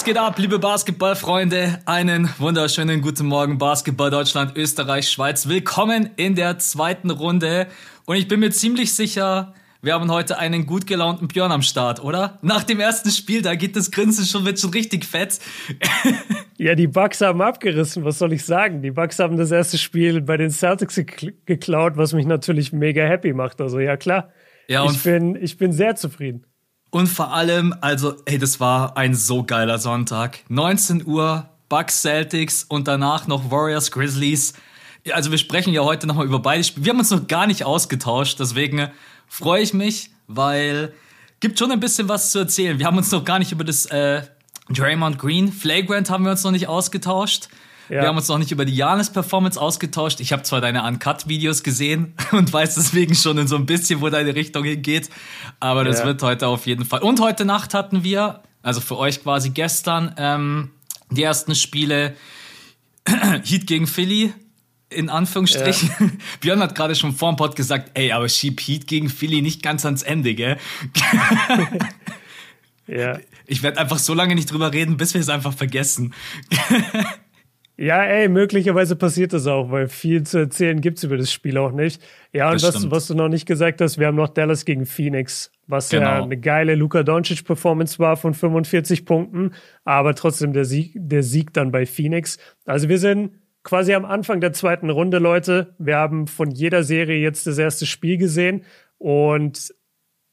Was 0.00 0.06
geht 0.06 0.16
ab, 0.16 0.38
liebe 0.38 0.58
Basketballfreunde? 0.58 1.80
Einen 1.84 2.30
wunderschönen 2.38 3.02
guten 3.02 3.26
Morgen, 3.26 3.58
Basketball 3.58 4.08
Deutschland, 4.08 4.56
Österreich, 4.56 5.10
Schweiz. 5.10 5.46
Willkommen 5.46 6.08
in 6.16 6.34
der 6.34 6.58
zweiten 6.58 7.10
Runde. 7.10 7.66
Und 8.06 8.16
ich 8.16 8.26
bin 8.26 8.40
mir 8.40 8.50
ziemlich 8.50 8.94
sicher, 8.94 9.52
wir 9.82 9.92
haben 9.92 10.10
heute 10.10 10.38
einen 10.38 10.64
gut 10.64 10.86
gelaunten 10.86 11.28
Björn 11.28 11.52
am 11.52 11.60
Start, 11.60 12.02
oder? 12.02 12.38
Nach 12.40 12.64
dem 12.64 12.80
ersten 12.80 13.10
Spiel, 13.10 13.42
da 13.42 13.54
geht 13.56 13.76
das 13.76 13.90
Grinsen 13.90 14.24
schon, 14.24 14.46
wird 14.46 14.58
schon 14.58 14.70
richtig 14.70 15.04
fett. 15.04 15.38
ja, 16.56 16.74
die 16.74 16.86
Bucks 16.86 17.20
haben 17.20 17.42
abgerissen, 17.42 18.02
was 18.02 18.18
soll 18.18 18.32
ich 18.32 18.46
sagen? 18.46 18.80
Die 18.80 18.92
Bucks 18.92 19.18
haben 19.18 19.36
das 19.36 19.50
erste 19.50 19.76
Spiel 19.76 20.22
bei 20.22 20.38
den 20.38 20.50
Celtics 20.50 20.98
geklaut, 21.44 21.98
was 21.98 22.14
mich 22.14 22.24
natürlich 22.24 22.72
mega 22.72 23.04
happy 23.04 23.34
macht. 23.34 23.60
Also 23.60 23.78
ja, 23.78 23.98
klar. 23.98 24.30
Ja, 24.66 24.86
ich, 24.86 25.02
bin, 25.02 25.36
ich 25.36 25.58
bin 25.58 25.72
sehr 25.72 25.94
zufrieden. 25.94 26.46
Und 26.90 27.06
vor 27.06 27.32
allem, 27.32 27.74
also, 27.80 28.16
ey, 28.24 28.38
das 28.38 28.58
war 28.58 28.96
ein 28.96 29.14
so 29.14 29.44
geiler 29.44 29.78
Sonntag. 29.78 30.40
19 30.48 31.06
Uhr, 31.06 31.48
Bucks 31.68 32.02
Celtics 32.02 32.64
und 32.64 32.88
danach 32.88 33.26
noch 33.28 33.50
Warriors 33.50 33.92
Grizzlies. 33.92 34.54
Also 35.12 35.30
wir 35.30 35.38
sprechen 35.38 35.72
ja 35.72 35.82
heute 35.82 36.06
nochmal 36.06 36.26
über 36.26 36.40
beide 36.40 36.64
Spiele. 36.64 36.84
Wir 36.84 36.92
haben 36.92 36.98
uns 36.98 37.10
noch 37.10 37.26
gar 37.26 37.46
nicht 37.46 37.64
ausgetauscht, 37.64 38.40
deswegen 38.40 38.90
freue 39.28 39.62
ich 39.62 39.72
mich, 39.72 40.10
weil 40.26 40.92
gibt 41.38 41.58
schon 41.58 41.70
ein 41.70 41.80
bisschen 41.80 42.08
was 42.08 42.32
zu 42.32 42.40
erzählen. 42.40 42.78
Wir 42.78 42.86
haben 42.86 42.98
uns 42.98 43.10
noch 43.12 43.24
gar 43.24 43.38
nicht 43.38 43.52
über 43.52 43.64
das 43.64 43.86
äh, 43.86 44.22
Draymond 44.68 45.18
Green 45.18 45.52
Flagrant 45.52 46.10
haben 46.10 46.24
wir 46.24 46.32
uns 46.32 46.44
noch 46.44 46.50
nicht 46.50 46.68
ausgetauscht. 46.68 47.48
Ja. 47.90 48.02
Wir 48.02 48.08
haben 48.08 48.16
uns 48.16 48.28
noch 48.28 48.38
nicht 48.38 48.52
über 48.52 48.64
die 48.64 48.76
Janis-Performance 48.76 49.60
ausgetauscht. 49.60 50.20
Ich 50.20 50.32
habe 50.32 50.44
zwar 50.44 50.60
deine 50.60 50.84
Uncut-Videos 50.84 51.64
gesehen 51.64 52.14
und 52.30 52.52
weiß 52.52 52.76
deswegen 52.76 53.16
schon 53.16 53.36
in 53.36 53.48
so 53.48 53.56
ein 53.56 53.66
bisschen, 53.66 54.00
wo 54.00 54.08
deine 54.08 54.34
Richtung 54.36 54.62
hingeht. 54.64 55.10
Aber 55.58 55.82
das 55.82 55.98
ja. 55.98 56.06
wird 56.06 56.22
heute 56.22 56.46
auf 56.46 56.66
jeden 56.66 56.84
Fall. 56.84 57.00
Und 57.00 57.20
heute 57.20 57.44
Nacht 57.44 57.74
hatten 57.74 58.04
wir, 58.04 58.42
also 58.62 58.80
für 58.80 58.96
euch 58.96 59.22
quasi 59.24 59.50
gestern, 59.50 60.14
ähm, 60.18 60.70
die 61.10 61.24
ersten 61.24 61.56
Spiele 61.56 62.14
Heat 63.44 63.66
gegen 63.66 63.88
Philly. 63.88 64.32
In 64.92 65.08
Anführungsstrichen. 65.08 65.90
Ja. 66.00 66.06
Björn 66.40 66.60
hat 66.60 66.74
gerade 66.74 66.96
schon 66.96 67.12
vor 67.12 67.32
dem 67.32 67.36
Pod 67.36 67.54
gesagt, 67.54 67.92
ey, 67.94 68.10
aber 68.10 68.28
schieb 68.28 68.60
Heat 68.60 68.88
gegen 68.88 69.08
Philly 69.08 69.40
nicht 69.40 69.62
ganz 69.62 69.84
ans 69.84 70.02
Ende, 70.02 70.34
gell? 70.34 70.58
ja. 72.88 73.18
Ich 73.46 73.62
werde 73.62 73.78
einfach 73.78 74.00
so 74.00 74.14
lange 74.14 74.34
nicht 74.34 74.50
drüber 74.50 74.72
reden, 74.72 74.96
bis 74.96 75.14
wir 75.14 75.20
es 75.20 75.28
einfach 75.28 75.54
vergessen. 75.54 76.12
Ja, 77.80 78.04
ey, 78.04 78.28
möglicherweise 78.28 78.94
passiert 78.94 79.32
das 79.32 79.46
auch, 79.46 79.70
weil 79.70 79.88
viel 79.88 80.22
zu 80.24 80.36
erzählen 80.36 80.82
gibt's 80.82 81.02
über 81.02 81.16
das 81.16 81.32
Spiel 81.32 81.56
auch 81.56 81.72
nicht. 81.72 82.02
Ja, 82.30 82.50
und 82.50 82.62
was, 82.62 82.90
was, 82.90 83.06
du 83.06 83.14
noch 83.14 83.30
nicht 83.30 83.46
gesagt 83.46 83.80
hast, 83.80 83.98
wir 83.98 84.06
haben 84.06 84.16
noch 84.16 84.28
Dallas 84.28 84.66
gegen 84.66 84.84
Phoenix, 84.84 85.50
was 85.66 85.88
genau. 85.88 86.04
ja 86.04 86.22
eine 86.22 86.36
geile 86.36 86.74
Luka 86.74 87.02
Doncic-Performance 87.02 87.98
war 87.98 88.18
von 88.18 88.34
45 88.34 89.06
Punkten, 89.06 89.54
aber 89.82 90.14
trotzdem 90.14 90.52
der 90.52 90.66
Sieg, 90.66 90.92
der 90.94 91.22
Sieg 91.22 91.54
dann 91.54 91.72
bei 91.72 91.86
Phoenix. 91.86 92.36
Also 92.66 92.90
wir 92.90 92.98
sind 92.98 93.30
quasi 93.62 93.94
am 93.94 94.04
Anfang 94.04 94.42
der 94.42 94.52
zweiten 94.52 94.90
Runde, 94.90 95.18
Leute. 95.18 95.74
Wir 95.78 95.96
haben 95.96 96.26
von 96.26 96.50
jeder 96.50 96.82
Serie 96.82 97.22
jetzt 97.22 97.46
das 97.46 97.56
erste 97.56 97.86
Spiel 97.86 98.18
gesehen 98.18 98.64
und 98.98 99.74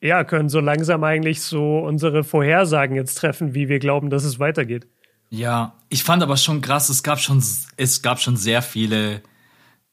ja, 0.02 0.26
können 0.26 0.50
so 0.50 0.60
langsam 0.60 1.02
eigentlich 1.06 1.40
so 1.40 1.80
unsere 1.80 2.26
Vorhersagen 2.26 2.98
jetzt 2.98 3.16
treffen, 3.16 3.56
wie 3.56 3.70
wir 3.70 3.80
glauben, 3.80 4.10
dass 4.10 4.26
es 4.26 4.38
weitergeht. 4.38 4.86
Ja, 5.30 5.74
ich 5.90 6.04
fand 6.04 6.24
aber 6.24 6.38
schon 6.38 6.62
krass, 6.62 6.90
es 6.90 7.04
gab 7.04 7.20
schon, 7.20 7.44
es 7.76 8.02
gab 8.02 8.20
schon 8.20 8.38
sehr 8.38 8.62
viele 8.62 9.22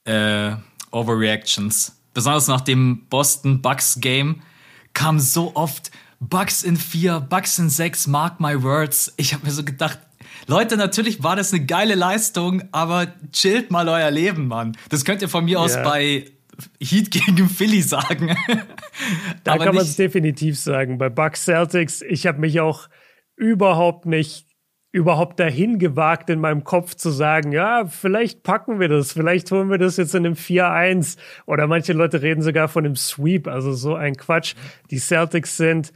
äh, 0.05 0.53
Overreactions. 0.91 2.00
Besonders 2.12 2.47
nach 2.47 2.61
dem 2.61 3.06
Boston 3.09 3.61
Bucks 3.61 3.99
Game 4.00 4.43
kam 4.93 5.19
so 5.19 5.56
oft 5.56 5.91
Bucks 6.21 6.62
in 6.62 6.77
vier, 6.77 7.21
Bucks 7.21 7.59
in 7.59 7.69
sechs, 7.69 8.06
mark 8.06 8.41
my 8.41 8.62
words. 8.62 9.12
Ich 9.17 9.34
habe 9.34 9.44
mir 9.44 9.53
so 9.53 9.65
gedacht, 9.65 9.99
Leute, 10.47 10.77
natürlich 10.77 11.23
war 11.23 11.37
das 11.37 11.53
eine 11.53 11.65
geile 11.65 11.94
Leistung, 11.94 12.62
aber 12.73 13.12
chillt 13.33 13.71
mal 13.71 13.89
euer 13.89 14.11
Leben, 14.11 14.47
Mann. 14.47 14.77
Das 14.89 15.05
könnt 15.05 15.23
ihr 15.23 15.28
von 15.28 15.44
mir 15.44 15.56
yeah. 15.56 15.65
aus 15.65 15.75
bei 15.75 16.31
Heat 16.81 17.11
gegen 17.11 17.49
Philly 17.49 17.83
sagen. 17.83 18.37
da 19.44 19.55
aber 19.55 19.65
kann 19.65 19.75
man 19.75 19.84
es 19.84 19.97
definitiv 19.97 20.59
sagen. 20.59 20.99
Bei 20.99 21.09
Bucks 21.09 21.44
Celtics, 21.44 22.03
ich 22.03 22.27
habe 22.27 22.41
mich 22.41 22.61
auch 22.61 22.89
überhaupt 23.37 24.06
nicht 24.06 24.53
überhaupt 24.94 25.41
dahin 25.41 25.81
gewagt, 25.81 26.31
in 26.31 26.38
meinem 26.38 26.62
Kopf 26.62 26.94
zu 26.94 27.10
sagen, 27.10 27.50
ja, 27.50 27.84
vielleicht 27.87 28.44
packen 28.44 28.78
wir 28.78 28.88
das, 28.88 29.10
vielleicht 29.10 29.50
holen 29.50 29.69
wir 29.69 29.77
das 29.77 29.97
jetzt 29.97 30.15
in 30.15 30.25
einem 30.25 30.34
4-1 30.37 31.16
oder 31.47 31.66
manche 31.66 31.93
Leute 31.93 32.22
reden 32.22 32.43
sogar 32.43 32.69
von 32.69 32.84
einem 32.84 32.94
Sweep, 32.94 33.49
also 33.49 33.72
so 33.72 33.97
ein 33.97 34.15
Quatsch. 34.15 34.55
Die 34.93 34.99
Celtics 34.99 35.56
sind 35.56 35.93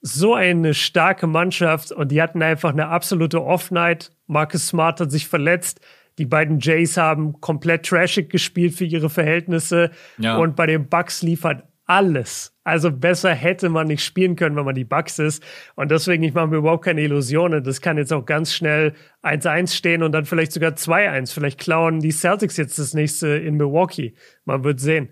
so 0.00 0.34
eine 0.34 0.74
starke 0.74 1.28
Mannschaft 1.28 1.92
und 1.92 2.10
die 2.10 2.20
hatten 2.20 2.42
einfach 2.42 2.72
eine 2.72 2.88
absolute 2.88 3.40
Off-Night. 3.40 4.10
Marcus 4.26 4.66
Smart 4.66 4.98
hat 4.98 5.12
sich 5.12 5.28
verletzt. 5.28 5.80
Die 6.18 6.26
beiden 6.26 6.58
Jays 6.58 6.96
haben 6.96 7.40
komplett 7.40 7.86
trashig 7.86 8.30
gespielt 8.30 8.74
für 8.74 8.84
ihre 8.84 9.10
Verhältnisse. 9.10 9.92
Ja. 10.18 10.38
Und 10.38 10.56
bei 10.56 10.66
den 10.66 10.88
Bucks 10.88 11.22
liefert 11.22 11.62
alles. 11.90 12.54
Also 12.62 12.92
besser 12.92 13.34
hätte 13.34 13.68
man 13.68 13.88
nicht 13.88 14.04
spielen 14.04 14.36
können, 14.36 14.54
wenn 14.54 14.64
man 14.64 14.76
die 14.76 14.84
Bugs 14.84 15.18
ist. 15.18 15.42
Und 15.74 15.90
deswegen, 15.90 16.22
ich 16.22 16.32
mache 16.32 16.46
mir 16.46 16.58
überhaupt 16.58 16.84
keine 16.84 17.00
Illusionen. 17.00 17.64
Das 17.64 17.80
kann 17.80 17.98
jetzt 17.98 18.12
auch 18.12 18.24
ganz 18.24 18.54
schnell 18.54 18.94
1-1 19.24 19.74
stehen 19.74 20.04
und 20.04 20.12
dann 20.12 20.24
vielleicht 20.24 20.52
sogar 20.52 20.70
2-1. 20.70 21.32
Vielleicht 21.34 21.58
klauen 21.58 21.98
die 21.98 22.12
Celtics 22.12 22.56
jetzt 22.58 22.78
das 22.78 22.94
nächste 22.94 23.26
in 23.30 23.56
Milwaukee. 23.56 24.14
Man 24.44 24.62
wird 24.62 24.78
sehen. 24.78 25.08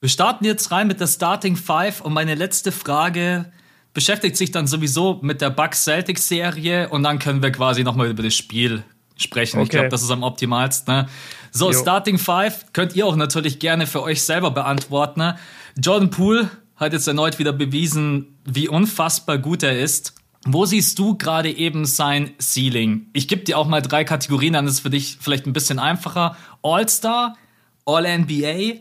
Wir 0.00 0.08
starten 0.08 0.44
jetzt 0.44 0.70
rein 0.70 0.86
mit 0.86 1.00
der 1.00 1.08
Starting 1.08 1.56
Five 1.56 2.00
und 2.00 2.12
meine 2.12 2.36
letzte 2.36 2.70
Frage 2.70 3.50
beschäftigt 3.92 4.36
sich 4.36 4.52
dann 4.52 4.68
sowieso 4.68 5.18
mit 5.22 5.40
der 5.40 5.50
Bucks 5.50 5.82
Celtics 5.82 6.28
Serie 6.28 6.90
und 6.90 7.02
dann 7.02 7.18
können 7.18 7.42
wir 7.42 7.50
quasi 7.50 7.82
nochmal 7.82 8.08
über 8.08 8.22
das 8.22 8.36
Spiel 8.36 8.84
sprechen. 9.16 9.56
Okay. 9.56 9.64
Ich 9.64 9.70
glaube, 9.70 9.88
das 9.88 10.02
ist 10.02 10.10
am 10.12 10.22
optimalsten. 10.22 10.94
Ne? 10.94 11.08
So, 11.50 11.72
jo. 11.72 11.78
Starting 11.78 12.18
Five 12.18 12.72
könnt 12.72 12.94
ihr 12.94 13.04
auch 13.04 13.16
natürlich 13.16 13.58
gerne 13.58 13.88
für 13.88 14.02
euch 14.02 14.22
selber 14.22 14.52
beantworten. 14.52 15.20
Ne? 15.20 15.36
Jordan 15.76 16.10
Poole 16.10 16.50
hat 16.76 16.92
jetzt 16.92 17.06
erneut 17.06 17.38
wieder 17.38 17.52
bewiesen, 17.52 18.38
wie 18.44 18.68
unfassbar 18.68 19.38
gut 19.38 19.62
er 19.62 19.78
ist. 19.78 20.14
Wo 20.46 20.64
siehst 20.64 20.98
du 20.98 21.18
gerade 21.18 21.50
eben 21.50 21.84
sein 21.84 22.30
Ceiling? 22.40 23.08
Ich 23.12 23.28
gebe 23.28 23.42
dir 23.42 23.58
auch 23.58 23.66
mal 23.66 23.82
drei 23.82 24.04
Kategorien, 24.04 24.54
dann 24.54 24.66
ist 24.66 24.74
es 24.74 24.80
für 24.80 24.88
dich 24.88 25.18
vielleicht 25.20 25.46
ein 25.46 25.52
bisschen 25.52 25.78
einfacher. 25.78 26.36
All-Star, 26.62 27.36
All-NBA, 27.84 28.80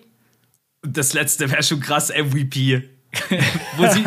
das 0.82 1.14
letzte 1.14 1.52
wäre 1.52 1.64
schon 1.64 1.82
krass, 1.82 2.14
MVP. 2.16 2.84
Sie 3.78 4.06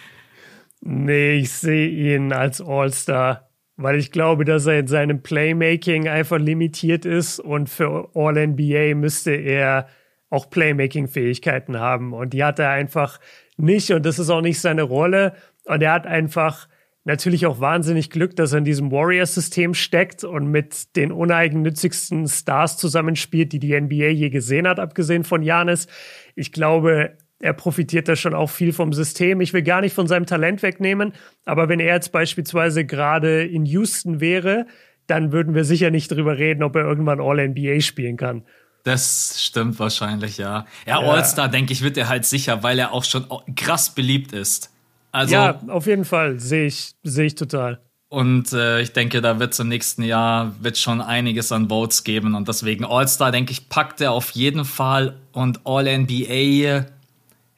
nee, 0.80 1.36
ich 1.36 1.50
sehe 1.50 1.88
ihn 1.88 2.32
als 2.34 2.60
All-Star, 2.60 3.48
weil 3.76 3.98
ich 3.98 4.12
glaube, 4.12 4.44
dass 4.44 4.66
er 4.66 4.80
in 4.80 4.86
seinem 4.86 5.22
Playmaking 5.22 6.08
einfach 6.08 6.38
limitiert 6.38 7.06
ist 7.06 7.40
und 7.40 7.70
für 7.70 8.10
All-NBA 8.14 8.94
müsste 8.94 9.30
er 9.30 9.88
auch 10.30 10.50
Playmaking-Fähigkeiten 10.50 11.78
haben. 11.78 12.12
Und 12.12 12.32
die 12.32 12.44
hat 12.44 12.58
er 12.58 12.70
einfach 12.70 13.20
nicht 13.56 13.90
und 13.90 14.04
das 14.04 14.18
ist 14.18 14.30
auch 14.30 14.40
nicht 14.40 14.60
seine 14.60 14.82
Rolle. 14.82 15.34
Und 15.64 15.82
er 15.82 15.92
hat 15.92 16.06
einfach 16.06 16.68
natürlich 17.04 17.46
auch 17.46 17.60
wahnsinnig 17.60 18.10
Glück, 18.10 18.34
dass 18.34 18.52
er 18.52 18.58
in 18.58 18.64
diesem 18.64 18.90
Warriors-System 18.90 19.74
steckt 19.74 20.24
und 20.24 20.50
mit 20.50 20.96
den 20.96 21.12
uneigennützigsten 21.12 22.26
Stars 22.26 22.76
zusammenspielt, 22.76 23.52
die 23.52 23.60
die 23.60 23.80
NBA 23.80 24.08
je 24.08 24.28
gesehen 24.28 24.66
hat, 24.66 24.80
abgesehen 24.80 25.22
von 25.22 25.42
Janis. 25.42 25.86
Ich 26.34 26.50
glaube, 26.50 27.16
er 27.38 27.52
profitiert 27.52 28.08
da 28.08 28.16
schon 28.16 28.34
auch 28.34 28.50
viel 28.50 28.72
vom 28.72 28.92
System. 28.92 29.40
Ich 29.40 29.52
will 29.52 29.62
gar 29.62 29.82
nicht 29.82 29.94
von 29.94 30.08
seinem 30.08 30.26
Talent 30.26 30.62
wegnehmen, 30.62 31.12
aber 31.44 31.68
wenn 31.68 31.80
er 31.80 31.94
jetzt 31.94 32.10
beispielsweise 32.10 32.84
gerade 32.84 33.44
in 33.44 33.66
Houston 33.66 34.20
wäre, 34.20 34.66
dann 35.06 35.30
würden 35.30 35.54
wir 35.54 35.64
sicher 35.64 35.90
nicht 35.90 36.10
drüber 36.10 36.38
reden, 36.38 36.64
ob 36.64 36.74
er 36.74 36.84
irgendwann 36.84 37.20
All-NBA 37.20 37.80
spielen 37.80 38.16
kann. 38.16 38.44
Das 38.86 39.42
stimmt 39.42 39.80
wahrscheinlich, 39.80 40.38
ja. 40.38 40.64
Ja, 40.86 41.00
ja. 41.02 41.10
All-Star, 41.10 41.48
denke 41.48 41.72
ich, 41.72 41.82
wird 41.82 41.96
er 41.96 42.08
halt 42.08 42.24
sicher, 42.24 42.62
weil 42.62 42.78
er 42.78 42.92
auch 42.92 43.02
schon 43.02 43.26
krass 43.56 43.92
beliebt 43.92 44.32
ist. 44.32 44.70
Also, 45.10 45.34
ja, 45.34 45.60
auf 45.66 45.88
jeden 45.88 46.04
Fall, 46.04 46.38
sehe 46.38 46.66
ich, 46.66 46.92
sehe 47.02 47.26
ich 47.26 47.34
total. 47.34 47.80
Und 48.08 48.52
äh, 48.52 48.80
ich 48.80 48.92
denke, 48.92 49.20
da 49.20 49.40
wird 49.40 49.58
im 49.58 49.66
nächsten 49.66 50.04
Jahr 50.04 50.54
wird 50.60 50.78
schon 50.78 51.00
einiges 51.00 51.50
an 51.50 51.68
Votes 51.68 52.04
geben. 52.04 52.36
Und 52.36 52.46
deswegen 52.46 52.84
All-Star, 52.84 53.32
denke 53.32 53.50
ich, 53.50 53.68
packt 53.68 54.00
er 54.00 54.12
auf 54.12 54.30
jeden 54.30 54.64
Fall. 54.64 55.16
Und 55.32 55.66
All-NBA, 55.66 56.86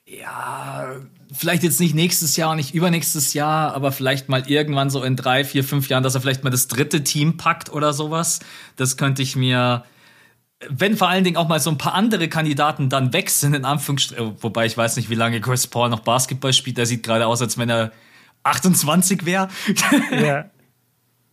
ja, 0.07 0.87
vielleicht 1.31 1.63
jetzt 1.63 1.79
nicht 1.79 1.95
nächstes 1.95 2.37
Jahr 2.37 2.53
und 2.53 2.57
nicht 2.57 2.73
übernächstes 2.73 3.35
Jahr, 3.35 3.75
aber 3.75 3.93
vielleicht 3.93 4.31
mal 4.31 4.49
irgendwann 4.49 4.89
so 4.89 5.03
in 5.03 5.15
drei, 5.15 5.45
vier, 5.45 5.63
fünf 5.63 5.91
Jahren, 5.91 6.03
dass 6.03 6.15
er 6.15 6.23
vielleicht 6.23 6.43
mal 6.43 6.49
das 6.49 6.69
dritte 6.69 7.05
Team 7.05 7.37
packt 7.37 7.71
oder 7.71 7.93
sowas. 7.93 8.41
Das 8.77 8.97
könnte 8.97 9.21
ich 9.21 9.37
mir 9.37 9.85
wenn 10.69 10.97
vor 10.97 11.09
allen 11.09 11.25
Dingen 11.25 11.37
auch 11.37 11.49
mal 11.49 11.61
so 11.61 11.71
ein 11.71 11.79
paar 11.79 11.95
andere 11.95 12.29
Kandidaten 12.29 12.89
dann 12.89 13.13
weg 13.13 13.31
sind, 13.31 13.55
in 13.55 13.65
Anführungsstrichen, 13.65 14.43
wobei 14.43 14.67
ich 14.67 14.77
weiß 14.77 14.97
nicht, 14.97 15.09
wie 15.09 15.15
lange 15.15 15.41
Chris 15.41 15.67
Paul 15.67 15.89
noch 15.89 16.01
Basketball 16.01 16.53
spielt, 16.53 16.79
der 16.79 16.87
sieht 16.87 17.05
gerade 17.05 17.27
aus, 17.27 17.41
als 17.41 17.59
wenn 17.59 17.71
er 17.71 17.93
28 18.43 19.25
wäre. 19.25 19.49
Ja. 20.11 20.51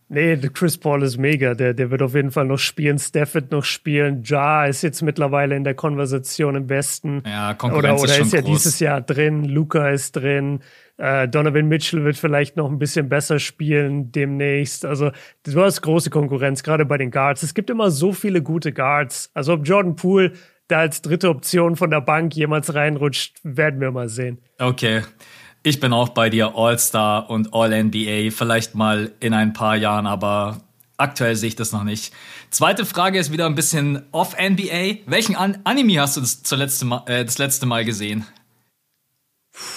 Nee, 0.08 0.36
Chris 0.36 0.78
Paul 0.78 1.02
ist 1.02 1.16
mega. 1.16 1.54
Der, 1.54 1.74
der 1.74 1.90
wird 1.90 2.00
auf 2.00 2.14
jeden 2.14 2.30
Fall 2.30 2.44
noch 2.44 2.58
spielen. 2.58 2.98
Steph 2.98 3.34
wird 3.34 3.50
noch 3.50 3.64
spielen. 3.64 4.22
Ja 4.24 4.66
ist 4.66 4.82
jetzt 4.82 5.02
mittlerweile 5.02 5.56
in 5.56 5.64
der 5.64 5.74
Konversation 5.74 6.54
im 6.54 6.66
Besten. 6.68 7.22
Ja, 7.26 7.54
Konkurrenz 7.54 8.02
oder, 8.02 8.12
oder 8.12 8.20
ist, 8.20 8.26
ist 8.28 8.32
ja 8.32 8.40
groß. 8.40 8.56
dieses 8.56 8.78
Jahr 8.78 9.00
drin. 9.00 9.44
Luca 9.44 9.90
ist 9.90 10.12
drin. 10.12 10.60
Äh, 10.96 11.26
Donovan 11.28 11.66
Mitchell 11.66 12.04
wird 12.04 12.16
vielleicht 12.16 12.56
noch 12.56 12.70
ein 12.70 12.78
bisschen 12.78 13.08
besser 13.08 13.40
spielen 13.40 14.12
demnächst. 14.12 14.84
Also 14.84 15.10
du 15.42 15.60
hast 15.60 15.82
große 15.82 16.10
Konkurrenz, 16.10 16.62
gerade 16.62 16.86
bei 16.86 16.98
den 16.98 17.10
Guards. 17.10 17.42
Es 17.42 17.52
gibt 17.52 17.68
immer 17.68 17.90
so 17.90 18.12
viele 18.12 18.42
gute 18.42 18.72
Guards. 18.72 19.30
Also 19.34 19.54
ob 19.54 19.66
Jordan 19.66 19.96
Poole 19.96 20.32
da 20.68 20.78
als 20.78 21.02
dritte 21.02 21.28
Option 21.28 21.76
von 21.76 21.90
der 21.90 22.00
Bank 22.00 22.34
jemals 22.34 22.74
reinrutscht, 22.74 23.38
werden 23.42 23.80
wir 23.80 23.90
mal 23.90 24.08
sehen. 24.08 24.38
Okay. 24.58 25.02
Ich 25.66 25.80
bin 25.80 25.92
auch 25.92 26.10
bei 26.10 26.30
dir 26.30 26.54
All-Star 26.54 27.28
und 27.28 27.52
All-NBA, 27.52 28.30
vielleicht 28.30 28.76
mal 28.76 29.10
in 29.18 29.34
ein 29.34 29.52
paar 29.52 29.74
Jahren, 29.74 30.06
aber 30.06 30.60
aktuell 30.96 31.34
sehe 31.34 31.48
ich 31.48 31.56
das 31.56 31.72
noch 31.72 31.82
nicht. 31.82 32.14
Zweite 32.50 32.84
Frage 32.84 33.18
ist 33.18 33.32
wieder 33.32 33.46
ein 33.46 33.56
bisschen 33.56 34.04
off-NBA. 34.12 34.98
Welchen 35.06 35.34
An 35.34 35.58
Anime 35.64 36.00
hast 36.00 36.16
du 36.16 36.20
das, 36.20 36.44
zuletzt 36.44 36.84
äh, 37.06 37.24
das 37.24 37.38
letzte 37.38 37.66
Mal 37.66 37.84
gesehen? 37.84 38.24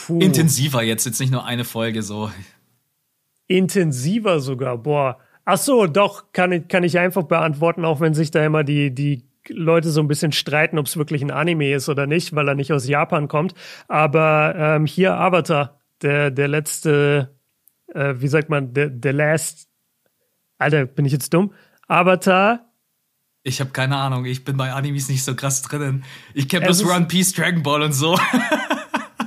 Puh. 0.06 0.20
Intensiver 0.20 0.84
jetzt, 0.84 1.08
jetzt 1.08 1.20
nicht 1.20 1.32
nur 1.32 1.44
eine 1.44 1.66
Folge 1.66 2.04
so. 2.04 2.30
Intensiver 3.48 4.42
sogar, 4.42 4.78
boah. 4.78 5.18
Ach 5.44 5.58
so, 5.58 5.88
doch, 5.88 6.32
kann 6.34 6.52
ich, 6.52 6.68
kann 6.68 6.84
ich 6.84 7.00
einfach 7.00 7.24
beantworten, 7.24 7.84
auch 7.84 8.00
wenn 8.00 8.14
sich 8.14 8.30
da 8.30 8.46
immer 8.46 8.64
die, 8.64 8.94
die 8.94 9.24
Leute 9.48 9.90
so 9.90 10.02
ein 10.02 10.08
bisschen 10.08 10.34
streiten, 10.34 10.78
ob 10.78 10.86
es 10.86 10.98
wirklich 10.98 11.24
ein 11.24 11.32
Anime 11.32 11.74
ist 11.74 11.90
oder 11.90 12.06
nicht, 12.06 12.36
weil 12.36 12.48
er 12.48 12.54
nicht 12.54 12.72
aus 12.72 12.88
Japan 12.88 13.28
kommt. 13.28 13.56
Aber 13.88 14.54
ähm, 14.56 14.86
hier 14.86 15.16
Avatar, 15.16 15.79
der, 16.02 16.32
der 16.32 16.48
letzte, 16.48 17.36
äh, 17.94 18.16
wie 18.18 18.28
sagt 18.28 18.50
man, 18.50 18.74
der, 18.74 18.90
der 18.90 19.14
last, 19.14 19.68
Alter, 20.58 20.86
bin 20.86 21.06
ich 21.06 21.14
jetzt 21.14 21.34
dumm? 21.34 21.54
Avatar. 21.88 22.66
Ich 23.44 23.62
habe 23.62 23.72
keine 23.72 23.98
Ahnung, 23.98 24.26
ich 24.26 24.44
bin 24.44 24.58
bei 24.58 24.74
Animes 24.74 25.10
nicht 25.10 25.24
so 25.24 25.36
krass 25.36 25.62
drinnen. 25.62 26.04
Ich 26.34 26.50
kenne 26.50 26.66
bloß 26.66 26.86
One 26.86 27.08
Piece, 27.08 27.34
Dragon 27.34 27.64
Ball 27.64 27.82
und 27.82 27.94
so. 27.94 28.18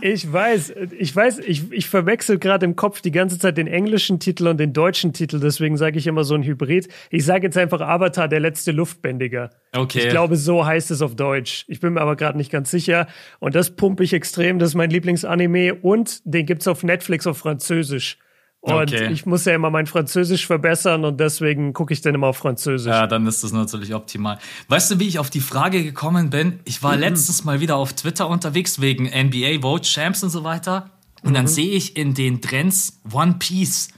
Ich 0.05 0.31
weiß, 0.31 0.75
ich 0.99 1.15
weiß, 1.15 1.39
ich, 1.39 1.71
ich 1.71 1.89
verwechsel 1.89 2.41
gerade 2.41 2.67
im 2.67 2.75
Kopf 2.75 3.03
die 3.03 3.13
ganze 3.13 3.39
Zeit 3.39 3.57
den 3.57 3.69
englischen 3.69 4.19
Titel 4.19 4.49
und 4.49 4.59
den 4.59 4.73
deutschen 4.73 5.13
Titel, 5.13 5.39
deswegen 5.39 5.77
sage 5.77 5.97
ich 5.97 6.09
immer 6.09 6.25
so 6.25 6.35
ein 6.35 6.43
Hybrid. 6.43 6.89
Ich 7.11 7.25
sage 7.25 7.47
jetzt 7.47 7.57
einfach 7.57 7.81
Avatar, 7.81 8.27
der 8.27 8.41
letzte 8.41 8.73
Luftbändiger. 8.73 9.51
Okay. 9.73 9.99
Ich 10.01 10.09
glaube, 10.09 10.35
so 10.35 10.67
heißt 10.67 10.91
es 10.91 11.03
auf 11.03 11.15
Deutsch. 11.15 11.65
Ich 11.69 11.79
bin 11.79 11.93
mir 11.93 12.01
aber 12.01 12.17
gerade 12.17 12.37
nicht 12.37 12.51
ganz 12.51 12.73
sicher. 12.73 13.07
Und 13.39 13.55
das 13.55 13.77
pumpe 13.77 14.03
ich 14.03 14.13
extrem, 14.13 14.59
das 14.59 14.71
ist 14.71 14.75
mein 14.75 14.91
Lieblingsanime 14.91 15.77
und 15.77 16.21
den 16.25 16.47
gibt's 16.47 16.67
auf 16.67 16.83
Netflix 16.83 17.29
auf 17.29 17.39
Französisch. 17.39 18.19
Und 18.65 18.75
okay. 18.93 19.11
ich 19.11 19.27
muss 19.27 19.45
ja 19.45 19.57
immer 19.57 19.71
mein 19.71 19.87
Französisch 19.87 20.47
verbessern 20.47 21.05
und 21.05 21.19
deswegen 21.19 21.73
gucke 21.73 21.93
ich 21.93 22.01
dann 22.01 22.15
immer 22.15 22.29
auf 22.29 22.37
Französisch. 22.37 22.93
Ja, 22.93 23.09
dann 23.09 23.27
ist 23.27 23.43
das 23.43 23.51
natürlich 23.51 23.93
optimal. 23.93 24.39
Weißt 24.69 24.89
du, 24.93 25.01
wie 25.01 25.09
ich 25.09 25.19
auf 25.19 25.31
die 25.31 25.41
Frage 25.41 25.83
gekommen 25.83 26.31
bin? 26.31 26.61
Ich 26.65 26.81
war 26.81 26.95
mhm. 26.95 27.01
letztens 27.01 27.43
mal 27.43 27.59
wieder 27.59 27.75
auf 27.75 27.93
Twitter 27.93 28.29
unterwegs 28.29 28.81
wegen 28.81 29.07
NBA 29.07 29.63
Vote 29.63 29.83
Champs 29.83 30.23
und 30.23 30.31
so 30.31 30.45
weiter. 30.45 30.91
Und 31.25 31.31
mhm. 31.31 31.35
dann 31.35 31.47
sehe 31.49 31.73
ich 31.73 31.97
in 31.97 32.15
den 32.15 32.41
Trends 32.41 33.01
One 33.13 33.35
Piece. 33.41 33.89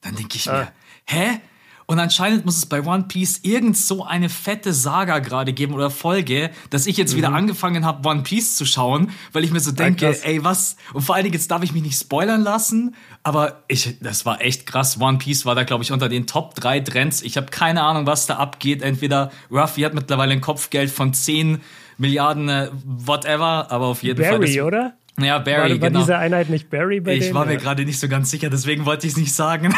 Dann 0.00 0.16
denke 0.16 0.36
ich 0.36 0.50
ah. 0.50 0.54
mir, 0.54 0.68
hä? 1.04 1.40
Und 1.86 1.98
anscheinend 1.98 2.44
muss 2.44 2.56
es 2.56 2.66
bei 2.66 2.82
One 2.82 3.04
Piece 3.08 3.40
irgend 3.42 3.76
so 3.76 4.04
eine 4.04 4.28
fette 4.28 4.72
Saga 4.72 5.18
gerade 5.18 5.52
geben 5.52 5.74
oder 5.74 5.90
Folge, 5.90 6.50
dass 6.70 6.86
ich 6.86 6.96
jetzt 6.96 7.12
mhm. 7.12 7.18
wieder 7.18 7.32
angefangen 7.32 7.84
habe, 7.84 8.08
One 8.08 8.22
Piece 8.22 8.56
zu 8.56 8.64
schauen, 8.64 9.10
weil 9.32 9.44
ich 9.44 9.52
mir 9.52 9.60
so 9.60 9.72
denke, 9.72 10.06
ja, 10.06 10.16
ey, 10.22 10.42
was? 10.44 10.76
Und 10.92 11.02
vor 11.02 11.14
allen 11.14 11.24
Dingen, 11.24 11.34
jetzt 11.34 11.50
darf 11.50 11.62
ich 11.62 11.72
mich 11.72 11.82
nicht 11.82 11.98
spoilern 11.98 12.42
lassen, 12.42 12.94
aber 13.22 13.64
ich, 13.68 13.98
das 14.00 14.24
war 14.24 14.40
echt 14.40 14.66
krass. 14.66 15.00
One 15.00 15.18
Piece 15.18 15.44
war 15.44 15.54
da, 15.54 15.64
glaube 15.64 15.84
ich, 15.84 15.92
unter 15.92 16.08
den 16.08 16.26
Top 16.26 16.54
3 16.54 16.80
Trends. 16.80 17.22
Ich 17.22 17.36
habe 17.36 17.46
keine 17.46 17.82
Ahnung, 17.82 18.06
was 18.06 18.26
da 18.26 18.36
abgeht. 18.36 18.82
Entweder 18.82 19.30
Ruffy 19.50 19.82
hat 19.82 19.94
mittlerweile 19.94 20.32
ein 20.32 20.40
Kopfgeld 20.40 20.90
von 20.90 21.12
10 21.12 21.60
Milliarden, 21.96 22.48
äh, 22.48 22.70
whatever, 22.84 23.70
aber 23.70 23.86
auf 23.86 24.02
jeden 24.02 24.20
Barry, 24.20 24.30
Fall. 24.30 24.38
Barry, 24.40 24.60
oder? 24.62 24.94
Ja, 25.20 25.38
Barry, 25.38 25.74
war, 25.74 25.80
war 25.80 25.88
genau. 25.90 26.00
diese 26.00 26.18
Einheit 26.18 26.50
nicht 26.50 26.70
Barry 26.70 27.00
bei 27.00 27.14
Ich 27.14 27.20
denen, 27.20 27.34
war 27.34 27.46
mir 27.46 27.56
gerade 27.56 27.84
nicht 27.84 28.00
so 28.00 28.08
ganz 28.08 28.30
sicher, 28.30 28.50
deswegen 28.50 28.84
wollte 28.84 29.06
ich 29.06 29.12
es 29.12 29.18
nicht 29.18 29.32
sagen. 29.32 29.74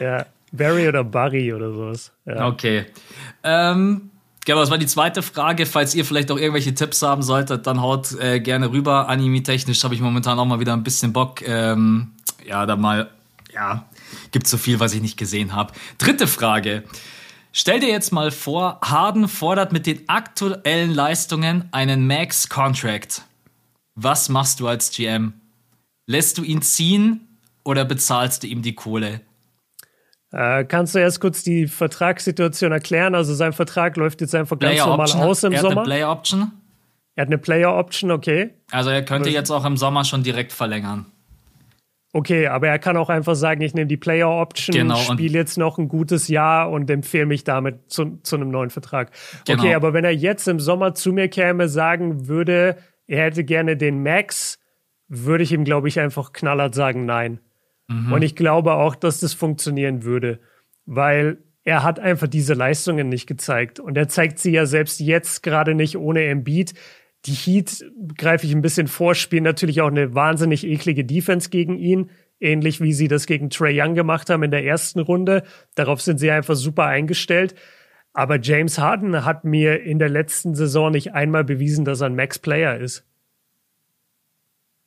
ja. 0.00 0.26
Barry 0.52 0.88
oder 0.88 1.04
Barry 1.04 1.52
oder 1.52 1.72
sowas. 1.72 2.12
Ja. 2.26 2.48
Okay. 2.48 2.86
Ähm, 3.42 4.10
genau, 4.44 4.60
das 4.60 4.70
war 4.70 4.78
die 4.78 4.86
zweite 4.86 5.22
Frage. 5.22 5.66
Falls 5.66 5.94
ihr 5.94 6.04
vielleicht 6.04 6.30
auch 6.30 6.38
irgendwelche 6.38 6.74
Tipps 6.74 7.02
haben 7.02 7.22
solltet, 7.22 7.66
dann 7.66 7.80
haut 7.80 8.12
äh, 8.20 8.40
gerne 8.40 8.70
rüber. 8.70 9.08
Anime-technisch 9.08 9.82
habe 9.84 9.94
ich 9.94 10.00
momentan 10.00 10.38
auch 10.38 10.44
mal 10.44 10.60
wieder 10.60 10.72
ein 10.72 10.82
bisschen 10.82 11.12
Bock. 11.12 11.42
Ähm, 11.46 12.12
ja, 12.44 12.66
da 12.66 12.76
mal, 12.76 13.10
ja, 13.52 13.86
gibt 14.32 14.46
so 14.46 14.56
viel, 14.56 14.80
was 14.80 14.92
ich 14.94 15.02
nicht 15.02 15.16
gesehen 15.16 15.54
habe. 15.54 15.72
Dritte 15.98 16.26
Frage. 16.26 16.84
Stell 17.52 17.80
dir 17.80 17.88
jetzt 17.88 18.12
mal 18.12 18.30
vor, 18.30 18.78
Harden 18.80 19.26
fordert 19.26 19.72
mit 19.72 19.86
den 19.86 20.08
aktuellen 20.08 20.94
Leistungen 20.94 21.68
einen 21.72 22.06
Max-Contract. 22.06 23.22
Was 23.96 24.28
machst 24.28 24.60
du 24.60 24.68
als 24.68 24.92
GM? 24.92 25.32
Lässt 26.06 26.38
du 26.38 26.44
ihn 26.44 26.62
ziehen 26.62 27.28
oder 27.64 27.84
bezahlst 27.84 28.42
du 28.42 28.46
ihm 28.46 28.62
die 28.62 28.74
Kohle? 28.74 29.20
Äh, 30.32 30.64
kannst 30.64 30.94
du 30.94 30.98
erst 31.00 31.20
kurz 31.20 31.42
die 31.42 31.66
Vertragssituation 31.66 32.72
erklären? 32.72 33.14
Also 33.14 33.34
sein 33.34 33.52
Vertrag 33.52 33.96
läuft 33.96 34.20
jetzt 34.20 34.34
einfach 34.34 34.58
ganz 34.58 34.74
Player 34.74 34.86
normal 34.86 35.06
Option. 35.06 35.22
aus 35.22 35.44
im 35.44 35.52
er 35.52 35.60
Sommer. 35.60 35.70
Hat 35.72 35.78
eine 35.78 35.86
Player 35.86 36.10
Option. 36.10 36.52
Er 37.16 37.22
hat 37.22 37.28
eine 37.28 37.38
Player 37.38 37.76
Option, 37.76 38.10
okay. 38.10 38.50
Also 38.70 38.90
er 38.90 39.04
könnte 39.04 39.30
jetzt 39.30 39.50
auch 39.50 39.64
im 39.64 39.76
Sommer 39.76 40.04
schon 40.04 40.22
direkt 40.22 40.52
verlängern. 40.52 41.06
Okay, 42.12 42.48
aber 42.48 42.66
er 42.66 42.80
kann 42.80 42.96
auch 42.96 43.08
einfach 43.08 43.36
sagen, 43.36 43.60
ich 43.60 43.72
nehme 43.74 43.86
die 43.86 43.96
Player 43.96 44.28
Option, 44.28 44.74
genau, 44.74 44.96
spiele 44.96 45.38
jetzt 45.38 45.56
noch 45.56 45.78
ein 45.78 45.86
gutes 45.86 46.26
Jahr 46.26 46.68
und 46.70 46.90
empfehle 46.90 47.26
mich 47.26 47.44
damit 47.44 47.88
zu, 47.88 48.18
zu 48.24 48.34
einem 48.34 48.50
neuen 48.50 48.70
Vertrag. 48.70 49.12
Genau. 49.46 49.62
Okay, 49.62 49.74
aber 49.74 49.92
wenn 49.92 50.04
er 50.04 50.10
jetzt 50.10 50.48
im 50.48 50.58
Sommer 50.58 50.94
zu 50.94 51.12
mir 51.12 51.28
käme, 51.28 51.68
sagen 51.68 52.26
würde, 52.26 52.76
er 53.06 53.26
hätte 53.26 53.44
gerne 53.44 53.76
den 53.76 54.02
Max, 54.02 54.58
würde 55.06 55.44
ich 55.44 55.52
ihm, 55.52 55.64
glaube 55.64 55.86
ich, 55.86 56.00
einfach 56.00 56.32
knallhart 56.32 56.74
sagen, 56.74 57.04
nein. 57.04 57.38
Mhm. 57.90 58.12
Und 58.12 58.22
ich 58.22 58.36
glaube 58.36 58.74
auch, 58.74 58.94
dass 58.94 59.20
das 59.20 59.34
funktionieren 59.34 60.04
würde, 60.04 60.38
weil 60.86 61.38
er 61.64 61.82
hat 61.82 61.98
einfach 61.98 62.28
diese 62.28 62.54
Leistungen 62.54 63.08
nicht 63.08 63.26
gezeigt. 63.26 63.80
Und 63.80 63.96
er 63.96 64.08
zeigt 64.08 64.38
sie 64.38 64.52
ja 64.52 64.64
selbst 64.64 65.00
jetzt 65.00 65.42
gerade 65.42 65.74
nicht 65.74 65.96
ohne 65.96 66.24
Embiid. 66.24 66.74
Die 67.26 67.32
Heat, 67.32 67.84
greife 68.16 68.46
ich 68.46 68.52
ein 68.54 68.62
bisschen 68.62 68.88
vor, 68.88 69.14
spielen 69.14 69.44
natürlich 69.44 69.82
auch 69.82 69.90
eine 69.90 70.14
wahnsinnig 70.14 70.64
eklige 70.66 71.04
Defense 71.04 71.50
gegen 71.50 71.76
ihn. 71.76 72.10
Ähnlich 72.38 72.80
wie 72.80 72.94
sie 72.94 73.08
das 73.08 73.26
gegen 73.26 73.50
Trey 73.50 73.78
Young 73.78 73.94
gemacht 73.94 74.30
haben 74.30 74.42
in 74.42 74.50
der 74.50 74.64
ersten 74.64 75.00
Runde. 75.00 75.42
Darauf 75.74 76.00
sind 76.00 76.18
sie 76.18 76.30
einfach 76.30 76.54
super 76.54 76.86
eingestellt. 76.86 77.54
Aber 78.14 78.40
James 78.40 78.78
Harden 78.78 79.24
hat 79.24 79.44
mir 79.44 79.82
in 79.82 79.98
der 79.98 80.08
letzten 80.08 80.54
Saison 80.54 80.90
nicht 80.90 81.12
einmal 81.12 81.44
bewiesen, 81.44 81.84
dass 81.84 82.00
er 82.00 82.06
ein 82.06 82.16
Max-Player 82.16 82.78
ist. 82.78 83.04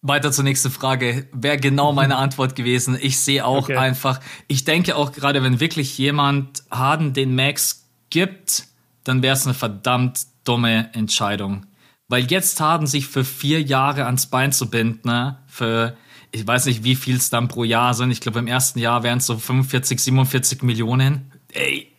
Weiter 0.03 0.31
zur 0.31 0.43
nächsten 0.43 0.69
Frage. 0.69 1.27
Wäre 1.31 1.57
genau 1.57 1.93
meine 1.93 2.15
Antwort 2.17 2.55
gewesen. 2.55 2.97
Ich 3.01 3.19
sehe 3.19 3.45
auch 3.45 3.63
okay. 3.63 3.77
einfach, 3.77 4.19
ich 4.47 4.65
denke 4.65 4.95
auch 4.95 5.11
gerade, 5.11 5.41
wenn 5.41 5.59
wirklich 5.59 5.97
jemand 5.97 6.63
Harden 6.69 7.13
den 7.13 7.33
Max 7.33 7.87
gibt, 8.11 8.67
dann 9.03 9.23
wäre 9.23 9.33
es 9.33 9.45
eine 9.45 9.55
verdammt 9.55 10.27
dumme 10.43 10.93
Entscheidung. 10.93 11.65
Weil 12.07 12.29
jetzt 12.29 12.59
Harden 12.59 12.85
sich 12.85 13.07
für 13.07 13.23
vier 13.25 13.61
Jahre 13.61 14.05
ans 14.05 14.27
Bein 14.27 14.51
zu 14.51 14.69
binden, 14.69 15.07
ne? 15.07 15.39
für 15.47 15.97
ich 16.31 16.45
weiß 16.45 16.65
nicht, 16.65 16.83
wie 16.83 16.95
viel 16.95 17.15
es 17.15 17.29
dann 17.29 17.47
pro 17.47 17.63
Jahr 17.63 17.93
sind. 17.93 18.09
Ich 18.09 18.19
glaube, 18.19 18.39
im 18.39 18.47
ersten 18.47 18.79
Jahr 18.79 19.03
wären 19.03 19.19
es 19.19 19.27
so 19.27 19.37
45, 19.37 19.99
47 19.99 20.63
Millionen. 20.63 21.31
Ey, 21.51 21.93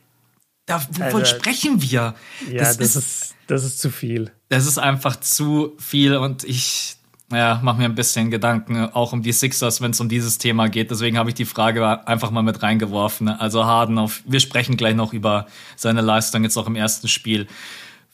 da, 0.66 0.84
wovon 0.90 1.20
also, 1.20 1.37
sprechen 1.37 1.80
wir? 1.82 2.14
Ja, 2.50 2.58
das, 2.58 2.78
das 2.78 2.96
ist, 2.96 2.96
ist, 2.96 3.34
das 3.46 3.64
ist 3.64 3.78
zu 3.78 3.90
viel. 3.90 4.32
Das 4.49 4.66
ist 4.66 4.78
einfach 4.78 5.20
zu 5.20 5.75
viel 5.78 6.16
und 6.16 6.42
ich, 6.44 6.96
ja, 7.33 7.61
mache 7.62 7.78
mir 7.78 7.85
ein 7.85 7.95
bisschen 7.95 8.31
Gedanken, 8.31 8.90
auch 8.93 9.12
um 9.12 9.23
die 9.23 9.33
Sixers, 9.33 9.81
wenn 9.81 9.93
es 9.93 10.00
um 10.00 10.09
dieses 10.09 10.38
Thema 10.38 10.69
geht. 10.69 10.90
Deswegen 10.90 11.16
habe 11.16 11.31
ich 11.31 11.35
die 11.35 11.47
Frage 11.47 12.07
einfach 12.07 12.31
mal 12.31 12.43
mit 12.43 12.62
reingeworfen. 12.62 13.28
Also 13.28 13.64
Harden, 13.64 13.99
auf, 13.99 14.23
wir 14.26 14.40
sprechen 14.40 14.76
gleich 14.76 14.95
noch 14.95 15.12
über 15.12 15.47
seine 15.76 16.00
Leistung 16.00 16.45
jetzt 16.45 16.57
auch 16.57 16.66
im 16.66 16.76
ersten 16.76 17.09
Spiel. 17.09 17.47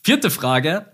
Vierte 0.03 0.31
Frage. 0.31 0.87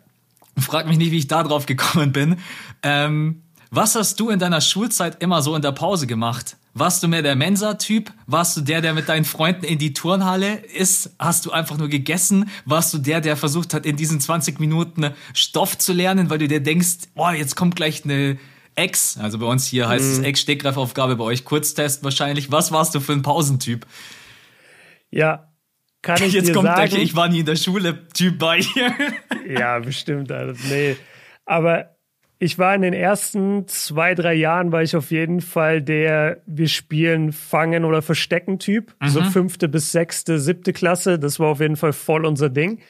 Frag 0.58 0.87
mich 0.87 0.96
nicht, 0.96 1.11
wie 1.11 1.18
ich 1.18 1.28
da 1.28 1.42
drauf 1.42 1.66
gekommen 1.66 2.12
bin. 2.12 2.38
Ähm, 2.82 3.42
was 3.70 3.94
hast 3.94 4.18
du 4.18 4.30
in 4.30 4.38
deiner 4.38 4.61
Schulzeit 4.61 5.23
immer 5.23 5.42
so 5.42 5.54
in 5.54 5.62
der 5.62 5.73
Pause 5.73 6.06
gemacht? 6.06 6.56
Warst 6.78 7.02
du 7.02 7.09
mehr 7.09 7.23
der 7.23 7.37
Mensa-Typ? 7.37 8.12
Warst 8.26 8.54
du 8.54 8.61
der, 8.61 8.83
der 8.83 8.92
mit 8.92 9.09
deinen 9.09 9.25
Freunden 9.25 9.64
in 9.64 9.78
die 9.78 9.95
Turnhalle 9.95 10.56
ist? 10.56 11.16
Hast 11.18 11.47
du 11.47 11.50
einfach 11.50 11.78
nur 11.78 11.88
gegessen? 11.88 12.50
Warst 12.66 12.92
du 12.92 12.99
der, 12.99 13.23
der 13.23 13.38
versucht 13.38 13.73
hat, 13.73 13.87
in 13.87 13.97
diesen 13.97 14.21
20 14.21 14.61
Minuten 14.61 15.11
Stoff 15.33 15.78
zu 15.78 15.95
lernen, 15.95 16.28
weil 16.28 16.37
du 16.37 16.49
dir 16.49 16.61
denkst, 16.61 17.09
boah, 17.14 17.33
jetzt 17.33 17.56
kommt 17.56 17.76
gleich 17.76 18.04
eine 18.04 18.38
Ex, 18.75 19.16
also 19.16 19.38
bei 19.38 19.47
uns 19.47 19.66
hier 19.66 19.88
heißt 19.88 20.04
mhm. 20.04 20.12
es 20.12 20.18
Ex-Stegreifaufgabe, 20.18 21.16
bei 21.16 21.25
euch 21.25 21.47
Kurztest 21.47 22.04
wahrscheinlich. 22.04 22.52
Was 22.52 22.73
warst 22.73 22.95
du 22.95 23.00
für 23.00 23.14
ein 23.14 23.23
Pausentyp? 23.23 23.87
Ja, 25.11 25.50
kann 26.02 26.23
ich 26.23 26.35
Jetzt 26.35 26.49
dir 26.49 26.52
kommt 26.52 26.66
sagen. 26.66 26.90
Der, 26.90 27.00
ich 27.00 27.16
war 27.16 27.28
nie 27.28 27.40
in 27.40 27.47
der 27.47 27.56
Schule 27.56 28.06
Typ 28.09 28.38
bei. 28.38 28.61
ja, 29.49 29.78
bestimmt. 29.78 30.30
Also, 30.30 30.61
nee. 30.68 30.95
Aber 31.47 31.95
ich 32.38 32.58
war 32.58 32.74
in 32.74 32.82
den 32.82 32.92
ersten 32.92 33.66
zwei, 33.66 34.14
drei 34.14 34.34
Jahren 34.34 34.70
war 34.70 34.82
ich 34.82 34.94
auf 34.94 35.10
jeden 35.10 35.40
Fall 35.40 35.80
der 35.80 36.42
wir 36.46 36.68
spielen 36.68 37.32
Fangen 37.32 37.84
oder 37.84 38.02
Verstecken 38.02 38.58
Typ. 38.58 38.94
Mhm. 39.00 39.08
So 39.08 39.22
fünfte 39.22 39.68
bis 39.68 39.92
sechste, 39.92 40.38
siebte 40.38 40.72
Klasse. 40.72 41.18
Das 41.18 41.40
war 41.40 41.48
auf 41.48 41.60
jeden 41.60 41.76
Fall 41.76 41.92
voll 41.92 42.26
unser 42.26 42.50
Ding. 42.50 42.80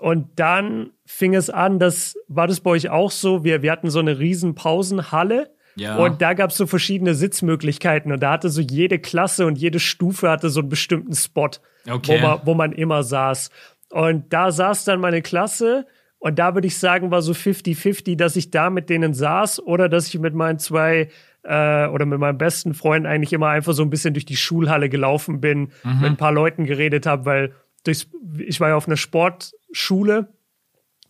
Und 0.00 0.28
dann 0.36 0.90
fing 1.06 1.34
es 1.34 1.50
an, 1.50 1.78
das 1.78 2.16
war 2.28 2.46
das 2.46 2.60
bei 2.60 2.70
euch 2.70 2.90
auch 2.90 3.10
so. 3.10 3.44
Wir, 3.44 3.62
wir 3.62 3.72
hatten 3.72 3.90
so 3.90 3.98
eine 3.98 4.18
riesen 4.18 4.54
Pausenhalle. 4.54 5.50
Ja. 5.76 5.96
Und 5.96 6.22
da 6.22 6.34
gab 6.34 6.50
es 6.50 6.56
so 6.56 6.66
verschiedene 6.66 7.14
Sitzmöglichkeiten 7.14 8.12
und 8.12 8.20
da 8.20 8.30
hatte 8.32 8.48
so 8.48 8.60
jede 8.60 9.00
Klasse 9.00 9.44
und 9.44 9.58
jede 9.58 9.80
Stufe 9.80 10.30
hatte 10.30 10.48
so 10.48 10.60
einen 10.60 10.68
bestimmten 10.68 11.14
Spot, 11.14 11.50
okay. 11.90 12.20
wo, 12.20 12.26
man, 12.26 12.40
wo 12.44 12.54
man 12.54 12.72
immer 12.72 13.02
saß. 13.02 13.50
Und 13.90 14.32
da 14.32 14.52
saß 14.52 14.84
dann 14.84 15.00
meine 15.00 15.20
Klasse 15.20 15.86
und 16.24 16.38
da 16.38 16.54
würde 16.54 16.66
ich 16.66 16.78
sagen, 16.78 17.10
war 17.10 17.20
so 17.20 17.32
50-50, 17.32 18.16
dass 18.16 18.34
ich 18.34 18.50
da 18.50 18.70
mit 18.70 18.88
denen 18.88 19.12
saß 19.12 19.60
oder 19.60 19.90
dass 19.90 20.08
ich 20.08 20.18
mit 20.18 20.32
meinen 20.32 20.58
zwei 20.58 21.10
äh, 21.42 21.86
oder 21.86 22.06
mit 22.06 22.18
meinem 22.18 22.38
besten 22.38 22.72
Freund 22.72 23.04
eigentlich 23.04 23.34
immer 23.34 23.48
einfach 23.48 23.74
so 23.74 23.82
ein 23.82 23.90
bisschen 23.90 24.14
durch 24.14 24.24
die 24.24 24.38
Schulhalle 24.38 24.88
gelaufen 24.88 25.42
bin, 25.42 25.68
mhm. 25.82 26.00
mit 26.00 26.04
ein 26.12 26.16
paar 26.16 26.32
Leuten 26.32 26.64
geredet 26.64 27.04
habe, 27.04 27.26
weil 27.26 27.52
durchs, 27.84 28.08
ich 28.38 28.58
war 28.58 28.70
ja 28.70 28.76
auf 28.76 28.86
einer 28.86 28.96
Sportschule 28.96 30.28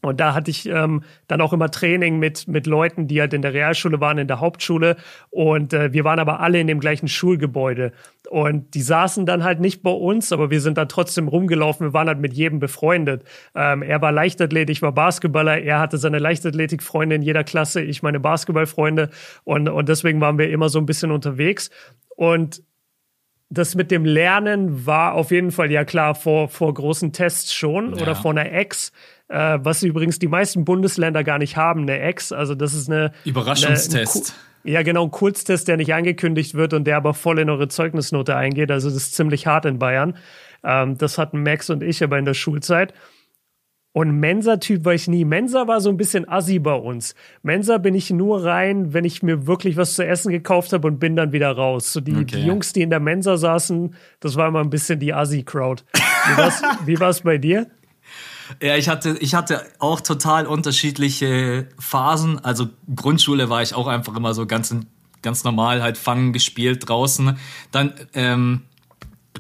und 0.05 0.21
da 0.21 0.35
hatte 0.35 0.51
ich 0.51 0.67
ähm, 0.67 1.03
dann 1.29 1.41
auch 1.41 1.53
immer 1.53 1.71
Training 1.71 2.19
mit, 2.19 2.47
mit 2.47 2.67
Leuten, 2.67 3.09
die 3.09 3.21
halt 3.21 3.33
in 3.33 3.43
der 3.43 3.55
Realschule 3.55 4.01
waren, 4.01 4.19
in 4.19 4.29
der 4.29 4.41
Hauptschule. 4.41 4.97
Und 5.31 5.73
äh, 5.73 5.93
wir 5.93 6.05
waren 6.05 6.19
aber 6.19 6.41
alle 6.41 6.61
in 6.61 6.67
dem 6.67 6.81
gleichen 6.81 7.09
Schulgebäude. 7.09 7.93
Und 8.29 8.75
die 8.75 8.83
saßen 8.83 9.27
dann 9.27 9.45
halt 9.45 9.61
nicht 9.61 9.83
bei 9.83 9.91
uns, 9.91 10.33
aber 10.33 10.51
wir 10.51 10.61
sind 10.61 10.79
dann 10.79 10.89
trotzdem 10.89 11.29
rumgelaufen. 11.29 11.89
Wir 11.89 11.93
waren 11.95 12.09
halt 12.09 12.21
mit 12.21 12.35
jedem 12.35 12.59
befreundet. 12.59 13.25
Ähm, 13.55 13.83
er 13.83 14.03
war 14.03 14.13
Leichtathlet, 14.13 14.71
ich 14.71 14.83
war 14.83 14.93
Basketballer. 14.93 15.63
Er 15.63 15.81
hatte 15.81 15.99
seine 15.99 16.19
Leichtathletikfreunde 16.19 17.17
in 17.17 17.23
jeder 17.23 17.45
Klasse, 17.45 17.81
ich 17.81 18.03
meine 18.03 18.21
Basketballfreunde. 18.21 19.11
Und, 19.45 19.69
und 19.69 19.89
deswegen 19.89 20.21
waren 20.21 20.39
wir 20.39 20.51
immer 20.51 20.69
so 20.69 20.79
ein 20.79 20.87
bisschen 20.87 21.11
unterwegs. 21.13 21.71
Und 22.17 22.63
das 23.51 23.75
mit 23.75 23.91
dem 23.91 24.05
Lernen 24.05 24.87
war 24.87 25.15
auf 25.15 25.31
jeden 25.31 25.51
Fall 25.53 25.71
ja 25.71 25.85
klar 25.85 26.15
vor, 26.15 26.49
vor 26.49 26.73
großen 26.75 27.13
Tests 27.13 27.55
schon 27.55 27.95
ja. 27.95 28.03
oder 28.03 28.17
vor 28.17 28.33
einer 28.33 28.51
Ex 28.51 28.93
äh, 29.29 29.59
was 29.61 29.83
übrigens 29.83 30.19
die 30.19 30.29
meisten 30.29 30.65
Bundesländer 30.65 31.25
gar 31.25 31.39
nicht 31.39 31.57
haben, 31.57 31.83
eine 31.83 32.01
Ex. 32.01 32.33
Also 32.33 32.55
das 32.55 32.75
ist 32.75 32.91
eine 32.91 33.13
Überraschungstest. 33.25 34.35
Eine, 34.65 34.73
ja, 34.73 34.83
genau, 34.83 35.05
ein 35.05 35.11
Kurztest, 35.11 35.69
der 35.69 35.77
nicht 35.77 35.93
angekündigt 35.93 36.55
wird 36.55 36.73
und 36.73 36.85
der 36.85 36.97
aber 36.97 37.15
voll 37.15 37.39
in 37.39 37.51
eure 37.51 37.69
Zeugnisnote 37.69 38.35
eingeht. 38.37 38.71
Also 38.71 38.89
das 38.89 38.97
ist 38.97 39.15
ziemlich 39.15 39.47
hart 39.47 39.67
in 39.67 39.79
Bayern. 39.79 40.17
Ähm, 40.63 40.97
das 40.97 41.19
hatten 41.19 41.43
Max 41.43 41.71
und 41.71 41.83
ich 41.83 42.03
aber 42.03 42.19
in 42.19 42.25
der 42.25 42.35
Schulzeit. 42.35 42.95
Und 43.97 44.19
Mensa-Typ 44.19 44.85
war 44.85 44.95
ich 44.95 45.07
nie. 45.07 45.25
Mensa 45.25 45.69
war 45.69 45.81
so 45.81 45.89
ein 45.89 45.97
bisschen 45.97 46.29
assi 46.29 46.59
bei 46.59 46.75
uns. 46.75 47.15
Mensa 47.43 47.79
bin 47.79 47.95
ich 47.95 48.11
nur 48.11 48.45
rein, 48.45 48.93
wenn 48.93 49.05
ich 49.05 49.23
mir 49.23 49.47
wirklich 49.47 49.77
was 49.77 49.95
zu 49.95 50.05
essen 50.05 50.33
gekauft 50.33 50.73
habe 50.73 50.89
und 50.89 50.99
bin 50.99 51.15
dann 51.15 51.31
wieder 51.31 51.53
raus. 51.53 51.93
So 51.93 52.01
die, 52.01 52.17
okay. 52.17 52.25
die 52.25 52.45
Jungs, 52.45 52.73
die 52.73 52.83
in 52.83 52.91
der 52.91 52.99
Mensa 52.99 53.37
saßen, 53.37 53.95
das 54.19 54.35
war 54.35 54.49
immer 54.49 54.61
ein 54.61 54.71
bisschen 54.71 54.99
die 54.99 55.15
Assi-Crowd. 55.15 55.85
Wie 56.87 56.99
war 56.99 57.11
es 57.11 57.21
bei 57.21 57.39
dir? 57.39 57.69
Ja, 58.63 58.77
ich 58.77 58.89
hatte, 58.89 59.17
ich 59.21 59.35
hatte 59.35 59.65
auch 59.79 60.01
total 60.01 60.47
unterschiedliche 60.47 61.69
Phasen. 61.79 62.39
Also 62.45 62.69
Grundschule 62.95 63.49
war 63.49 63.63
ich 63.63 63.75
auch 63.75 63.87
einfach 63.87 64.17
immer 64.17 64.35
so 64.35 64.47
ganz, 64.47 64.75
ganz 65.23 65.45
normal 65.45 65.83
halt 65.83 65.99
fangen 65.99 66.33
gespielt 66.33 66.89
draußen. 66.89 67.39
Dann 67.71 67.95
ähm, 68.15 68.63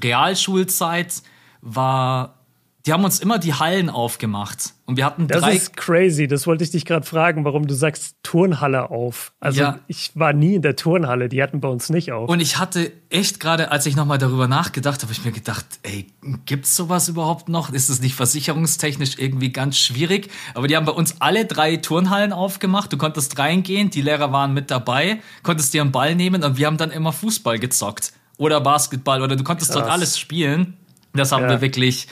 Realschulzeit 0.02 1.22
war 1.60 2.43
die 2.86 2.92
haben 2.92 3.04
uns 3.04 3.18
immer 3.18 3.38
die 3.38 3.54
Hallen 3.54 3.88
aufgemacht. 3.88 4.74
Und 4.84 4.98
wir 4.98 5.06
hatten 5.06 5.26
drei. 5.26 5.40
Das 5.40 5.54
ist 5.54 5.76
crazy. 5.76 6.28
Das 6.28 6.46
wollte 6.46 6.64
ich 6.64 6.70
dich 6.70 6.84
gerade 6.84 7.06
fragen, 7.06 7.46
warum 7.46 7.66
du 7.66 7.74
sagst 7.74 8.16
Turnhalle 8.22 8.90
auf. 8.90 9.32
Also 9.40 9.62
ja. 9.62 9.78
ich 9.86 10.10
war 10.14 10.34
nie 10.34 10.56
in 10.56 10.62
der 10.62 10.76
Turnhalle. 10.76 11.30
Die 11.30 11.42
hatten 11.42 11.60
bei 11.60 11.68
uns 11.68 11.88
nicht 11.88 12.12
auf. 12.12 12.28
Und 12.28 12.40
ich 12.40 12.58
hatte 12.58 12.92
echt 13.08 13.40
gerade, 13.40 13.72
als 13.72 13.86
ich 13.86 13.96
nochmal 13.96 14.18
darüber 14.18 14.48
nachgedacht 14.48 15.02
habe, 15.02 15.12
ich 15.12 15.24
mir 15.24 15.32
gedacht, 15.32 15.64
ey, 15.82 16.08
gibt's 16.44 16.76
sowas 16.76 17.08
überhaupt 17.08 17.48
noch? 17.48 17.72
Ist 17.72 17.88
es 17.88 18.02
nicht 18.02 18.16
versicherungstechnisch 18.16 19.18
irgendwie 19.18 19.50
ganz 19.50 19.78
schwierig? 19.78 20.30
Aber 20.52 20.68
die 20.68 20.76
haben 20.76 20.84
bei 20.84 20.92
uns 20.92 21.22
alle 21.22 21.46
drei 21.46 21.78
Turnhallen 21.78 22.34
aufgemacht. 22.34 22.92
Du 22.92 22.98
konntest 22.98 23.38
reingehen, 23.38 23.88
die 23.88 24.02
Lehrer 24.02 24.30
waren 24.30 24.52
mit 24.52 24.70
dabei, 24.70 25.20
konntest 25.42 25.72
dir 25.72 25.80
einen 25.80 25.92
Ball 25.92 26.14
nehmen 26.14 26.44
und 26.44 26.58
wir 26.58 26.66
haben 26.66 26.76
dann 26.76 26.90
immer 26.90 27.12
Fußball 27.12 27.58
gezockt. 27.58 28.12
Oder 28.36 28.60
Basketball 28.60 29.22
oder 29.22 29.36
du 29.36 29.44
konntest 29.44 29.72
Krass. 29.72 29.80
dort 29.80 29.90
alles 29.90 30.18
spielen. 30.18 30.76
Das 31.14 31.32
haben 31.32 31.44
ja. 31.44 31.50
wir 31.50 31.60
wirklich 31.62 32.08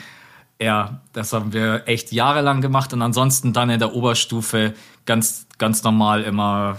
ja, 0.63 1.01
das 1.13 1.33
haben 1.33 1.53
wir 1.53 1.83
echt 1.87 2.11
jahrelang 2.11 2.61
gemacht 2.61 2.93
und 2.93 3.01
ansonsten 3.01 3.53
dann 3.53 3.69
in 3.69 3.79
der 3.79 3.93
Oberstufe 3.93 4.73
ganz, 5.05 5.47
ganz 5.57 5.83
normal 5.83 6.23
immer 6.23 6.77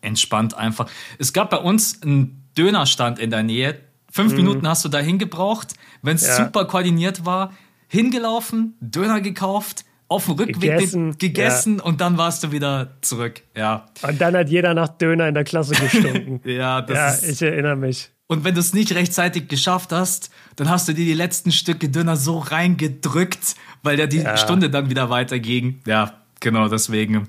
entspannt 0.00 0.54
einfach. 0.54 0.88
Es 1.18 1.32
gab 1.32 1.50
bei 1.50 1.58
uns 1.58 2.02
einen 2.02 2.44
Dönerstand 2.56 3.18
in 3.18 3.30
der 3.30 3.42
Nähe. 3.42 3.78
Fünf 4.10 4.32
mhm. 4.32 4.38
Minuten 4.38 4.68
hast 4.68 4.84
du 4.84 4.88
dahin 4.88 5.18
gebraucht. 5.18 5.74
Wenn 6.02 6.16
es 6.16 6.26
ja. 6.26 6.36
super 6.36 6.66
koordiniert 6.66 7.24
war, 7.24 7.52
hingelaufen, 7.88 8.74
Döner 8.80 9.20
gekauft, 9.20 9.84
auf 10.08 10.26
dem 10.26 10.34
Rückweg 10.34 10.60
gegessen, 10.60 11.16
gegessen 11.16 11.78
ja. 11.78 11.84
und 11.84 12.00
dann 12.02 12.18
warst 12.18 12.44
du 12.44 12.52
wieder 12.52 12.98
zurück. 13.00 13.42
Ja. 13.56 13.86
Und 14.02 14.20
dann 14.20 14.36
hat 14.36 14.50
jeder 14.50 14.74
nach 14.74 14.88
Döner 14.88 15.28
in 15.28 15.34
der 15.34 15.44
Klasse 15.44 15.74
gestunken. 15.74 16.40
ja, 16.48 16.82
das 16.82 16.96
ja, 16.96 17.08
ist, 17.08 17.30
ich 17.30 17.42
erinnere 17.42 17.76
mich. 17.76 18.10
Und 18.32 18.44
wenn 18.44 18.54
du 18.54 18.60
es 18.60 18.72
nicht 18.72 18.94
rechtzeitig 18.94 19.48
geschafft 19.48 19.92
hast, 19.92 20.30
dann 20.56 20.70
hast 20.70 20.88
du 20.88 20.94
dir 20.94 21.04
die 21.04 21.12
letzten 21.12 21.52
Stücke 21.52 21.90
Döner 21.90 22.16
so 22.16 22.38
reingedrückt, 22.38 23.56
weil 23.82 23.98
ja 23.98 24.06
die 24.06 24.20
ja. 24.20 24.38
Stunde 24.38 24.70
dann 24.70 24.88
wieder 24.88 25.10
weiterging. 25.10 25.82
Ja, 25.86 26.14
genau, 26.40 26.66
deswegen 26.68 27.28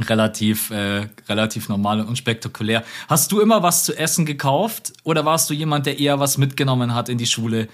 relativ, 0.00 0.70
äh, 0.70 1.06
relativ 1.28 1.68
normal 1.68 2.00
und 2.00 2.08
unspektakulär. 2.08 2.82
Hast 3.08 3.30
du 3.30 3.40
immer 3.40 3.62
was 3.62 3.84
zu 3.84 3.94
essen 3.94 4.24
gekauft 4.24 4.94
oder 5.04 5.26
warst 5.26 5.50
du 5.50 5.54
jemand, 5.54 5.84
der 5.84 5.98
eher 5.98 6.18
was 6.18 6.38
mitgenommen 6.38 6.94
hat 6.94 7.10
in 7.10 7.18
die 7.18 7.26
Schule? 7.26 7.68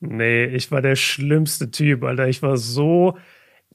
Nee, 0.00 0.46
ich 0.46 0.70
war 0.70 0.80
der 0.80 0.96
schlimmste 0.96 1.70
Typ, 1.70 2.02
Alter. 2.02 2.28
Ich 2.28 2.40
war 2.40 2.56
so, 2.56 3.18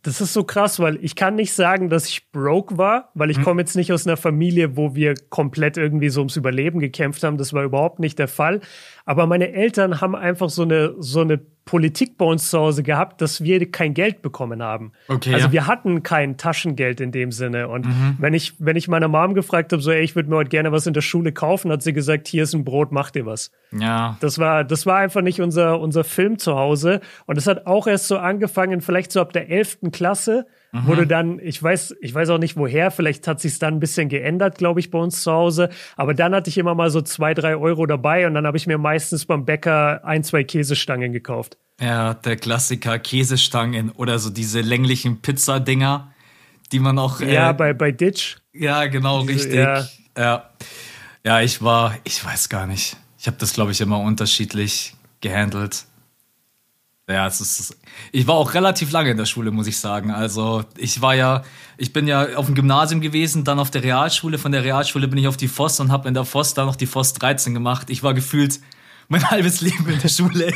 das 0.04 0.20
ist 0.20 0.34
so 0.34 0.44
krass, 0.44 0.80
weil 0.80 0.98
ich 1.04 1.16
kann 1.16 1.36
nicht 1.36 1.54
sagen, 1.54 1.90
dass 1.90 2.08
ich 2.08 2.32
broke 2.32 2.78
war, 2.78 3.12
weil 3.14 3.30
ich 3.30 3.38
mhm. 3.38 3.44
komme 3.44 3.62
jetzt 3.62 3.76
nicht 3.76 3.94
aus 3.94 4.08
einer 4.08 4.18
Familie, 4.18 4.76
wo 4.76 4.96
wir 4.96 5.14
komplett 5.30 5.78
irgendwie 5.78 6.10
so 6.10 6.22
ums 6.22 6.36
Überleben 6.36 6.80
gekämpft 6.80 7.24
haben. 7.24 7.38
Das 7.38 7.54
war 7.54 7.64
überhaupt 7.64 8.00
nicht 8.00 8.18
der 8.18 8.28
Fall. 8.28 8.62
Aber 9.06 9.26
meine 9.28 9.52
Eltern 9.52 10.02
haben 10.02 10.16
einfach 10.16 10.50
so 10.50 10.64
eine, 10.64 10.96
so 11.00 11.22
eine 11.22 11.40
Politik 11.66 12.18
bei 12.18 12.26
uns 12.26 12.50
zu 12.50 12.60
Hause 12.60 12.84
gehabt, 12.84 13.22
dass 13.22 13.44
wir 13.44 13.72
kein 13.72 13.94
Geld 13.94 14.22
bekommen 14.22 14.64
haben. 14.64 14.92
Okay, 15.08 15.34
also 15.34 15.48
ja. 15.48 15.52
wir 15.52 15.68
hatten 15.68 16.04
kein 16.04 16.38
Taschengeld 16.38 17.00
in 17.00 17.12
dem 17.12 17.32
Sinne. 17.32 17.68
Und 17.68 17.86
mhm. 17.86 18.18
wenn 18.20 18.34
ich, 18.34 18.56
wenn 18.60 18.76
ich 18.76 18.88
meiner 18.88 19.08
Mom 19.08 19.36
gefragt 19.36 19.72
habe, 19.72 19.82
so, 19.82 19.92
ey, 19.92 20.02
ich 20.02 20.16
würde 20.16 20.30
mir 20.30 20.38
heute 20.38 20.50
gerne 20.50 20.72
was 20.72 20.88
in 20.88 20.94
der 20.94 21.02
Schule 21.02 21.32
kaufen, 21.32 21.72
hat 21.72 21.84
sie 21.84 21.94
gesagt, 21.94 22.28
hier 22.28 22.44
ist 22.44 22.54
ein 22.54 22.66
Brot, 22.66 22.92
mach 22.92 23.12
dir 23.12 23.26
was. 23.26 23.52
Ja. 23.72 24.18
Das 24.22 24.40
war, 24.40 24.64
das 24.64 24.86
war 24.86 24.98
einfach 24.98 25.22
nicht 25.22 25.40
unser, 25.40 25.80
unser 25.80 26.04
Film 26.04 26.40
zu 26.40 26.56
Hause. 26.56 27.00
Und 27.26 27.38
es 27.38 27.48
hat 27.48 27.68
auch 27.68 27.88
erst 27.88 28.08
so 28.08 28.18
angefangen, 28.18 28.82
vielleicht 28.82 29.12
so 29.12 29.22
ab 29.22 29.32
der 29.32 29.50
elften 29.50 29.92
Klasse, 29.92 30.48
mhm. 30.72 30.88
wurde 30.88 31.08
dann, 31.08 31.40
ich 31.40 31.62
weiß, 31.62 31.96
ich 32.02 32.14
weiß 32.14 32.30
auch 32.30 32.38
nicht 32.38 32.58
woher, 32.58 32.92
vielleicht 32.92 33.28
hat 33.28 33.40
sich 33.40 33.58
dann 33.60 33.76
ein 33.76 33.80
bisschen 33.80 34.10
geändert, 34.10 34.58
glaube 34.58 34.80
ich, 34.80 34.92
bei 34.92 35.00
uns 35.00 35.22
zu 35.22 35.32
Hause. 35.32 35.70
Aber 35.96 36.14
dann 36.14 36.34
hatte 36.34 36.50
ich 36.50 36.58
immer 36.58 36.76
mal 36.76 36.90
so 36.90 37.02
zwei, 37.02 37.34
drei 37.34 37.56
Euro 37.56 37.86
dabei 37.86 38.28
und 38.28 38.34
dann 38.34 38.46
habe 38.46 38.58
ich 38.58 38.68
mir 38.68 38.78
meistens 38.78 39.26
beim 39.26 39.46
Bäcker 39.46 40.04
ein, 40.06 40.24
zwei 40.24 40.44
Käsestangen 40.44 41.12
gekauft. 41.12 41.58
Ja, 41.80 42.14
der 42.14 42.36
Klassiker 42.36 43.00
Käsestangen 43.00 43.90
oder 43.92 44.20
so 44.20 44.30
diese 44.30 44.62
länglichen 44.62 45.22
Pizzadinger, 45.22 46.14
die 46.72 46.80
man 46.80 47.00
auch. 47.00 47.22
Ja, 47.22 47.50
äh, 47.50 47.54
bei, 47.54 47.74
bei 47.74 47.92
Ditch. 47.92 48.38
Ja, 48.54 48.86
genau, 48.86 49.22
diese, 49.22 49.34
richtig. 49.34 49.56
Ja. 49.56 49.86
ja. 50.18 50.50
Ja, 51.24 51.42
ich 51.42 51.62
war, 51.62 51.96
ich 52.04 52.24
weiß 52.24 52.50
gar 52.50 52.66
nicht. 52.66 52.98
Ich 53.18 53.28
habe 53.28 53.38
das, 53.38 53.54
glaube 53.54 53.72
ich, 53.72 53.82
immer 53.82 54.00
unterschiedlich 54.00 54.96
gehandelt. 55.22 55.86
Ja, 57.10 57.28
es 57.28 57.42
ist, 57.42 57.78
ich 58.12 58.28
war 58.28 58.36
auch 58.36 58.54
relativ 58.54 58.92
lange 58.92 59.12
in 59.12 59.18
der 59.18 59.26
Schule, 59.26 59.52
muss 59.52 59.68
ich 59.68 59.78
sagen. 59.78 60.12
Also 60.12 60.64
ich 60.78 61.02
war 61.02 61.16
ja, 61.16 61.44
ich 61.78 61.94
bin 61.94 62.08
ja 62.08 62.36
auf 62.36 62.46
dem 62.46 62.56
Gymnasium 62.56 63.02
gewesen, 63.02 63.44
dann 63.44 63.60
auf 63.60 63.72
der 63.72 63.84
Realschule. 63.84 64.38
Von 64.38 64.52
der 64.52 64.64
Realschule 64.64 65.08
bin 65.08 65.18
ich 65.18 65.28
auf 65.28 65.38
die 65.38 65.48
Voss 65.48 65.80
und 65.80 65.92
habe 65.92 66.08
in 66.08 66.14
der 66.14 66.26
Voss 66.26 66.54
dann 66.54 66.68
noch 66.68 66.76
die 66.76 66.86
Voss 66.86 67.14
13 67.14 67.54
gemacht. 67.54 67.90
Ich 67.90 68.04
war 68.04 68.14
gefühlt 68.14 68.60
mein 69.08 69.30
halbes 69.30 69.62
Leben 69.62 69.90
in 69.90 70.00
der 70.00 70.10
Schule. 70.10 70.54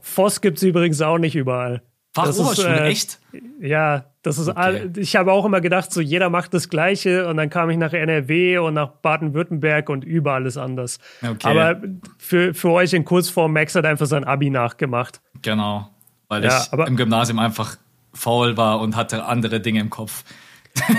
Voss 0.00 0.40
gibt 0.40 0.58
es 0.58 0.62
übrigens 0.62 1.02
auch 1.02 1.18
nicht 1.18 1.36
überall. 1.36 1.82
Fachoberschule, 2.24 2.80
äh, 2.80 2.88
echt? 2.88 3.18
Ja, 3.60 4.04
das 4.22 4.38
ist 4.38 4.48
okay. 4.48 4.58
all, 4.58 4.92
ich 4.96 5.16
habe 5.16 5.32
auch 5.32 5.44
immer 5.44 5.60
gedacht, 5.60 5.92
so 5.92 6.00
jeder 6.00 6.30
macht 6.30 6.54
das 6.54 6.68
Gleiche 6.68 7.26
und 7.28 7.36
dann 7.36 7.50
kam 7.50 7.70
ich 7.70 7.76
nach 7.76 7.92
NRW 7.92 8.58
und 8.58 8.74
nach 8.74 8.88
Baden-Württemberg 8.88 9.88
und 9.88 10.04
überall 10.04 10.46
ist 10.46 10.56
anders. 10.56 10.98
Okay. 11.22 11.48
Aber 11.48 11.80
für, 12.18 12.54
für 12.54 12.70
euch 12.70 12.92
in 12.92 13.04
Kurzform, 13.04 13.52
Max 13.52 13.74
hat 13.74 13.84
einfach 13.84 14.06
sein 14.06 14.24
Abi 14.24 14.50
nachgemacht. 14.50 15.20
Genau, 15.42 15.88
weil 16.28 16.44
ja, 16.44 16.62
ich 16.72 16.86
im 16.86 16.96
Gymnasium 16.96 17.38
einfach 17.38 17.76
faul 18.12 18.56
war 18.56 18.80
und 18.80 18.96
hatte 18.96 19.24
andere 19.24 19.60
Dinge 19.60 19.80
im 19.80 19.90
Kopf. 19.90 20.24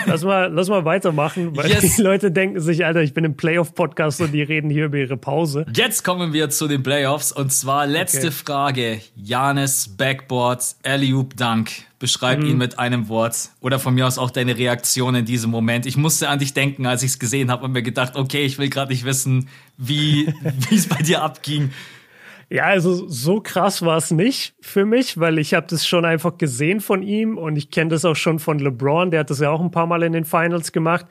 Lass 0.05 0.23
mal, 0.23 0.51
lass 0.51 0.69
mal 0.69 0.85
weitermachen, 0.85 1.55
weil 1.55 1.69
yes. 1.69 1.95
die 1.95 2.01
Leute 2.01 2.31
denken 2.31 2.59
sich, 2.59 2.85
Alter, 2.85 3.01
ich 3.01 3.13
bin 3.13 3.25
im 3.25 3.35
Playoff-Podcast 3.35 4.21
und 4.21 4.31
die 4.31 4.41
reden 4.41 4.69
hier 4.69 4.85
über 4.85 4.97
ihre 4.97 5.17
Pause. 5.17 5.65
Jetzt 5.73 6.03
kommen 6.03 6.33
wir 6.33 6.49
zu 6.49 6.67
den 6.67 6.83
Playoffs 6.83 7.31
und 7.31 7.51
zwar 7.51 7.87
letzte 7.87 8.27
okay. 8.27 8.31
Frage. 8.31 9.01
Janis 9.15 9.95
Backboard, 9.97 10.75
Eliup 10.83 11.35
Dank. 11.37 11.71
Beschreib 11.99 12.39
mhm. 12.39 12.45
ihn 12.45 12.57
mit 12.57 12.79
einem 12.79 13.09
Wort 13.09 13.49
oder 13.59 13.77
von 13.77 13.93
mir 13.93 14.07
aus 14.07 14.17
auch 14.17 14.31
deine 14.31 14.57
Reaktion 14.57 15.15
in 15.15 15.25
diesem 15.25 15.51
Moment. 15.51 15.85
Ich 15.85 15.97
musste 15.97 16.29
an 16.29 16.39
dich 16.39 16.53
denken, 16.53 16.85
als 16.85 17.03
ich 17.03 17.11
es 17.11 17.19
gesehen 17.19 17.51
habe 17.51 17.65
und 17.65 17.73
mir 17.73 17.83
gedacht, 17.83 18.15
okay, 18.15 18.43
ich 18.43 18.57
will 18.57 18.69
gerade 18.69 18.91
nicht 18.91 19.03
wissen, 19.03 19.49
wie 19.77 20.33
es 20.71 20.87
bei 20.87 21.01
dir 21.01 21.21
abging. 21.21 21.71
Ja, 22.49 22.63
also 22.63 23.07
so 23.07 23.41
krass 23.41 23.83
war 23.83 23.97
es 23.97 24.09
nicht 24.09 24.55
für 24.59 24.85
mich, 24.85 25.19
weil 25.19 25.37
ich 25.37 25.53
habe 25.53 25.67
das 25.69 25.85
schon 25.85 26.03
einfach 26.03 26.37
gesehen 26.37 26.81
von 26.81 27.03
ihm 27.03 27.37
und 27.37 27.55
ich 27.57 27.69
kenne 27.69 27.91
das 27.91 28.05
auch 28.05 28.15
schon 28.15 28.39
von 28.39 28.57
LeBron, 28.57 29.11
der 29.11 29.19
hat 29.21 29.29
das 29.29 29.39
ja 29.39 29.51
auch 29.51 29.61
ein 29.61 29.69
paar 29.69 29.85
Mal 29.85 30.01
in 30.01 30.13
den 30.13 30.25
Finals 30.25 30.71
gemacht. 30.71 31.05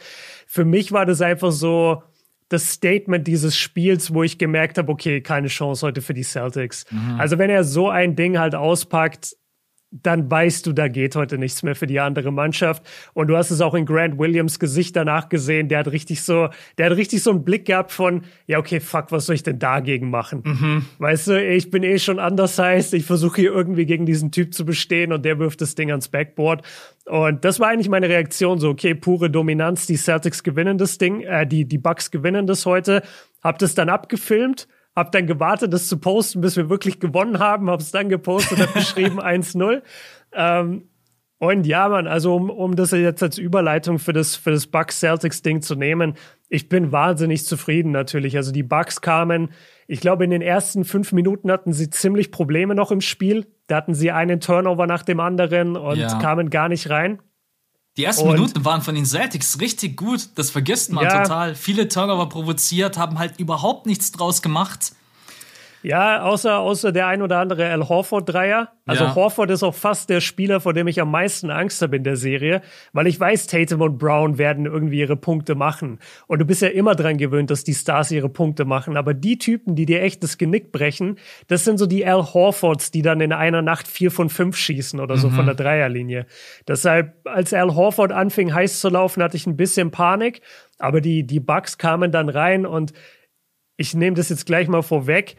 Für 0.49 0.65
mich 0.65 0.91
war 0.91 1.07
das 1.07 1.21
einfach 1.21 1.53
so 1.53 2.03
das 2.49 2.73
Statement 2.73 3.27
dieses 3.27 3.57
Spiels, 3.57 4.13
wo 4.13 4.23
ich 4.23 4.39
gemerkt 4.39 4.79
habe, 4.79 4.91
okay, 4.91 5.21
keine 5.21 5.49
Chance 5.49 5.87
heute 5.87 6.03
für 6.03 6.15
die 6.15 6.25
Celtics. 6.25 6.87
Mhm. 6.91 7.21
Also 7.21 7.39
wenn 7.39 7.51
er 7.51 7.63
so 7.63 7.89
ein 7.89 8.17
Ding 8.17 8.39
halt 8.39 8.55
auspackt, 8.55 9.37
dann 9.91 10.31
weißt 10.31 10.67
du, 10.67 10.73
da 10.73 10.89
geht 10.89 11.17
heute 11.17 11.39
nichts 11.39 11.63
mehr 11.63 11.75
für 11.75 11.87
die 11.87 11.99
andere 11.99 12.31
Mannschaft. 12.31 12.83
Und 13.15 13.29
du 13.29 13.37
hast 13.37 13.51
es 13.51 13.63
auch 13.63 13.75
in 13.75 13.87
Grant 13.87 14.19
Williams 14.19 14.59
Gesicht 14.59 14.95
danach 14.95 15.31
gesehen. 15.31 15.69
Der 15.69 15.79
hat 15.79 15.89
richtig 15.89 16.23
so, 16.23 16.51
der 16.77 16.87
hat 16.91 16.97
richtig 16.97 17.23
so 17.23 17.31
einen 17.31 17.43
Blick 17.43 17.65
gehabt 17.65 17.91
von, 17.93 18.25
ja, 18.47 18.59
okay, 18.59 18.81
fuck, 18.81 19.11
was 19.13 19.27
soll 19.27 19.37
ich 19.37 19.43
denn 19.43 19.59
dagegen 19.59 20.11
machen? 20.11 20.43
Mhm. 20.45 20.85
Weißt 20.99 21.29
du, 21.29 21.43
ich 21.43 21.71
bin 21.71 21.83
eh 21.83 21.99
schon 21.99 22.19
undersized. 22.19 22.93
Ich 22.93 23.07
versuche 23.07 23.41
hier 23.41 23.53
irgendwie 23.53 23.87
gegen 23.87 24.05
diesen 24.05 24.31
Typ 24.31 24.53
zu 24.53 24.67
bestehen 24.67 25.13
und 25.13 25.25
der 25.25 25.39
wirft 25.39 25.63
das 25.63 25.75
Ding 25.75 25.91
ans 25.91 26.09
Backboard. 26.09 26.67
Und 27.07 27.45
das 27.47 27.59
war 27.59 27.69
eigentlich 27.69 27.89
meine 27.89 28.11
Reaktion 28.11 28.59
so, 28.59 28.69
okay, 28.69 28.95
pure 28.95 29.31
Dominanz. 29.31 29.87
Die 29.87 29.97
Celtics 29.97 30.43
gewinnen 30.43 30.77
das 30.77 30.99
Ding, 30.99 31.23
äh, 31.23 31.47
die, 31.47 31.65
die 31.65 31.79
Bucks 31.79 32.11
gewinnen 32.11 32.47
das 32.47 32.67
heute. 32.67 33.03
Hab 33.43 33.59
das 33.59 33.75
dann 33.75 33.89
abgefilmt 33.89 34.69
hab 34.99 35.13
dann 35.13 35.27
gewartet, 35.27 35.73
das 35.73 35.89
zu 35.89 35.99
posten, 35.99 36.41
bis 36.41 36.57
wir 36.57 36.69
wirklich 36.69 37.01
gewonnen 37.01 37.39
haben, 37.39 37.71
hab's 37.71 37.91
dann 37.91 38.09
gepostet, 38.09 38.61
hab 38.61 38.75
geschrieben 38.75 39.21
1-0. 39.21 39.83
Ähm, 40.33 40.89
und 41.39 41.67
ja, 41.67 41.89
man, 41.89 42.09
also 42.09 42.35
um, 42.35 42.51
um 42.51 42.75
das 42.75 42.91
jetzt 42.91 43.23
als 43.23 43.39
Überleitung 43.39 44.01
für 44.01 44.13
das, 44.13 44.35
für 44.35 44.51
das 44.51 44.67
Bucks 44.67 44.99
Celtics 44.99 45.43
Ding 45.43 45.63
zu 45.63 45.77
nehmen, 45.77 46.15
ich 46.49 46.69
bin 46.69 46.91
wahnsinnig 46.91 47.45
zufrieden 47.45 47.93
natürlich. 47.93 48.37
Also 48.37 48.51
die 48.51 48.65
Bucks 48.65 49.01
kamen, 49.01 49.51
ich 49.87 50.01
glaube, 50.01 50.25
in 50.25 50.31
den 50.31 50.43
ersten 50.43 50.85
fünf 50.85 51.13
Minuten 51.13 51.51
hatten 51.53 51.73
sie 51.73 51.91
ziemlich 51.91 52.33
Probleme 52.33 52.75
noch 52.75 52.91
im 52.91 53.01
Spiel. 53.01 53.47
Da 53.69 53.77
hatten 53.77 53.95
sie 53.95 54.11
einen 54.11 54.41
Turnover 54.41 54.87
nach 54.87 55.05
dem 55.05 55.21
anderen 55.21 55.77
und 55.77 55.99
ja. 55.99 56.19
kamen 56.19 56.51
gar 56.51 56.69
nicht 56.69 56.91
rein. 56.91 57.21
Die 57.99 58.05
ersten 58.05 58.29
und 58.29 58.35
Minuten 58.35 58.65
waren 58.65 58.81
von 58.81 58.95
den 58.95 59.05
Celtics 59.05 59.61
richtig 59.61 59.97
gut. 59.97 60.29
Das 60.37 60.51
vergisst 60.51 60.93
man 60.93 61.05
ja. 61.05 61.23
total. 61.23 61.57
Viele 61.57 61.89
Turnover 61.89 62.29
provoziert, 62.29 62.97
haben 62.97 63.19
halt 63.19 63.41
überhaupt 63.41 63.87
nichts 63.87 64.13
draus 64.13 64.41
gemacht. 64.41 64.93
Ja, 65.83 66.23
außer, 66.23 66.59
außer 66.59 66.93
der 66.93 67.07
ein 67.07 67.23
oder 67.23 67.39
andere 67.39 67.69
Al 67.71 67.89
Horford-Dreier. 67.89 68.73
Also 68.85 69.05
ja. 69.05 69.15
Horford 69.15 69.51
ist 69.51 69.63
auch 69.63 69.75
fast 69.75 70.11
der 70.11 70.21
Spieler, 70.21 70.61
vor 70.61 70.73
dem 70.73 70.89
ich 70.89 71.01
am 71.01 71.11
meisten 71.11 71.51
Angst 71.51 71.81
habe 71.83 71.97
in 71.97 72.05
der 72.05 72.17
Serie, 72.17 72.63
weil 72.93 73.07
ich 73.07 73.21
weiß, 73.21 73.47
Tatum 73.47 73.83
und 73.83 73.99
Brown 73.99 74.39
werden 74.39 74.67
irgendwie 74.67 74.99
ihre 74.99 75.17
Punkte 75.17 75.55
machen. 75.55 75.99
Und 76.27 76.41
du 76.41 76.45
bist 76.45 76.63
ja 76.63 76.69
immer 76.69 76.95
dran 76.95 77.19
gewöhnt, 77.19 77.51
dass 77.51 77.65
die 77.65 77.75
Stars 77.75 78.11
ihre 78.11 78.29
Punkte 78.29 78.65
machen. 78.65 78.97
Aber 78.97 79.15
die 79.15 79.39
Typen, 79.39 79.77
die 79.77 79.87
dir 79.87 80.03
echt 80.03 80.23
das 80.23 80.39
Genick 80.39 80.73
brechen, 80.73 81.19
das 81.47 81.65
sind 81.65 81.79
so 81.79 81.87
die 81.87 82.05
Al 82.05 82.33
Horfords, 82.35 82.91
die 82.91 83.03
dann 83.03 83.21
in 83.21 83.33
einer 83.33 83.63
Nacht 83.63 83.87
vier 83.87 84.11
von 84.11 84.31
fünf 84.31 84.57
schießen 84.57 84.99
oder 84.99 85.17
so 85.17 85.29
mhm. 85.29 85.35
von 85.35 85.47
der 85.47 85.55
Dreierlinie. 85.55 86.27
Deshalb, 86.67 87.15
als 87.25 87.53
Al 87.53 87.75
Horford 87.75 88.11
anfing 88.11 88.53
heiß 88.53 88.81
zu 88.81 88.89
laufen, 88.89 89.23
hatte 89.23 89.37
ich 89.37 89.47
ein 89.47 89.57
bisschen 89.57 89.91
Panik. 89.91 90.41
Aber 90.79 91.01
die, 91.01 91.25
die 91.25 91.41
Bugs 91.41 91.79
kamen 91.79 92.11
dann 92.11 92.29
rein 92.29 92.67
und 92.67 92.93
ich 93.77 93.95
nehme 93.95 94.17
das 94.17 94.29
jetzt 94.29 94.47
gleich 94.47 94.69
mal 94.69 94.83
vorweg 94.83 95.37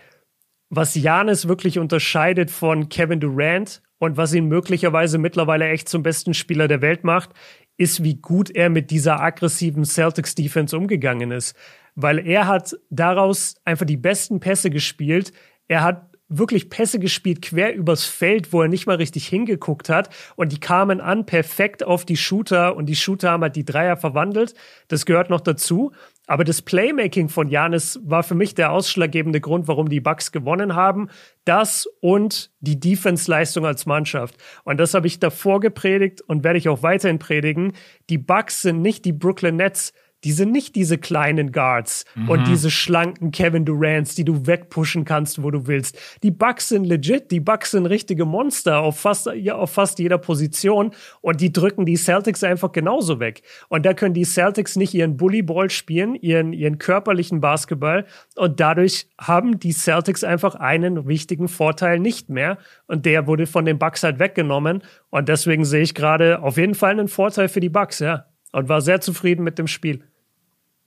was 0.69 0.95
Janis 0.95 1.47
wirklich 1.47 1.79
unterscheidet 1.79 2.51
von 2.51 2.89
Kevin 2.89 3.19
Durant 3.19 3.81
und 3.97 4.17
was 4.17 4.33
ihn 4.33 4.45
möglicherweise 4.45 5.17
mittlerweile 5.17 5.67
echt 5.67 5.89
zum 5.89 6.03
besten 6.03 6.33
Spieler 6.33 6.67
der 6.67 6.81
Welt 6.81 7.03
macht, 7.03 7.31
ist, 7.77 8.03
wie 8.03 8.15
gut 8.15 8.49
er 8.51 8.69
mit 8.69 8.91
dieser 8.91 9.21
aggressiven 9.21 9.85
Celtics 9.85 10.35
Defense 10.35 10.77
umgegangen 10.77 11.31
ist. 11.31 11.55
Weil 11.95 12.19
er 12.19 12.47
hat 12.47 12.77
daraus 12.89 13.55
einfach 13.65 13.85
die 13.85 13.97
besten 13.97 14.39
Pässe 14.39 14.69
gespielt. 14.69 15.31
Er 15.67 15.83
hat 15.83 16.09
wirklich 16.29 16.69
Pässe 16.69 16.99
gespielt 16.99 17.41
quer 17.41 17.73
übers 17.73 18.05
Feld, 18.05 18.53
wo 18.53 18.62
er 18.62 18.67
nicht 18.67 18.86
mal 18.86 18.97
richtig 18.97 19.27
hingeguckt 19.27 19.89
hat. 19.89 20.10
Und 20.36 20.51
die 20.51 20.60
kamen 20.60 21.01
an 21.01 21.25
perfekt 21.25 21.84
auf 21.84 22.05
die 22.05 22.17
Shooter 22.17 22.75
und 22.75 22.86
die 22.86 22.95
Shooter 22.95 23.32
haben 23.32 23.43
halt 23.43 23.55
die 23.55 23.65
Dreier 23.65 23.97
verwandelt. 23.97 24.53
Das 24.88 25.05
gehört 25.05 25.29
noch 25.29 25.41
dazu. 25.41 25.91
Aber 26.30 26.44
das 26.44 26.62
Playmaking 26.62 27.28
von 27.28 27.50
Janis 27.50 28.00
war 28.04 28.22
für 28.22 28.36
mich 28.36 28.54
der 28.54 28.72
ausschlaggebende 28.72 29.42
Grund, 29.42 29.68
warum 29.68 29.89
die 29.89 30.00
Bucks 30.00 30.32
gewonnen 30.32 30.76
haben. 30.76 31.10
Das 31.44 31.88
und 32.02 32.52
die 32.60 32.80
Defense-Leistung 32.80 33.65
als 33.65 33.88
Mannschaft. 33.88 34.36
Und 34.63 34.80
das 34.80 34.94
habe 34.94 35.08
ich 35.08 35.20
davor 35.20 35.60
gepredigt 35.60 36.22
und 36.22 36.44
werde 36.44 36.60
ich 36.60 36.70
auch 36.70 36.84
weiterhin 36.84 37.18
predigen. 37.18 37.74
Die 38.12 38.20
Bucks 38.20 38.62
sind 38.62 38.84
nicht 38.84 39.06
die 39.06 39.12
Brooklyn 39.12 39.56
Nets 39.56 39.92
die 40.23 40.32
sind 40.34 40.51
nicht 40.51 40.75
diese 40.75 40.97
kleinen 40.97 41.51
Guards 41.51 42.05
mhm. 42.15 42.29
und 42.29 42.47
diese 42.47 42.69
schlanken 42.69 43.32
Kevin 43.32 43.63
Durants, 43.65 44.15
die 44.15 44.25
du 44.25 44.45
wegpushen 44.45 45.05
kannst, 45.05 45.41
wo 45.43 45.51
du 45.51 45.67
willst. 45.67 45.97
Die 46.23 46.32
Bucks 46.32 46.69
sind 46.69 46.84
legit, 46.84 47.32
die 47.32 47.39
Bucks 47.39 47.71
sind 47.71 47.86
richtige 47.86 48.25
Monster 48.25 48.79
auf 48.79 48.99
fast, 48.99 49.29
ja, 49.34 49.55
auf 49.55 49.71
fast 49.71 49.99
jeder 49.99 50.17
Position 50.17 50.91
und 51.21 51.39
die 51.39 51.53
drücken 51.53 51.86
die 51.86 51.95
Celtics 51.95 52.43
einfach 52.43 52.71
genauso 52.71 53.19
weg. 53.19 53.43
Und 53.69 53.86
da 53.86 53.93
können 53.93 54.13
die 54.13 54.25
Celtics 54.25 54.75
nicht 54.75 54.93
ihren 54.93 55.15
Bullyball 55.15 55.69
spielen, 55.69 56.15
ihren, 56.15 56.51
ihren 56.51 56.79
körperlichen 56.79 57.39
Basketball 57.39 58.05
und 58.36 58.60
dadurch 58.60 59.08
haben 59.19 59.60
die 59.60 59.71
Celtics 59.71 60.23
einfach 60.23 60.55
einen 60.55 61.08
wichtigen 61.08 61.47
Vorteil 61.47 61.99
nicht 61.99 62.29
mehr 62.29 62.58
und 62.88 63.05
der 63.05 63.25
wurde 63.27 63.47
von 63.47 63.63
den 63.63 63.79
Bucks 63.79 64.03
halt 64.03 64.19
weggenommen 64.19 64.84
und 65.10 65.29
deswegen 65.29 65.63
sehe 65.63 65.82
ich 65.82 65.95
gerade 65.95 66.41
auf 66.41 66.58
jeden 66.58 66.75
Fall 66.75 66.91
einen 66.91 67.08
Vorteil 67.08 67.47
für 67.47 67.62
die 67.62 67.69
Bucks, 67.69 67.99
ja. 67.99 68.25
Und 68.51 68.67
war 68.67 68.82
sehr 68.82 68.99
zufrieden 68.99 69.43
mit 69.43 69.60
dem 69.60 69.67
Spiel 69.67 70.09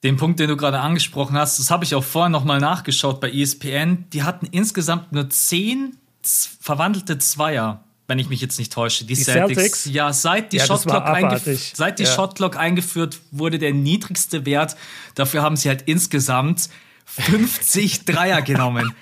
den 0.03 0.17
Punkt, 0.17 0.41
den 0.41 0.49
du 0.49 0.57
gerade 0.57 0.81
angesprochen 0.81 1.37
hast, 1.37 1.59
das 1.59 1.71
habe 1.71 1.85
ich 1.85 1.95
auch 1.95 2.05
vorher 2.05 2.29
nochmal 2.29 2.59
nachgeschaut 2.59 3.21
bei 3.21 3.31
ESPN. 3.31 4.07
Die 4.13 4.25
hatten 4.25 4.47
insgesamt 4.47 5.13
nur 5.13 5.31
zehn 5.31 5.97
verwandelte 6.61 7.19
Zweier, 7.19 7.85
wenn 8.09 8.19
ich 8.19 8.29
mich 8.29 8.41
jetzt 8.41 8.59
nicht 8.59 8.73
täusche. 8.73 9.05
Die, 9.05 9.15
die 9.15 9.23
Celtics, 9.23 9.55
Celtics, 9.55 9.85
Ja, 9.87 10.13
seit 10.13 10.53
die, 10.53 10.57
ja, 10.59 10.67
seit 10.67 11.99
die 11.99 12.03
ja. 12.03 12.11
Shotclock 12.11 12.57
eingeführt 12.57 13.21
wurde, 13.31 13.59
der 13.59 13.73
niedrigste 13.73 14.45
Wert. 14.45 14.77
Dafür 15.15 15.43
haben 15.43 15.57
sie 15.57 15.69
halt 15.69 15.83
insgesamt 15.83 16.69
50 17.07 18.05
Dreier 18.05 18.43
genommen. 18.43 18.95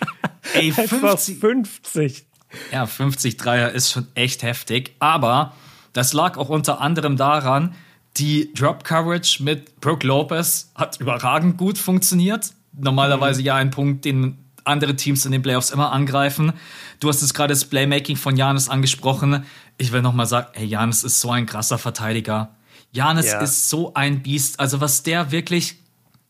Ey, 0.55 0.73
50. 0.73 1.39
50. 1.39 2.25
Ja, 2.73 2.87
50 2.87 3.37
Dreier 3.37 3.71
ist 3.71 3.91
schon 3.91 4.07
echt 4.15 4.43
heftig. 4.43 4.95
Aber 4.99 5.55
das 5.93 6.13
lag 6.13 6.37
auch 6.37 6.49
unter 6.49 6.81
anderem 6.81 7.17
daran, 7.17 7.75
die 8.21 8.53
Drop 8.55 8.85
Coverage 8.85 9.43
mit 9.43 9.81
Brooke 9.81 10.07
Lopez 10.07 10.71
hat 10.75 11.01
überragend 11.01 11.57
gut 11.57 11.79
funktioniert. 11.79 12.51
Normalerweise 12.73 13.41
mhm. 13.41 13.47
ja 13.47 13.55
ein 13.57 13.71
Punkt, 13.71 14.05
den 14.05 14.39
andere 14.65 14.95
Teams 14.95 15.25
in 15.25 15.33
den 15.33 15.43
Playoffs 15.43 15.71
immer 15.71 15.91
angreifen. 15.93 16.53
Du 17.01 17.09
hast 17.09 17.23
jetzt 17.23 17.33
gerade 17.33 17.55
das 17.55 17.65
Playmaking 17.65 18.17
von 18.17 18.37
Janis 18.37 18.69
angesprochen. 18.69 19.45
Ich 19.79 19.91
will 19.91 20.03
nochmal 20.03 20.27
sagen, 20.27 20.49
hey, 20.53 20.67
Janis 20.67 21.03
ist 21.03 21.21
so 21.21 21.31
ein 21.31 21.47
krasser 21.47 21.79
Verteidiger. 21.79 22.55
Janis 22.93 23.27
ja. 23.27 23.41
ist 23.41 23.71
so 23.71 23.95
ein 23.95 24.23
Biest. 24.23 24.61
Also 24.61 24.81
was 24.83 25.03
der 25.03 25.33
wirklich 25.33 25.80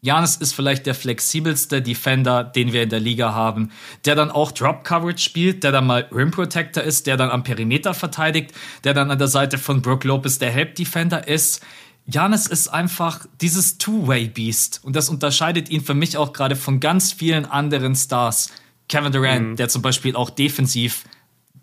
Janis 0.02 0.36
ist 0.36 0.54
vielleicht 0.54 0.86
der 0.86 0.94
flexibelste 0.94 1.82
Defender, 1.82 2.42
den 2.42 2.72
wir 2.72 2.82
in 2.82 2.88
der 2.88 3.00
Liga 3.00 3.34
haben, 3.34 3.70
der 4.06 4.14
dann 4.14 4.30
auch 4.30 4.50
Drop 4.50 4.82
Coverage 4.82 5.22
spielt, 5.22 5.62
der 5.62 5.72
dann 5.72 5.86
mal 5.86 6.08
Rim 6.10 6.30
Protector 6.30 6.82
ist, 6.82 7.06
der 7.06 7.18
dann 7.18 7.30
am 7.30 7.42
Perimeter 7.42 7.92
verteidigt, 7.92 8.52
der 8.84 8.94
dann 8.94 9.10
an 9.10 9.18
der 9.18 9.28
Seite 9.28 9.58
von 9.58 9.82
Brook 9.82 10.04
Lopez 10.04 10.38
der 10.38 10.50
Help 10.50 10.74
Defender 10.74 11.28
ist. 11.28 11.62
Janis 12.06 12.46
ist 12.46 12.68
einfach 12.68 13.26
dieses 13.40 13.76
Two-Way-Beast 13.76 14.80
und 14.82 14.96
das 14.96 15.10
unterscheidet 15.10 15.68
ihn 15.68 15.82
für 15.82 15.94
mich 15.94 16.16
auch 16.16 16.32
gerade 16.32 16.56
von 16.56 16.80
ganz 16.80 17.12
vielen 17.12 17.44
anderen 17.44 17.94
Stars. 17.94 18.50
Kevin 18.88 19.12
Durant, 19.12 19.48
mhm. 19.50 19.56
der 19.56 19.68
zum 19.68 19.82
Beispiel 19.82 20.16
auch 20.16 20.30
defensiv, 20.30 21.04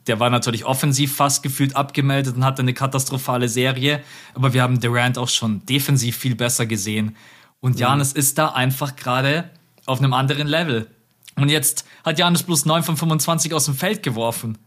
der 0.05 0.19
war 0.19 0.29
natürlich 0.29 0.63
offensiv 0.63 1.15
fast 1.15 1.43
gefühlt 1.43 1.75
abgemeldet 1.75 2.35
und 2.35 2.45
hatte 2.45 2.61
eine 2.61 2.73
katastrophale 2.73 3.49
Serie, 3.49 4.01
aber 4.35 4.53
wir 4.53 4.61
haben 4.61 4.79
Durant 4.79 5.17
auch 5.17 5.27
schon 5.27 5.65
defensiv 5.65 6.15
viel 6.15 6.35
besser 6.35 6.65
gesehen. 6.65 7.15
Und 7.59 7.79
Janis 7.79 8.13
mhm. 8.13 8.19
ist 8.19 8.37
da 8.37 8.49
einfach 8.49 8.95
gerade 8.95 9.49
auf 9.85 9.99
einem 9.99 10.13
anderen 10.13 10.47
Level. 10.47 10.87
Und 11.35 11.49
jetzt 11.49 11.85
hat 12.03 12.19
Janis 12.19 12.43
bloß 12.43 12.65
9 12.65 12.83
von 12.83 12.97
25 12.97 13.53
aus 13.53 13.65
dem 13.65 13.75
Feld 13.75 14.03
geworfen. 14.03 14.57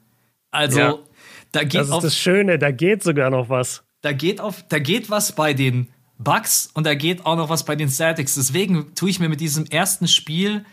Also, 0.50 0.78
ja. 0.78 0.98
da 1.52 1.64
geht 1.64 1.80
Das 1.80 1.88
ist 1.88 1.92
auf, 1.92 2.02
das 2.02 2.16
Schöne, 2.16 2.58
da 2.58 2.70
geht 2.70 3.02
sogar 3.02 3.30
noch 3.30 3.48
was. 3.48 3.82
Da 4.02 4.12
geht 4.12 4.40
auf, 4.40 4.64
da 4.68 4.78
geht 4.78 5.10
was 5.10 5.32
bei 5.32 5.52
den 5.52 5.88
Bucks 6.18 6.70
und 6.74 6.84
da 6.84 6.94
geht 6.94 7.26
auch 7.26 7.36
noch 7.36 7.48
was 7.48 7.64
bei 7.64 7.76
den 7.76 7.88
Celtics. 7.88 8.34
Deswegen 8.34 8.94
tue 8.94 9.10
ich 9.10 9.20
mir 9.20 9.28
mit 9.28 9.40
diesem 9.40 9.66
ersten 9.66 10.08
Spiel 10.08 10.64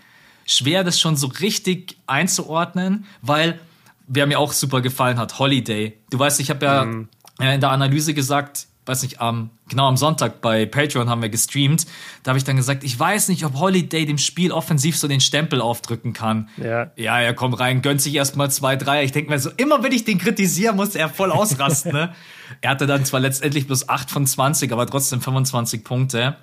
schwer, 0.45 0.83
das 0.83 0.99
schon 0.99 1.15
so 1.15 1.27
richtig 1.27 1.97
einzuordnen, 2.05 3.05
weil 3.21 3.59
wer 4.07 4.25
mir 4.27 4.39
auch 4.39 4.53
super 4.53 4.81
gefallen 4.81 5.17
hat, 5.17 5.39
Holiday. 5.39 5.97
Du 6.09 6.19
weißt, 6.19 6.39
ich 6.39 6.49
habe 6.49 6.65
ja 6.65 6.85
mhm. 6.85 7.09
in 7.39 7.59
der 7.59 7.71
Analyse 7.71 8.13
gesagt, 8.13 8.67
weiß 8.87 9.03
nicht, 9.03 9.19
am, 9.21 9.49
genau 9.67 9.87
am 9.87 9.97
Sonntag 9.97 10.41
bei 10.41 10.65
Patreon 10.65 11.09
haben 11.09 11.21
wir 11.21 11.29
gestreamt. 11.29 11.85
Da 12.23 12.29
habe 12.29 12.37
ich 12.37 12.43
dann 12.43 12.55
gesagt, 12.55 12.83
ich 12.83 12.97
weiß 12.97 13.29
nicht, 13.29 13.45
ob 13.45 13.55
Holiday 13.55 14.05
dem 14.05 14.17
Spiel 14.17 14.51
offensiv 14.51 14.97
so 14.97 15.07
den 15.07 15.21
Stempel 15.21 15.61
aufdrücken 15.61 16.13
kann. 16.13 16.49
Ja. 16.57 16.91
Ja, 16.95 17.19
er 17.19 17.33
kommt 17.33 17.59
rein, 17.59 17.81
gönnt 17.81 18.01
sich 18.01 18.15
erstmal 18.15 18.49
zwei, 18.51 18.75
drei. 18.75 19.03
Ich 19.03 19.11
denke 19.11 19.29
mir 19.29 19.39
so, 19.39 19.49
immer 19.57 19.83
wenn 19.83 19.91
ich 19.91 20.05
den 20.05 20.17
kritisiere, 20.17 20.73
muss 20.73 20.95
er 20.95 21.09
voll 21.09 21.31
ausrasten, 21.31 21.91
ne? 21.91 22.13
Er 22.61 22.69
hatte 22.69 22.87
dann 22.87 23.03
zwar 23.03 23.19
letztendlich 23.19 23.67
bloß 23.67 23.89
8 23.89 24.09
von 24.09 24.25
20, 24.25 24.71
aber 24.71 24.87
trotzdem 24.87 25.19
25 25.19 25.83
Punkte. 25.83 26.37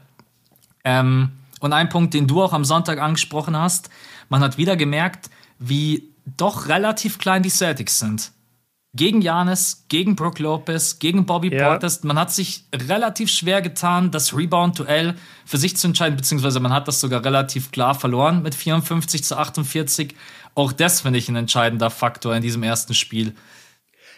Ähm, 0.84 1.30
und 1.60 1.72
ein 1.72 1.88
Punkt, 1.88 2.12
den 2.12 2.26
du 2.26 2.42
auch 2.42 2.52
am 2.52 2.66
Sonntag 2.66 3.00
angesprochen 3.00 3.56
hast, 3.56 3.88
man 4.28 4.42
hat 4.42 4.58
wieder 4.58 4.76
gemerkt, 4.76 5.30
wie 5.58 6.10
doch 6.36 6.68
relativ 6.68 7.16
klein 7.16 7.42
die 7.42 7.48
Celtics 7.48 7.98
sind 7.98 8.33
gegen 8.94 9.20
Janis, 9.20 9.84
gegen 9.88 10.14
Brook 10.14 10.38
Lopez, 10.38 10.98
gegen 10.98 11.26
Bobby 11.26 11.52
ja. 11.52 11.68
Portis. 11.68 12.04
Man 12.04 12.18
hat 12.18 12.32
sich 12.32 12.64
relativ 12.74 13.30
schwer 13.30 13.60
getan, 13.60 14.10
das 14.10 14.36
Rebound-Duell 14.36 15.14
für 15.44 15.56
sich 15.56 15.76
zu 15.76 15.88
entscheiden, 15.88 16.16
beziehungsweise 16.16 16.60
man 16.60 16.72
hat 16.72 16.86
das 16.86 17.00
sogar 17.00 17.24
relativ 17.24 17.72
klar 17.72 17.94
verloren 17.94 18.42
mit 18.42 18.54
54 18.54 19.24
zu 19.24 19.36
48. 19.36 20.14
Auch 20.54 20.72
das 20.72 21.00
finde 21.00 21.18
ich 21.18 21.28
ein 21.28 21.36
entscheidender 21.36 21.90
Faktor 21.90 22.34
in 22.36 22.42
diesem 22.42 22.62
ersten 22.62 22.94
Spiel. 22.94 23.34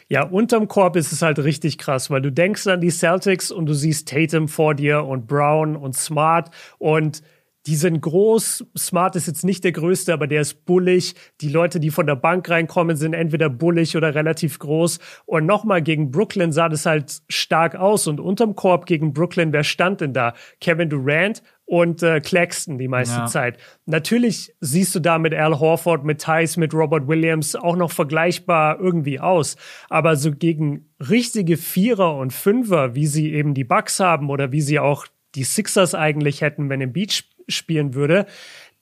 Ja, 0.09 0.23
unterm 0.23 0.69
Korb 0.69 0.95
ist 0.95 1.11
es 1.11 1.23
halt 1.23 1.41
richtig 1.41 1.79
krass, 1.79 2.11
weil 2.11 2.23
du 2.23 2.31
denkst 2.31 2.67
an 2.69 2.81
die 2.81 2.91
Celtics 2.91 3.51
und 3.51 3.67
du 3.67 3.75
siehst 3.75 4.09
Tatum 4.09 4.47
vor 4.47 4.75
dir 4.75 5.05
und 5.05 5.27
Brown 5.27 5.75
und 5.75 5.97
Smart 5.97 6.51
und 6.79 7.23
die 7.67 7.75
sind 7.75 8.01
groß. 8.01 8.65
Smart 8.79 9.17
ist 9.17 9.27
jetzt 9.27 9.45
nicht 9.45 9.65
der 9.65 9.73
größte, 9.73 10.13
aber 10.13 10.27
der 10.27 10.41
ist 10.41 10.65
bullig. 10.67 11.15
Die 11.41 11.49
Leute, 11.49 11.81
die 11.81 11.91
von 11.91 12.07
der 12.07 12.15
Bank 12.15 12.49
reinkommen, 12.49 12.97
sind 12.97 13.13
entweder 13.13 13.51
bullig 13.51 13.97
oder 13.97 14.15
relativ 14.15 14.59
groß. 14.61 15.01
Und 15.25 15.47
nochmal 15.47 15.83
gegen 15.83 16.13
Brooklyn 16.13 16.53
sah 16.53 16.69
das 16.69 16.87
halt 16.87 17.23
stark 17.29 17.75
aus. 17.75 18.07
Und 18.07 18.21
unterm 18.21 18.55
Korb 18.55 18.87
gegen 18.87 19.13
Brooklyn, 19.13 19.53
wer 19.53 19.65
stand 19.65 20.01
denn 20.01 20.13
da? 20.13 20.35
Kevin 20.61 20.89
Durant 20.89 21.43
und 21.65 22.05
äh, 22.05 22.21
Claxton 22.21 22.79
die 22.79 22.87
meiste 22.87 23.19
ja. 23.19 23.27
Zeit. 23.27 23.59
Natürlich 23.87 24.55
siehst 24.61 24.95
du 24.95 25.01
da 25.01 25.19
mit 25.19 25.35
Al 25.35 25.59
Horford, 25.59 26.05
mit 26.05 26.21
Tice, 26.21 26.59
mit 26.59 26.73
Robert 26.73 27.09
Williams 27.09 27.57
auch 27.57 27.75
noch 27.75 27.91
vergleichbar 27.91 28.79
irgendwie 28.79 29.19
aus. 29.19 29.57
Aber 29.91 30.15
so 30.15 30.31
gegen 30.31 30.89
richtige 31.01 31.57
Vierer 31.57 32.17
und 32.17 32.33
Fünfer, 32.33 32.95
wie 32.95 33.09
sie 33.09 33.33
eben 33.33 33.55
die 33.55 33.65
Bucks 33.65 33.99
haben 33.99 34.31
oder 34.31 34.53
wie 34.53 34.61
sie 34.61 34.79
auch 34.79 35.07
die 35.35 35.45
Sixers 35.45 35.97
eigentlich 35.97 36.41
hätten, 36.41 36.71
wenn 36.71 36.81
im 36.81 36.93
Beach 36.93 37.25
spielen 37.49 37.95
würde, 37.95 38.27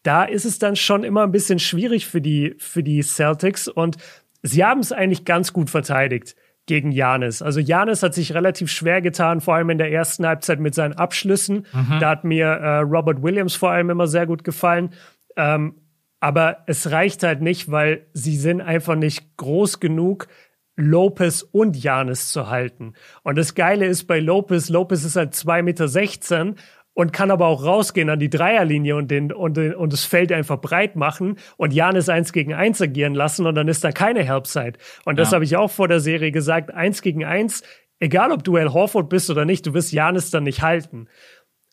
da 0.02 0.24
ist 0.24 0.44
es 0.44 0.58
dann 0.58 0.76
schon 0.76 1.04
immer 1.04 1.22
ein 1.22 1.32
bisschen 1.32 1.58
schwierig 1.58 2.06
für 2.06 2.20
die, 2.20 2.54
für 2.58 2.82
die 2.82 3.02
Celtics 3.02 3.68
und 3.68 3.96
sie 4.42 4.64
haben 4.64 4.80
es 4.80 4.92
eigentlich 4.92 5.24
ganz 5.24 5.52
gut 5.52 5.70
verteidigt 5.70 6.36
gegen 6.66 6.92
Janis. 6.92 7.42
Also 7.42 7.60
Janis 7.60 8.02
hat 8.02 8.14
sich 8.14 8.34
relativ 8.34 8.70
schwer 8.70 9.02
getan, 9.02 9.40
vor 9.40 9.54
allem 9.54 9.70
in 9.70 9.78
der 9.78 9.92
ersten 9.92 10.26
Halbzeit 10.26 10.60
mit 10.60 10.74
seinen 10.74 10.94
Abschlüssen. 10.94 11.66
Mhm. 11.72 11.98
Da 12.00 12.10
hat 12.10 12.24
mir 12.24 12.46
äh, 12.46 12.78
Robert 12.78 13.22
Williams 13.22 13.54
vor 13.54 13.70
allem 13.70 13.90
immer 13.90 14.06
sehr 14.06 14.26
gut 14.26 14.44
gefallen. 14.44 14.90
Ähm, 15.36 15.74
aber 16.20 16.58
es 16.66 16.90
reicht 16.90 17.22
halt 17.22 17.42
nicht, 17.42 17.70
weil 17.70 18.06
sie 18.14 18.36
sind 18.38 18.62
einfach 18.62 18.94
nicht 18.94 19.36
groß 19.36 19.80
genug, 19.80 20.28
Lopez 20.76 21.42
und 21.42 21.76
Janis 21.76 22.30
zu 22.30 22.48
halten. 22.48 22.94
Und 23.22 23.36
das 23.36 23.54
Geile 23.54 23.86
ist 23.86 24.04
bei 24.04 24.20
Lopez, 24.20 24.70
Lopez 24.70 25.04
ist 25.04 25.16
halt 25.16 25.34
2,16 25.34 25.62
Meter 25.62 26.54
und 26.94 27.12
kann 27.12 27.30
aber 27.30 27.46
auch 27.46 27.64
rausgehen 27.64 28.08
an 28.08 28.20
die 28.20 28.30
Dreierlinie 28.30 28.96
und, 28.96 29.10
den, 29.10 29.32
und, 29.32 29.56
den, 29.56 29.74
und 29.74 29.92
das 29.92 30.04
Feld 30.04 30.32
einfach 30.32 30.60
breit 30.60 30.96
machen 30.96 31.38
und 31.56 31.72
Janis 31.72 32.08
eins 32.08 32.32
gegen 32.32 32.54
eins 32.54 32.80
agieren 32.80 33.14
lassen 33.14 33.46
und 33.46 33.56
dann 33.56 33.68
ist 33.68 33.84
da 33.84 33.92
keine 33.92 34.24
Helpside. 34.24 34.74
Und 35.04 35.18
das 35.18 35.30
ja. 35.30 35.34
habe 35.34 35.44
ich 35.44 35.56
auch 35.56 35.70
vor 35.70 35.88
der 35.88 36.00
Serie 36.00 36.30
gesagt, 36.30 36.72
eins 36.72 37.02
gegen 37.02 37.24
eins, 37.24 37.62
egal 37.98 38.30
ob 38.30 38.44
du 38.44 38.56
El 38.56 38.72
Horford 38.72 39.08
bist 39.08 39.28
oder 39.28 39.44
nicht, 39.44 39.66
du 39.66 39.74
wirst 39.74 39.92
Janis 39.92 40.30
dann 40.30 40.44
nicht 40.44 40.62
halten. 40.62 41.08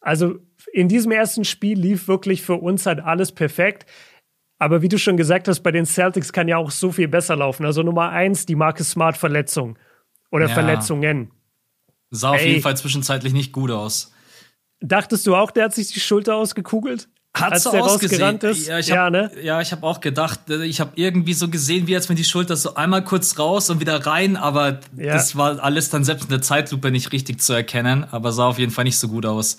Also 0.01 0.39
in 0.73 0.87
diesem 0.87 1.11
ersten 1.11 1.45
Spiel 1.45 1.79
lief 1.79 2.07
wirklich 2.07 2.41
für 2.41 2.55
uns 2.55 2.87
halt 2.87 2.99
alles 2.99 3.31
perfekt. 3.31 3.85
Aber 4.57 4.81
wie 4.81 4.89
du 4.89 4.97
schon 4.97 5.17
gesagt 5.17 5.47
hast, 5.47 5.61
bei 5.61 5.71
den 5.71 5.85
Celtics 5.85 6.33
kann 6.33 6.47
ja 6.47 6.57
auch 6.57 6.71
so 6.71 6.91
viel 6.91 7.07
besser 7.07 7.35
laufen. 7.35 7.65
Also 7.65 7.83
Nummer 7.83 8.09
eins, 8.09 8.45
die 8.45 8.55
Marke 8.55 8.83
Smart 8.83 9.17
Verletzung 9.17 9.77
oder 10.31 10.47
ja. 10.47 10.53
Verletzungen. 10.53 11.31
Sah 12.09 12.31
auf 12.31 12.41
Ey. 12.41 12.49
jeden 12.49 12.61
Fall 12.61 12.77
zwischenzeitlich 12.77 13.33
nicht 13.33 13.53
gut 13.53 13.71
aus. 13.71 14.10
Dachtest 14.81 15.27
du 15.27 15.35
auch, 15.35 15.51
der 15.51 15.65
hat 15.65 15.75
sich 15.75 15.87
die 15.89 15.99
Schulter 15.99 16.35
ausgekugelt? 16.35 17.07
Hat 17.33 17.53
als 17.53 17.63
so 17.63 17.71
der 17.71 17.83
ausgesehen. 17.83 18.39
ist? 18.39 18.67
Ja, 18.67 18.79
ich 18.79 18.91
habe 18.91 18.97
ja, 18.97 19.09
ne? 19.09 19.31
ja, 19.41 19.61
hab 19.61 19.83
auch 19.83 20.01
gedacht, 20.01 20.41
ich 20.49 20.81
habe 20.81 20.91
irgendwie 20.95 21.33
so 21.33 21.47
gesehen, 21.47 21.87
wie 21.87 21.93
jetzt 21.93 22.09
mit 22.09 22.17
die 22.17 22.25
Schulter 22.25 22.57
so 22.57 22.75
einmal 22.75 23.05
kurz 23.05 23.39
raus 23.39 23.69
und 23.69 23.79
wieder 23.79 24.05
rein, 24.05 24.35
aber 24.35 24.79
ja. 24.97 25.13
das 25.13 25.37
war 25.37 25.63
alles 25.63 25.89
dann 25.89 26.03
selbst 26.03 26.25
in 26.25 26.29
der 26.29 26.41
Zeitlupe 26.41 26.91
nicht 26.91 27.13
richtig 27.13 27.39
zu 27.39 27.53
erkennen, 27.53 28.05
aber 28.11 28.33
sah 28.33 28.47
auf 28.47 28.59
jeden 28.59 28.71
Fall 28.71 28.83
nicht 28.83 28.97
so 28.97 29.07
gut 29.07 29.25
aus. 29.25 29.57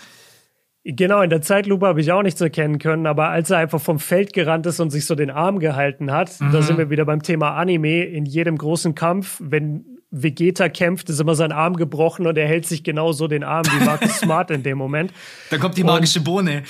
Genau, 0.84 1.22
in 1.22 1.30
der 1.30 1.40
Zeitlupe 1.40 1.86
habe 1.86 2.00
ich 2.00 2.12
auch 2.12 2.22
nichts 2.22 2.40
erkennen 2.40 2.78
können, 2.78 3.06
aber 3.06 3.28
als 3.28 3.48
er 3.50 3.58
einfach 3.58 3.80
vom 3.80 4.00
Feld 4.00 4.32
gerannt 4.32 4.66
ist 4.66 4.80
und 4.80 4.90
sich 4.90 5.06
so 5.06 5.14
den 5.14 5.30
Arm 5.30 5.58
gehalten 5.58 6.10
hat, 6.10 6.40
mhm. 6.40 6.52
da 6.52 6.60
sind 6.60 6.76
wir 6.76 6.90
wieder 6.90 7.04
beim 7.04 7.22
Thema 7.22 7.52
Anime. 7.52 8.04
In 8.04 8.26
jedem 8.26 8.58
großen 8.58 8.94
Kampf, 8.94 9.38
wenn 9.40 9.91
Vegeta 10.12 10.68
kämpft, 10.68 11.08
ist 11.08 11.20
immer 11.20 11.34
sein 11.34 11.52
Arm 11.52 11.74
gebrochen 11.76 12.26
und 12.26 12.36
er 12.36 12.46
hält 12.46 12.66
sich 12.66 12.84
genauso 12.84 13.28
den 13.28 13.42
Arm 13.42 13.64
wie 13.66 13.84
Marcus 13.84 14.18
Smart 14.20 14.50
in 14.50 14.62
dem 14.62 14.76
Moment. 14.76 15.12
Dann 15.50 15.58
kommt 15.58 15.76
die 15.78 15.84
magische 15.84 16.20
Bohne. 16.20 16.62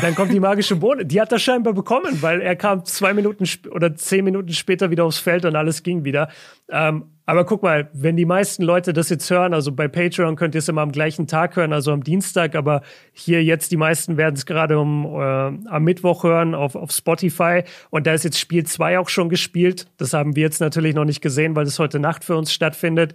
Dann 0.00 0.14
kommt 0.14 0.32
die 0.32 0.40
magische 0.40 0.76
Bohne. 0.76 1.04
Die 1.04 1.20
hat 1.20 1.30
er 1.30 1.38
scheinbar 1.38 1.74
bekommen, 1.74 2.22
weil 2.22 2.40
er 2.40 2.56
kam 2.56 2.84
zwei 2.86 3.12
Minuten 3.12 3.44
oder 3.70 3.94
zehn 3.94 4.24
Minuten 4.24 4.52
später 4.54 4.90
wieder 4.90 5.04
aufs 5.04 5.18
Feld 5.18 5.44
und 5.44 5.54
alles 5.56 5.82
ging 5.82 6.04
wieder. 6.04 6.30
Ähm, 6.70 7.04
aber 7.26 7.44
guck 7.44 7.62
mal, 7.62 7.90
wenn 7.92 8.16
die 8.16 8.24
meisten 8.24 8.62
Leute 8.62 8.92
das 8.92 9.08
jetzt 9.08 9.30
hören, 9.30 9.54
also 9.54 9.72
bei 9.72 9.88
Patreon 9.88 10.36
könnt 10.36 10.54
ihr 10.54 10.60
es 10.60 10.68
immer 10.68 10.80
am 10.80 10.92
gleichen 10.92 11.26
Tag 11.26 11.54
hören, 11.56 11.72
also 11.72 11.92
am 11.92 12.02
Dienstag, 12.02 12.54
aber 12.54 12.82
hier 13.12 13.44
jetzt 13.44 13.70
die 13.70 13.76
meisten 13.76 14.16
werden 14.16 14.34
es 14.34 14.46
gerade 14.46 14.78
um, 14.78 15.04
äh, 15.04 15.68
am 15.68 15.84
Mittwoch 15.84 16.24
hören 16.24 16.54
auf, 16.54 16.74
auf 16.74 16.90
Spotify 16.90 17.62
und 17.90 18.06
da 18.06 18.14
ist 18.14 18.24
jetzt 18.24 18.38
Spiel 18.38 18.64
2 18.64 18.98
auch 18.98 19.08
schon 19.08 19.28
gespielt. 19.28 19.86
Das 19.96 20.12
haben 20.12 20.34
wir 20.34 20.42
jetzt 20.42 20.60
natürlich 20.60 20.94
noch 20.94 21.04
nicht 21.04 21.20
gesehen, 21.20 21.54
weil 21.54 21.64
das 21.64 21.78
heute 21.78 22.00
Nacht 22.00 22.24
für 22.24 22.36
uns 22.36 22.52
stattfindet. 22.52 23.14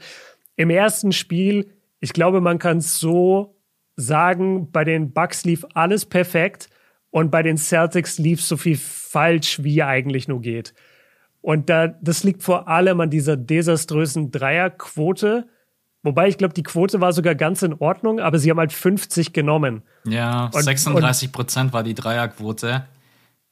Im 0.56 0.70
ersten 0.70 1.12
Spiel, 1.12 1.72
ich 2.00 2.14
glaube, 2.14 2.40
man 2.40 2.60
kann 2.60 2.78
es 2.78 3.00
so 3.00 3.56
sagen, 3.98 4.72
bei 4.72 4.84
den 4.84 5.12
Bucks 5.12 5.44
lief 5.46 5.66
alles 5.74 6.06
perfekt 6.06 6.70
und 7.12 7.32
bei 7.32 7.44
den 7.44 7.58
Celtics 7.58 8.18
lief 8.18 8.42
so 8.42 8.58
viel 8.58 8.78
falsch, 8.78 9.64
wie 9.64 9.84
eigentlich 9.84 10.28
nur 10.28 10.42
geht. 10.42 10.74
Und 11.46 11.70
da, 11.70 11.90
das 11.90 12.24
liegt 12.24 12.42
vor 12.42 12.68
allem 12.68 13.00
an 13.02 13.12
dieser 13.12 13.38
desaströsen 13.38 14.32
Dreierquote. 14.32 15.48
Wobei 16.02 16.28
ich 16.28 16.40
glaube, 16.40 16.56
die 16.56 16.64
Quote 16.64 17.02
war 17.02 17.14
sogar 17.14 17.36
ganz 17.36 17.62
in 17.62 17.76
Ordnung, 17.76 18.20
aber 18.20 18.40
sie 18.40 18.50
haben 18.50 18.58
halt 18.58 18.74
50 18.74 19.32
genommen. 19.32 19.84
Ja, 20.08 20.46
und, 20.46 20.64
36 20.64 21.32
Prozent 21.32 21.72
war 21.72 21.84
die 21.84 21.94
Dreierquote. 21.94 22.88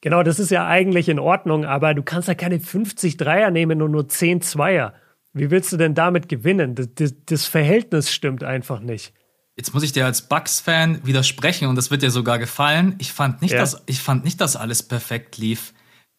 Genau, 0.00 0.24
das 0.24 0.40
ist 0.40 0.50
ja 0.50 0.66
eigentlich 0.66 1.08
in 1.08 1.20
Ordnung, 1.20 1.64
aber 1.64 1.94
du 1.94 2.02
kannst 2.02 2.26
ja 2.26 2.34
keine 2.34 2.58
50 2.58 3.16
Dreier 3.16 3.52
nehmen 3.52 3.80
und 3.80 3.92
nur 3.92 4.08
10 4.08 4.40
Zweier. 4.40 4.94
Wie 5.32 5.52
willst 5.52 5.72
du 5.72 5.76
denn 5.76 5.94
damit 5.94 6.28
gewinnen? 6.28 6.74
Das, 6.74 6.88
das, 6.96 7.14
das 7.26 7.46
Verhältnis 7.46 8.10
stimmt 8.10 8.42
einfach 8.42 8.80
nicht. 8.80 9.14
Jetzt 9.54 9.72
muss 9.72 9.84
ich 9.84 9.92
dir 9.92 10.04
als 10.04 10.22
Bucks-Fan 10.22 11.06
widersprechen 11.06 11.68
und 11.68 11.76
das 11.76 11.92
wird 11.92 12.02
dir 12.02 12.10
sogar 12.10 12.40
gefallen. 12.40 12.96
Ich 12.98 13.12
fand 13.12 13.40
nicht, 13.40 13.52
ja. 13.52 13.60
dass, 13.60 13.84
ich 13.86 14.00
fand 14.00 14.24
nicht, 14.24 14.40
dass 14.40 14.56
alles 14.56 14.82
perfekt 14.82 15.38
lief 15.38 15.73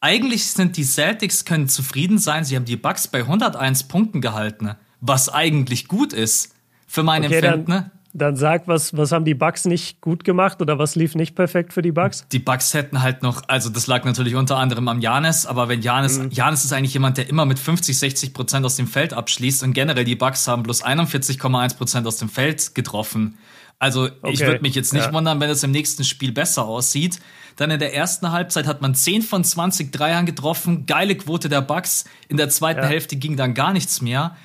eigentlich 0.05 0.45
sind 0.51 0.77
die 0.77 0.83
Celtics 0.83 1.45
können 1.45 1.67
zufrieden 1.67 2.19
sein. 2.19 2.43
Sie 2.43 2.55
haben 2.55 2.65
die 2.65 2.77
Bucks 2.77 3.07
bei 3.07 3.21
101 3.21 3.85
Punkten 3.85 4.21
gehalten, 4.21 4.75
was 5.01 5.29
eigentlich 5.29 5.87
gut 5.87 6.13
ist 6.13 6.53
für 6.85 7.01
mein 7.01 7.25
okay, 7.25 7.37
Empfinden. 7.37 7.71
Dann, 7.71 7.91
dann 8.13 8.35
sag, 8.35 8.67
was, 8.67 8.95
was 8.95 9.11
haben 9.11 9.25
die 9.25 9.33
Bucks 9.33 9.65
nicht 9.65 10.01
gut 10.01 10.23
gemacht 10.23 10.61
oder 10.61 10.77
was 10.77 10.95
lief 10.95 11.15
nicht 11.15 11.33
perfekt 11.33 11.73
für 11.73 11.81
die 11.81 11.91
Bucks? 11.91 12.27
Die 12.31 12.37
Bucks 12.37 12.75
hätten 12.75 13.01
halt 13.01 13.23
noch, 13.23 13.41
also 13.47 13.71
das 13.71 13.87
lag 13.87 14.05
natürlich 14.05 14.35
unter 14.35 14.57
anderem 14.57 14.87
am 14.89 14.99
Janis, 14.99 15.47
aber 15.47 15.69
wenn 15.69 15.81
Janis, 15.81 16.19
mhm. 16.19 16.29
Janis 16.29 16.63
ist 16.63 16.71
eigentlich 16.71 16.93
jemand, 16.93 17.17
der 17.17 17.27
immer 17.27 17.47
mit 17.47 17.57
50, 17.57 17.97
60 17.97 18.33
Prozent 18.35 18.63
aus 18.63 18.75
dem 18.75 18.87
Feld 18.87 19.11
abschließt 19.11 19.63
und 19.63 19.73
generell 19.73 20.05
die 20.05 20.15
Bucks 20.15 20.47
haben 20.47 20.61
bloß 20.61 20.85
41,1 20.85 21.77
Prozent 21.77 22.05
aus 22.05 22.17
dem 22.17 22.29
Feld 22.29 22.75
getroffen. 22.75 23.39
Also 23.79 24.03
okay. 24.03 24.31
ich 24.31 24.39
würde 24.41 24.61
mich 24.61 24.75
jetzt 24.75 24.93
nicht 24.93 25.07
ja. 25.07 25.13
wundern, 25.13 25.39
wenn 25.39 25.49
es 25.49 25.63
im 25.63 25.71
nächsten 25.71 26.03
Spiel 26.03 26.31
besser 26.31 26.65
aussieht. 26.65 27.19
Dann 27.55 27.71
in 27.71 27.79
der 27.79 27.93
ersten 27.93 28.31
Halbzeit 28.31 28.67
hat 28.67 28.81
man 28.81 28.95
10 28.95 29.21
von 29.21 29.43
20 29.43 29.91
Dreiern 29.91 30.25
getroffen, 30.25 30.85
geile 30.85 31.15
Quote 31.15 31.47
der 31.47 31.61
Bucks. 31.61 32.05
In 32.27 32.37
der 32.37 32.49
zweiten 32.49 32.81
ja. 32.81 32.87
Hälfte 32.87 33.15
ging 33.15 33.37
dann 33.37 33.53
gar 33.53 33.71
nichts 33.71 34.01
mehr. 34.01 34.35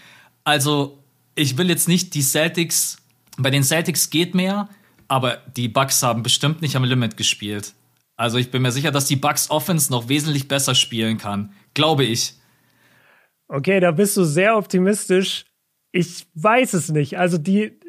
Also 0.44 1.02
ich 1.34 1.58
will 1.58 1.68
jetzt 1.68 1.88
nicht 1.88 2.14
die 2.14 2.22
Celtics, 2.22 2.98
bei 3.36 3.50
den 3.50 3.64
Celtics 3.64 4.10
geht 4.10 4.34
mehr, 4.34 4.68
aber 5.08 5.38
die 5.56 5.68
Bucks 5.68 6.02
haben 6.02 6.22
bestimmt 6.22 6.62
nicht 6.62 6.76
am 6.76 6.84
Limit 6.84 7.16
gespielt. 7.16 7.74
Also 8.16 8.38
ich 8.38 8.50
bin 8.50 8.62
mir 8.62 8.70
sicher, 8.70 8.90
dass 8.90 9.06
die 9.06 9.16
Bucks 9.16 9.50
Offense 9.50 9.90
noch 9.90 10.08
wesentlich 10.08 10.46
besser 10.46 10.74
spielen 10.74 11.18
kann. 11.18 11.52
Glaube 11.74 12.04
ich. 12.04 12.34
Okay, 13.48 13.80
da 13.80 13.90
bist 13.90 14.16
du 14.16 14.24
sehr 14.24 14.56
optimistisch. 14.56 15.46
Ich 15.90 16.26
weiß 16.34 16.74
es 16.74 16.90
nicht. 16.90 17.18
Also 17.18 17.38
die, 17.38 17.80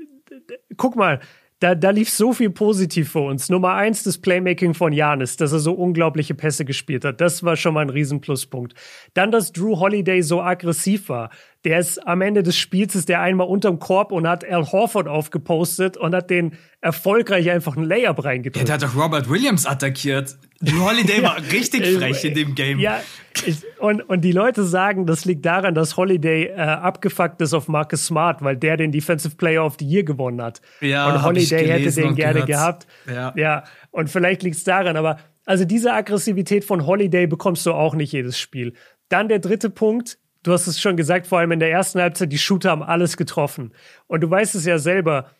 guck 0.77 0.95
mal, 0.95 1.19
da, 1.62 1.76
da 1.76 1.91
lief 1.91 2.10
so 2.10 2.34
viel 2.34 2.50
positiv 2.50 3.12
für 3.12 3.19
uns. 3.19 3.47
Nummer 3.50 3.76
eins, 3.76 4.02
das 4.02 4.17
Playmaking 4.17 4.74
von 4.74 4.91
Janis, 4.91 5.38
dass 5.38 5.52
er 5.52 5.60
so 5.60 5.74
unglaubliche 5.74 6.34
Pässe 6.34 6.65
gespielt 6.65 7.06
hat. 7.06 7.21
Das 7.21 7.43
war 7.43 7.56
schon 7.56 7.76
mal 7.76 7.82
ein 7.82 7.91
Riesenpluspunkt. 7.91 8.74
Dann, 9.13 9.32
dass 9.32 9.52
Drew 9.52 9.80
Holiday 9.80 10.24
so 10.24 10.41
aggressiv 10.41 11.08
war. 11.10 11.30
Der 11.63 11.80
ist 11.80 12.08
am 12.08 12.21
Ende 12.21 12.41
des 12.41 12.58
Spiels 12.58 12.95
ist 12.95 13.08
der 13.08 13.21
einmal 13.21 13.47
unterm 13.47 13.78
Korb 13.78 14.12
und 14.12 14.28
hat 14.28 14.43
Al 14.43 14.71
Horford 14.71 15.08
aufgepostet 15.08 15.95
und 15.95 16.15
hat 16.15 16.32
den 16.32 16.54
erfolgreich 16.82 17.52
einfach 17.52 17.78
einen 17.78 17.86
Layup 17.86 18.24
reingedrückt. 18.24 18.67
Ja, 18.67 18.78
der 18.78 18.88
hat 18.88 18.95
doch 18.95 19.00
Robert 19.00 19.30
Williams 19.30 19.67
attackiert. 19.67 20.38
Drew 20.60 20.80
Holiday 20.80 21.21
war 21.24 21.38
richtig 21.52 21.86
frech 21.86 22.24
in 22.24 22.34
dem 22.34 22.56
Game. 22.56 22.80
Ja, 22.80 23.02
ich, 23.45 23.58
und, 23.80 24.02
und 24.02 24.21
die 24.21 24.32
Leute 24.32 24.63
sagen, 24.63 25.06
das 25.06 25.26
liegt 25.26 25.45
daran, 25.45 25.76
dass 25.76 25.97
Holiday 25.97 26.45
äh, 26.47 26.56
abgefuckt 26.56 27.39
ist 27.41 27.54
auf 27.54 27.67
Marcus 27.67 28.08
Smart, 28.08 28.41
weil 28.41 28.58
der 28.58 28.78
den 28.78 28.91
Defensive 28.91 29.36
Player 29.36 29.63
of 29.63 29.76
the 29.80 29.86
Year 29.86 30.04
gewonnen 30.04 30.41
hat. 30.41 30.62
Ja, 30.82 31.13
und 31.13 31.24
Holiday 31.24 31.67
hätte 31.67 31.91
den 31.91 32.15
gerne 32.15 32.45
gehört. 32.45 32.47
gehabt. 32.47 32.88
Ja. 33.08 33.34
ja, 33.36 33.63
und 33.91 34.10
vielleicht 34.10 34.41
liegt 34.41 34.56
es 34.56 34.63
daran, 34.63 34.97
aber 34.97 35.19
also 35.45 35.65
diese 35.65 35.93
Aggressivität 35.93 36.65
von 36.65 36.86
Holiday 36.86 37.28
bekommst 37.28 37.65
du 37.65 37.74
auch 37.74 37.93
nicht 37.93 38.12
jedes 38.13 38.39
Spiel. 38.39 38.74
Dann 39.10 39.28
der 39.28 39.39
dritte 39.39 39.69
Punkt, 39.69 40.17
du 40.43 40.54
hast 40.54 40.67
es 40.67 40.80
schon 40.80 40.97
gesagt, 40.97 41.27
vor 41.27 41.39
allem 41.39 41.51
in 41.51 41.60
der 41.60 41.71
ersten 41.71 41.99
Halbzeit, 41.99 42.32
die 42.32 42.38
Shooter 42.38 42.71
haben 42.71 42.84
alles 42.84 43.17
getroffen. 43.17 43.73
Und 44.08 44.21
du 44.21 44.30
weißt 44.30 44.56
es 44.56 44.65
ja 44.65 44.77
selber, 44.77 45.32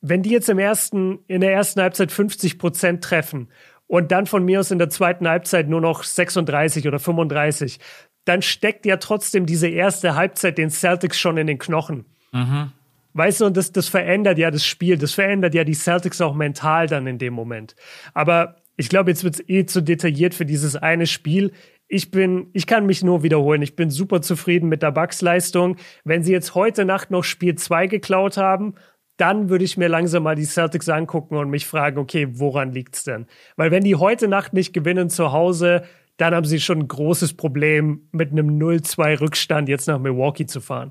wenn 0.00 0.22
die 0.22 0.30
jetzt 0.30 0.48
im 0.48 0.58
ersten, 0.58 1.20
in 1.28 1.40
der 1.40 1.52
ersten 1.52 1.80
Halbzeit 1.80 2.12
50 2.12 2.58
Prozent 2.58 3.04
treffen 3.04 3.48
und 3.86 4.10
dann 4.10 4.26
von 4.26 4.44
mir 4.44 4.60
aus 4.60 4.70
in 4.70 4.78
der 4.78 4.90
zweiten 4.90 5.28
Halbzeit 5.28 5.68
nur 5.68 5.80
noch 5.80 6.02
36 6.02 6.88
oder 6.88 6.98
35, 6.98 7.78
dann 8.24 8.42
steckt 8.42 8.86
ja 8.86 8.96
trotzdem 8.96 9.46
diese 9.46 9.68
erste 9.68 10.14
Halbzeit 10.14 10.58
den 10.58 10.70
Celtics 10.70 11.18
schon 11.18 11.36
in 11.36 11.46
den 11.46 11.58
Knochen. 11.58 12.04
Mhm. 12.32 12.72
Weißt 13.14 13.40
du, 13.40 13.46
und 13.46 13.56
das, 13.56 13.72
das 13.72 13.88
verändert 13.88 14.38
ja 14.38 14.50
das 14.50 14.64
Spiel, 14.64 14.96
das 14.96 15.12
verändert 15.12 15.54
ja 15.54 15.64
die 15.64 15.74
Celtics 15.74 16.20
auch 16.20 16.34
mental 16.34 16.86
dann 16.86 17.06
in 17.06 17.18
dem 17.18 17.34
Moment. 17.34 17.76
Aber 18.14 18.56
ich 18.76 18.88
glaube, 18.88 19.10
jetzt 19.10 19.22
wird 19.22 19.34
es 19.34 19.48
eh 19.48 19.66
zu 19.66 19.82
detailliert 19.82 20.34
für 20.34 20.46
dieses 20.46 20.76
eine 20.76 21.06
Spiel. 21.06 21.52
Ich 21.94 22.10
bin, 22.10 22.48
ich 22.54 22.66
kann 22.66 22.86
mich 22.86 23.04
nur 23.04 23.22
wiederholen. 23.22 23.60
Ich 23.60 23.76
bin 23.76 23.90
super 23.90 24.22
zufrieden 24.22 24.70
mit 24.70 24.82
der 24.82 24.92
Bucks-Leistung. 24.92 25.76
Wenn 26.04 26.22
sie 26.22 26.32
jetzt 26.32 26.54
heute 26.54 26.86
Nacht 26.86 27.10
noch 27.10 27.22
Spiel 27.22 27.54
2 27.54 27.86
geklaut 27.86 28.38
haben 28.38 28.74
dann 29.18 29.48
würde 29.48 29.64
ich 29.64 29.76
mir 29.76 29.88
langsam 29.88 30.24
mal 30.24 30.34
die 30.34 30.44
Celtics 30.44 30.88
angucken 30.88 31.36
und 31.36 31.48
mich 31.48 31.66
fragen, 31.66 31.98
okay, 31.98 32.26
woran 32.32 32.72
liegt's 32.72 33.04
denn? 33.04 33.26
Weil 33.56 33.70
wenn 33.70 33.84
die 33.84 33.94
heute 33.94 34.26
Nacht 34.26 34.52
nicht 34.52 34.72
gewinnen 34.72 35.10
zu 35.10 35.30
Hause, 35.30 35.84
dann 36.16 36.34
haben 36.34 36.44
sie 36.46 36.58
schon 36.58 36.80
ein 36.80 36.88
großes 36.88 37.34
Problem, 37.34 38.08
mit 38.10 38.32
einem 38.32 38.58
0-2 38.58 39.20
Rückstand 39.20 39.68
jetzt 39.68 39.86
nach 39.86 40.00
Milwaukee 40.00 40.46
zu 40.46 40.60
fahren. 40.60 40.90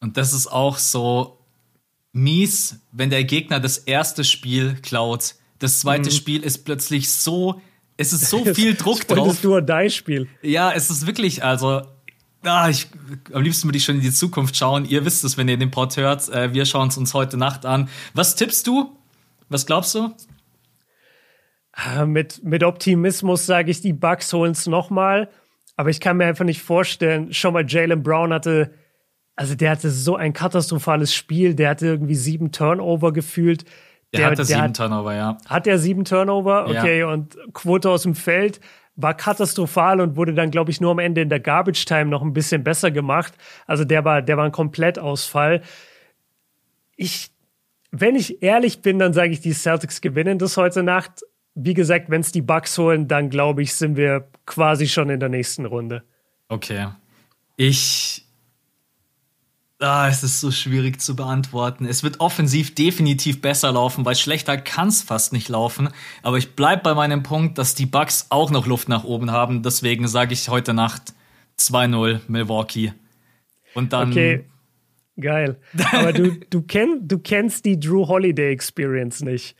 Und 0.00 0.16
das 0.16 0.32
ist 0.32 0.48
auch 0.48 0.78
so 0.78 1.38
mies, 2.12 2.80
wenn 2.90 3.10
der 3.10 3.22
Gegner 3.22 3.60
das 3.60 3.78
erste 3.78 4.24
Spiel 4.24 4.74
klaut. 4.82 5.36
Das 5.58 5.78
zweite 5.78 6.10
mhm. 6.10 6.14
Spiel 6.14 6.42
ist 6.42 6.64
plötzlich 6.64 7.10
so, 7.10 7.60
es 8.02 8.12
ist 8.12 8.28
so 8.28 8.44
viel 8.54 8.74
Druck 8.74 9.06
drauf. 9.06 9.26
Das 9.26 9.36
ist 9.36 9.44
nur 9.44 9.62
dein 9.62 9.90
Spiel. 9.90 10.28
Ja, 10.42 10.72
es 10.72 10.90
ist 10.90 11.06
wirklich, 11.06 11.44
also 11.44 11.82
Ah, 12.44 12.68
ich, 12.68 12.88
am 13.32 13.42
liebsten 13.42 13.68
würde 13.68 13.78
ich 13.78 13.84
schon 13.84 13.96
in 13.96 14.00
die 14.00 14.10
Zukunft 14.10 14.56
schauen. 14.56 14.84
Ihr 14.84 15.04
wisst 15.04 15.22
es, 15.22 15.36
wenn 15.36 15.48
ihr 15.48 15.56
den 15.56 15.70
Pod 15.70 15.96
hört. 15.96 16.28
Äh, 16.28 16.52
wir 16.52 16.64
schauen 16.64 16.88
es 16.88 16.96
uns 16.96 17.14
heute 17.14 17.36
Nacht 17.36 17.64
an. 17.64 17.88
Was 18.14 18.34
tippst 18.34 18.66
du? 18.66 18.96
Was 19.48 19.64
glaubst 19.64 19.94
du? 19.94 20.12
Ah, 21.72 22.04
mit, 22.04 22.42
mit 22.42 22.64
Optimismus 22.64 23.46
sage 23.46 23.70
ich, 23.70 23.80
die 23.80 23.92
Bugs 23.92 24.32
holen 24.32 24.52
es 24.52 24.66
nochmal. 24.66 25.30
Aber 25.76 25.90
ich 25.90 26.00
kann 26.00 26.16
mir 26.16 26.26
einfach 26.26 26.44
nicht 26.44 26.62
vorstellen, 26.62 27.32
schon 27.32 27.54
mal 27.54 27.64
Jalen 27.66 28.02
Brown 28.02 28.32
hatte, 28.32 28.74
also 29.36 29.54
der 29.54 29.70
hatte 29.70 29.90
so 29.90 30.16
ein 30.16 30.32
katastrophales 30.32 31.14
Spiel. 31.14 31.54
Der 31.54 31.70
hatte 31.70 31.86
irgendwie 31.86 32.16
sieben 32.16 32.50
Turnover 32.50 33.12
gefühlt. 33.12 33.64
Der, 34.12 34.20
der 34.20 34.26
hatte 34.26 34.36
der 34.36 34.44
sieben 34.44 34.60
hat, 34.60 34.76
Turnover, 34.76 35.14
ja. 35.14 35.38
Hat 35.48 35.66
er 35.66 35.78
sieben 35.78 36.04
Turnover? 36.04 36.66
Okay, 36.68 37.00
ja. 37.00 37.06
und 37.06 37.36
Quote 37.54 37.88
aus 37.88 38.02
dem 38.02 38.14
Feld 38.14 38.60
war 38.94 39.14
katastrophal 39.14 40.00
und 40.00 40.16
wurde 40.16 40.34
dann, 40.34 40.50
glaube 40.50 40.70
ich, 40.70 40.80
nur 40.80 40.90
am 40.90 40.98
Ende 40.98 41.22
in 41.22 41.28
der 41.28 41.40
Garbage 41.40 41.84
Time 41.86 42.06
noch 42.06 42.22
ein 42.22 42.32
bisschen 42.32 42.62
besser 42.62 42.90
gemacht. 42.90 43.32
Also 43.66 43.84
der 43.84 44.04
war, 44.04 44.22
der 44.22 44.36
war 44.36 44.44
ein 44.44 44.52
Komplettausfall. 44.52 45.62
Ich, 46.96 47.30
wenn 47.90 48.16
ich 48.16 48.42
ehrlich 48.42 48.82
bin, 48.82 48.98
dann 48.98 49.12
sage 49.14 49.32
ich, 49.32 49.40
die 49.40 49.54
Celtics 49.54 50.00
gewinnen 50.00 50.38
das 50.38 50.56
heute 50.56 50.82
Nacht. 50.82 51.22
Wie 51.54 51.74
gesagt, 51.74 52.10
wenn 52.10 52.20
es 52.20 52.32
die 52.32 52.42
Bucks 52.42 52.76
holen, 52.78 53.08
dann 53.08 53.30
glaube 53.30 53.62
ich, 53.62 53.74
sind 53.74 53.96
wir 53.96 54.28
quasi 54.46 54.86
schon 54.88 55.08
in 55.10 55.20
der 55.20 55.28
nächsten 55.28 55.64
Runde. 55.64 56.02
Okay. 56.48 56.88
Ich 57.56 58.26
Ah, 59.82 60.08
es 60.08 60.22
ist 60.22 60.40
so 60.40 60.52
schwierig 60.52 61.00
zu 61.00 61.16
beantworten. 61.16 61.86
Es 61.86 62.04
wird 62.04 62.20
offensiv 62.20 62.72
definitiv 62.72 63.40
besser 63.40 63.72
laufen, 63.72 64.04
weil 64.04 64.14
schlechter 64.14 64.56
kann 64.56 64.86
es 64.86 65.02
fast 65.02 65.32
nicht 65.32 65.48
laufen. 65.48 65.88
Aber 66.22 66.38
ich 66.38 66.54
bleibe 66.54 66.82
bei 66.82 66.94
meinem 66.94 67.24
Punkt, 67.24 67.58
dass 67.58 67.74
die 67.74 67.86
Bucks 67.86 68.26
auch 68.28 68.52
noch 68.52 68.68
Luft 68.68 68.88
nach 68.88 69.02
oben 69.02 69.32
haben. 69.32 69.64
Deswegen 69.64 70.06
sage 70.06 70.34
ich 70.34 70.48
heute 70.48 70.72
Nacht 70.72 71.14
2-0 71.58 72.20
Milwaukee. 72.28 72.92
Und 73.74 73.92
dann. 73.92 74.12
Okay, 74.12 74.44
geil. 75.18 75.58
Aber 75.90 76.12
du, 76.12 76.30
du, 76.50 76.62
kenn, 76.62 77.08
du 77.08 77.18
kennst 77.18 77.64
die 77.64 77.80
Drew 77.80 78.06
Holiday 78.06 78.52
Experience 78.52 79.20
nicht. 79.20 79.56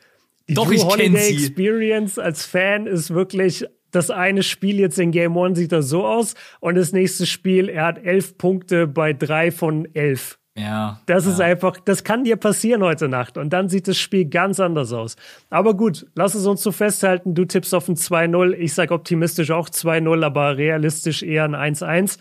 Die 0.48 0.54
Doch, 0.54 0.66
Drew 0.66 0.74
ich 0.74 0.85
Holiday 0.85 1.30
Experience 1.30 2.20
als 2.20 2.46
Fan 2.46 2.87
ist 2.87 3.11
wirklich 3.11 3.66
das 3.92 4.11
eine 4.11 4.42
Spiel 4.42 4.81
jetzt 4.81 4.98
in 4.98 5.12
Game 5.12 5.37
One 5.37 5.55
sieht 5.55 5.72
er 5.72 5.83
so 5.83 6.05
aus 6.05 6.35
und 6.61 6.74
das 6.74 6.92
nächste 6.92 7.26
Spiel, 7.26 7.68
er 7.68 7.87
hat 7.87 8.05
elf 8.05 8.37
Punkte 8.38 8.87
bei 8.87 9.12
drei 9.12 9.50
von 9.52 9.87
elf. 9.94 10.38
Ja. 10.57 11.00
Das 11.07 11.24
ja. 11.24 11.33
ist 11.33 11.40
einfach, 11.40 11.78
das 11.81 12.05
kann 12.05 12.24
dir 12.24 12.37
passieren 12.37 12.83
heute 12.83 13.09
Nacht. 13.09 13.38
Und 13.38 13.50
dann 13.50 13.68
sieht 13.68 13.88
das 13.88 13.98
Spiel 13.98 14.26
ganz 14.26 14.61
anders 14.61 14.92
aus. 14.92 15.16
Aber 15.48 15.74
gut, 15.74 16.07
lass 16.14 16.35
es 16.35 16.46
uns 16.46 16.62
so 16.62 16.72
festhalten. 16.72 17.35
Du 17.35 17.44
tippst 17.44 17.74
auf 17.74 17.88
ein 17.88 17.96
2-0. 17.96 18.52
Ich 18.52 18.74
sag 18.74 18.90
optimistisch 18.90 19.50
auch 19.50 19.68
2-0, 19.70 20.24
aber 20.24 20.57
realistisch 20.57 21.22
eher 21.22 21.44
ein 21.44 21.74
1-1. 21.74 22.18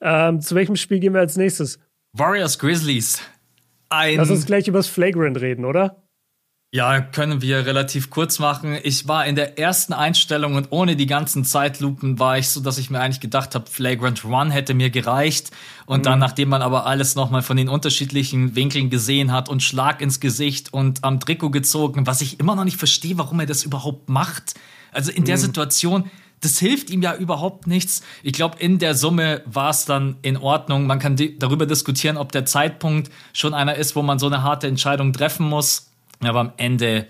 Ähm, 0.00 0.40
zu 0.40 0.54
welchem 0.54 0.76
Spiel 0.76 0.98
gehen 0.98 1.14
wir 1.14 1.20
als 1.20 1.36
nächstes? 1.36 1.78
Warriors 2.12 2.58
Grizzlies. 2.58 3.22
Ein 3.90 4.16
Lass 4.16 4.30
uns 4.30 4.46
gleich 4.46 4.66
übers 4.68 4.88
Flagrant 4.88 5.40
reden, 5.40 5.64
oder? 5.64 6.02
Ja, 6.70 7.00
können 7.00 7.40
wir 7.40 7.64
relativ 7.64 8.10
kurz 8.10 8.38
machen. 8.38 8.76
Ich 8.82 9.08
war 9.08 9.24
in 9.24 9.36
der 9.36 9.58
ersten 9.58 9.94
Einstellung 9.94 10.54
und 10.54 10.66
ohne 10.68 10.96
die 10.96 11.06
ganzen 11.06 11.42
Zeitlupen 11.46 12.18
war 12.18 12.36
ich 12.36 12.50
so, 12.50 12.60
dass 12.60 12.76
ich 12.76 12.90
mir 12.90 13.00
eigentlich 13.00 13.20
gedacht 13.20 13.54
habe, 13.54 13.70
Flagrant 13.70 14.22
Run 14.22 14.50
hätte 14.50 14.74
mir 14.74 14.90
gereicht. 14.90 15.50
Und 15.86 16.00
mhm. 16.00 16.02
dann, 16.02 16.18
nachdem 16.18 16.50
man 16.50 16.60
aber 16.60 16.84
alles 16.84 17.14
nochmal 17.14 17.40
von 17.40 17.56
den 17.56 17.70
unterschiedlichen 17.70 18.54
Winkeln 18.54 18.90
gesehen 18.90 19.32
hat 19.32 19.48
und 19.48 19.62
Schlag 19.62 20.02
ins 20.02 20.20
Gesicht 20.20 20.70
und 20.74 21.04
am 21.04 21.20
Trikot 21.20 21.48
gezogen, 21.52 22.06
was 22.06 22.20
ich 22.20 22.38
immer 22.38 22.54
noch 22.54 22.64
nicht 22.64 22.76
verstehe, 22.76 23.16
warum 23.16 23.40
er 23.40 23.46
das 23.46 23.64
überhaupt 23.64 24.10
macht. 24.10 24.52
Also 24.92 25.10
in 25.10 25.24
der 25.24 25.36
mhm. 25.36 25.40
Situation, 25.40 26.10
das 26.42 26.58
hilft 26.58 26.90
ihm 26.90 27.00
ja 27.00 27.14
überhaupt 27.14 27.66
nichts. 27.66 28.02
Ich 28.22 28.34
glaube, 28.34 28.58
in 28.58 28.78
der 28.78 28.94
Summe 28.94 29.40
war 29.46 29.70
es 29.70 29.86
dann 29.86 30.16
in 30.20 30.36
Ordnung. 30.36 30.86
Man 30.86 30.98
kann 30.98 31.16
darüber 31.38 31.64
diskutieren, 31.64 32.18
ob 32.18 32.30
der 32.30 32.44
Zeitpunkt 32.44 33.10
schon 33.32 33.54
einer 33.54 33.76
ist, 33.76 33.96
wo 33.96 34.02
man 34.02 34.18
so 34.18 34.26
eine 34.26 34.42
harte 34.42 34.66
Entscheidung 34.66 35.14
treffen 35.14 35.48
muss 35.48 35.87
aber 36.20 36.40
am 36.40 36.52
Ende, 36.56 37.06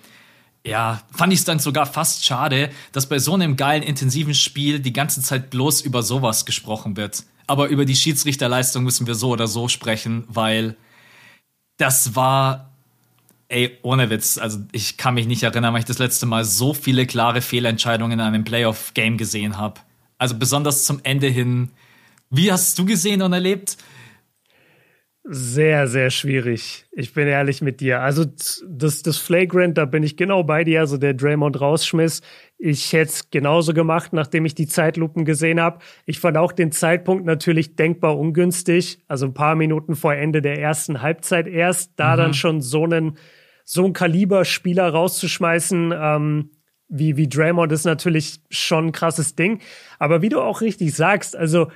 ja, 0.65 1.03
fand 1.13 1.33
ich 1.33 1.41
es 1.41 1.45
dann 1.45 1.59
sogar 1.59 1.87
fast 1.87 2.25
schade, 2.25 2.71
dass 2.93 3.09
bei 3.09 3.19
so 3.19 3.35
einem 3.35 3.57
geilen, 3.57 3.83
intensiven 3.83 4.35
Spiel 4.35 4.81
die 4.81 4.93
ganze 4.93 5.23
Zeit 5.23 5.51
bloß 5.51 5.81
über 5.83 6.03
sowas 6.03 6.45
gesprochen 6.45 6.97
wird. 6.97 7.25
Aber 7.47 7.69
über 7.69 7.87
die 7.87 7.97
Schiedsrichterleistung 7.97 8.85
müssen 8.85 9.07
wir 9.07 9.15
so 9.15 9.31
oder 9.31 9.47
so 9.47 9.69
sprechen, 9.69 10.25
weil 10.29 10.77
das 11.79 12.15
war, 12.15 12.71
ey, 13.49 13.79
ohne 13.83 14.11
Witz, 14.11 14.37
also 14.37 14.59
ich 14.73 14.99
kann 14.99 15.15
mich 15.15 15.27
nicht 15.27 15.43
erinnern, 15.43 15.73
weil 15.73 15.81
ich 15.81 15.87
das 15.87 15.99
letzte 15.99 16.27
Mal 16.27 16.45
so 16.45 16.75
viele 16.75 17.07
klare 17.07 17.41
Fehlentscheidungen 17.41 18.19
in 18.19 18.21
einem 18.21 18.45
Playoff-Game 18.45 19.17
gesehen 19.17 19.57
habe. 19.57 19.81
Also 20.19 20.35
besonders 20.37 20.85
zum 20.85 21.01
Ende 21.05 21.29
hin. 21.29 21.71
Wie 22.29 22.53
hast 22.53 22.79
du 22.79 22.85
gesehen 22.85 23.23
und 23.23 23.33
erlebt? 23.33 23.79
Sehr, 25.31 25.89
sehr 25.89 26.09
schwierig. 26.09 26.87
Ich 26.91 27.13
bin 27.13 27.29
ehrlich 27.29 27.61
mit 27.61 27.83
dir. 27.83 28.01
Also 28.01 28.25
das, 28.25 29.03
das 29.03 29.19
Flagrant, 29.19 29.77
da 29.77 29.85
bin 29.85 30.03
ich 30.03 30.17
genau 30.17 30.43
bei 30.43 30.65
dir. 30.65 30.81
Also 30.81 30.97
der 30.97 31.13
Draymond 31.13 31.61
rausschmiss. 31.61 32.23
Ich 32.57 32.95
hätte 32.95 33.11
es 33.11 33.31
genauso 33.31 33.75
gemacht, 33.75 34.15
nachdem 34.15 34.47
ich 34.47 34.55
die 34.55 34.67
Zeitlupen 34.67 35.27
gesehen 35.27 35.61
habe. 35.61 35.81
Ich 36.07 36.19
fand 36.19 36.39
auch 36.39 36.51
den 36.51 36.73
Zeitpunkt 36.73 37.27
natürlich 37.27 37.77
denkbar 37.77 38.19
ungünstig. 38.19 39.01
Also 39.07 39.27
ein 39.27 39.35
paar 39.35 39.55
Minuten 39.55 39.97
vor 39.97 40.15
Ende 40.15 40.41
der 40.41 40.59
ersten 40.59 41.03
Halbzeit 41.03 41.47
erst, 41.47 41.93
da 41.97 42.15
mhm. 42.15 42.19
dann 42.19 42.35
schon 42.35 42.63
so 42.63 42.85
einen 42.85 43.19
so 43.67 43.85
ein 43.85 43.93
Kaliber-Spieler 43.93 44.89
rauszuschmeißen, 44.89 45.93
ähm, 45.95 46.53
wie, 46.89 47.19
wie 47.19 47.29
Draymond 47.29 47.71
ist 47.71 47.85
natürlich 47.85 48.41
schon 48.49 48.87
ein 48.87 48.93
krasses 48.93 49.35
Ding. 49.35 49.61
Aber 49.99 50.23
wie 50.23 50.31
du 50.31 50.41
auch 50.41 50.63
richtig 50.63 50.95
sagst, 50.95 51.37
also 51.37 51.71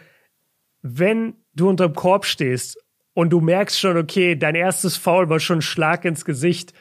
wenn 0.81 1.35
du 1.55 1.69
unterm 1.69 1.93
Korb 1.93 2.25
stehst 2.25 2.79
und 3.15 3.31
du 3.31 3.41
merkst 3.41 3.79
schon, 3.79 3.97
okay, 3.97 4.37
dein 4.37 4.55
erstes 4.55 4.97
Foul 4.97 5.29
war 5.29 5.41
schon 5.41 5.59
ein 5.59 5.63
Schlag 5.63 6.05
ins 6.05 6.25
Gesicht. 6.25 6.73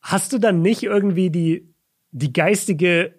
Hast 0.00 0.32
du 0.32 0.38
dann 0.38 0.62
nicht 0.62 0.82
irgendwie 0.82 1.30
die, 1.30 1.74
die 2.10 2.32
geistige 2.32 3.17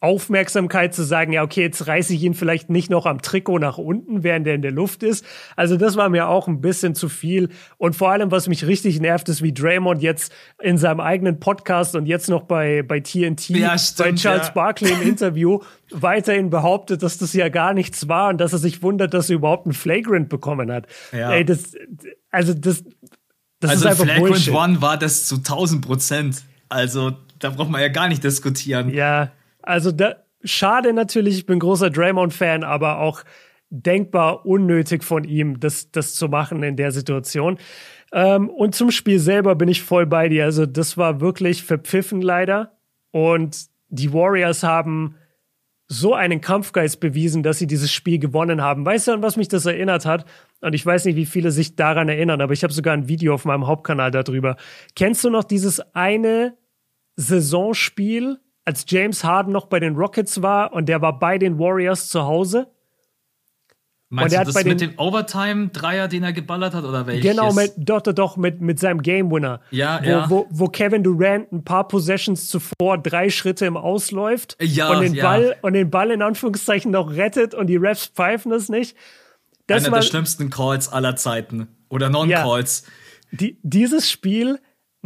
Aufmerksamkeit 0.00 0.94
zu 0.94 1.04
sagen, 1.04 1.32
ja, 1.32 1.42
okay, 1.42 1.62
jetzt 1.62 1.86
reiße 1.86 2.12
ich 2.12 2.22
ihn 2.22 2.34
vielleicht 2.34 2.68
nicht 2.68 2.90
noch 2.90 3.06
am 3.06 3.22
Trikot 3.22 3.58
nach 3.58 3.78
unten, 3.78 4.22
während 4.22 4.46
er 4.46 4.54
in 4.54 4.60
der 4.60 4.70
Luft 4.70 5.02
ist. 5.02 5.24
Also 5.56 5.78
das 5.78 5.96
war 5.96 6.10
mir 6.10 6.28
auch 6.28 6.48
ein 6.48 6.60
bisschen 6.60 6.94
zu 6.94 7.08
viel. 7.08 7.48
Und 7.78 7.96
vor 7.96 8.10
allem, 8.10 8.30
was 8.30 8.46
mich 8.46 8.66
richtig 8.66 9.00
nervt, 9.00 9.28
ist, 9.30 9.42
wie 9.42 9.54
Draymond 9.54 10.02
jetzt 10.02 10.32
in 10.60 10.76
seinem 10.76 11.00
eigenen 11.00 11.40
Podcast 11.40 11.96
und 11.96 12.04
jetzt 12.04 12.28
noch 12.28 12.42
bei, 12.42 12.82
bei 12.82 13.00
TNT, 13.00 13.48
ja, 13.50 13.78
stimmt, 13.78 14.10
bei 14.10 14.14
Charles 14.16 14.48
ja. 14.48 14.52
Barkley 14.52 14.92
im 14.92 15.00
Interview 15.00 15.60
weiterhin 15.90 16.50
behauptet, 16.50 17.02
dass 17.02 17.16
das 17.16 17.32
ja 17.32 17.48
gar 17.48 17.72
nichts 17.72 18.06
war 18.06 18.28
und 18.28 18.38
dass 18.38 18.52
er 18.52 18.58
sich 18.58 18.82
wundert, 18.82 19.14
dass 19.14 19.30
er 19.30 19.36
überhaupt 19.36 19.64
einen 19.64 19.72
Flagrant 19.72 20.28
bekommen 20.28 20.70
hat. 20.70 20.86
Ja. 21.10 21.32
Ey, 21.32 21.46
das, 21.46 21.72
also 22.30 22.52
das, 22.52 22.84
das 23.60 23.70
also 23.70 23.84
ist 23.84 23.90
einfach 23.92 24.04
Flagrant 24.04 24.28
Bullshit. 24.28 24.54
One 24.54 24.82
war 24.82 24.98
das 24.98 25.24
zu 25.24 25.36
1000 25.36 25.86
Prozent. 25.86 26.42
Also 26.68 27.12
da 27.38 27.50
braucht 27.50 27.70
man 27.70 27.80
ja 27.80 27.88
gar 27.88 28.08
nicht 28.08 28.22
diskutieren. 28.22 28.92
Ja, 28.92 29.32
also 29.66 29.92
da, 29.92 30.16
schade 30.42 30.92
natürlich, 30.92 31.38
ich 31.38 31.46
bin 31.46 31.58
großer 31.58 31.90
Draymond-Fan, 31.90 32.64
aber 32.64 33.00
auch 33.00 33.22
denkbar 33.70 34.46
unnötig 34.46 35.02
von 35.02 35.24
ihm, 35.24 35.60
das, 35.60 35.90
das 35.90 36.14
zu 36.14 36.28
machen 36.28 36.62
in 36.62 36.76
der 36.76 36.92
Situation. 36.92 37.58
Ähm, 38.12 38.48
und 38.48 38.74
zum 38.74 38.90
Spiel 38.90 39.18
selber 39.18 39.54
bin 39.56 39.68
ich 39.68 39.82
voll 39.82 40.06
bei 40.06 40.28
dir. 40.28 40.44
Also 40.44 40.66
das 40.66 40.96
war 40.96 41.20
wirklich 41.20 41.64
verpfiffen 41.64 42.22
leider. 42.22 42.78
Und 43.10 43.66
die 43.88 44.12
Warriors 44.12 44.62
haben 44.62 45.16
so 45.88 46.14
einen 46.14 46.40
Kampfgeist 46.40 46.98
bewiesen, 47.00 47.42
dass 47.42 47.58
sie 47.58 47.66
dieses 47.66 47.92
Spiel 47.92 48.18
gewonnen 48.18 48.60
haben. 48.60 48.84
Weißt 48.84 49.08
du, 49.08 49.12
an 49.12 49.22
was 49.22 49.36
mich 49.36 49.48
das 49.48 49.66
erinnert 49.66 50.04
hat? 50.04 50.24
Und 50.60 50.74
ich 50.74 50.84
weiß 50.84 51.04
nicht, 51.04 51.16
wie 51.16 51.26
viele 51.26 51.52
sich 51.52 51.76
daran 51.76 52.08
erinnern, 52.08 52.40
aber 52.40 52.52
ich 52.52 52.64
habe 52.64 52.72
sogar 52.72 52.94
ein 52.94 53.08
Video 53.08 53.34
auf 53.34 53.44
meinem 53.44 53.66
Hauptkanal 53.66 54.10
darüber. 54.10 54.56
Kennst 54.96 55.22
du 55.22 55.30
noch 55.30 55.44
dieses 55.44 55.80
eine 55.94 56.56
Saisonspiel, 57.14 58.40
als 58.66 58.84
James 58.88 59.24
Harden 59.24 59.52
noch 59.52 59.66
bei 59.66 59.80
den 59.80 59.96
Rockets 59.96 60.42
war 60.42 60.72
und 60.72 60.86
der 60.86 61.00
war 61.00 61.18
bei 61.18 61.38
den 61.38 61.58
Warriors 61.58 62.08
zu 62.08 62.24
Hause. 62.24 62.66
Meinst 64.08 64.36
du 64.36 64.44
das 64.44 64.64
mit 64.64 64.80
dem 64.80 64.96
Overtime-Dreier, 64.98 66.06
den 66.06 66.22
er 66.22 66.32
geballert 66.32 66.74
hat, 66.74 66.84
oder 66.84 67.06
welches? 67.08 67.28
Genau, 67.28 67.52
mit, 67.52 67.72
doch, 67.76 68.00
doch, 68.02 68.12
doch, 68.12 68.36
mit, 68.36 68.60
mit 68.60 68.78
seinem 68.78 69.02
Game-Winner. 69.02 69.60
Ja, 69.72 70.00
wo, 70.00 70.08
ja. 70.08 70.30
Wo, 70.30 70.46
wo 70.50 70.68
Kevin 70.68 71.02
Durant 71.02 71.50
ein 71.50 71.64
paar 71.64 71.88
Possessions 71.88 72.48
zuvor 72.48 72.98
drei 72.98 73.30
Schritte 73.30 73.66
im 73.66 73.76
Ausläuft 73.76 74.56
ja, 74.60 74.90
und, 74.90 75.00
den 75.00 75.14
ja. 75.14 75.24
Ball, 75.24 75.56
und 75.62 75.72
den 75.72 75.90
Ball 75.90 76.12
in 76.12 76.22
Anführungszeichen 76.22 76.92
noch 76.92 77.10
rettet 77.10 77.52
und 77.54 77.66
die 77.66 77.76
Refs 77.76 78.06
pfeifen 78.06 78.52
das 78.52 78.68
nicht. 78.68 78.96
Das 79.66 79.84
Einer 79.84 79.96
der 79.96 80.02
schlimmsten 80.02 80.50
Calls 80.50 80.88
aller 80.88 81.16
Zeiten. 81.16 81.66
Oder 81.88 82.08
Non-Calls. 82.08 82.84
Ja, 82.86 83.36
die, 83.38 83.58
dieses 83.64 84.08
Spiel 84.08 84.60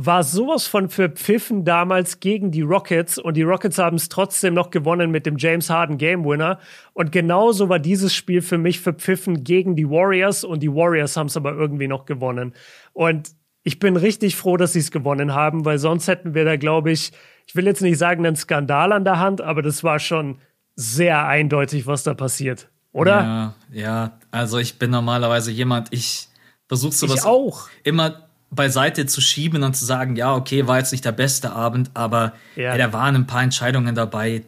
war 0.07 0.25
sowas 0.25 0.67
von 0.67 0.89
verpfiffen 0.89 1.65
damals 1.65 2.21
gegen 2.21 2.51
die 2.51 2.63
Rockets 2.63 3.19
und 3.19 3.37
die 3.37 3.43
Rockets 3.43 3.77
haben 3.77 3.97
es 3.97 4.09
trotzdem 4.09 4.55
noch 4.55 4.71
gewonnen 4.71 5.11
mit 5.11 5.27
dem 5.27 5.37
James 5.37 5.69
Harden 5.69 5.99
Game 5.99 6.25
Winner. 6.25 6.59
Und 6.95 7.13
genauso 7.13 7.69
war 7.69 7.79
dieses 7.79 8.15
Spiel 8.15 8.41
für 8.41 8.57
mich 8.57 8.81
verpfiffen 8.81 9.45
gegen 9.45 9.77
die 9.77 9.89
Warriors 9.89 10.43
und 10.43 10.63
die 10.63 10.73
Warriors 10.73 11.19
haben 11.19 11.27
es 11.27 11.37
aber 11.37 11.53
irgendwie 11.53 11.87
noch 11.87 12.07
gewonnen. 12.07 12.55
Und 12.95 13.33
ich 13.63 13.79
bin 13.79 13.97
richtig 13.97 14.37
froh, 14.37 14.57
dass 14.57 14.73
sie 14.73 14.79
es 14.79 14.91
gewonnen 14.91 15.35
haben, 15.35 15.67
weil 15.67 15.79
sonst 15.79 16.09
hätten 16.09 16.33
wir 16.33 16.47
da, 16.47 16.57
glaube 16.57 16.93
ich, 16.93 17.13
ich 17.47 17.55
will 17.55 17.67
jetzt 17.67 17.83
nicht 17.83 17.99
sagen, 17.99 18.25
einen 18.25 18.37
Skandal 18.37 18.93
an 18.93 19.05
der 19.05 19.19
Hand, 19.19 19.43
aber 19.43 19.61
das 19.61 19.85
war 19.85 19.99
schon 19.99 20.39
sehr 20.77 21.27
eindeutig, 21.27 21.87
was 21.87 22.05
da 22.05 22.15
passiert, 22.15 22.71
oder? 22.93 23.21
Ja, 23.21 23.55
ja. 23.71 24.19
Also 24.31 24.57
ich 24.57 24.79
bin 24.79 24.91
normalerweise 24.91 25.51
jemand, 25.51 25.89
ich 25.93 26.29
versuche 26.69 26.93
sowas 26.93 27.17
ich 27.17 27.25
auch. 27.25 27.69
immer 27.83 28.30
beiseite 28.51 29.07
zu 29.07 29.21
schieben 29.21 29.63
und 29.63 29.77
zu 29.77 29.85
sagen, 29.85 30.17
ja, 30.17 30.35
okay, 30.35 30.67
war 30.67 30.79
jetzt 30.79 30.91
nicht 30.91 31.05
der 31.05 31.13
beste 31.13 31.53
Abend, 31.53 31.91
aber 31.95 32.33
ja. 32.57 32.73
ey, 32.73 32.79
da 32.79 32.93
waren 32.93 33.15
ein 33.15 33.27
paar 33.27 33.43
Entscheidungen 33.43 33.95
dabei. 33.95 34.43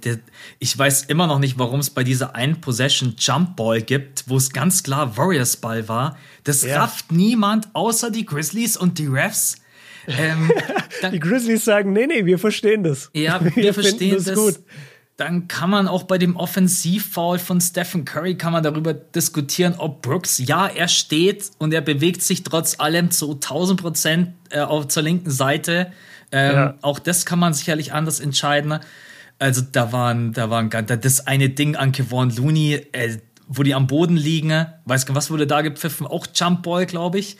Ich 0.58 0.76
weiß 0.76 1.04
immer 1.04 1.28
noch 1.28 1.38
nicht, 1.38 1.58
warum 1.58 1.80
es 1.80 1.90
bei 1.90 2.02
dieser 2.02 2.34
einen 2.34 2.60
Possession 2.60 3.14
Jump 3.16 3.56
Ball 3.56 3.80
gibt, 3.80 4.24
wo 4.26 4.36
es 4.36 4.52
ganz 4.52 4.82
klar 4.82 5.16
Warriors 5.16 5.56
Ball 5.56 5.88
war. 5.88 6.18
Das 6.42 6.62
ja. 6.62 6.80
rafft 6.80 7.12
niemand 7.12 7.68
außer 7.74 8.10
die 8.10 8.26
Grizzlies 8.26 8.76
und 8.76 8.98
die 8.98 9.06
Refs. 9.06 9.56
Ähm, 10.08 10.50
die 11.12 11.20
Grizzlies 11.20 11.64
sagen, 11.64 11.92
nee, 11.92 12.08
nee, 12.08 12.26
wir 12.26 12.40
verstehen 12.40 12.82
das. 12.82 13.08
Ja, 13.14 13.42
wir, 13.44 13.54
wir 13.54 13.74
verstehen 13.74 14.22
das. 14.24 14.34
Gut 14.34 14.58
dann 15.22 15.46
kann 15.46 15.70
man 15.70 15.88
auch 15.88 16.02
bei 16.02 16.18
dem 16.18 16.36
Offensivfoul 16.36 17.38
von 17.38 17.60
Stephen 17.60 18.04
Curry 18.04 18.36
kann 18.36 18.52
man 18.52 18.62
darüber 18.62 18.92
diskutieren, 18.92 19.74
ob 19.78 20.02
Brooks, 20.02 20.38
ja, 20.38 20.66
er 20.66 20.88
steht 20.88 21.50
und 21.58 21.72
er 21.72 21.80
bewegt 21.80 22.22
sich 22.22 22.42
trotz 22.42 22.80
allem 22.80 23.10
zu 23.10 23.32
1000 23.32 23.80
Prozent 23.80 24.28
äh, 24.50 24.60
auf, 24.60 24.88
zur 24.88 25.04
linken 25.04 25.30
Seite. 25.30 25.92
Ähm, 26.32 26.54
ja. 26.54 26.74
Auch 26.82 26.98
das 26.98 27.24
kann 27.24 27.38
man 27.38 27.54
sicherlich 27.54 27.92
anders 27.92 28.18
entscheiden. 28.20 28.80
Also 29.38 29.62
da 29.70 29.92
waren, 29.92 30.32
da 30.32 30.50
waren 30.50 30.70
das 30.70 31.26
eine 31.26 31.48
Ding 31.48 31.76
an 31.76 31.92
Kevon 31.92 32.30
Looney, 32.30 32.86
äh, 32.92 33.18
wo 33.46 33.62
die 33.62 33.74
am 33.74 33.86
Boden 33.86 34.16
liegen. 34.16 34.66
Weiß 34.84 35.06
gar 35.06 35.14
was 35.14 35.30
wurde 35.30 35.46
da 35.46 35.62
gepfiffen? 35.62 36.06
Auch 36.06 36.26
Jumpball, 36.34 36.86
glaube 36.86 37.18
ich. 37.18 37.36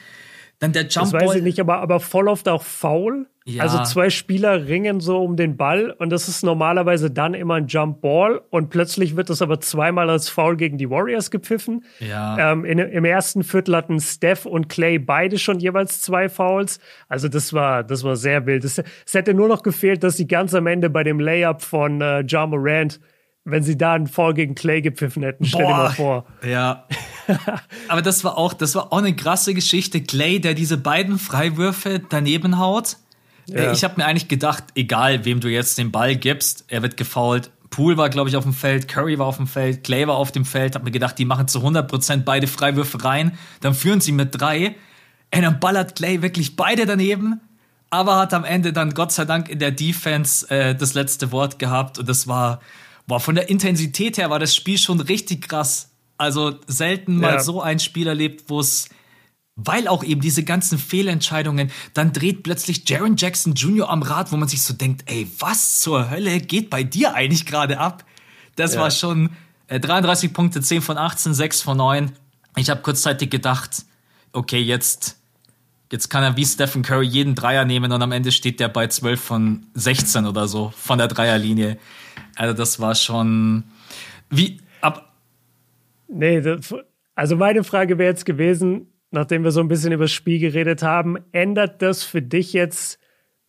Dann 0.63 0.73
der 0.73 0.87
Jumpball. 0.87 1.21
Das 1.21 1.29
weiß 1.29 1.37
ich 1.39 1.43
nicht, 1.43 1.59
aber, 1.59 1.81
aber 1.81 1.99
voll 1.99 2.29
oft 2.29 2.49
auch 2.49 2.63
faul. 2.63 3.27
Ja. 3.45 3.65
Also 3.65 3.83
zwei 3.83 4.11
Spieler 4.11 4.69
ringen 4.69 5.01
so 5.01 5.21
um 5.21 5.37
den 5.37 5.57
Ball 5.57 5.91
und 5.91 6.11
das 6.11 6.29
ist 6.29 6.45
normalerweise 6.45 7.11
dann 7.11 7.35
immer 7.35 7.55
ein 7.55 7.67
Jump 7.67 8.01
Ball 8.01 8.41
und 8.51 8.71
plötzlich 8.71 9.17
wird 9.17 9.29
das 9.29 9.43
aber 9.43 9.59
zweimal 9.59 10.09
als 10.09 10.29
Foul 10.29 10.57
gegen 10.57 10.79
die 10.79 10.89
Warriors 10.89 11.33
gepfiffen. 11.33 11.85
Ja. 11.99 12.53
Ähm, 12.53 12.65
in, 12.65 12.79
Im 12.79 13.05
ersten 13.05 13.43
Viertel 13.43 13.75
hatten 13.75 13.99
Steph 13.99 14.47
und 14.47 14.69
Clay 14.69 15.01
beide 15.01 15.37
schon 15.37 15.59
jeweils 15.59 16.01
zwei 16.01 16.29
Fouls. 16.29 16.79
Also 17.09 17.27
das 17.27 17.53
war, 17.53 17.83
das 17.83 18.05
war 18.05 18.15
sehr 18.15 18.47
wild. 18.47 18.63
Es, 18.63 18.79
es 18.79 19.15
hätte 19.15 19.35
nur 19.35 19.49
noch 19.49 19.65
gefehlt, 19.65 20.05
dass 20.05 20.17
sie 20.17 20.29
ganz 20.29 20.55
am 20.55 20.69
Ende 20.69 20.91
bei 20.91 21.03
dem 21.03 21.19
Layup 21.19 21.63
von 21.63 22.01
äh, 22.01 22.25
Ja 22.29 22.47
Morant 22.47 23.01
wenn 23.45 23.63
sie 23.63 23.77
da 23.77 23.95
einen 23.95 24.07
Foul 24.07 24.35
gegen 24.35 24.55
Clay 24.55 24.83
gepfiffen 24.83 25.23
hätten, 25.23 25.45
stell 25.45 25.63
Boah, 25.63 25.69
dir 25.69 25.77
mal 25.77 25.91
vor. 25.91 26.27
Ja. 26.47 26.87
Aber 27.89 28.03
das 28.03 28.23
war 28.25 28.39
auch, 28.39 28.53
das 28.53 28.75
war 28.75 28.93
auch 28.93 28.99
eine 28.99 29.17
krasse 29.17 29.55
Geschichte. 29.55 30.01
Clay, 30.01 30.41
der 30.41 30.55
diese 30.55 30.77
beiden 30.77 31.19
Freiwürfe 31.19 32.01
daneben 32.09 32.59
haut. 32.59 32.97
Ja. 33.47 33.73
Ich 33.73 33.83
habe 33.83 33.95
mir 33.97 34.07
eigentlich 34.07 34.29
gedacht, 34.29 34.65
egal 34.75 35.25
wem 35.25 35.41
du 35.41 35.49
jetzt 35.49 35.79
den 35.79 35.91
Ball 35.91 36.15
gibst, 36.17 36.65
er 36.69 36.83
wird 36.83 36.97
gefoult. 36.97 37.51
Poole 37.71 37.97
war, 37.97 38.11
glaube 38.11 38.29
ich, 38.29 38.37
auf 38.37 38.45
dem 38.45 38.53
Feld, 38.53 38.87
Curry 38.87 39.19
war 39.19 39.27
auf 39.27 39.39
dem 39.39 39.47
Feld, 39.47 39.83
Clay 39.83 40.07
war 40.07 40.17
auf 40.17 40.31
dem 40.31 40.45
Feld. 40.45 40.75
Hab 40.75 40.85
mir 40.85 40.91
gedacht, 40.91 41.19
die 41.19 41.25
machen 41.25 41.49
zu 41.49 41.61
100% 41.61 42.23
beide 42.25 42.47
Freiwürfe 42.47 43.03
rein. 43.03 43.37
Dann 43.61 43.75
führen 43.75 44.01
sie 44.01 44.13
mit 44.13 44.41
drei. 44.41 44.77
Und 45.35 45.43
dann 45.43 45.59
ballert 45.59 45.97
Clay 45.97 46.23
wirklich 46.23 46.55
beide 46.55 46.87
daneben. 46.87 47.41
Aber 47.91 48.17
hat 48.17 48.35
am 48.35 48.45
Ende 48.45 48.73
dann 48.73 48.95
Gott 48.95 49.13
sei 49.13 49.25
Dank 49.25 49.49
in 49.49 49.59
der 49.59 49.71
Defense 49.71 50.49
äh, 50.51 50.75
das 50.75 50.95
letzte 50.95 51.33
Wort 51.33 51.59
gehabt. 51.59 51.99
Und 51.99 52.09
das 52.09 52.29
war, 52.29 52.61
boah, 53.07 53.21
von 53.21 53.35
der 53.35 53.49
Intensität 53.49 54.19
her 54.19 54.31
war 54.31 54.39
das 54.39 54.55
Spiel 54.55 54.79
schon 54.79 55.01
richtig 55.01 55.49
krass. 55.49 55.91
Also 56.19 56.59
selten 56.67 57.19
mal 57.19 57.35
ja. 57.35 57.41
so 57.41 57.61
ein 57.61 57.79
Spiel 57.79 58.07
erlebt, 58.07 58.45
wo 58.49 58.61
es 58.61 58.89
weil 59.57 59.87
auch 59.87 60.03
eben 60.03 60.21
diese 60.21 60.45
ganzen 60.45 60.79
Fehlentscheidungen, 60.79 61.71
dann 61.95 62.13
dreht 62.13 62.43
plötzlich 62.43 62.89
Jaron 62.89 63.17
Jackson 63.17 63.55
Jr. 63.55 63.91
am 63.91 64.03
Rad, 64.03 64.33
wo 64.33 64.37
man 64.37 64.49
sich 64.49 64.63
so 64.63 64.73
denkt, 64.73 65.03
ey, 65.07 65.31
was 65.39 65.81
zur 65.81 66.11
Hölle 66.11 66.41
geht 66.41 66.71
bei 66.71 66.83
dir 66.83 67.15
eigentlich 67.15 67.45
gerade 67.45 67.79
ab? 67.79 68.05
Das 68.57 68.75
ja. 68.75 68.81
war 68.81 68.91
schon 68.91 69.31
äh, 69.67 69.79
33 69.79 70.33
Punkte, 70.33 70.63
10 70.63 70.83
von 70.83 70.97
18, 70.97 71.35
6 71.35 71.63
von 71.63 71.77
9. 71.77 72.13
Ich 72.57 72.71
habe 72.71 72.83
kurzzeitig 72.83 73.31
gedacht, 73.31 73.85
okay, 74.33 74.61
jetzt, 74.61 75.19
jetzt 75.91 76.09
kann 76.09 76.23
er 76.23 76.37
wie 76.37 76.47
Stephen 76.47 76.83
Curry 76.83 77.07
jeden 77.07 77.35
Dreier 77.35 77.65
nehmen 77.65 77.93
und 77.93 78.03
am 78.03 78.13
Ende 78.13 78.33
steht 78.33 78.59
der 78.59 78.69
bei 78.69 78.87
12 78.87 79.21
von 79.21 79.67
16 79.75 80.27
oder 80.27 80.49
so 80.49 80.73
von 80.77 80.99
der 80.99 81.09
Dreierlinie. 81.09 81.79
Also 82.37 82.55
das 82.55 82.81
war 82.81 82.95
schon 82.95 83.65
wie 84.31 84.61
ab. 84.81 85.15
Nee, 86.09 86.41
das, 86.41 86.75
also 87.15 87.37
meine 87.37 87.65
Frage 87.65 87.99
wäre 87.99 88.11
jetzt 88.11 88.25
gewesen, 88.25 88.87
nachdem 89.11 89.45
wir 89.45 89.51
so 89.51 89.61
ein 89.61 89.69
bisschen 89.69 89.93
über 89.93 90.05
das 90.05 90.13
Spiel 90.13 90.39
geredet 90.39 90.83
haben, 90.83 91.19
ändert 91.33 91.83
das 91.83 92.03
für 92.03 92.23
dich 92.23 92.53
jetzt 92.53 92.99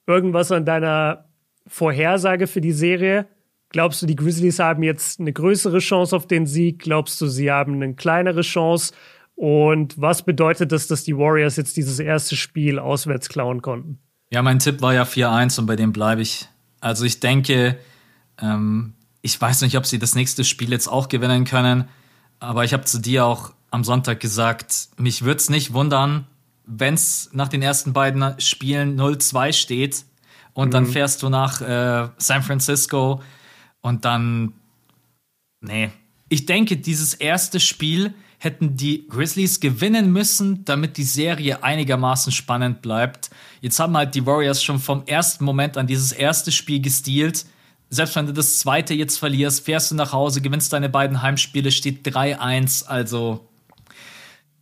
irgendwas 0.06 0.52
an 0.52 0.65
deiner 0.65 1.26
Vorhersage 1.67 2.47
für 2.47 2.62
die 2.62 2.71
Serie? 2.71 3.28
Glaubst 3.69 4.02
du, 4.02 4.06
die 4.06 4.15
Grizzlies 4.15 4.60
haben 4.60 4.84
jetzt 4.84 5.19
eine 5.19 5.34
größere 5.34 5.80
Chance 5.80 6.15
auf 6.15 6.28
den 6.28 6.45
Sieg? 6.45 6.80
Glaubst 6.80 7.19
du, 7.21 7.28
sie 7.28 7.52
haben 7.52 7.76
eine 7.76 7.95
kleinere 7.95 8.41
Chance? 8.41 8.93
Und 9.36 9.99
was 9.99 10.23
bedeutet 10.23 10.71
das, 10.71 10.88
dass 10.88 11.04
die 11.04 11.17
Warriors 11.17 11.56
jetzt 11.56 11.76
dieses 11.76 11.99
erste 11.99 12.36
Spiel 12.36 12.78
auswärts 12.78 13.30
klauen 13.30 13.62
konnten? 13.62 13.97
Ja, 14.30 14.43
mein 14.43 14.60
Tipp 14.60 14.82
war 14.82 14.93
ja 14.93 15.04
4-1 15.04 15.60
und 15.60 15.65
bei 15.65 15.76
dem 15.76 15.91
bleibe 15.91 16.21
ich. 16.21 16.47
Also 16.82 17.06
ich 17.06 17.19
denke, 17.19 17.78
ähm, 18.43 18.93
ich 19.21 19.39
weiß 19.39 19.62
nicht, 19.62 19.77
ob 19.77 19.86
sie 19.86 19.99
das 19.99 20.15
nächste 20.15 20.43
Spiel 20.43 20.71
jetzt 20.71 20.88
auch 20.88 21.08
gewinnen 21.08 21.45
können, 21.45 21.86
aber 22.39 22.65
ich 22.65 22.73
habe 22.73 22.84
zu 22.84 22.99
dir 22.99 23.25
auch 23.25 23.53
am 23.71 23.84
Sonntag 23.84 24.19
gesagt, 24.19 24.89
mich 24.97 25.23
würde 25.23 25.38
es 25.38 25.49
nicht 25.49 25.73
wundern, 25.73 26.27
wenn 26.65 26.93
es 26.93 27.29
nach 27.34 27.47
den 27.47 27.62
ersten 27.62 27.93
beiden 27.93 28.39
Spielen 28.39 28.99
0-2 28.99 29.53
steht 29.53 30.06
und 30.53 30.67
mhm. 30.67 30.71
dann 30.71 30.86
fährst 30.86 31.23
du 31.23 31.29
nach 31.29 31.62
äh, 31.62 32.10
San 32.17 32.43
Francisco 32.43 33.21
und 33.82 34.06
dann. 34.06 34.53
Nee. 35.62 35.91
Ich 36.29 36.45
denke, 36.45 36.77
dieses 36.77 37.13
erste 37.13 37.60
Spiel 37.60 38.13
hätten 38.38 38.75
die 38.75 39.08
Grizzlies 39.08 39.62
gewinnen 39.62 40.12
müssen, 40.12 40.65
damit 40.65 40.97
die 40.97 41.03
Serie 41.03 41.63
einigermaßen 41.63 42.32
spannend 42.32 42.82
bleibt. 42.82 43.29
Jetzt 43.62 43.79
haben 43.79 43.95
halt 43.95 44.15
die 44.15 44.25
Warriors 44.25 44.62
schon 44.62 44.80
vom 44.80 45.03
ersten 45.05 45.45
Moment 45.45 45.78
an 45.78 45.88
dieses 45.88 46.11
erste 46.11 46.51
Spiel 46.51 46.82
gestealt 46.82 47.45
selbst 47.93 48.15
wenn 48.15 48.25
du 48.25 48.33
das 48.33 48.59
zweite 48.59 48.93
jetzt 48.93 49.17
verlierst, 49.17 49.65
fährst 49.65 49.91
du 49.91 49.95
nach 49.95 50.13
Hause, 50.13 50.41
gewinnst 50.41 50.73
deine 50.73 50.89
beiden 50.89 51.21
Heimspiele, 51.21 51.71
steht 51.71 52.05
3-1. 52.07 52.85
Also, 52.85 53.47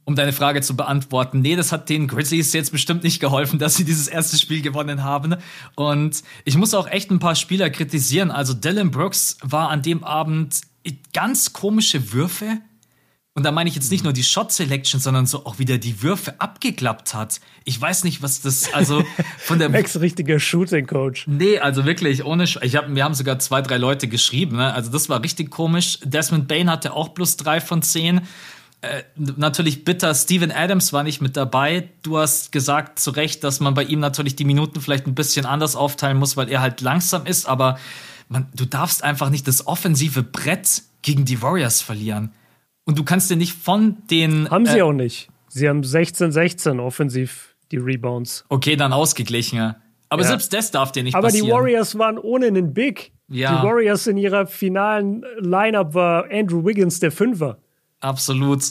um 0.04 0.16
deine 0.16 0.34
Frage 0.34 0.62
zu 0.62 0.76
beantworten, 0.76 1.42
nee, 1.42 1.56
das 1.56 1.72
hat 1.72 1.88
den 1.90 2.08
Grizzlies 2.08 2.52
jetzt 2.54 2.72
bestimmt 2.72 3.04
nicht 3.04 3.20
geholfen, 3.20 3.60
dass 3.60 3.76
sie 3.76 3.86
dieses 3.86 4.08
erste 4.08 4.38
Spiel 4.38 4.62
gewonnen 4.62 5.04
haben. 5.04 5.36
Und 5.76 6.24
ich 6.44 6.58
muss 6.58 6.74
auch 6.74 6.88
echt 6.88 7.10
ein 7.10 7.20
paar 7.20 7.36
Spieler 7.36 7.70
kritisieren. 7.70 8.32
Also, 8.32 8.54
Dylan 8.54 8.92
Brooks 8.92 9.38
war 9.42 9.70
an 9.70 9.82
dem 9.82 10.04
Abend 10.04 10.62
ganz 11.14 11.54
komische 11.54 12.12
Würfe 12.12 12.58
und 13.34 13.44
da 13.44 13.52
meine 13.52 13.70
ich 13.70 13.76
jetzt 13.76 13.92
nicht 13.92 14.04
nur 14.04 14.12
die 14.12 14.24
Shot 14.24 14.52
Selection, 14.52 15.00
sondern 15.00 15.26
so 15.26 15.46
auch 15.46 15.58
wieder 15.58 15.78
die 15.78 16.04
Würfe 16.04 16.40
abgeklappt 16.42 17.14
hat. 17.14 17.40
Ich 17.64 17.80
weiß 17.80 18.04
nicht, 18.04 18.22
was 18.22 18.42
das, 18.42 18.74
also 18.74 19.06
von 19.38 19.58
der. 19.58 19.70
Max 19.72 20.00
richtiger 20.02 20.38
Shooting 20.38 20.86
Coach. 20.86 21.28
Nee, 21.28 21.58
also 21.60 21.86
wirklich, 21.86 22.26
ohne, 22.26 22.44
ich 22.44 22.76
hab, 22.76 22.94
wir 22.94 23.04
haben 23.04 23.14
sogar 23.14 23.40
zwei, 23.40 23.62
drei 23.62 23.78
Leute 23.78 24.10
geschrieben, 24.10 24.58
ne? 24.58 24.74
Also 24.74 24.92
das 24.92 25.08
war 25.08 25.24
richtig 25.24 25.50
komisch. 25.50 26.00
Desmond 26.04 26.50
Bain 26.50 26.70
hatte 26.70 26.92
auch 26.92 27.14
plus 27.14 27.38
drei 27.38 27.62
von 27.62 27.82
zehn. 27.82 28.22
Äh, 28.82 29.04
natürlich 29.16 29.86
bitter, 29.86 30.14
Steven 30.14 30.52
Adams 30.52 30.92
war 30.92 31.04
nicht 31.04 31.22
mit 31.22 31.38
dabei. 31.38 31.88
Du 32.02 32.18
hast 32.18 32.52
gesagt 32.52 33.00
zu 33.00 33.12
Recht, 33.12 33.46
dass 33.46 33.62
man 33.62 33.76
bei 33.76 33.84
ihm 33.84 34.02
natürlich 34.02 34.36
die 34.36 34.44
Minuten 34.44 34.82
vielleicht 34.82 35.08
ein 35.08 35.16
bisschen 35.16 35.46
anders 35.46 35.78
aufteilen 35.78 36.18
muss, 36.18 36.36
weil 36.36 36.50
er 36.50 36.60
halt 36.60 36.82
langsam 36.82 37.26
ist, 37.26 37.46
aber 37.46 37.80
man, 38.28 38.48
du 38.54 38.66
darfst 38.66 39.04
einfach 39.04 39.30
nicht 39.30 39.48
das 39.48 39.68
offensive 39.68 40.24
Brett 40.24 40.82
gegen 41.02 41.24
die 41.24 41.42
Warriors 41.42 41.82
verlieren. 41.82 42.34
Und 42.86 42.98
du 42.98 43.04
kannst 43.04 43.30
dir 43.30 43.38
nicht 43.38 43.54
von 43.54 43.98
den. 44.10 44.50
Haben 44.50 44.66
sie 44.66 44.80
äh, 44.80 44.82
auch 44.82 44.94
nicht. 44.94 45.30
Sie 45.48 45.68
haben 45.68 45.82
16-16 45.82 46.80
offensiv 46.80 47.56
die 47.72 47.78
Rebounds. 47.78 48.46
Okay, 48.50 48.76
dann 48.76 48.94
ausgeglichen. 48.94 49.58
Ja. 49.58 49.76
Aber 50.10 50.24
ja. 50.24 50.30
selbst 50.30 50.54
das 50.54 50.72
darf 50.72 50.92
dir 50.92 51.04
nicht 51.04 51.16
Aber 51.16 51.28
passieren. 51.28 51.52
Aber 51.52 51.60
die 51.60 51.72
Warriors 51.72 51.98
waren 51.98 52.18
ohne 52.18 52.48
einen 52.48 52.74
Big. 52.74 53.12
Ja. 53.30 53.62
Die 53.62 53.68
Warriors 53.68 54.08
in 54.08 54.18
ihrer 54.18 54.46
finalen 54.46 55.24
Lineup 55.40 55.94
war 55.94 56.26
Andrew 56.32 56.66
Wiggins 56.66 57.00
der 57.00 57.12
Fünfer. 57.12 57.58
Absolut. 58.02 58.64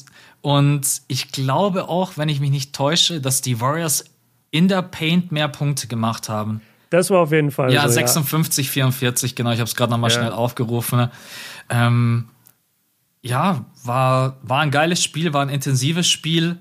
Und 0.43 1.03
ich 1.09 1.33
glaube 1.33 1.89
auch, 1.89 2.19
wenn 2.19 2.29
ich 2.29 2.41
mich 2.41 2.51
nicht 2.51 2.75
täusche, 2.75 3.21
dass 3.21 3.41
die 3.41 3.61
Warriors 3.61 4.05
in 4.51 4.69
der 4.69 4.83
Paint 4.83 5.33
mehr 5.33 5.49
Punkte 5.49 5.87
gemacht 5.87 6.29
haben. 6.29 6.61
Das 6.91 7.09
war 7.11 7.21
auf 7.21 7.33
jeden 7.33 7.53
Fall. 7.53 7.73
Ja, 7.73 7.89
so, 7.89 7.95
56, 7.95 8.67
ja. 8.67 8.73
44, 8.73 9.37
genau. 9.37 9.53
Ich 9.53 9.61
habe 9.61 9.69
es 9.69 9.77
gerade 9.77 9.93
nochmal 9.93 10.11
ja. 10.11 10.19
schnell 10.19 10.33
aufgerufen. 10.33 11.09
Ähm, 11.69 12.29
ja, 13.23 13.67
war, 13.85 14.39
war 14.43 14.61
ein 14.61 14.71
geiles 14.71 15.03
Spiel, 15.03 15.33
war 15.33 15.43
ein 15.43 15.49
intensives 15.49 16.09
Spiel. 16.09 16.59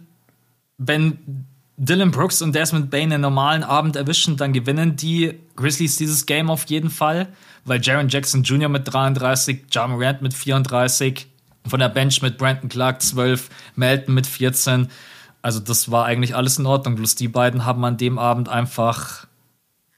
Wenn 0.78 1.46
Dylan 1.78 2.12
Brooks 2.12 2.42
und 2.42 2.54
Desmond 2.54 2.92
Bain 2.92 3.14
einen 3.14 3.22
normalen 3.22 3.64
Abend 3.64 3.96
erwischen, 3.96 4.36
dann 4.36 4.52
gewinnen 4.52 4.98
die 4.98 5.40
Grizzlies 5.56 5.96
dieses 5.96 6.26
Game 6.26 6.50
auf 6.50 6.66
jeden 6.66 6.90
Fall, 6.90 7.30
weil 7.64 7.82
Jaron 7.82 8.10
Jackson 8.10 8.44
Jr. 8.44 8.68
mit 8.68 8.92
33, 8.92 9.66
John 9.72 9.92
Morant 9.92 10.22
mit 10.22 10.34
34, 10.34 11.28
von 11.66 11.80
der 11.80 11.90
Bench 11.90 12.22
mit 12.22 12.38
Brandon 12.38 12.68
Clark 12.68 13.02
12, 13.02 13.50
Melton 13.76 14.14
mit 14.14 14.28
14. 14.28 14.90
Also 15.42 15.62
das 15.62 15.90
war 15.90 16.06
eigentlich 16.06 16.36
alles 16.36 16.58
in 16.60 16.66
Ordnung. 16.66 16.96
Bloß 16.96 17.16
die 17.16 17.30
beiden 17.30 17.64
haben 17.66 17.86
an 17.86 17.96
dem 17.96 18.20
Abend 18.20 18.50
einfach 18.50 19.28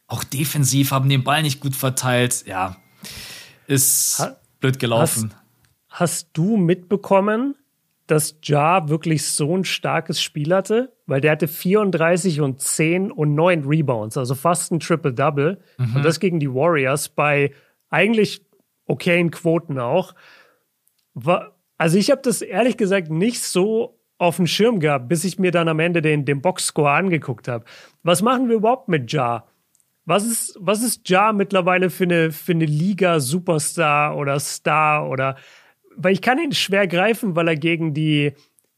auch 0.07 0.23
defensiv, 0.23 0.91
haben 0.91 1.09
den 1.09 1.23
Ball 1.23 1.41
nicht 1.41 1.61
gut 1.61 1.75
verteilt. 1.75 2.45
Ja, 2.45 2.75
ist 3.65 4.23
blöd 4.59 4.77
gelaufen. 4.77 5.31
Hast 5.33 5.40
du 6.37 6.57
mitbekommen, 6.57 7.55
dass 8.07 8.37
Ja 8.43 8.89
wirklich 8.89 9.25
so 9.25 9.55
ein 9.55 9.63
starkes 9.63 10.21
Spiel 10.21 10.53
hatte? 10.53 10.93
Weil 11.05 11.21
der 11.21 11.31
hatte 11.31 11.47
34 11.47 12.41
und 12.41 12.61
10 12.61 13.11
und 13.11 13.35
9 13.35 13.65
Rebounds, 13.65 14.17
also 14.17 14.35
fast 14.35 14.71
ein 14.71 14.79
Triple-Double. 14.79 15.61
Mhm. 15.77 15.95
Und 15.95 16.03
das 16.05 16.19
gegen 16.19 16.39
die 16.39 16.53
Warriors 16.53 17.09
bei 17.09 17.51
eigentlich 17.89 18.45
okayen 18.85 19.31
Quoten 19.31 19.79
auch. 19.79 20.13
Also 21.77 21.97
ich 21.97 22.11
habe 22.11 22.21
das 22.21 22.41
ehrlich 22.41 22.77
gesagt 22.77 23.09
nicht 23.09 23.41
so 23.41 23.99
auf 24.17 24.35
dem 24.35 24.47
Schirm 24.47 24.79
gehabt, 24.79 25.09
bis 25.09 25.23
ich 25.23 25.39
mir 25.39 25.51
dann 25.51 25.67
am 25.67 25.79
Ende 25.79 26.01
den, 26.01 26.25
den 26.25 26.41
Boxscore 26.41 26.91
angeguckt 26.91 27.47
habe. 27.47 27.65
Was 28.03 28.21
machen 28.21 28.49
wir 28.49 28.55
überhaupt 28.55 28.87
mit 28.87 29.11
Ja? 29.11 29.45
Was 30.05 30.25
ist, 30.25 30.57
was 30.59 30.83
ist 30.83 31.09
Ja 31.09 31.33
mittlerweile 31.33 31.89
für 31.89 32.03
eine, 32.03 32.31
für 32.31 32.51
eine 32.51 32.65
Liga-Superstar 32.65 34.17
oder 34.17 34.39
Star 34.39 35.09
oder 35.09 35.37
weil 36.03 36.13
ich 36.13 36.21
kann 36.21 36.39
ihn 36.39 36.51
schwer 36.51 36.87
greifen, 36.87 37.35
weil 37.35 37.47
er 37.47 37.55
gegen 37.55 37.93
die 37.93 38.33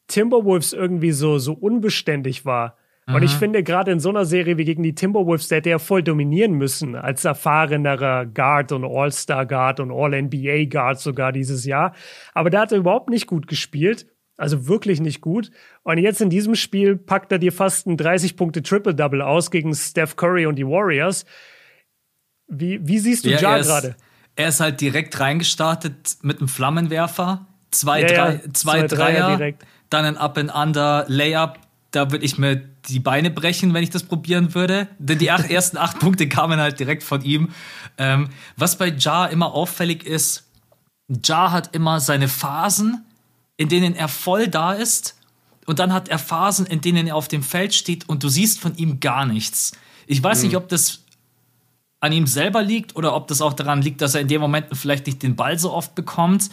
Timberwolves 0.07 0.73
irgendwie 0.73 1.11
so, 1.11 1.39
so 1.39 1.53
unbeständig 1.53 2.45
war. 2.45 2.77
Mhm. 3.05 3.15
Und 3.15 3.23
ich 3.23 3.33
mhm. 3.35 3.39
finde, 3.39 3.63
gerade 3.63 3.91
in 3.91 3.99
so 3.99 4.09
einer 4.09 4.25
Serie 4.25 4.57
wie 4.57 4.65
gegen 4.65 4.83
die 4.83 4.95
Timberwolves, 4.95 5.47
der 5.47 5.57
hätte 5.57 5.69
er 5.69 5.79
voll 5.79 6.03
dominieren 6.03 6.53
müssen, 6.53 6.95
als 6.95 7.25
erfahrenerer 7.25 8.25
Guard 8.25 8.71
und 8.71 8.85
All-Star-Guard 8.85 9.79
und 9.79 9.91
All-NBA-Guard 9.91 10.99
sogar 10.99 11.31
dieses 11.31 11.65
Jahr. 11.65 11.93
Aber 12.33 12.49
der 12.49 12.61
hat 12.61 12.71
er 12.71 12.77
überhaupt 12.77 13.09
nicht 13.09 13.27
gut 13.27 13.47
gespielt. 13.47 14.07
Also 14.35 14.67
wirklich 14.67 14.99
nicht 14.99 15.21
gut. 15.21 15.51
Und 15.83 15.99
jetzt 15.99 16.19
in 16.19 16.31
diesem 16.31 16.55
Spiel 16.55 16.95
packt 16.97 17.31
er 17.31 17.37
dir 17.37 17.51
fast 17.51 17.85
ein 17.85 17.97
30-Punkte-Triple-Double 17.97 19.21
aus 19.21 19.51
gegen 19.51 19.75
Steph 19.75 20.15
Curry 20.15 20.47
und 20.47 20.55
die 20.55 20.65
Warriors. 20.65 21.25
Wie, 22.47 22.85
wie 22.85 22.97
siehst 22.97 23.25
du 23.25 23.29
ja, 23.29 23.39
Ja 23.39 23.57
gerade? 23.59 23.95
Er 24.35 24.49
ist 24.49 24.59
halt 24.59 24.81
direkt 24.81 25.19
reingestartet 25.19 26.17
mit 26.21 26.39
einem 26.39 26.47
Flammenwerfer, 26.47 27.45
zwei, 27.71 28.01
ja, 28.01 28.07
drei, 28.07 28.33
ja. 28.33 28.53
zwei, 28.53 28.87
zwei 28.87 28.87
Dreier, 28.87 29.37
Dreier 29.37 29.53
dann 29.89 30.05
ein 30.05 30.17
Up 30.17 30.37
and 30.37 30.53
Under 30.53 31.05
Layup. 31.07 31.59
Da 31.91 32.09
würde 32.11 32.25
ich 32.25 32.37
mir 32.37 32.55
die 32.89 32.99
Beine 32.99 33.29
brechen, 33.29 33.73
wenn 33.73 33.83
ich 33.83 33.91
das 33.91 34.03
probieren 34.03 34.55
würde. 34.55 34.87
Denn 34.97 35.19
die 35.19 35.31
acht, 35.31 35.49
ersten 35.49 35.77
acht 35.77 35.99
Punkte 35.99 36.27
kamen 36.27 36.59
halt 36.59 36.79
direkt 36.79 37.03
von 37.03 37.21
ihm. 37.23 37.49
Ähm, 37.97 38.29
was 38.57 38.77
bei 38.77 38.87
Jar 38.87 39.29
immer 39.29 39.53
auffällig 39.53 40.05
ist, 40.05 40.45
Jar 41.23 41.51
hat 41.51 41.75
immer 41.75 41.99
seine 41.99 42.27
Phasen, 42.27 43.05
in 43.57 43.69
denen 43.69 43.95
er 43.95 44.07
voll 44.07 44.47
da 44.47 44.73
ist. 44.73 45.15
Und 45.65 45.79
dann 45.79 45.93
hat 45.93 46.09
er 46.09 46.19
Phasen, 46.19 46.65
in 46.65 46.81
denen 46.81 47.07
er 47.07 47.15
auf 47.15 47.27
dem 47.27 47.43
Feld 47.43 47.73
steht 47.73 48.09
und 48.09 48.23
du 48.23 48.29
siehst 48.29 48.59
von 48.59 48.75
ihm 48.75 48.99
gar 48.99 49.25
nichts. 49.25 49.73
Ich 50.07 50.21
weiß 50.21 50.39
mhm. 50.39 50.47
nicht, 50.47 50.57
ob 50.57 50.67
das 50.67 51.02
an 52.03 52.11
ihm 52.11 52.27
selber 52.27 52.61
liegt 52.61 52.97
oder 52.97 53.15
ob 53.15 53.29
das 53.29 53.39
auch 53.39 53.53
daran 53.53 53.81
liegt, 53.81 54.01
dass 54.01 54.13
er 54.13 54.19
in 54.19 54.27
den 54.27 54.41
Momenten 54.41 54.75
vielleicht 54.75 55.05
nicht 55.05 55.23
den 55.23 55.37
Ball 55.37 55.57
so 55.57 55.71
oft 55.71 55.95
bekommt. 55.95 56.49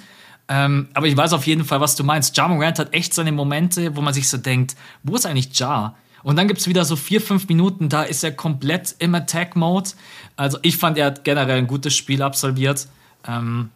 Ähm, 0.47 0.87
aber 0.95 1.09
ich 1.09 1.17
weiß 1.17 1.33
auf 1.33 1.45
jeden 1.45 1.65
Fall, 1.65 1.81
was 1.81 1.97
du 1.97 2.05
meinst. 2.05 2.37
Ja 2.37 2.47
Morant 2.47 2.79
hat 2.79 2.95
echt 2.95 3.13
seine 3.13 3.33
Momente, 3.33 3.97
wo 3.97 4.01
man 4.01 4.15
sich 4.15 4.29
so 4.29 4.37
denkt, 4.37 4.77
wo 5.03 5.17
ist 5.17 5.27
eigentlich 5.27 5.59
Ja? 5.59 5.97
Und 6.23 6.39
dann 6.39 6.47
gibt 6.47 6.61
es 6.61 6.69
wieder 6.69 6.85
so 6.85 6.95
vier, 6.95 7.21
fünf 7.21 7.49
Minuten, 7.49 7.89
da 7.89 8.05
ist 8.05 8.23
er 8.23 8.31
komplett 8.31 8.95
im 9.01 9.13
Attack-Mode. 9.13 9.91
Also 10.37 10.57
ich 10.63 10.77
fand, 10.77 10.97
er 10.97 11.07
hat 11.07 11.25
generell 11.25 11.59
ein 11.59 11.67
gutes 11.67 11.97
Spiel 11.97 12.23
absolviert. 12.23 12.87
Ähm, 13.27 13.71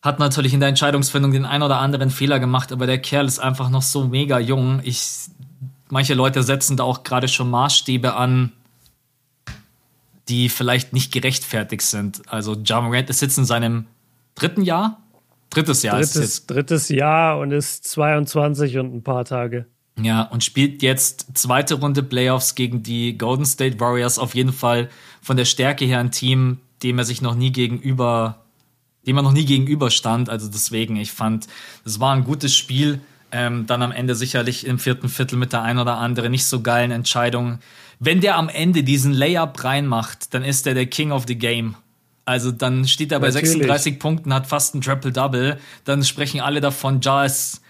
hat 0.00 0.18
natürlich 0.18 0.54
in 0.54 0.60
der 0.60 0.70
Entscheidungsfindung 0.70 1.32
den 1.32 1.44
ein 1.44 1.62
oder 1.62 1.78
anderen 1.78 2.08
Fehler 2.08 2.40
gemacht, 2.40 2.72
aber 2.72 2.86
der 2.86 3.02
Kerl 3.02 3.26
ist 3.26 3.38
einfach 3.38 3.68
noch 3.68 3.82
so 3.82 4.06
mega 4.06 4.38
jung. 4.38 4.80
Ich, 4.82 5.28
manche 5.90 6.14
Leute 6.14 6.42
setzen 6.42 6.78
da 6.78 6.84
auch 6.84 7.02
gerade 7.02 7.28
schon 7.28 7.50
Maßstäbe 7.50 8.14
an, 8.14 8.52
die 10.30 10.48
vielleicht 10.48 10.92
nicht 10.92 11.12
gerechtfertigt 11.12 11.82
sind. 11.82 12.22
Also 12.28 12.56
Ja 12.64 12.80
Morant 12.80 13.10
ist 13.10 13.20
jetzt 13.20 13.36
in 13.36 13.44
seinem 13.44 13.86
dritten 14.36 14.62
Jahr. 14.62 15.02
Drittes 15.50 15.82
Jahr 15.82 15.96
drittes, 15.96 16.14
ist 16.14 16.22
jetzt. 16.22 16.50
Drittes 16.50 16.88
Jahr 16.88 17.38
und 17.38 17.50
ist 17.50 17.88
22 17.88 18.78
und 18.78 18.94
ein 18.94 19.02
paar 19.02 19.24
Tage. 19.24 19.66
Ja, 20.00 20.22
und 20.22 20.44
spielt 20.44 20.82
jetzt 20.82 21.26
zweite 21.34 21.74
Runde 21.74 22.04
Playoffs 22.04 22.54
gegen 22.54 22.84
die 22.84 23.18
Golden 23.18 23.44
State 23.44 23.80
Warriors. 23.80 24.20
Auf 24.20 24.36
jeden 24.36 24.52
Fall 24.52 24.88
von 25.20 25.36
der 25.36 25.44
Stärke 25.44 25.84
her 25.84 25.98
ein 25.98 26.12
Team, 26.12 26.58
dem 26.84 26.98
er 26.98 27.04
sich 27.04 27.20
noch 27.20 27.34
nie 27.34 27.50
gegenüber, 27.50 28.44
dem 29.06 29.16
er 29.16 29.22
noch 29.22 29.32
nie 29.32 29.44
gegenüberstand. 29.44 30.30
Also 30.30 30.48
deswegen, 30.48 30.94
ich 30.94 31.10
fand, 31.10 31.48
es 31.84 31.98
war 31.98 32.14
ein 32.14 32.24
gutes 32.24 32.56
Spiel. 32.56 33.00
Ähm, 33.32 33.66
dann 33.66 33.82
am 33.82 33.92
Ende 33.92 34.14
sicherlich 34.14 34.66
im 34.66 34.78
vierten 34.78 35.08
Viertel 35.08 35.36
mit 35.36 35.52
der 35.52 35.62
ein 35.62 35.78
oder 35.78 35.98
anderen 35.98 36.30
nicht 36.32 36.46
so 36.46 36.62
geilen 36.62 36.90
Entscheidung 36.90 37.58
wenn 38.00 38.20
der 38.20 38.36
am 38.36 38.48
Ende 38.48 38.82
diesen 38.82 39.12
Layup 39.12 39.62
reinmacht, 39.62 40.34
dann 40.34 40.42
ist 40.42 40.66
er 40.66 40.74
der 40.74 40.86
King 40.86 41.12
of 41.12 41.26
the 41.28 41.36
Game. 41.36 41.76
Also 42.24 42.50
dann 42.50 42.88
steht 42.88 43.12
er 43.12 43.20
bei 43.20 43.28
Natürlich. 43.28 43.50
36 43.50 43.98
Punkten, 43.98 44.32
hat 44.34 44.46
fast 44.46 44.74
ein 44.74 44.80
Triple-Double. 44.80 45.58
Dann 45.84 46.02
sprechen 46.02 46.40
alle 46.40 46.60
davon, 46.60 47.00
Ja 47.02 47.24
ist 47.24 47.60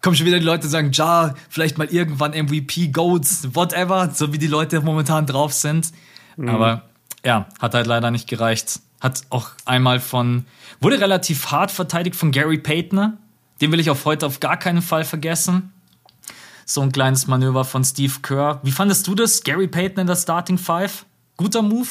kommen 0.00 0.16
schon 0.16 0.26
wieder 0.26 0.38
die 0.38 0.44
Leute 0.44 0.68
sagen, 0.68 0.90
Ja, 0.92 1.34
vielleicht 1.48 1.78
mal 1.78 1.86
irgendwann 1.86 2.32
MVP, 2.32 2.88
Goats, 2.88 3.54
whatever, 3.54 4.10
so 4.12 4.34
wie 4.34 4.38
die 4.38 4.46
Leute 4.46 4.82
momentan 4.82 5.24
drauf 5.24 5.54
sind. 5.54 5.92
Mhm. 6.36 6.50
Aber 6.50 6.82
ja, 7.24 7.48
hat 7.58 7.74
halt 7.74 7.86
leider 7.86 8.10
nicht 8.10 8.28
gereicht. 8.28 8.80
Hat 9.00 9.22
auch 9.30 9.50
einmal 9.64 10.00
von, 10.00 10.44
wurde 10.80 11.00
relativ 11.00 11.50
hart 11.50 11.70
verteidigt 11.70 12.16
von 12.16 12.32
Gary 12.32 12.58
Payton. 12.58 13.16
Den 13.62 13.72
will 13.72 13.80
ich 13.80 13.88
auf 13.88 14.04
heute 14.04 14.26
auf 14.26 14.40
gar 14.40 14.58
keinen 14.58 14.82
Fall 14.82 15.04
vergessen 15.04 15.72
so 16.66 16.80
ein 16.80 16.92
kleines 16.92 17.26
Manöver 17.26 17.64
von 17.64 17.84
Steve 17.84 18.14
Kerr. 18.22 18.60
Wie 18.62 18.70
fandest 18.70 19.06
du 19.06 19.14
das? 19.14 19.42
Gary 19.42 19.68
Payton 19.68 20.00
in 20.00 20.06
der 20.06 20.16
Starting 20.16 20.58
Five? 20.58 21.06
Guter 21.36 21.62
Move? 21.62 21.88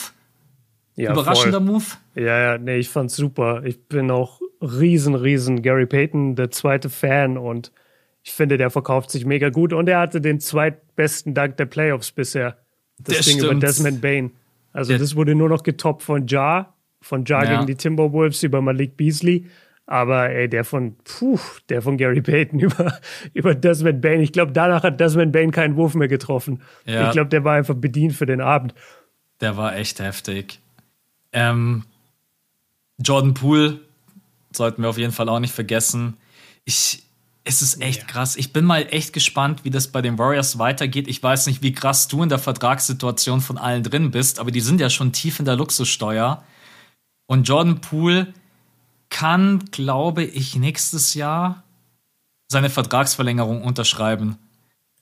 Ja, 0.96 1.12
Überraschender 1.12 1.60
voll. 1.60 1.72
Move? 1.72 1.86
Ja, 2.16 2.40
ja, 2.40 2.58
nee, 2.58 2.78
ich 2.78 2.90
fand's 2.90 3.16
super. 3.16 3.64
Ich 3.66 3.88
bin 3.88 4.12
auch 4.12 4.42
riesen, 4.62 5.16
riesen 5.16 5.62
Gary 5.62 5.86
Payton, 5.86 6.36
der 6.36 6.52
zweite 6.52 6.90
Fan 6.90 7.38
und 7.38 7.72
ich 8.24 8.32
finde, 8.32 8.58
der 8.58 8.70
verkauft 8.70 9.12
sich 9.12 9.26
mega 9.26 9.50
gut 9.50 9.74
und 9.74 9.90
er 9.90 10.00
hatte 10.00 10.22
den 10.22 10.40
zweitbesten 10.40 11.34
Dank 11.34 11.58
der 11.58 11.66
Playoffs 11.66 12.12
bisher. 12.12 12.58
Das, 13.00 13.18
das 13.18 13.26
Ding 13.26 13.40
stimmt. 13.40 13.52
über 13.52 13.60
Desmond 13.60 14.02
Bain. 14.02 14.32
Also, 14.72 14.90
der 14.90 15.00
das 15.00 15.16
wurde 15.16 15.36
nur 15.36 15.50
noch 15.50 15.64
getoppt 15.64 16.04
von 16.04 16.28
Ja 16.28 16.74
von 17.04 17.26
Ja 17.26 17.44
ja. 17.44 17.56
gegen 17.56 17.68
die 17.68 17.76
Timberwolves 17.76 18.42
über 18.44 18.62
Malik 18.62 18.98
Beasley. 18.98 19.46
Aber 19.86 20.30
ey, 20.30 20.48
der 20.48 20.64
von, 20.64 20.96
puh, 21.04 21.40
der 21.70 21.82
von 21.82 21.98
Gary 21.98 22.22
Payton 22.22 22.60
über, 22.60 23.00
über 23.34 23.56
Desmond 23.56 24.02
Bain. 24.02 24.22
Ich 24.22 24.32
glaube, 24.32 24.52
danach 24.52 24.84
hat 24.84 25.00
Desmond 25.00 25.32
Bain 25.32 25.52
keinen 25.52 25.76
Wurf 25.76 25.94
mehr 25.94 26.08
getroffen. 26.08 26.62
Ja. 26.86 27.08
Ich 27.08 27.12
glaube, 27.12 27.30
der 27.30 27.44
war 27.44 27.56
einfach 27.56 27.76
bedient 27.76 28.14
für 28.14 28.26
den 28.26 28.42
Abend. 28.42 28.74
Der 29.42 29.58
war 29.58 29.76
echt 29.76 30.00
heftig. 30.00 30.60
Ähm, 31.34 31.84
Jordan 33.00 33.34
Poole 33.34 33.80
sollten 34.52 34.84
wir 34.84 34.90
auf 34.90 34.98
jeden 34.98 35.12
Fall 35.12 35.28
auch 35.28 35.40
nicht 35.40 35.54
vergessen. 35.54 36.16
Ich, 36.64 37.04
es 37.44 37.62
ist 37.62 37.82
echt 37.82 38.02
ja. 38.02 38.06
krass. 38.06 38.38
Ich 38.38 38.54
bin 38.54 38.64
mal 38.64 38.88
echt 38.90 39.12
gespannt, 39.12 39.66
wie 39.66 39.70
das 39.70 39.90
bei 39.90 40.02
den 40.02 40.18
Warriors 40.18 40.60
weitergeht. 40.60 41.08
Ich 41.10 41.22
weiß 41.22 41.48
nicht, 41.48 41.62
wie 41.62 41.74
krass 41.74 42.08
du 42.08 42.24
in 42.24 42.30
der 42.30 42.40
Vertragssituation 42.40 43.42
von 43.42 43.58
allen 43.58 43.84
drin 43.84 44.12
bist, 44.12 44.40
aber 44.40 44.52
die 44.52 44.62
sind 44.62 44.80
ja 44.80 44.90
schon 44.90 45.12
tief 45.12 45.40
in 45.40 45.46
der 45.46 45.58
Luxussteuer. 45.58 46.44
Und 47.26 47.48
Jordan 47.48 47.82
Poole 47.82 48.34
kann, 49.14 49.66
glaube 49.72 50.24
ich, 50.24 50.56
nächstes 50.56 51.14
Jahr 51.14 51.64
seine 52.48 52.70
Vertragsverlängerung 52.70 53.64
unterschreiben. 53.64 54.38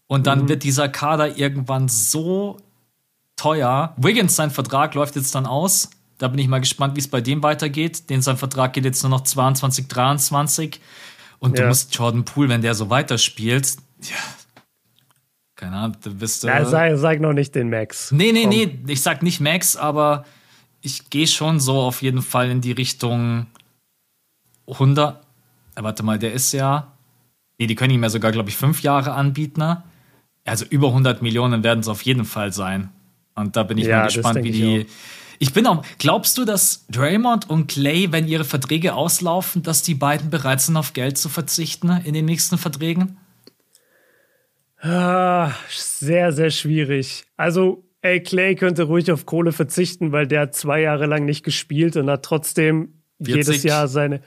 Und 0.07 0.27
dann 0.27 0.43
mhm. 0.43 0.49
wird 0.49 0.63
dieser 0.63 0.89
Kader 0.89 1.37
irgendwann 1.37 1.87
so 1.87 2.57
teuer. 3.37 3.93
Wiggins, 3.95 4.35
sein 4.35 4.51
Vertrag 4.51 4.93
läuft 4.93 5.15
jetzt 5.15 5.33
dann 5.33 5.45
aus. 5.45 5.89
Da 6.17 6.27
bin 6.27 6.39
ich 6.39 6.49
mal 6.49 6.59
gespannt, 6.59 6.95
wie 6.97 6.99
es 6.99 7.07
bei 7.07 7.21
dem 7.21 7.41
weitergeht. 7.41 8.09
Den 8.09 8.21
sein 8.21 8.35
Vertrag 8.35 8.73
geht 8.73 8.83
jetzt 8.83 9.01
nur 9.01 9.09
noch 9.09 9.21
22, 9.21 9.87
23. 9.87 10.81
Und 11.39 11.57
ja. 11.57 11.63
du 11.63 11.69
musst 11.69 11.95
Jordan 11.95 12.25
Poole, 12.25 12.49
wenn 12.49 12.61
der 12.61 12.75
so 12.75 12.89
weiterspielt, 12.89 13.77
ja, 14.01 14.17
keine 15.55 15.77
Ahnung, 15.77 15.97
du 16.03 16.13
bist. 16.13 16.43
Ja, 16.43 16.65
sag, 16.65 16.97
sag 16.97 17.21
noch 17.21 17.33
nicht 17.33 17.55
den 17.55 17.69
Max. 17.69 18.11
Nee, 18.11 18.31
nee, 18.33 18.41
Komm. 18.41 18.49
nee, 18.49 18.79
ich 18.87 19.01
sag 19.01 19.23
nicht 19.23 19.39
Max, 19.39 19.77
aber 19.77 20.25
ich 20.81 21.09
gehe 21.09 21.27
schon 21.27 21.59
so 21.59 21.79
auf 21.79 22.01
jeden 22.01 22.21
Fall 22.21 22.49
in 22.49 22.61
die 22.61 22.71
Richtung 22.73 23.47
100. 24.71 25.23
Äh, 25.75 25.83
warte 25.83 26.03
mal, 26.03 26.19
der 26.19 26.33
ist 26.33 26.51
ja. 26.53 26.91
Nee, 27.57 27.67
die 27.67 27.75
können 27.75 27.93
ihm 27.93 28.03
ja 28.03 28.09
sogar, 28.09 28.31
glaube 28.31 28.49
ich, 28.49 28.57
fünf 28.57 28.81
Jahre 28.81 29.13
anbieten. 29.13 29.59
Ne? 29.59 29.83
Also 30.45 30.65
über 30.65 30.87
100 30.87 31.21
Millionen 31.21 31.63
werden 31.63 31.81
es 31.81 31.87
auf 31.87 32.01
jeden 32.01 32.25
Fall 32.25 32.51
sein. 32.51 32.89
Und 33.35 33.55
da 33.55 33.63
bin 33.63 33.77
ich 33.77 33.85
ja, 33.85 33.99
mal 33.99 34.05
gespannt, 34.07 34.43
wie 34.43 34.51
die. 34.51 34.77
Ich, 34.77 34.87
ich 35.39 35.53
bin 35.53 35.67
auch. 35.67 35.83
Glaubst 35.97 36.37
du, 36.37 36.45
dass 36.45 36.85
Draymond 36.87 37.49
und 37.49 37.67
Clay, 37.67 38.11
wenn 38.11 38.27
ihre 38.27 38.43
Verträge 38.43 38.93
auslaufen, 38.93 39.63
dass 39.63 39.83
die 39.83 39.95
beiden 39.95 40.29
bereit 40.29 40.61
sind, 40.61 40.77
auf 40.77 40.93
Geld 40.93 41.17
zu 41.17 41.29
verzichten 41.29 41.89
in 42.03 42.13
den 42.13 42.25
nächsten 42.25 42.57
Verträgen? 42.57 43.17
Ah, 44.79 45.51
sehr, 45.69 46.31
sehr 46.31 46.49
schwierig. 46.49 47.23
Also, 47.37 47.83
ey, 48.01 48.21
Clay 48.21 48.55
könnte 48.55 48.83
ruhig 48.83 49.11
auf 49.11 49.27
Kohle 49.27 49.51
verzichten, 49.51 50.11
weil 50.11 50.27
der 50.27 50.41
hat 50.41 50.55
zwei 50.55 50.81
Jahre 50.81 51.05
lang 51.05 51.25
nicht 51.25 51.43
gespielt 51.43 51.95
und 51.97 52.09
hat 52.09 52.23
trotzdem 52.23 53.01
40. 53.23 53.35
jedes 53.35 53.63
Jahr 53.63 53.87
seine. 53.87 54.21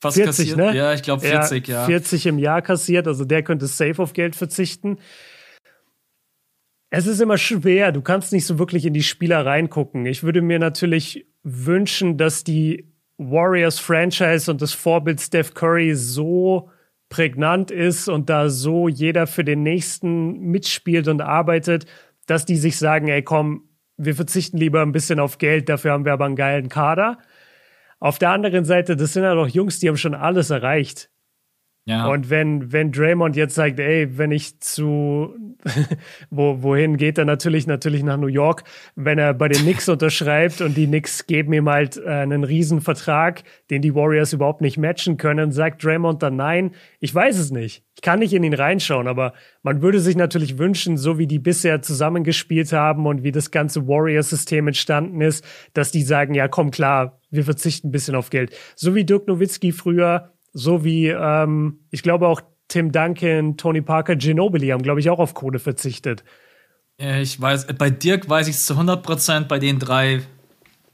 Fast 0.00 0.16
40, 0.16 0.50
kassiert. 0.50 0.56
ne? 0.56 0.76
Ja, 0.76 0.94
ich 0.94 1.02
glaube 1.02 1.22
40, 1.22 1.68
ja, 1.68 1.80
ja. 1.82 1.86
40 1.86 2.26
im 2.26 2.38
Jahr 2.38 2.62
kassiert, 2.62 3.06
also 3.06 3.24
der 3.24 3.42
könnte 3.42 3.66
safe 3.66 4.02
auf 4.02 4.12
Geld 4.12 4.34
verzichten. 4.34 4.98
Es 6.90 7.06
ist 7.06 7.20
immer 7.20 7.38
schwer, 7.38 7.92
du 7.92 8.00
kannst 8.00 8.32
nicht 8.32 8.46
so 8.46 8.58
wirklich 8.58 8.84
in 8.86 8.94
die 8.94 9.02
Spieler 9.02 9.44
reingucken. 9.46 10.06
Ich 10.06 10.22
würde 10.22 10.42
mir 10.42 10.58
natürlich 10.58 11.26
wünschen, 11.42 12.16
dass 12.16 12.42
die 12.42 12.92
Warriors 13.16 13.78
Franchise 13.78 14.50
und 14.50 14.62
das 14.62 14.72
Vorbild 14.72 15.20
Steph 15.20 15.54
Curry 15.54 15.94
so 15.94 16.70
prägnant 17.10 17.70
ist 17.70 18.08
und 18.08 18.30
da 18.30 18.48
so 18.48 18.88
jeder 18.88 19.26
für 19.26 19.44
den 19.44 19.62
nächsten 19.62 20.40
mitspielt 20.40 21.06
und 21.08 21.20
arbeitet, 21.20 21.84
dass 22.26 22.46
die 22.46 22.56
sich 22.56 22.78
sagen, 22.78 23.08
ey 23.08 23.22
komm, 23.22 23.68
wir 23.96 24.14
verzichten 24.14 24.56
lieber 24.56 24.80
ein 24.80 24.92
bisschen 24.92 25.20
auf 25.20 25.36
Geld, 25.36 25.68
dafür 25.68 25.92
haben 25.92 26.06
wir 26.06 26.12
aber 26.14 26.24
einen 26.24 26.36
geilen 26.36 26.70
Kader. 26.70 27.18
Auf 28.00 28.18
der 28.18 28.30
anderen 28.30 28.64
Seite, 28.64 28.96
das 28.96 29.12
sind 29.12 29.22
ja 29.22 29.34
doch 29.34 29.48
Jungs, 29.48 29.78
die 29.78 29.88
haben 29.88 29.96
schon 29.96 30.14
alles 30.14 30.50
erreicht. 30.50 31.10
Ja. 31.86 32.06
Und 32.06 32.28
wenn, 32.30 32.72
wenn 32.72 32.92
Draymond 32.92 33.36
jetzt 33.36 33.54
sagt, 33.54 33.80
ey, 33.80 34.16
wenn 34.16 34.30
ich 34.32 34.60
zu, 34.60 35.34
wo, 36.30 36.62
wohin 36.62 36.98
geht 36.98 37.18
er 37.18 37.24
natürlich, 37.24 37.66
natürlich 37.66 38.02
nach 38.02 38.18
New 38.18 38.26
York, 38.26 38.64
wenn 38.96 39.18
er 39.18 39.34
bei 39.34 39.48
den 39.48 39.62
Knicks 39.62 39.88
unterschreibt 39.88 40.60
und 40.60 40.76
die 40.76 40.86
Knicks 40.86 41.26
geben 41.26 41.52
ihm 41.52 41.68
halt 41.68 41.96
äh, 41.96 42.08
einen 42.08 42.44
Riesenvertrag, 42.44 43.42
den 43.70 43.82
die 43.82 43.94
Warriors 43.94 44.32
überhaupt 44.32 44.60
nicht 44.60 44.78
matchen 44.78 45.16
können, 45.16 45.52
sagt 45.52 45.82
Draymond 45.82 46.22
dann 46.22 46.36
nein. 46.36 46.72
Ich 47.00 47.14
weiß 47.14 47.38
es 47.38 47.50
nicht. 47.50 47.82
Ich 47.96 48.02
kann 48.02 48.20
nicht 48.20 48.34
in 48.34 48.44
ihn 48.44 48.54
reinschauen, 48.54 49.08
aber 49.08 49.32
man 49.62 49.82
würde 49.82 50.00
sich 50.00 50.16
natürlich 50.16 50.58
wünschen, 50.58 50.96
so 50.96 51.18
wie 51.18 51.26
die 51.26 51.38
bisher 51.38 51.82
zusammengespielt 51.82 52.72
haben 52.72 53.06
und 53.06 53.24
wie 53.24 53.32
das 53.32 53.50
ganze 53.50 53.88
Warriors-System 53.88 54.68
entstanden 54.68 55.20
ist, 55.22 55.44
dass 55.72 55.90
die 55.90 56.02
sagen, 56.02 56.34
ja, 56.34 56.46
komm 56.46 56.70
klar, 56.70 57.19
wir 57.30 57.44
verzichten 57.44 57.88
ein 57.88 57.92
bisschen 57.92 58.14
auf 58.14 58.30
Geld. 58.30 58.54
So 58.76 58.94
wie 58.94 59.04
Dirk 59.04 59.26
Nowitzki 59.26 59.72
früher, 59.72 60.32
so 60.52 60.84
wie, 60.84 61.08
ähm, 61.08 61.80
ich 61.90 62.02
glaube 62.02 62.26
auch 62.26 62.40
Tim 62.68 62.92
Duncan, 62.92 63.56
Tony 63.56 63.82
Parker, 63.82 64.16
Ginobili 64.16 64.68
haben, 64.68 64.82
glaube 64.82 65.00
ich, 65.00 65.10
auch 65.10 65.18
auf 65.18 65.34
Kohle 65.34 65.58
verzichtet. 65.58 66.24
Ich 66.98 67.40
weiß, 67.40 67.66
bei 67.78 67.90
Dirk 67.90 68.28
weiß 68.28 68.46
ich 68.46 68.56
es 68.56 68.66
zu 68.66 68.74
100 68.74 69.02
Prozent, 69.02 69.48
bei 69.48 69.58
den 69.58 69.78
drei 69.78 70.22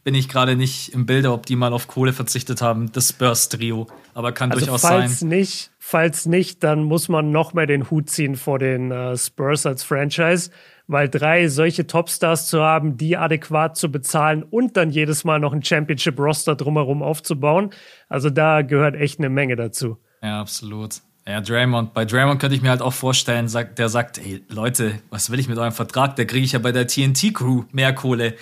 bin 0.07 0.14
ich 0.14 0.28
gerade 0.28 0.55
nicht 0.55 0.95
im 0.95 1.05
Bilde, 1.05 1.32
ob 1.32 1.47
die 1.47 1.57
mal 1.57 1.72
auf 1.72 1.89
Kohle 1.89 2.12
verzichtet 2.12 2.62
haben, 2.62 2.93
das 2.93 3.09
Spurs-Trio. 3.09 3.89
Aber 4.14 4.30
kann 4.30 4.53
also 4.53 4.64
durchaus 4.64 4.82
falls 4.82 5.18
sein. 5.18 5.28
Nicht, 5.30 5.72
falls 5.80 6.26
nicht, 6.26 6.62
dann 6.62 6.84
muss 6.84 7.09
man 7.09 7.32
noch 7.32 7.55
mehr 7.55 7.66
den 7.66 7.91
Hut 7.91 8.09
ziehen 8.09 8.37
vor 8.37 8.61
den 8.61 8.93
äh, 8.93 9.16
Spurs 9.16 9.66
als 9.66 9.82
Franchise, 9.82 10.53
weil 10.87 11.09
drei 11.09 11.49
solche 11.49 11.87
Topstars 11.87 12.49
zu 12.49 12.61
haben, 12.61 12.97
die 12.97 13.16
adäquat 13.16 13.76
zu 13.76 13.91
bezahlen 13.91 14.43
und 14.43 14.76
dann 14.76 14.91
jedes 14.91 15.24
Mal 15.24 15.41
noch 15.41 15.53
ein 15.53 15.62
Championship-Roster 15.62 16.55
drumherum 16.55 17.03
aufzubauen, 17.03 17.70
also 18.09 18.30
da 18.30 18.62
gehört 18.62 18.95
echt 18.95 19.18
eine 19.18 19.28
Menge 19.28 19.57
dazu. 19.57 19.99
Ja, 20.22 20.41
absolut. 20.41 21.01
Ja, 21.28 21.41
Draymond. 21.41 21.93
Bei 21.93 22.05
Draymond 22.05 22.41
könnte 22.41 22.55
ich 22.55 22.62
mir 22.62 22.70
halt 22.70 22.82
auch 22.82 22.93
vorstellen, 22.93 23.51
der 23.76 23.89
sagt, 23.89 24.18
hey 24.18 24.45
Leute, 24.49 25.01
was 25.11 25.32
will 25.32 25.41
ich 25.41 25.49
mit 25.49 25.59
eurem 25.59 25.72
Vertrag? 25.72 26.14
Da 26.14 26.24
kriege 26.24 26.45
ich 26.45 26.53
ja 26.53 26.61
bei 26.61 26.70
der 26.70 26.87
TNT-Crew 26.87 27.64
mehr 27.72 27.93
Kohle. 27.93 28.34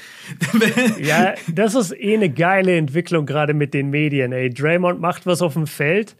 ja, 1.00 1.32
das 1.48 1.74
ist 1.74 1.92
eh 1.92 2.14
eine 2.14 2.28
geile 2.28 2.76
Entwicklung 2.76 3.24
gerade 3.24 3.54
mit 3.54 3.72
den 3.72 3.88
Medien. 3.88 4.32
Ey, 4.32 4.50
Draymond 4.50 5.00
macht 5.00 5.24
was 5.24 5.40
auf 5.40 5.54
dem 5.54 5.66
Feld, 5.66 6.14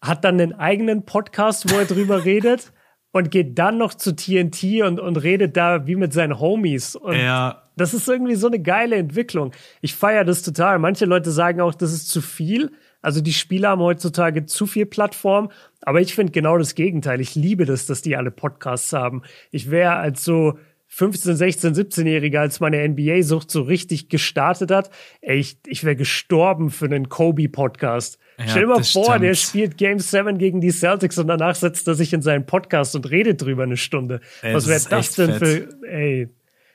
hat 0.00 0.24
dann 0.24 0.40
einen 0.40 0.54
eigenen 0.54 1.04
Podcast, 1.04 1.70
wo 1.70 1.78
er 1.78 1.84
drüber 1.84 2.24
redet 2.24 2.72
und 3.12 3.30
geht 3.30 3.58
dann 3.58 3.78
noch 3.78 3.94
zu 3.94 4.16
TNT 4.16 4.82
und, 4.82 4.98
und 4.98 5.16
redet 5.18 5.56
da 5.56 5.86
wie 5.86 5.96
mit 5.96 6.12
seinen 6.12 6.40
Homies. 6.40 6.96
Und 6.96 7.16
ja. 7.16 7.62
das 7.76 7.94
ist 7.94 8.08
irgendwie 8.08 8.34
so 8.34 8.48
eine 8.48 8.58
geile 8.58 8.96
Entwicklung. 8.96 9.52
Ich 9.80 9.94
feiere 9.94 10.24
das 10.24 10.42
total. 10.42 10.78
Manche 10.78 11.04
Leute 11.04 11.30
sagen 11.30 11.60
auch, 11.60 11.74
das 11.74 11.92
ist 11.92 12.08
zu 12.08 12.20
viel. 12.20 12.72
Also 13.02 13.20
die 13.20 13.32
Spieler 13.32 13.70
haben 13.70 13.82
heutzutage 13.82 14.46
zu 14.46 14.66
viel 14.66 14.86
Plattform, 14.86 15.50
aber 15.80 16.00
ich 16.00 16.14
finde 16.14 16.32
genau 16.32 16.56
das 16.56 16.74
Gegenteil. 16.74 17.20
Ich 17.20 17.34
liebe 17.34 17.64
das, 17.64 17.86
dass 17.86 18.00
die 18.00 18.16
alle 18.16 18.30
Podcasts 18.30 18.92
haben. 18.92 19.22
Ich 19.50 19.70
wäre 19.70 19.94
als 19.96 20.24
so 20.24 20.56
15, 20.94 21.36
16, 21.36 21.74
17-Jähriger, 21.74 22.40
als 22.40 22.60
meine 22.60 22.86
NBA-Sucht 22.86 23.50
so 23.50 23.62
richtig 23.62 24.10
gestartet 24.10 24.70
hat, 24.70 24.90
ey, 25.22 25.38
ich, 25.38 25.56
ich 25.66 25.84
wäre 25.84 25.96
gestorben 25.96 26.70
für 26.70 26.84
einen 26.84 27.08
Kobe-Podcast. 27.08 28.18
Ja, 28.38 28.48
Stell 28.48 28.62
dir 28.62 28.68
mal 28.68 28.84
vor, 28.84 29.04
stimmt. 29.04 29.22
der 29.22 29.34
spielt 29.34 29.78
Game 29.78 29.98
7 30.00 30.36
gegen 30.36 30.60
die 30.60 30.70
Celtics 30.70 31.16
und 31.16 31.28
danach 31.28 31.54
setzt 31.54 31.88
er 31.88 31.94
sich 31.94 32.12
in 32.12 32.20
seinen 32.20 32.44
Podcast 32.44 32.94
und 32.94 33.10
redet 33.10 33.40
drüber 33.40 33.62
eine 33.62 33.78
Stunde. 33.78 34.20
Ey, 34.42 34.52
Was 34.52 34.66
wäre 34.66 34.80
das, 34.80 34.88
das 34.90 35.14
denn 35.14 35.32
fett. 35.32 35.68
für, 35.80 35.88
ey, 35.88 36.28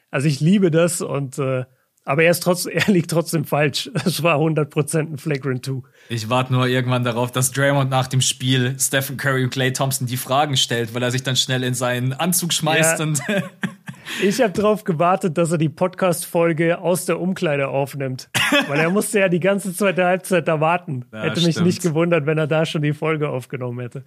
also 0.10 0.28
ich 0.28 0.40
liebe 0.40 0.72
das 0.72 1.02
und 1.02 1.38
äh, 1.38 1.66
aber 2.04 2.24
er, 2.24 2.32
ist 2.32 2.42
trotzdem, 2.42 2.72
er 2.76 2.92
liegt 2.92 3.12
trotzdem 3.12 3.46
falsch. 3.46 3.92
Es 4.04 4.24
war 4.24 4.40
100% 4.40 4.98
ein 4.98 5.18
Flagrant 5.20 5.64
2. 5.64 5.84
Ich 6.10 6.28
warte 6.28 6.54
nur 6.54 6.66
irgendwann 6.66 7.04
darauf, 7.04 7.32
dass 7.32 7.52
Draymond 7.52 7.92
nach 7.92 8.08
dem 8.08 8.22
Spiel 8.22 8.78
Stephen 8.80 9.18
Curry 9.18 9.44
und 9.44 9.52
Clay 9.52 9.74
Thompson 9.74 10.08
die 10.08 10.18
Fragen 10.18 10.58
stellt, 10.58 10.96
weil 10.96 11.04
er 11.04 11.12
sich 11.12 11.22
dann 11.22 11.36
schnell 11.36 11.64
in 11.64 11.76
seinen 11.76 12.14
Anzug 12.14 12.52
schmeißt. 12.52 12.98
Ja. 12.98 13.06
Und 13.06 13.22
ich 14.22 14.42
habe 14.42 14.54
darauf 14.54 14.84
gewartet, 14.84 15.38
dass 15.38 15.52
er 15.52 15.58
die 15.58 15.70
Podcast-Folge 15.70 16.80
aus 16.80 17.06
der 17.06 17.20
Umkleide 17.20 17.68
aufnimmt. 17.68 18.30
Weil 18.68 18.80
er 18.80 18.90
musste 18.90 19.20
ja 19.20 19.30
die 19.30 19.40
ganze 19.40 19.74
zweite 19.74 20.06
Halbzeit 20.06 20.48
da 20.48 20.60
warten. 20.60 21.06
Ja, 21.12 21.24
hätte 21.24 21.42
mich 21.42 21.52
stimmt. 21.52 21.68
nicht 21.68 21.82
gewundert, 21.82 22.26
wenn 22.26 22.38
er 22.38 22.48
da 22.48 22.66
schon 22.66 22.82
die 22.82 22.94
Folge 22.94 23.30
aufgenommen 23.30 23.80
hätte. 23.80 24.04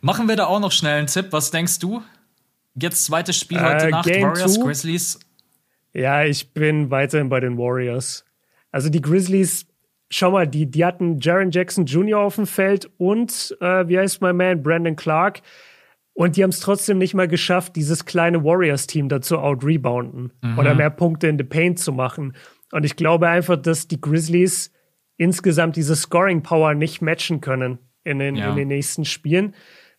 Machen 0.00 0.28
wir 0.28 0.36
da 0.36 0.46
auch 0.46 0.60
noch 0.60 0.72
schnell 0.72 0.98
einen 0.98 1.06
Tipp. 1.06 1.28
Was 1.30 1.50
denkst 1.50 1.78
du? 1.78 2.02
Jetzt 2.74 3.04
zweites 3.04 3.38
Spiel 3.38 3.60
heute 3.60 3.86
äh, 3.86 3.90
Nacht, 3.90 4.06
Game 4.06 4.22
Warriors, 4.22 4.54
two. 4.54 4.64
Grizzlies. 4.64 5.20
Ja, 5.92 6.24
ich 6.24 6.52
bin 6.52 6.90
weiterhin 6.90 7.28
bei 7.28 7.40
den 7.40 7.56
Warriors. 7.56 8.24
Also 8.72 8.88
die 8.88 9.00
Grizzlies, 9.00 9.66
schau 10.10 10.32
mal, 10.32 10.48
die, 10.48 10.66
die 10.66 10.84
hatten 10.84 11.20
Jaron 11.20 11.52
Jackson 11.52 11.86
Jr. 11.86 12.18
auf 12.18 12.34
dem 12.34 12.46
Feld 12.46 12.90
und, 12.98 13.56
äh, 13.60 13.86
wie 13.88 13.98
heißt 13.98 14.20
mein 14.20 14.36
Man, 14.36 14.62
Brandon 14.62 14.96
Clark. 14.96 15.42
Und 16.14 16.36
die 16.36 16.44
haben 16.44 16.50
es 16.50 16.60
trotzdem 16.60 16.98
nicht 16.98 17.14
mal 17.14 17.26
geschafft, 17.26 17.74
dieses 17.74 18.04
kleine 18.04 18.44
Warriors-Team 18.44 19.08
dazu 19.08 19.38
out-rebounden 19.38 20.32
mhm. 20.40 20.58
oder 20.58 20.74
mehr 20.74 20.90
Punkte 20.90 21.26
in 21.26 21.36
the 21.36 21.44
Paint 21.44 21.80
zu 21.80 21.92
machen. 21.92 22.34
Und 22.70 22.84
ich 22.84 22.94
glaube 22.96 23.28
einfach, 23.28 23.56
dass 23.56 23.88
die 23.88 24.00
Grizzlies 24.00 24.70
insgesamt 25.16 25.76
diese 25.76 25.96
Scoring-Power 25.96 26.74
nicht 26.74 27.02
matchen 27.02 27.40
können 27.40 27.78
in 28.04 28.20
den, 28.20 28.36
ja. 28.36 28.50
in 28.50 28.56
den 28.56 28.68
nächsten 28.68 29.04
Spielen. 29.04 29.54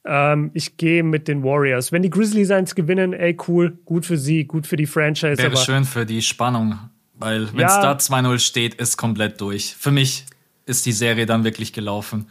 Ähm, 0.06 0.52
ich 0.54 0.78
gehe 0.78 1.04
mit 1.04 1.28
den 1.28 1.44
Warriors. 1.44 1.92
Wenn 1.92 2.02
die 2.02 2.10
Grizzlies 2.10 2.50
eins 2.50 2.76
gewinnen, 2.76 3.12
ey, 3.12 3.36
cool, 3.48 3.78
gut 3.84 4.06
für 4.06 4.18
sie, 4.18 4.46
gut 4.46 4.68
für 4.68 4.78
die 4.78 4.86
Franchise. 4.86 5.38
Wäre 5.38 5.58
schön 5.58 5.84
für 5.84 6.06
die 6.06 6.22
Spannung 6.22 6.80
Weil 7.14 7.52
wenn 7.54 7.66
es 7.66 7.74
ja. 7.74 7.82
da 7.82 7.94
2-0 7.94 8.40
steht, 8.40 8.76
ist 8.76 8.98
komplett 8.98 9.42
durch. 9.42 9.76
Für 9.76 9.92
mich 9.92 10.26
ist 10.66 10.86
die 10.86 10.92
Serie 10.92 11.26
dann 11.26 11.44
wirklich 11.44 11.74
gelaufen. 11.74 12.28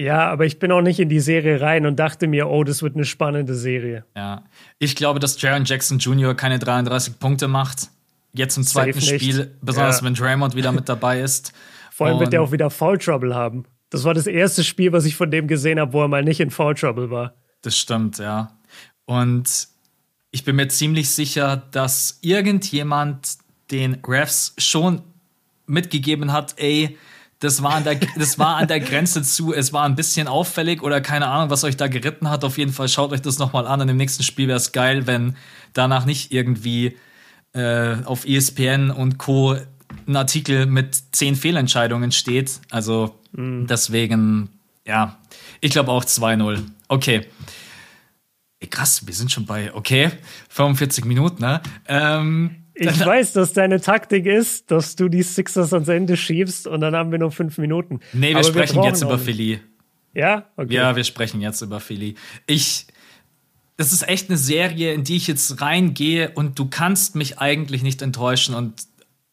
Ja, 0.00 0.30
aber 0.30 0.46
ich 0.46 0.58
bin 0.58 0.72
auch 0.72 0.80
nicht 0.80 0.98
in 0.98 1.10
die 1.10 1.20
Serie 1.20 1.60
rein 1.60 1.84
und 1.84 1.96
dachte 1.96 2.26
mir, 2.26 2.48
oh, 2.48 2.64
das 2.64 2.82
wird 2.82 2.94
eine 2.94 3.04
spannende 3.04 3.54
Serie. 3.54 4.06
Ja, 4.16 4.44
ich 4.78 4.96
glaube, 4.96 5.20
dass 5.20 5.40
Jaron 5.42 5.66
Jackson 5.66 5.98
Jr. 5.98 6.34
keine 6.34 6.58
33 6.58 7.18
Punkte 7.18 7.48
macht. 7.48 7.88
Jetzt 8.32 8.56
im 8.56 8.62
zweiten 8.62 8.98
Spiel, 9.02 9.54
besonders 9.60 10.00
ja. 10.00 10.06
wenn 10.06 10.14
Draymond 10.14 10.56
wieder 10.56 10.72
mit 10.72 10.88
dabei 10.88 11.20
ist. 11.20 11.52
Vor 11.90 12.06
allem 12.06 12.16
und 12.16 12.20
wird 12.20 12.32
er 12.32 12.40
auch 12.40 12.50
wieder 12.50 12.70
Foul 12.70 12.96
Trouble 12.96 13.34
haben. 13.34 13.66
Das 13.90 14.04
war 14.04 14.14
das 14.14 14.26
erste 14.26 14.64
Spiel, 14.64 14.90
was 14.92 15.04
ich 15.04 15.16
von 15.16 15.30
dem 15.30 15.46
gesehen 15.46 15.78
habe, 15.78 15.92
wo 15.92 16.00
er 16.00 16.08
mal 16.08 16.24
nicht 16.24 16.40
in 16.40 16.50
Foul 16.50 16.74
Trouble 16.74 17.10
war. 17.10 17.34
Das 17.60 17.76
stimmt, 17.76 18.16
ja. 18.16 18.56
Und 19.04 19.68
ich 20.30 20.44
bin 20.44 20.56
mir 20.56 20.68
ziemlich 20.68 21.10
sicher, 21.10 21.62
dass 21.72 22.20
irgendjemand 22.22 23.36
den 23.70 23.98
Refs 24.06 24.54
schon 24.56 25.02
mitgegeben 25.66 26.32
hat, 26.32 26.54
ey, 26.56 26.96
das 27.40 27.62
war, 27.62 27.74
an 27.74 27.84
der, 27.84 27.96
das 28.16 28.38
war 28.38 28.56
an 28.56 28.68
der 28.68 28.80
Grenze 28.80 29.22
zu, 29.22 29.52
es 29.52 29.72
war 29.72 29.84
ein 29.84 29.96
bisschen 29.96 30.28
auffällig 30.28 30.82
oder 30.82 31.00
keine 31.00 31.26
Ahnung, 31.26 31.50
was 31.50 31.64
euch 31.64 31.76
da 31.76 31.88
geritten 31.88 32.28
hat. 32.28 32.44
Auf 32.44 32.58
jeden 32.58 32.72
Fall 32.72 32.88
schaut 32.88 33.12
euch 33.12 33.22
das 33.22 33.38
nochmal 33.38 33.66
an. 33.66 33.80
Und 33.80 33.88
im 33.88 33.96
nächsten 33.96 34.22
Spiel 34.22 34.46
wäre 34.46 34.58
es 34.58 34.72
geil, 34.72 35.06
wenn 35.06 35.36
danach 35.72 36.04
nicht 36.04 36.32
irgendwie 36.32 36.96
äh, 37.52 37.96
auf 38.04 38.26
ESPN 38.26 38.90
und 38.90 39.18
Co. 39.18 39.56
ein 40.06 40.16
Artikel 40.16 40.66
mit 40.66 40.94
zehn 41.12 41.34
Fehlentscheidungen 41.34 42.12
steht. 42.12 42.60
Also 42.70 43.18
mhm. 43.32 43.66
deswegen, 43.66 44.50
ja, 44.86 45.18
ich 45.60 45.70
glaube 45.70 45.90
auch 45.92 46.04
2-0. 46.04 46.62
Okay. 46.88 47.26
Ey, 48.62 48.68
krass, 48.68 49.06
wir 49.06 49.14
sind 49.14 49.32
schon 49.32 49.46
bei, 49.46 49.72
okay, 49.72 50.10
45 50.50 51.06
Minuten, 51.06 51.40
ne? 51.40 51.62
Ähm, 51.88 52.59
ich 52.80 53.04
weiß, 53.04 53.34
dass 53.34 53.52
deine 53.52 53.80
Taktik 53.80 54.26
ist, 54.26 54.70
dass 54.70 54.96
du 54.96 55.08
die 55.08 55.22
Sixers 55.22 55.72
ans 55.72 55.88
Ende 55.88 56.16
schiebst 56.16 56.66
und 56.66 56.80
dann 56.80 56.94
haben 56.94 57.12
wir 57.12 57.18
nur 57.18 57.30
fünf 57.30 57.58
Minuten. 57.58 58.00
Nee, 58.12 58.30
wir 58.30 58.36
Aber 58.36 58.44
sprechen 58.44 58.76
wir 58.76 58.88
jetzt 58.88 59.02
über 59.02 59.18
Philly. 59.18 59.60
Ja? 60.14 60.46
Okay. 60.56 60.74
Ja, 60.74 60.96
wir 60.96 61.04
sprechen 61.04 61.40
jetzt 61.40 61.60
über 61.60 61.78
Philly. 61.78 62.14
Ich, 62.46 62.86
das 63.76 63.92
ist 63.92 64.08
echt 64.08 64.30
eine 64.30 64.38
Serie, 64.38 64.94
in 64.94 65.04
die 65.04 65.16
ich 65.16 65.26
jetzt 65.26 65.60
reingehe 65.60 66.30
und 66.30 66.58
du 66.58 66.66
kannst 66.66 67.16
mich 67.16 67.38
eigentlich 67.38 67.82
nicht 67.82 68.02
enttäuschen 68.02 68.54
und 68.54 68.82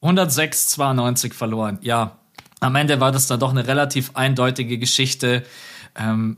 106, 0.01 0.67
92 0.67 1.33
verloren. 1.33 1.79
Ja, 1.81 2.19
am 2.59 2.75
Ende 2.75 2.99
war 2.99 3.11
das 3.11 3.27
dann 3.27 3.39
doch 3.39 3.51
eine 3.51 3.67
relativ 3.67 4.11
eindeutige 4.15 4.77
Geschichte. 4.77 5.43
Ähm, 5.95 6.37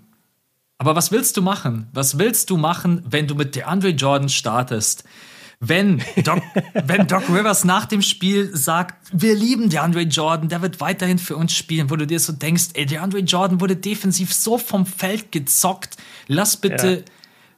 aber 0.77 0.95
was 0.95 1.11
willst 1.11 1.35
du 1.37 1.41
machen? 1.41 1.87
Was 1.91 2.17
willst 2.17 2.49
du 2.49 2.57
machen, 2.57 3.03
wenn 3.09 3.27
du 3.27 3.35
mit 3.35 3.55
DeAndre 3.55 3.89
Jordan 3.89 4.29
startest? 4.29 5.03
Wenn 5.59 6.01
Doc, 6.23 6.41
wenn 6.85 7.07
Doc 7.07 7.29
Rivers 7.29 7.65
nach 7.65 7.85
dem 7.85 8.01
Spiel 8.01 8.55
sagt, 8.55 8.95
wir 9.11 9.35
lieben 9.35 9.69
DeAndre 9.69 10.01
Jordan, 10.01 10.47
der 10.47 10.61
wird 10.61 10.79
weiterhin 10.79 11.19
für 11.19 11.35
uns 11.35 11.53
spielen, 11.53 11.89
wo 11.89 11.97
du 11.97 12.07
dir 12.07 12.19
so 12.19 12.31
denkst, 12.31 12.69
ey, 12.73 12.85
DeAndre 12.85 13.19
Jordan 13.19 13.59
wurde 13.59 13.75
defensiv 13.75 14.33
so 14.33 14.57
vom 14.57 14.85
Feld 14.85 15.33
gezockt, 15.33 15.97
lass 16.27 16.55
bitte, 16.55 16.89
ja. 16.99 17.03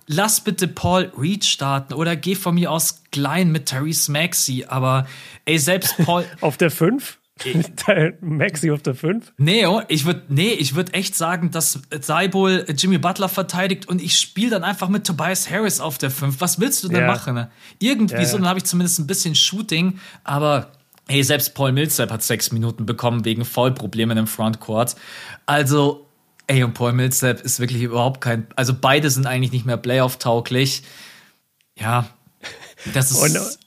lass 0.08 0.42
bitte 0.42 0.68
Paul 0.68 1.12
Reed 1.16 1.46
starten 1.46 1.94
oder 1.94 2.16
geh 2.16 2.34
von 2.34 2.56
mir 2.56 2.72
aus 2.72 3.04
klein 3.12 3.52
mit 3.52 3.68
Therese 3.68 4.12
Maxey, 4.12 4.66
aber 4.68 5.06
ey, 5.46 5.60
selbst 5.60 5.98
Paul. 5.98 6.26
Auf 6.42 6.58
der 6.58 6.72
5? 6.72 7.20
Maxi 8.22 8.72
auf 8.72 8.82
der 8.82 8.96
5? 8.96 9.34
Nee, 9.38 9.66
oh, 9.66 9.82
ich 9.88 10.06
würde 10.06 10.24
nee, 10.30 10.52
ich 10.52 10.76
würd 10.76 10.94
echt 10.94 11.16
sagen, 11.16 11.52
dass 11.52 11.82
Seibol 12.00 12.66
Jimmy 12.78 12.98
Butler 12.98 13.30
verteidigt 13.30 13.88
und 13.88 14.02
ich 14.02 14.18
spiele 14.18 14.52
dann 14.52 14.64
einfach 14.64 14.90
mit 14.90 15.06
Tobias 15.06 15.50
Harris 15.50 15.80
auf 15.80 15.98
der 15.98 16.12
5. 16.12 16.40
Was 16.40 16.60
willst 16.60 16.84
du 16.84 16.88
denn 16.88 17.02
ja. 17.02 17.08
machen? 17.08 17.48
Irgendwie 17.80 18.16
ja, 18.16 18.26
so, 18.26 18.38
dann 18.38 18.48
habe 18.48 18.60
ich 18.60 18.66
zumindest 18.66 19.00
ein 19.00 19.08
bisschen 19.08 19.36
Shooting, 19.36 20.00
aber 20.24 20.72
hey, 21.08 21.24
selbst 21.24 21.54
Paul 21.54 21.72
Millsap 21.72 22.12
hat 22.12 22.24
sechs 22.24 22.52
Minuten 22.52 22.86
bekommen 22.86 23.26
wegen 23.26 23.46
Vollproblemen 23.46 24.18
im 24.18 24.28
Frontcourt. 24.28 24.96
Also, 25.46 26.08
ey, 26.48 26.64
und 26.64 26.74
Paul 26.74 26.94
Millsap 26.94 27.42
ist 27.42 27.60
wirklich 27.60 27.82
überhaupt 27.82 28.22
kein, 28.22 28.48
also 28.56 28.74
beide 28.80 29.10
sind 29.10 29.28
eigentlich 29.28 29.52
nicht 29.52 29.66
mehr 29.66 29.78
Playoff-tauglich. 29.78 30.84
Ja, 31.78 32.08
das 32.94 33.12
ist. 33.12 33.18
Und, 33.18 33.60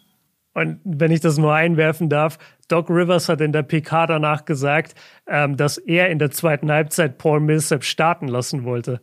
und 0.55 0.81
wenn 0.85 1.11
ich 1.11 1.21
das 1.21 1.37
nur 1.37 1.53
einwerfen 1.53 2.09
darf, 2.09 2.39
Doc 2.69 2.89
Rivers 2.89 3.29
hat 3.29 3.41
in 3.41 3.53
der 3.53 3.63
PK 3.63 4.07
danach 4.07 4.45
gesagt, 4.45 4.95
ähm, 5.27 5.57
dass 5.57 5.79
er 5.79 6.09
in 6.09 6.19
der 6.19 6.31
zweiten 6.31 6.71
Halbzeit 6.71 7.19
Paul 7.19 7.41
Millsap 7.41 7.85
starten 7.85 8.29
lassen 8.29 8.65
wollte. 8.65 9.01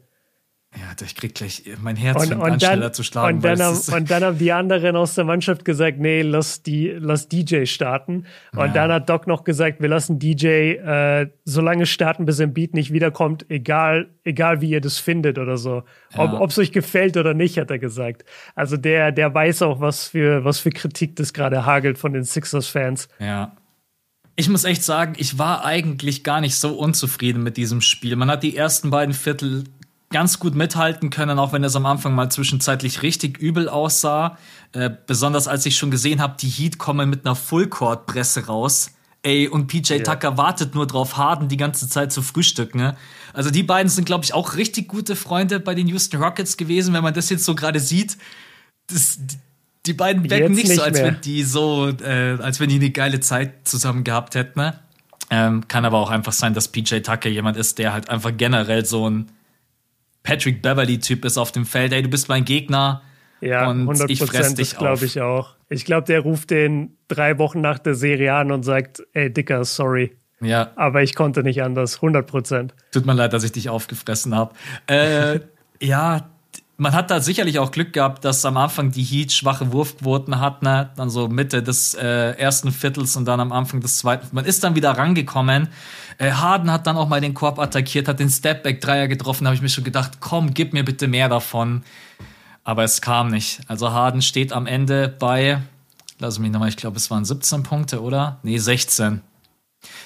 Ja, 0.74 1.06
ich 1.06 1.16
krieg 1.16 1.36
gleich 1.36 1.64
mein 1.82 1.98
Herz 1.98 2.28
und, 2.28 2.40
und 2.40 2.64
dann, 2.64 2.94
zu 2.94 3.04
schlagen. 3.04 3.38
Und 3.38 3.44
dann, 3.44 3.62
haben, 3.62 3.78
und 3.94 4.10
dann 4.10 4.24
haben 4.24 4.38
die 4.38 4.54
anderen 4.54 4.96
aus 4.96 5.16
der 5.16 5.26
Mannschaft 5.26 5.66
gesagt, 5.66 6.00
nee, 6.00 6.22
lass, 6.22 6.64
die, 6.64 6.88
lass 6.98 7.28
DJ 7.28 7.66
starten. 7.66 8.26
Und 8.54 8.60
ja. 8.60 8.68
dann 8.70 8.92
hat 8.92 9.10
Doc 9.10 9.28
noch 9.28 9.44
gesagt, 9.44 9.82
wir 9.82 9.90
lassen 9.90 10.18
DJ 10.18 10.76
äh, 10.76 11.30
so 11.44 11.60
lange 11.60 11.86
starten, 11.86 12.24
bis 12.24 12.40
im 12.40 12.54
Beat 12.54 12.74
nicht 12.74 12.94
wiederkommt, 12.94 13.46
egal, 13.50 14.12
egal 14.24 14.62
wie 14.62 14.70
ihr 14.70 14.80
das 14.80 14.98
findet 14.98 15.38
oder 15.40 15.58
so. 15.58 15.84
Ja. 16.16 16.40
Ob 16.40 16.52
es 16.52 16.58
euch 16.58 16.72
gefällt 16.72 17.18
oder 17.18 17.34
nicht, 17.34 17.58
hat 17.58 17.70
er 17.70 17.80
gesagt. 17.80 18.24
Also 18.56 18.78
der, 18.78 19.12
der 19.12 19.34
weiß 19.34 19.64
auch, 19.64 19.82
was 19.82 20.08
für, 20.08 20.46
was 20.46 20.60
für 20.60 20.70
Kritik 20.70 21.18
das 21.18 21.34
gerade 21.34 21.66
hagelt 21.66 21.98
von 21.98 22.14
den 22.14 22.24
Sixers-Fans. 22.24 23.10
Ja. 23.20 23.58
Ich 24.38 24.48
muss 24.48 24.64
echt 24.64 24.84
sagen, 24.84 25.16
ich 25.18 25.38
war 25.38 25.66
eigentlich 25.66 26.24
gar 26.24 26.40
nicht 26.40 26.56
so 26.56 26.78
unzufrieden 26.78 27.44
mit 27.44 27.58
diesem 27.58 27.82
Spiel. 27.82 28.16
Man 28.16 28.32
hat 28.32 28.42
die 28.42 28.56
ersten 28.56 28.90
beiden 28.90 29.14
Viertel 29.14 29.66
ganz 30.12 30.40
gut 30.40 30.56
mithalten 30.56 31.10
können, 31.10 31.40
auch 31.40 31.54
wenn 31.54 31.64
es 31.64 31.76
am 31.76 31.86
Anfang 31.86 32.14
mal 32.14 32.30
zwischenzeitlich 32.30 33.02
richtig 33.02 33.38
übel 33.38 33.68
aussah. 33.70 34.38
Äh, 34.74 34.90
besonders 35.08 35.48
als 35.48 35.66
ich 35.66 35.78
schon 35.78 35.92
gesehen 35.92 36.22
habe, 36.22 36.36
die 36.40 36.50
Heat 36.50 36.78
kommen 36.78 37.10
mit 37.10 37.26
einer 37.26 37.36
Fullcourt-Presse 37.36 38.46
raus. 38.46 38.92
Ey, 39.24 39.48
und 39.48 39.68
PJ 39.68 39.94
yeah. 39.94 40.04
Tucker 40.04 40.38
wartet 40.38 40.74
nur 40.74 40.88
drauf, 40.88 41.18
Harden 41.18 41.48
die 41.48 41.58
ganze 41.58 41.88
Zeit 41.88 42.12
zu 42.12 42.22
frühstücken. 42.22 42.80
Ne? 42.80 42.98
Also 43.34 43.52
die 43.52 43.64
beiden 43.64 43.90
sind, 43.90 44.06
glaube 44.06 44.24
ich, 44.24 44.34
auch 44.34 44.56
richtig 44.56 44.88
gute 44.88 45.16
Freunde 45.16 45.60
bei 45.60 45.76
den 45.76 45.88
Houston 45.88 46.22
Rockets 46.22 46.58
gewesen, 46.58 46.94
wenn 46.94 47.04
man 47.04 47.14
das 47.14 47.30
jetzt 47.30 47.46
so 47.46 47.54
gerade 47.54 47.80
sieht. 47.80 48.18
Das, 48.88 49.20
die 49.86 49.94
beiden 49.94 50.28
wecken 50.30 50.54
nicht, 50.54 50.68
nicht, 50.68 50.78
so, 50.78 50.82
als 50.82 50.98
mehr. 50.98 51.06
wenn 51.06 51.22
die 51.22 51.44
so, 51.44 51.90
äh, 51.90 52.38
als 52.42 52.60
wenn 52.60 52.70
die 52.70 52.76
eine 52.76 52.90
geile 52.90 53.20
Zeit 53.20 53.68
zusammen 53.68 54.04
gehabt 54.04 54.34
hätten. 54.34 54.60
Ne? 54.60 54.80
Ähm, 55.30 55.68
kann 55.68 55.86
aber 55.86 56.00
auch 56.00 56.10
einfach 56.10 56.34
sein, 56.34 56.54
dass 56.54 56.68
PJ 56.68 56.98
Tucker 57.00 57.30
jemand 57.30 57.58
ist, 57.58 57.78
der 57.78 57.94
halt 57.94 58.10
einfach 58.10 58.32
generell 58.36 58.86
so 58.86 59.10
ein 59.10 59.32
Patrick 60.24 60.62
Beverly-Typ 60.62 61.26
ist 61.26 61.38
auf 61.38 61.52
dem 61.52 61.66
Feld, 61.66 61.94
ey, 61.94 62.02
du 62.02 62.10
bist 62.10 62.30
mein 62.30 62.46
Gegner. 62.46 63.02
Ja, 63.42 63.70
und 63.70 63.82
100 63.82 64.10
ich 64.10 64.20
fress 64.20 64.54
dich 64.54 64.78
glaube 64.78 65.06
ich 65.06 65.20
auch. 65.20 65.56
Ich 65.70 65.84
glaube, 65.86 66.06
der 66.06 66.20
ruft 66.20 66.52
den 66.52 66.98
drei 67.08 67.40
Wochen 67.40 67.60
nach 67.60 67.80
der 67.80 67.96
Serie 67.96 68.36
an 68.36 68.52
und 68.52 68.64
sagt, 68.64 69.02
ey, 69.14 69.34
Dicker, 69.34 69.66
sorry. 69.66 70.16
Ja. 70.42 70.72
Aber 70.76 71.02
ich 71.02 71.16
konnte 71.16 71.44
nicht 71.44 71.64
anders, 71.64 71.96
100 71.96 72.28
Prozent. 72.28 72.74
Tut 72.92 73.06
mir 73.06 73.14
leid, 73.14 73.34
dass 73.34 73.44
ich 73.44 73.52
dich 73.52 73.70
aufgefressen 73.70 74.36
habe. 74.36 74.54
Äh, 74.88 75.40
ja, 75.82 76.30
man 76.78 76.94
hat 76.94 77.12
da 77.12 77.20
sicherlich 77.20 77.60
auch 77.60 77.72
Glück 77.72 77.94
gehabt, 77.94 78.26
dass 78.26 78.44
am 78.44 78.58
Anfang 78.58 78.92
die 78.92 79.04
Heat 79.04 79.32
schwache 79.32 79.72
Wurfquoten 79.72 80.40
hat, 80.40 80.64
ne? 80.64 80.90
dann 80.96 81.12
so 81.12 81.28
Mitte 81.28 81.62
des 81.62 81.94
äh, 81.94 82.32
ersten 82.32 82.72
Viertels 82.72 83.16
und 83.16 83.26
dann 83.26 83.40
am 83.40 83.52
Anfang 83.52 83.82
des 83.82 84.00
zweiten. 84.00 84.28
Man 84.32 84.46
ist 84.46 84.64
dann 84.64 84.76
wieder 84.76 84.92
rangekommen. 84.92 85.68
Äh, 86.22 86.34
Harden 86.34 86.72
hat 86.72 86.86
dann 86.86 86.98
auch 86.98 87.08
mal 87.08 87.20
den 87.20 87.34
Korb 87.34 87.58
attackiert, 87.58 88.08
hat 88.08 88.20
den 88.20 88.30
Stepback-Dreier 88.30 89.08
getroffen. 89.08 89.44
Da 89.44 89.48
habe 89.48 89.56
ich 89.56 89.62
mir 89.64 89.70
schon 89.70 89.84
gedacht, 89.84 90.20
komm, 90.20 90.54
gib 90.54 90.72
mir 90.72 90.86
bitte 90.86 91.08
mehr 91.08 91.30
davon. 91.30 91.82
Aber 92.64 92.84
es 92.84 93.02
kam 93.02 93.32
nicht. 93.32 93.62
Also 93.68 93.92
Harden 93.92 94.22
steht 94.22 94.54
am 94.54 94.68
Ende 94.68 95.08
bei, 95.08 95.64
lass 96.20 96.38
mich 96.38 96.52
nochmal, 96.52 96.70
ich 96.70 96.78
glaube, 96.78 96.98
es 96.98 97.10
waren 97.10 97.26
17 97.26 97.64
Punkte, 97.64 98.04
oder? 98.04 98.40
Nee, 98.44 98.60
16. 98.60 99.22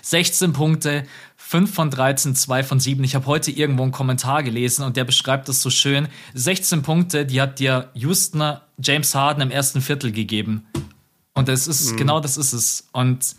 16 0.04 0.54
Punkte, 0.54 1.04
5 1.36 1.74
von 1.74 1.90
13, 1.90 2.34
2 2.34 2.64
von 2.64 2.80
7. 2.80 3.04
Ich 3.04 3.14
habe 3.14 3.26
heute 3.26 3.52
irgendwo 3.52 3.84
einen 3.84 3.92
Kommentar 3.92 4.42
gelesen 4.42 4.86
und 4.86 4.96
der 4.96 5.04
beschreibt 5.04 5.50
das 5.50 5.62
so 5.62 5.70
schön. 5.70 6.08
16 6.34 6.82
Punkte, 6.82 7.26
die 7.26 7.42
hat 7.42 7.60
dir 7.60 7.90
Houston 7.94 8.56
James 8.82 9.14
Harden 9.14 9.42
im 9.42 9.52
ersten 9.52 9.82
Viertel 9.82 10.14
gegeben. 10.14 10.66
Und 11.34 11.50
das 11.50 11.68
ist, 11.68 11.92
mhm. 11.92 11.98
genau 11.98 12.22
das 12.22 12.38
ist 12.38 12.54
es. 12.54 12.88
Und 12.94 13.36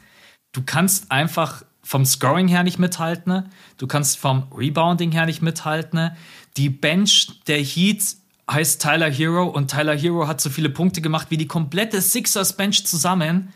du 0.52 0.60
kannst 0.62 1.10
einfach 1.10 1.62
vom 1.86 2.04
Scoring 2.04 2.48
her 2.48 2.64
nicht 2.64 2.80
mithalten. 2.80 3.44
Du 3.78 3.86
kannst 3.86 4.18
vom 4.18 4.48
Rebounding 4.52 5.12
her 5.12 5.24
nicht 5.24 5.40
mithalten. 5.40 6.10
Die 6.56 6.68
Bench 6.68 7.28
der 7.46 7.58
Heat 7.58 8.02
heißt 8.50 8.82
Tyler 8.82 9.08
Hero 9.08 9.44
und 9.44 9.70
Tyler 9.70 9.96
Hero 9.96 10.26
hat 10.26 10.40
so 10.40 10.50
viele 10.50 10.68
Punkte 10.68 11.00
gemacht 11.00 11.28
wie 11.30 11.36
die 11.36 11.46
komplette 11.46 12.00
Sixers 12.00 12.56
Bench 12.56 12.84
zusammen. 12.86 13.52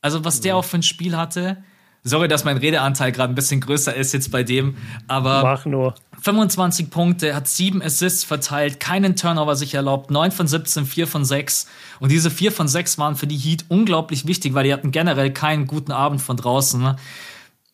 Also 0.00 0.24
was 0.24 0.40
der 0.40 0.54
mhm. 0.54 0.58
auch 0.60 0.64
für 0.64 0.78
ein 0.78 0.84
Spiel 0.84 1.16
hatte. 1.16 1.56
Sorry, 2.04 2.28
dass 2.28 2.44
mein 2.44 2.56
Redeanteil 2.56 3.12
gerade 3.12 3.32
ein 3.32 3.36
bisschen 3.36 3.60
größer 3.60 3.94
ist 3.94 4.12
jetzt 4.12 4.32
bei 4.32 4.42
dem, 4.42 4.76
aber 5.06 5.42
Mach 5.42 5.66
nur. 5.66 5.94
25 6.20 6.90
Punkte, 6.90 7.34
hat 7.34 7.46
sieben 7.46 7.80
Assists 7.80 8.24
verteilt, 8.24 8.80
keinen 8.80 9.14
Turnover 9.14 9.54
sich 9.54 9.74
erlaubt, 9.74 10.10
9 10.10 10.32
von 10.32 10.48
17, 10.48 10.84
4 10.84 11.06
von 11.06 11.24
6. 11.24 11.68
Und 12.00 12.10
diese 12.10 12.30
4 12.30 12.50
von 12.50 12.66
6 12.66 12.98
waren 12.98 13.14
für 13.14 13.28
die 13.28 13.36
Heat 13.36 13.66
unglaublich 13.68 14.26
wichtig, 14.26 14.54
weil 14.54 14.64
die 14.64 14.72
hatten 14.72 14.90
generell 14.90 15.32
keinen 15.32 15.68
guten 15.68 15.92
Abend 15.92 16.20
von 16.20 16.36
draußen. 16.36 16.96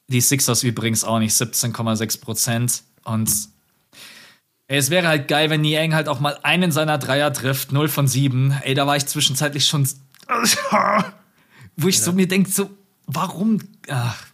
Die 0.09 0.21
Sixers 0.21 0.63
übrigens 0.63 1.05
auch 1.05 1.19
nicht, 1.19 1.33
17,6 1.33 2.21
Prozent. 2.21 2.83
Und 3.05 3.31
ey, 4.67 4.79
es 4.79 4.91
wäre 4.91 5.09
halt 5.09 5.29
geil, 5.29 5.51
wenn 5.51 5.61
Niang 5.61 5.95
halt 5.95 6.09
auch 6.09 6.21
mal 6.21 6.39
einen 6.43 6.73
seiner 6.73 6.99
Dreier 6.99 7.33
trifft, 7.33 7.73
0 7.73 7.89
von 7.89 8.09
7. 8.09 8.59
Ey, 8.63 8.75
da 8.75 8.87
war 8.87 8.97
ich 8.97 9.07
zwischenzeitlich 9.07 9.67
schon 9.67 9.89
wo 11.77 11.89
ich 11.89 11.97
ja. 11.99 12.05
so 12.05 12.13
mir 12.13 12.29
denke, 12.29 12.51
so, 12.51 12.71
warum? 13.07 13.59
Ach, 13.89 14.27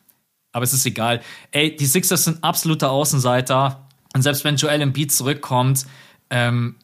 aber 0.53 0.65
es 0.65 0.73
ist 0.73 0.87
egal. 0.87 1.21
Ey, 1.51 1.75
die 1.75 1.87
Sixers 1.87 2.25
sind 2.25 2.43
absoluter 2.43 2.91
Außenseiter. 2.91 3.89
Und 4.15 4.23
selbst 4.23 4.45
wenn 4.45 4.57
Joel 4.57 4.81
Embiid 4.81 5.13
zurückkommt, 5.13 5.87
ähm, 6.31 6.77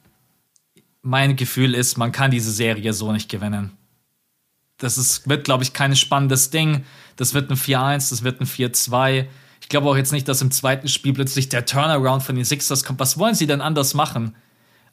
mein 1.02 1.36
Gefühl 1.36 1.74
ist, 1.74 1.96
man 1.96 2.12
kann 2.12 2.30
diese 2.30 2.50
Serie 2.50 2.92
so 2.92 3.12
nicht 3.12 3.30
gewinnen. 3.30 3.72
Das 4.76 4.98
ist, 4.98 5.28
wird, 5.28 5.44
glaube 5.44 5.62
ich, 5.62 5.72
kein 5.72 5.94
spannendes 5.94 6.50
Ding. 6.50 6.84
Das 7.20 7.34
wird 7.34 7.50
ein 7.50 7.56
4-1, 7.56 8.08
das 8.08 8.24
wird 8.24 8.40
ein 8.40 8.46
4-2. 8.46 9.26
Ich 9.60 9.68
glaube 9.68 9.88
auch 9.90 9.96
jetzt 9.96 10.10
nicht, 10.10 10.26
dass 10.26 10.40
im 10.40 10.50
zweiten 10.50 10.88
Spiel 10.88 11.12
plötzlich 11.12 11.50
der 11.50 11.66
Turnaround 11.66 12.22
von 12.22 12.34
den 12.34 12.46
Sixers 12.46 12.82
kommt. 12.82 12.98
Was 12.98 13.18
wollen 13.18 13.34
sie 13.34 13.46
denn 13.46 13.60
anders 13.60 13.92
machen? 13.92 14.34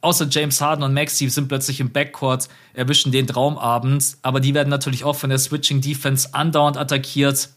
Außer 0.01 0.28
James 0.30 0.59
Harden 0.59 0.84
und 0.84 0.93
Maxi 0.93 1.30
sind 1.30 1.47
plötzlich 1.47 1.80
im 1.80 1.91
Backcourt, 1.91 2.49
erwischen 2.73 3.13
den 3.13 3.28
Traumabend, 3.28 4.17
aber 4.21 4.41
die 4.41 4.53
werden 4.53 4.69
natürlich 4.69 5.05
auch 5.05 5.15
von 5.15 5.30
der 5.30 5.39
Switching 5.39 5.80
Defense 5.80 6.34
andauernd 6.34 6.78
attackiert. 6.78 7.49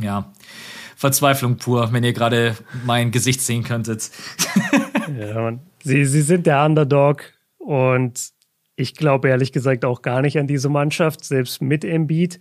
Ja, 0.00 0.32
Verzweiflung 0.96 1.56
pur, 1.56 1.92
wenn 1.92 2.04
ihr 2.04 2.12
gerade 2.12 2.56
mein 2.86 3.10
Gesicht 3.10 3.40
sehen 3.40 3.64
könntet. 3.64 4.10
ja, 5.18 5.40
man, 5.40 5.60
sie, 5.82 6.04
sie 6.04 6.22
sind 6.22 6.46
der 6.46 6.64
Underdog 6.64 7.32
und 7.58 8.30
ich 8.76 8.94
glaube 8.94 9.28
ehrlich 9.28 9.50
gesagt 9.50 9.84
auch 9.84 10.02
gar 10.02 10.22
nicht 10.22 10.38
an 10.38 10.46
diese 10.46 10.68
Mannschaft, 10.68 11.24
selbst 11.24 11.60
mit 11.60 11.84
Embiid. 11.84 12.38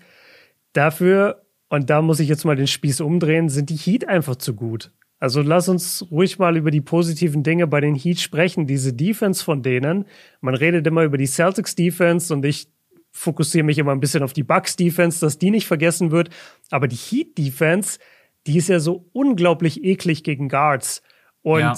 Dafür, 0.74 1.47
und 1.70 1.89
da 1.89 2.01
muss 2.01 2.20
ich 2.20 2.30
jetzt 2.30 2.45
mal 2.45 2.55
den 2.55 2.68
Spieß 2.68 3.01
umdrehen, 3.01 3.49
sind 3.49 3.70
die 3.70 3.76
Heat 3.76 4.07
einfach 4.07 4.36
zu 4.36 4.53
gut. 4.53 4.91
Also 5.20 5.41
lass 5.41 5.68
uns 5.68 6.05
ruhig 6.11 6.38
mal 6.38 6.57
über 6.57 6.70
die 6.70 6.82
positiven 6.82 7.43
Dinge 7.43 7.65
bei 7.68 7.82
den 7.82 7.95
Heat 7.95 8.20
sprechen. 8.20 8.68
Diese 8.68 8.93
Defense 8.93 9.43
von 9.43 9.63
denen, 9.63 10.05
man 10.41 10.53
redet 10.53 10.86
immer 10.86 11.03
über 11.03 11.18
die 11.18 11.26
Celtics 11.26 11.76
Defense 11.76 12.34
und 12.34 12.45
ich 12.45 12.68
fokussiere 13.11 13.65
mich 13.65 13.80
immer 13.80 13.93
ein 13.93 13.99
bisschen 13.99 14.22
auf 14.22 14.34
die 14.34 14.43
Bucks 14.43 14.76
Defense, 14.76 15.20
dass 15.20 15.39
die 15.39 15.49
nicht 15.49 15.65
vergessen 15.65 16.11
wird. 16.11 16.30
Aber 16.70 16.88
die 16.88 16.95
Heat 16.95 17.38
Defense, 17.38 17.99
die 18.45 18.57
ist 18.57 18.70
ja 18.70 18.80
so 18.80 19.09
unglaublich 19.11 19.84
eklig 19.84 20.24
gegen 20.24 20.49
Guards. 20.49 21.01
Und 21.41 21.61
ja. 21.61 21.74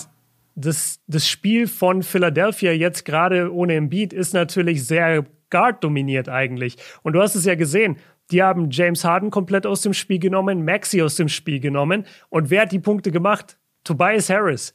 das, 0.55 0.99
das 1.07 1.29
Spiel 1.29 1.67
von 1.67 2.03
Philadelphia 2.03 2.73
jetzt 2.73 3.05
gerade 3.05 3.53
ohne 3.53 3.75
Embiid 3.75 4.11
ist 4.11 4.33
natürlich 4.33 4.85
sehr 4.85 5.25
Guard 5.49 5.83
dominiert 5.83 6.29
eigentlich. 6.29 6.77
Und 7.03 7.13
du 7.13 7.21
hast 7.21 7.35
es 7.35 7.45
ja 7.45 7.55
gesehen. 7.55 7.97
Die 8.32 8.43
haben 8.43 8.69
James 8.69 9.03
Harden 9.03 9.32
komplett 9.32 9.65
aus 9.65 9.82
dem 9.82 9.93
Spiel 9.93 10.19
genommen, 10.19 10.63
Maxi 10.63 11.01
aus 11.01 11.15
dem 11.15 11.30
Spiel 11.30 11.59
genommen. 11.59 12.05
Und 12.30 12.49
wer 12.49 12.63
hat 12.63 12.71
die 12.71 12.80
Punkte 12.80 13.11
gemacht? 13.11 13.57
Tobias 13.84 14.30
Harris. 14.30 14.73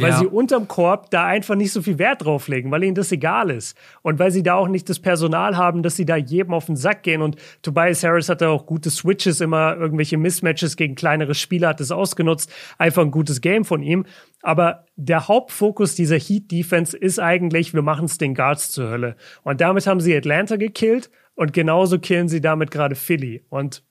Weil 0.00 0.10
ja. 0.10 0.18
sie 0.18 0.26
unterm 0.26 0.68
Korb 0.68 1.10
da 1.10 1.26
einfach 1.26 1.56
nicht 1.56 1.72
so 1.72 1.82
viel 1.82 1.98
Wert 1.98 2.24
drauf 2.24 2.46
legen, 2.46 2.70
weil 2.70 2.84
ihnen 2.84 2.94
das 2.94 3.10
egal 3.10 3.50
ist. 3.50 3.76
Und 4.02 4.18
weil 4.18 4.30
sie 4.30 4.44
da 4.44 4.54
auch 4.54 4.68
nicht 4.68 4.88
das 4.88 5.00
Personal 5.00 5.56
haben, 5.56 5.82
dass 5.82 5.96
sie 5.96 6.06
da 6.06 6.16
jedem 6.16 6.54
auf 6.54 6.66
den 6.66 6.76
Sack 6.76 7.02
gehen. 7.02 7.20
Und 7.20 7.36
Tobias 7.62 8.04
Harris 8.04 8.28
hatte 8.28 8.48
auch 8.48 8.64
gute 8.64 8.90
Switches, 8.90 9.40
immer 9.40 9.76
irgendwelche 9.76 10.16
Mismatches 10.16 10.76
gegen 10.76 10.94
kleinere 10.94 11.34
Spieler, 11.34 11.68
hat 11.68 11.80
das 11.80 11.90
ausgenutzt. 11.90 12.52
Einfach 12.78 13.02
ein 13.02 13.10
gutes 13.10 13.40
Game 13.40 13.64
von 13.64 13.82
ihm. 13.82 14.06
Aber 14.42 14.84
der 14.94 15.26
Hauptfokus 15.26 15.96
dieser 15.96 16.16
Heat-Defense 16.16 16.96
ist 16.96 17.18
eigentlich, 17.18 17.74
wir 17.74 17.82
machen 17.82 18.04
es 18.04 18.18
den 18.18 18.34
Guards 18.34 18.70
zur 18.70 18.90
Hölle. 18.90 19.16
Und 19.42 19.60
damit 19.60 19.88
haben 19.88 20.00
sie 20.00 20.16
Atlanta 20.16 20.56
gekillt 20.56 21.10
und 21.38 21.52
genauso 21.52 22.00
killen 22.00 22.28
sie 22.28 22.40
damit 22.40 22.72
gerade 22.72 22.96
Philly. 22.96 23.44
Und 23.48 23.84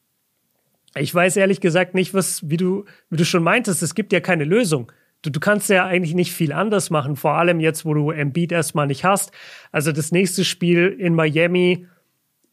ich 0.96 1.16
weiß 1.16 1.38
ehrlich 1.38 1.62
gesagt 1.62 1.96
nicht, 1.96 2.14
was, 2.14 2.50
wie 2.50 2.58
du, 2.58 2.84
wie 3.10 3.16
du 3.16 3.24
schon 3.24 3.42
meintest, 3.42 3.82
es 3.82 3.96
gibt 3.96 4.12
ja 4.12 4.20
keine 4.20 4.44
Lösung. 4.44 4.92
Du, 5.22 5.30
du 5.30 5.40
kannst 5.40 5.70
ja 5.70 5.86
eigentlich 5.86 6.14
nicht 6.14 6.34
viel 6.34 6.52
anders 6.52 6.90
machen, 6.90 7.16
vor 7.16 7.36
allem 7.36 7.62
jetzt, 7.62 7.86
wo 7.86 7.94
du 7.94 8.12
Embiid 8.12 8.52
erstmal 8.52 8.88
nicht 8.88 9.06
hast. 9.06 9.32
Also 9.72 9.94
das 9.94 10.12
nächste 10.12 10.44
Spiel 10.44 10.88
in 11.00 11.16
Miami, 11.16 11.88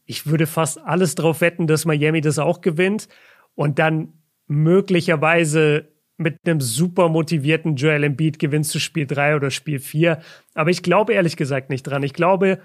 ich 0.07 0.29
würde 0.29 0.47
fast 0.47 0.79
alles 0.79 1.17
drauf 1.17 1.41
wetten, 1.41 1.67
dass 1.67 1.87
Miami 1.87 2.21
das 2.21 2.39
auch 2.39 2.61
gewinnt 2.61 3.09
und 3.57 3.81
dann 3.81 4.13
möglicherweise 4.47 5.89
mit 6.19 6.39
einem 6.47 6.61
super 6.61 7.09
motivierten 7.09 7.75
Joel 7.75 8.05
Embiid 8.05 8.39
gewinnst 8.39 8.73
du 8.73 8.79
Spiel 8.79 9.09
3 9.09 9.35
oder 9.35 9.51
Spiel 9.51 9.81
4. 9.81 10.21
Aber 10.55 10.71
ich 10.71 10.85
glaube 10.85 11.15
ehrlich 11.15 11.37
gesagt 11.37 11.69
nicht 11.69 11.83
dran. 11.83 12.05
Ich 12.05 12.13
glaube, 12.13 12.61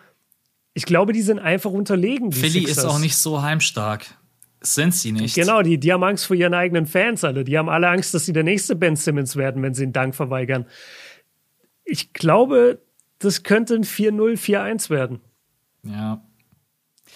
ich 0.73 0.85
glaube, 0.85 1.13
die 1.13 1.21
sind 1.21 1.39
einfach 1.39 1.71
unterlegen. 1.71 2.31
Philly 2.31 2.65
Sixers. 2.65 2.77
ist 2.77 2.85
auch 2.85 2.99
nicht 2.99 3.17
so 3.17 3.41
heimstark. 3.41 4.05
Sind 4.61 4.93
sie 4.93 5.11
nicht. 5.13 5.35
Genau, 5.35 5.61
die, 5.61 5.77
die 5.79 5.93
haben 5.93 6.03
Angst 6.03 6.25
vor 6.25 6.35
ihren 6.35 6.53
eigenen 6.53 6.85
Fans, 6.85 7.23
alle. 7.23 7.43
Die 7.45 7.57
haben 7.57 7.69
alle 7.69 7.87
Angst, 7.87 8.13
dass 8.13 8.25
sie 8.25 8.33
der 8.33 8.43
nächste 8.43 8.75
Ben 8.75 8.95
Simmons 8.95 9.35
werden, 9.35 9.61
wenn 9.63 9.73
sie 9.73 9.83
einen 9.83 9.93
Dank 9.93 10.15
verweigern. 10.15 10.65
Ich 11.85 12.11
glaube, 12.11 12.81
das 13.19 13.43
könnte 13.43 13.75
ein 13.75 13.83
4-0, 13.83 14.37
4-1 14.37 14.89
werden. 14.89 15.21
Ja, 15.83 16.21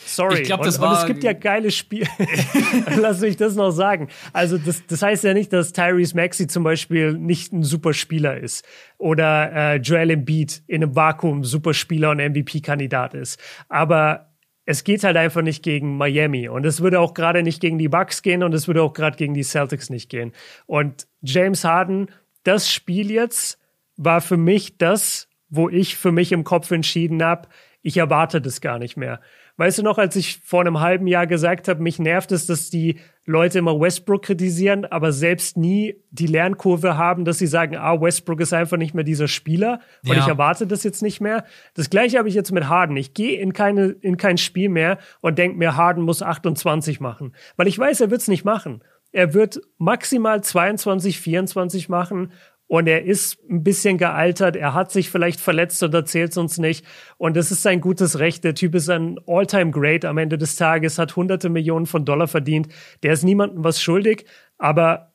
Sorry. 0.05 0.41
Ich 0.41 0.47
glaube, 0.47 0.63
das 0.63 0.77
und, 0.77 0.81
war. 0.83 0.91
Und 0.91 0.97
es 0.97 1.05
gibt 1.05 1.23
ja 1.23 1.33
geile 1.33 1.71
Spiele. 1.71 2.07
Lass 2.99 3.21
mich 3.21 3.37
das 3.37 3.55
noch 3.55 3.71
sagen. 3.71 4.09
Also, 4.31 4.57
das, 4.57 4.85
das 4.87 5.01
heißt 5.01 5.23
ja 5.23 5.33
nicht, 5.33 5.53
dass 5.53 5.73
Tyrese 5.73 6.15
Maxi 6.15 6.47
zum 6.47 6.63
Beispiel 6.63 7.13
nicht 7.13 7.53
ein 7.53 7.63
super 7.63 7.93
Spieler 7.93 8.37
ist. 8.37 8.65
Oder 8.97 9.51
äh, 9.53 9.75
Joel 9.77 10.11
Embiid 10.11 10.63
in 10.67 10.83
einem 10.83 10.95
Vakuum 10.95 11.43
super 11.43 11.73
Spieler 11.73 12.11
und 12.11 12.17
MVP-Kandidat 12.17 13.13
ist. 13.13 13.39
Aber 13.69 14.33
es 14.65 14.83
geht 14.83 15.03
halt 15.03 15.17
einfach 15.17 15.41
nicht 15.41 15.63
gegen 15.63 15.97
Miami. 15.97 16.47
Und 16.47 16.65
es 16.65 16.81
würde 16.81 16.99
auch 16.99 17.13
gerade 17.13 17.43
nicht 17.43 17.59
gegen 17.59 17.77
die 17.77 17.89
Bucks 17.89 18.21
gehen 18.21 18.43
und 18.43 18.53
es 18.53 18.67
würde 18.67 18.81
auch 18.81 18.93
gerade 18.93 19.17
gegen 19.17 19.33
die 19.33 19.43
Celtics 19.43 19.89
nicht 19.89 20.09
gehen. 20.09 20.31
Und 20.65 21.07
James 21.21 21.63
Harden, 21.63 22.07
das 22.43 22.71
Spiel 22.71 23.11
jetzt 23.11 23.59
war 23.97 24.21
für 24.21 24.37
mich 24.37 24.77
das, 24.77 25.27
wo 25.49 25.69
ich 25.69 25.95
für 25.97 26.11
mich 26.11 26.31
im 26.31 26.43
Kopf 26.43 26.71
entschieden 26.71 27.23
habe, 27.23 27.47
ich 27.81 27.97
erwarte 27.97 28.41
das 28.41 28.61
gar 28.61 28.79
nicht 28.79 28.97
mehr. 28.97 29.19
Weißt 29.57 29.77
du 29.77 29.83
noch, 29.83 29.99
als 29.99 30.15
ich 30.15 30.39
vor 30.43 30.61
einem 30.61 30.79
halben 30.79 31.05
Jahr 31.05 31.27
gesagt 31.27 31.67
habe, 31.67 31.81
mich 31.81 31.99
nervt 31.99 32.31
es, 32.31 32.47
dass 32.47 32.71
die 32.71 32.99
Leute 33.25 33.59
immer 33.59 33.79
Westbrook 33.79 34.23
kritisieren, 34.23 34.85
aber 34.85 35.11
selbst 35.11 35.57
nie 35.57 35.95
die 36.09 36.25
Lernkurve 36.25 36.97
haben, 36.97 37.23
dass 37.23 37.37
sie 37.37 37.47
sagen, 37.47 37.77
ah, 37.77 38.01
Westbrook 38.01 38.41
ist 38.41 38.53
einfach 38.53 38.77
nicht 38.77 38.95
mehr 38.95 39.03
dieser 39.03 39.27
Spieler 39.27 39.79
und 40.03 40.15
ja. 40.15 40.19
ich 40.19 40.27
erwarte 40.27 40.65
das 40.65 40.83
jetzt 40.83 41.03
nicht 41.03 41.21
mehr. 41.21 41.45
Das 41.75 41.91
gleiche 41.91 42.17
habe 42.17 42.27
ich 42.27 42.35
jetzt 42.35 42.51
mit 42.51 42.67
Harden. 42.67 42.97
Ich 42.97 43.13
gehe 43.13 43.39
in 43.39 43.53
keine 43.53 43.89
in 44.01 44.17
kein 44.17 44.37
Spiel 44.37 44.69
mehr 44.69 44.97
und 45.21 45.37
denke 45.37 45.57
mir, 45.57 45.77
Harden 45.77 46.03
muss 46.03 46.23
28 46.23 46.99
machen, 46.99 47.35
weil 47.55 47.67
ich 47.67 47.77
weiß, 47.77 48.01
er 48.01 48.09
wird 48.09 48.21
es 48.21 48.27
nicht 48.27 48.43
machen. 48.43 48.83
Er 49.11 49.35
wird 49.35 49.61
maximal 49.77 50.43
22, 50.43 51.19
24 51.19 51.87
machen 51.87 52.31
und 52.73 52.87
er 52.87 53.03
ist 53.03 53.37
ein 53.51 53.63
bisschen 53.63 53.99
gealtert. 53.99 54.55
Er 54.55 54.73
hat 54.73 54.91
sich 54.91 55.11
vielleicht 55.11 55.39
verletzt 55.39 55.83
und 55.83 55.93
erzählt 55.93 56.31
es 56.31 56.37
uns 56.37 56.57
nicht. 56.57 56.83
Und 57.19 57.37
das 57.37 57.51
ist 57.51 57.61
sein 57.61 57.81
gutes 57.81 58.17
Recht. 58.17 58.43
Der 58.43 58.55
Typ 58.55 58.73
ist 58.73 58.89
ein 58.89 59.19
All-Time-Great 59.27 60.05
am 60.05 60.17
Ende 60.17 60.39
des 60.39 60.55
Tages, 60.55 60.97
hat 60.97 61.15
hunderte 61.15 61.49
Millionen 61.49 61.85
von 61.85 62.03
Dollar 62.03 62.27
verdient. 62.27 62.69
Der 63.03 63.13
ist 63.13 63.21
niemandem 63.21 63.63
was 63.63 63.79
schuldig, 63.79 64.25
aber 64.57 65.13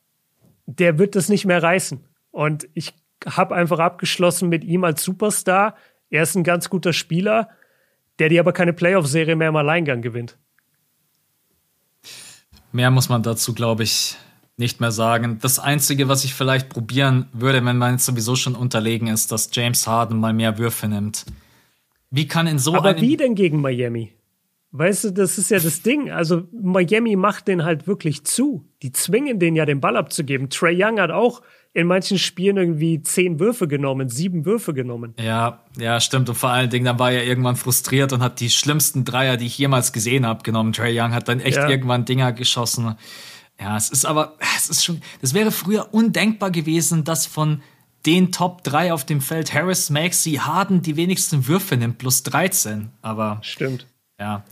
der 0.66 1.00
wird 1.00 1.16
das 1.16 1.28
nicht 1.28 1.46
mehr 1.46 1.60
reißen. 1.60 2.06
Und 2.30 2.68
ich 2.74 2.94
habe 3.26 3.56
einfach 3.56 3.80
abgeschlossen 3.80 4.48
mit 4.48 4.62
ihm 4.62 4.84
als 4.84 5.02
Superstar. 5.02 5.74
Er 6.10 6.22
ist 6.22 6.36
ein 6.36 6.44
ganz 6.44 6.70
guter 6.70 6.92
Spieler, 6.92 7.48
der 8.20 8.28
dir 8.28 8.38
aber 8.38 8.52
keine 8.52 8.72
Playoff-Serie 8.72 9.34
mehr 9.34 9.48
im 9.48 9.56
Alleingang 9.56 10.00
gewinnt. 10.00 10.38
Mehr 12.70 12.92
muss 12.92 13.08
man 13.08 13.24
dazu, 13.24 13.52
glaube 13.52 13.82
ich, 13.82 14.16
nicht 14.58 14.80
mehr 14.80 14.92
sagen. 14.92 15.38
Das 15.40 15.58
Einzige, 15.58 16.08
was 16.08 16.24
ich 16.24 16.34
vielleicht 16.34 16.68
probieren 16.68 17.26
würde, 17.32 17.64
wenn 17.64 17.78
man 17.78 17.92
jetzt 17.92 18.06
sowieso 18.06 18.36
schon 18.36 18.54
unterlegen 18.54 19.08
ist, 19.08 19.32
dass 19.32 19.50
James 19.52 19.86
Harden 19.86 20.18
mal 20.18 20.32
mehr 20.32 20.58
Würfe 20.58 20.88
nimmt. 20.88 21.24
Wie 22.10 22.26
kann 22.26 22.46
in 22.46 22.58
so 22.58 22.74
Aber 22.74 23.00
wie 23.00 23.16
denn 23.16 23.34
gegen 23.34 23.60
Miami? 23.60 24.12
Weißt 24.70 25.04
du, 25.04 25.10
das 25.10 25.38
ist 25.38 25.50
ja 25.50 25.58
das 25.58 25.82
Ding. 25.82 26.10
Also 26.10 26.42
Miami 26.52 27.16
macht 27.16 27.48
den 27.48 27.64
halt 27.64 27.86
wirklich 27.86 28.24
zu. 28.24 28.66
Die 28.82 28.92
zwingen 28.92 29.38
den 29.38 29.56
ja 29.56 29.64
den 29.64 29.80
Ball 29.80 29.96
abzugeben. 29.96 30.50
Trey 30.50 30.76
Young 30.82 31.00
hat 31.00 31.10
auch 31.10 31.42
in 31.72 31.86
manchen 31.86 32.18
Spielen 32.18 32.56
irgendwie 32.56 33.02
zehn 33.02 33.38
Würfe 33.38 33.68
genommen, 33.68 34.08
sieben 34.08 34.44
Würfe 34.44 34.74
genommen. 34.74 35.14
Ja, 35.18 35.62
ja, 35.78 36.00
stimmt. 36.00 36.28
Und 36.28 36.34
vor 36.34 36.50
allen 36.50 36.68
Dingen, 36.68 36.84
dann 36.84 36.98
war 36.98 37.12
er 37.12 37.24
irgendwann 37.24 37.56
frustriert 37.56 38.12
und 38.12 38.20
hat 38.20 38.40
die 38.40 38.50
schlimmsten 38.50 39.04
Dreier, 39.04 39.36
die 39.36 39.46
ich 39.46 39.56
jemals 39.56 39.92
gesehen 39.92 40.26
habe, 40.26 40.42
genommen. 40.42 40.72
Trey 40.72 40.98
Young 40.98 41.14
hat 41.14 41.28
dann 41.28 41.40
echt 41.40 41.56
ja. 41.56 41.68
irgendwann 41.68 42.04
Dinger 42.04 42.32
geschossen. 42.32 42.96
Ja, 43.60 43.76
es 43.76 43.90
ist 43.90 44.04
aber, 44.04 44.36
es 44.56 44.68
ist 44.68 44.84
schon, 44.84 45.02
das 45.20 45.34
wäre 45.34 45.50
früher 45.50 45.92
undenkbar 45.92 46.50
gewesen, 46.50 47.04
dass 47.04 47.26
von 47.26 47.62
den 48.06 48.30
Top 48.32 48.62
3 48.64 48.92
auf 48.92 49.04
dem 49.04 49.20
Feld 49.20 49.52
Harris, 49.52 49.90
Maxi, 49.90 50.34
Harden 50.34 50.82
die 50.82 50.96
wenigsten 50.96 51.46
Würfe 51.46 51.76
nimmt, 51.76 51.98
plus 51.98 52.22
13. 52.22 52.90
Aber. 53.02 53.38
Stimmt. 53.42 53.86
Ja. 54.20 54.44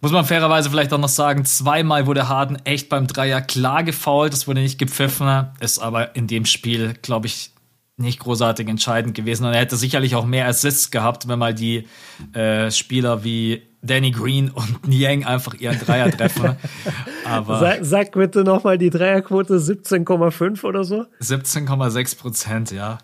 Muss 0.00 0.12
man 0.12 0.24
fairerweise 0.24 0.70
vielleicht 0.70 0.92
auch 0.92 0.98
noch 0.98 1.08
sagen, 1.08 1.44
zweimal 1.44 2.06
wurde 2.06 2.28
Harden 2.28 2.56
echt 2.64 2.88
beim 2.88 3.06
Dreier 3.06 3.40
klar 3.40 3.82
gefault, 3.82 4.32
das 4.32 4.46
wurde 4.46 4.60
nicht 4.60 4.78
gepfiffen, 4.78 5.46
ist 5.60 5.78
aber 5.78 6.14
in 6.14 6.26
dem 6.26 6.44
Spiel, 6.44 6.94
glaube 7.00 7.26
ich, 7.26 7.50
nicht 7.96 8.20
großartig 8.20 8.68
entscheidend 8.68 9.14
gewesen. 9.14 9.46
Und 9.46 9.54
er 9.54 9.60
hätte 9.60 9.76
sicherlich 9.76 10.14
auch 10.14 10.26
mehr 10.26 10.46
Assists 10.46 10.90
gehabt, 10.90 11.28
wenn 11.28 11.38
mal 11.38 11.54
die 11.54 11.86
äh, 12.34 12.70
Spieler 12.70 13.24
wie 13.24 13.62
Danny 13.82 14.10
Green 14.10 14.50
und 14.50 14.86
Niang 14.88 15.24
einfach 15.24 15.54
ihren 15.54 15.78
Dreier 15.78 16.10
treffen. 16.10 16.56
Aber 17.24 17.58
sag, 17.58 17.84
sag 17.84 18.12
bitte 18.12 18.44
nochmal 18.44 18.78
die 18.78 18.90
Dreierquote 18.90 19.54
17,5 19.56 20.64
oder 20.64 20.84
so? 20.84 21.06
17,6 21.20 22.18
Prozent, 22.18 22.70
ja. 22.70 22.98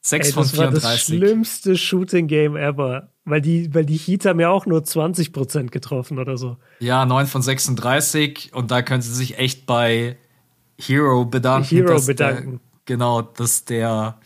6 0.00 0.28
Ey, 0.28 0.32
von 0.32 0.44
34. 0.44 0.74
Das 0.74 0.84
war 0.84 0.92
das 0.92 1.00
schlimmste 1.02 1.76
Shooting 1.76 2.26
Game 2.28 2.56
ever. 2.56 3.10
Weil 3.24 3.40
die, 3.40 3.74
weil 3.74 3.84
die 3.84 3.96
Heat 3.96 4.24
haben 4.24 4.38
ja 4.38 4.50
auch 4.50 4.66
nur 4.66 4.82
20% 4.82 5.70
getroffen 5.70 6.20
oder 6.20 6.36
so. 6.36 6.58
Ja, 6.78 7.04
9 7.04 7.26
von 7.26 7.42
36. 7.42 8.52
Und 8.54 8.70
da 8.70 8.82
können 8.82 9.02
sie 9.02 9.12
sich 9.12 9.36
echt 9.38 9.66
bei 9.66 10.16
Hero 10.78 11.24
bedanken. 11.24 11.68
Hero 11.68 12.00
bedanken. 12.00 12.60
Genau, 12.86 13.22
dass 13.22 13.64
der, 13.64 14.16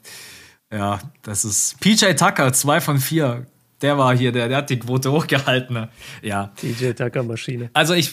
ja, 0.72 1.00
das 1.22 1.44
ist 1.44 1.80
PJ 1.80 2.12
Tucker, 2.12 2.52
2 2.52 2.80
von 2.80 2.98
4. 2.98 3.46
Der 3.82 3.98
war 3.98 4.16
hier, 4.16 4.30
der, 4.30 4.48
der 4.48 4.58
hat 4.58 4.70
die 4.70 4.78
Quote 4.78 5.10
hochgehalten. 5.10 5.88
Ja. 6.22 6.52
PJ 6.56 6.92
Tucker 6.92 7.22
Maschine. 7.22 7.70
Also 7.72 7.94
ich, 7.94 8.12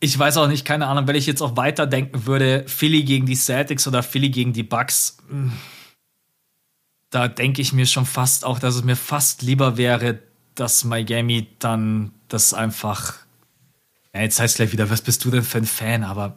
ich 0.00 0.18
weiß 0.18 0.36
auch 0.36 0.48
nicht, 0.48 0.64
keine 0.64 0.88
Ahnung, 0.88 1.06
wenn 1.06 1.16
ich 1.16 1.26
jetzt 1.26 1.40
auch 1.40 1.56
weiterdenken 1.56 2.26
würde, 2.26 2.64
Philly 2.66 3.04
gegen 3.04 3.26
die 3.26 3.36
Celtics 3.36 3.86
oder 3.88 4.02
Philly 4.02 4.28
gegen 4.28 4.52
die 4.52 4.64
Bucks. 4.64 5.16
Mh 5.28 5.52
da 7.14 7.28
denke 7.28 7.62
ich 7.62 7.72
mir 7.72 7.86
schon 7.86 8.06
fast 8.06 8.44
auch, 8.44 8.58
dass 8.58 8.74
es 8.74 8.82
mir 8.82 8.96
fast 8.96 9.42
lieber 9.42 9.76
wäre, 9.76 10.18
dass 10.56 10.82
Miami 10.82 11.46
dann 11.60 12.10
das 12.28 12.52
einfach. 12.52 13.14
Ja, 14.12 14.22
jetzt 14.22 14.40
heißt 14.40 14.56
gleich 14.56 14.72
wieder, 14.72 14.90
was 14.90 15.00
bist 15.00 15.24
du 15.24 15.30
denn 15.30 15.44
für 15.44 15.58
ein 15.58 15.64
Fan? 15.64 16.02
Aber 16.02 16.36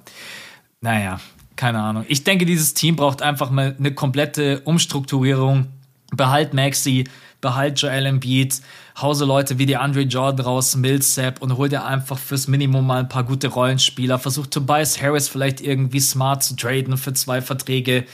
naja, 0.79 1.19
keine 1.57 1.81
Ahnung. 1.81 2.05
Ich 2.07 2.23
denke, 2.23 2.45
dieses 2.45 2.73
Team 2.73 2.95
braucht 2.95 3.21
einfach 3.21 3.49
mal 3.49 3.75
eine 3.77 3.93
komplette 3.93 4.61
Umstrukturierung. 4.61 5.67
Behalt 6.15 6.53
Maxi, 6.53 7.03
behalt 7.41 7.81
Joel 7.81 8.05
Embiid, 8.05 8.61
hause 9.01 9.25
Leute 9.25 9.59
wie 9.59 9.65
die 9.65 9.77
Andre 9.77 10.01
Jordan 10.01 10.45
raus, 10.45 10.75
Millsap 10.75 11.41
und 11.41 11.57
hol 11.57 11.69
dir 11.69 11.85
einfach 11.85 12.17
fürs 12.17 12.47
Minimum 12.47 12.87
mal 12.87 12.99
ein 12.99 13.09
paar 13.09 13.25
gute 13.25 13.49
Rollenspieler. 13.49 14.17
Versuch 14.17 14.47
Tobias 14.47 15.01
Harris 15.01 15.27
vielleicht 15.27 15.59
irgendwie 15.61 15.99
smart 15.99 16.43
zu 16.43 16.55
traden 16.55 16.97
für 16.97 17.13
zwei 17.13 17.41
Verträge, 17.41 18.05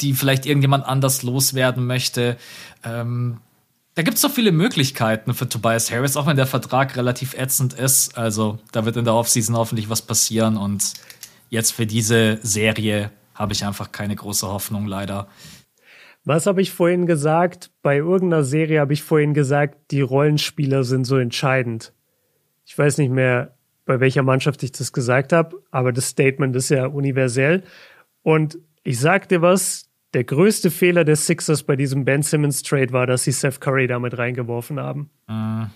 die 0.00 0.12
vielleicht 0.14 0.44
irgendjemand 0.44 0.86
anders 0.86 1.22
loswerden 1.22 1.86
möchte. 1.86 2.36
Ähm, 2.84 3.38
da 3.94 4.02
gibt 4.02 4.16
es 4.16 4.22
so 4.22 4.28
viele 4.28 4.52
Möglichkeiten 4.52 5.34
für 5.34 5.48
Tobias 5.48 5.90
Harris, 5.90 6.16
auch 6.16 6.26
wenn 6.26 6.36
der 6.36 6.46
Vertrag 6.46 6.96
relativ 6.96 7.34
ätzend 7.34 7.74
ist. 7.74 8.16
Also 8.16 8.58
da 8.72 8.84
wird 8.84 8.96
in 8.96 9.04
der 9.04 9.14
Offseason 9.14 9.56
hoffentlich 9.56 9.88
was 9.88 10.02
passieren 10.02 10.56
und 10.56 10.94
jetzt 11.50 11.72
für 11.72 11.86
diese 11.86 12.38
Serie 12.42 13.10
habe 13.34 13.52
ich 13.52 13.64
einfach 13.64 13.92
keine 13.92 14.16
große 14.16 14.46
Hoffnung, 14.46 14.86
leider. 14.86 15.28
Was 16.24 16.46
habe 16.46 16.62
ich 16.62 16.72
vorhin 16.72 17.06
gesagt? 17.06 17.70
Bei 17.82 17.98
irgendeiner 17.98 18.44
Serie 18.44 18.80
habe 18.80 18.92
ich 18.92 19.02
vorhin 19.02 19.34
gesagt, 19.34 19.90
die 19.90 20.00
Rollenspieler 20.00 20.84
sind 20.84 21.04
so 21.04 21.16
entscheidend. 21.16 21.92
Ich 22.64 22.76
weiß 22.76 22.98
nicht 22.98 23.10
mehr, 23.10 23.54
bei 23.86 24.00
welcher 24.00 24.22
Mannschaft 24.22 24.62
ich 24.62 24.72
das 24.72 24.92
gesagt 24.92 25.32
habe, 25.32 25.62
aber 25.70 25.92
das 25.92 26.08
Statement 26.08 26.54
ist 26.54 26.68
ja 26.68 26.86
universell. 26.86 27.64
Und 28.22 28.58
ich 28.84 29.00
sag 29.00 29.28
dir 29.28 29.42
was, 29.42 29.88
der 30.12 30.24
größte 30.24 30.70
Fehler 30.70 31.04
des 31.04 31.26
Sixers 31.26 31.62
bei 31.62 31.76
diesem 31.76 32.04
Ben 32.04 32.22
Simmons 32.22 32.62
Trade 32.62 32.92
war, 32.92 33.06
dass 33.06 33.24
sie 33.24 33.32
Seth 33.32 33.60
Curry 33.60 33.86
damit 33.86 34.18
reingeworfen 34.18 34.78
haben. 34.78 35.10
Uh, 35.28 35.66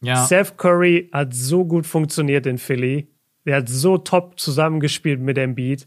ja. 0.00 0.24
Seth 0.26 0.56
Curry 0.56 1.08
hat 1.12 1.34
so 1.34 1.64
gut 1.64 1.86
funktioniert 1.86 2.46
in 2.46 2.58
Philly. 2.58 3.08
Der 3.44 3.56
hat 3.56 3.68
so 3.68 3.98
top 3.98 4.38
zusammengespielt 4.38 5.20
mit 5.20 5.38
Embiid. 5.38 5.86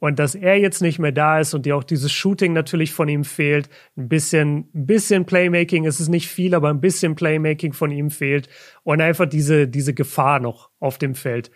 Und 0.00 0.18
dass 0.18 0.34
er 0.34 0.58
jetzt 0.58 0.82
nicht 0.82 0.98
mehr 0.98 1.12
da 1.12 1.40
ist 1.40 1.54
und 1.54 1.64
dir 1.64 1.76
auch 1.76 1.84
dieses 1.84 2.12
Shooting 2.12 2.52
natürlich 2.52 2.92
von 2.92 3.08
ihm 3.08 3.24
fehlt, 3.24 3.70
ein 3.96 4.08
bisschen, 4.08 4.68
ein 4.74 4.86
bisschen 4.86 5.24
Playmaking, 5.24 5.86
es 5.86 5.98
ist 5.98 6.10
nicht 6.10 6.28
viel, 6.28 6.54
aber 6.54 6.68
ein 6.68 6.82
bisschen 6.82 7.14
Playmaking 7.14 7.72
von 7.72 7.90
ihm 7.90 8.10
fehlt 8.10 8.48
und 8.82 9.00
einfach 9.00 9.26
diese, 9.26 9.66
diese 9.66 9.94
Gefahr 9.94 10.40
noch 10.40 10.68
auf 10.78 10.98
dem 10.98 11.14
Feld. 11.14 11.50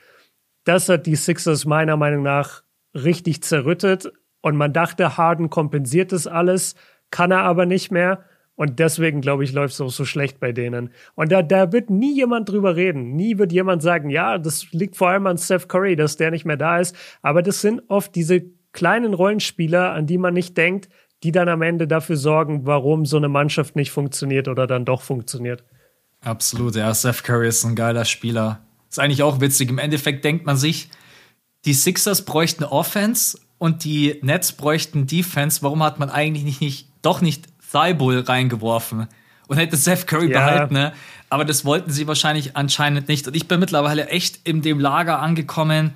Das 0.65 0.89
hat 0.89 1.05
die 1.05 1.17
Sixers 1.17 1.67
meiner 1.67 1.99
Meinung 1.99 2.23
nach 2.23 2.63
richtig 2.95 3.43
zerrüttet 3.43 4.11
und 4.41 4.57
man 4.57 4.73
dachte, 4.73 5.19
Harden 5.19 5.51
kompensiert 5.51 6.13
das 6.13 6.27
alles, 6.27 6.75
kann 7.11 7.31
er 7.31 7.43
aber 7.43 7.67
nicht 7.67 7.91
mehr. 7.91 8.25
Und 8.59 8.81
deswegen, 8.81 9.21
glaube 9.21 9.45
ich, 9.45 9.53
läuft 9.53 9.75
es 9.75 9.81
auch 9.81 9.89
so 9.89 10.05
schlecht 10.05 10.41
bei 10.41 10.51
denen. 10.51 10.91
Und 11.15 11.31
da, 11.31 11.43
da 11.43 11.71
wird 11.71 11.91
nie 11.91 12.17
jemand 12.17 12.49
drüber 12.49 12.75
reden. 12.75 13.15
Nie 13.15 13.39
wird 13.39 13.53
jemand 13.53 13.83
sagen, 13.83 14.11
ja, 14.11 14.37
das 14.37 14.73
liegt 14.73 14.97
vor 14.97 15.11
allem 15.11 15.29
an 15.29 15.39
Steph 15.39 15.69
Curry, 15.69 15.95
dass 15.95 16.17
der 16.17 16.33
nicht 16.33 16.45
mehr 16.45 16.57
da 16.57 16.81
ist. 16.81 16.97
Aber 17.23 17.41
das 17.41 17.61
sind 17.61 17.83
oft 17.87 18.17
diese 18.17 18.43
kleinen 18.73 19.15
Rollenspieler, 19.15 19.93
an 19.93 20.09
die 20.09 20.19
man 20.19 20.35
nicht 20.35 20.57
denkt, 20.57 20.89
die 21.23 21.31
dann 21.31 21.49
am 21.49 21.63
Ende 21.63 21.87
dafür 21.87 22.17
sorgen, 22.17 22.67
warum 22.67 23.07
so 23.07 23.17
eine 23.17 23.29
Mannschaft 23.29 23.77
nicht 23.77 23.93
funktioniert 23.93 24.49
oder 24.49 24.67
dann 24.67 24.85
doch 24.85 25.03
funktioniert. 25.03 25.63
Absolut, 26.23 26.75
ja. 26.75 26.93
Steph 26.93 27.23
Curry 27.23 27.47
ist 27.47 27.63
ein 27.63 27.77
geiler 27.77 28.05
Spieler. 28.05 28.67
Ist 28.91 28.99
eigentlich 28.99 29.23
auch 29.23 29.41
witzig. 29.41 29.71
Im 29.71 29.79
Endeffekt 29.79 30.25
denkt 30.25 30.47
man 30.47 30.57
sich, 30.57 30.91
die 31.65 31.75
Sixers 31.75 32.25
bräuchten 32.25 32.65
Offense 32.65 33.39
und 33.59 33.85
die 33.85 34.19
Nets 34.23 34.51
bräuchten 34.51 35.07
Defense. 35.07 35.63
Warum 35.63 35.85
hat 35.85 36.01
man 36.01 36.11
eigentlich 36.11 36.43
nicht, 36.43 36.61
nicht 36.61 36.89
doch 37.03 37.21
nicht 37.21 37.48
Thibault 37.71 38.29
reingeworfen 38.29 39.09
und 39.47 39.57
hätte 39.57 39.77
Seth 39.77 40.07
Curry 40.07 40.31
ja. 40.31 40.39
behalten, 40.39 40.75
ne? 40.75 40.93
Aber 41.31 41.45
das 41.45 41.65
wollten 41.65 41.91
sie 41.91 42.07
wahrscheinlich 42.07 42.57
anscheinend 42.57 43.09
nicht. 43.09 43.27
Und 43.27 43.37
ich 43.37 43.49
bin 43.49 43.61
mittlerweile 43.61 44.09
echt 44.09 44.41
in 44.49 44.63
dem 44.63 44.81
Lager 44.81 45.21
angekommen. 45.21 45.95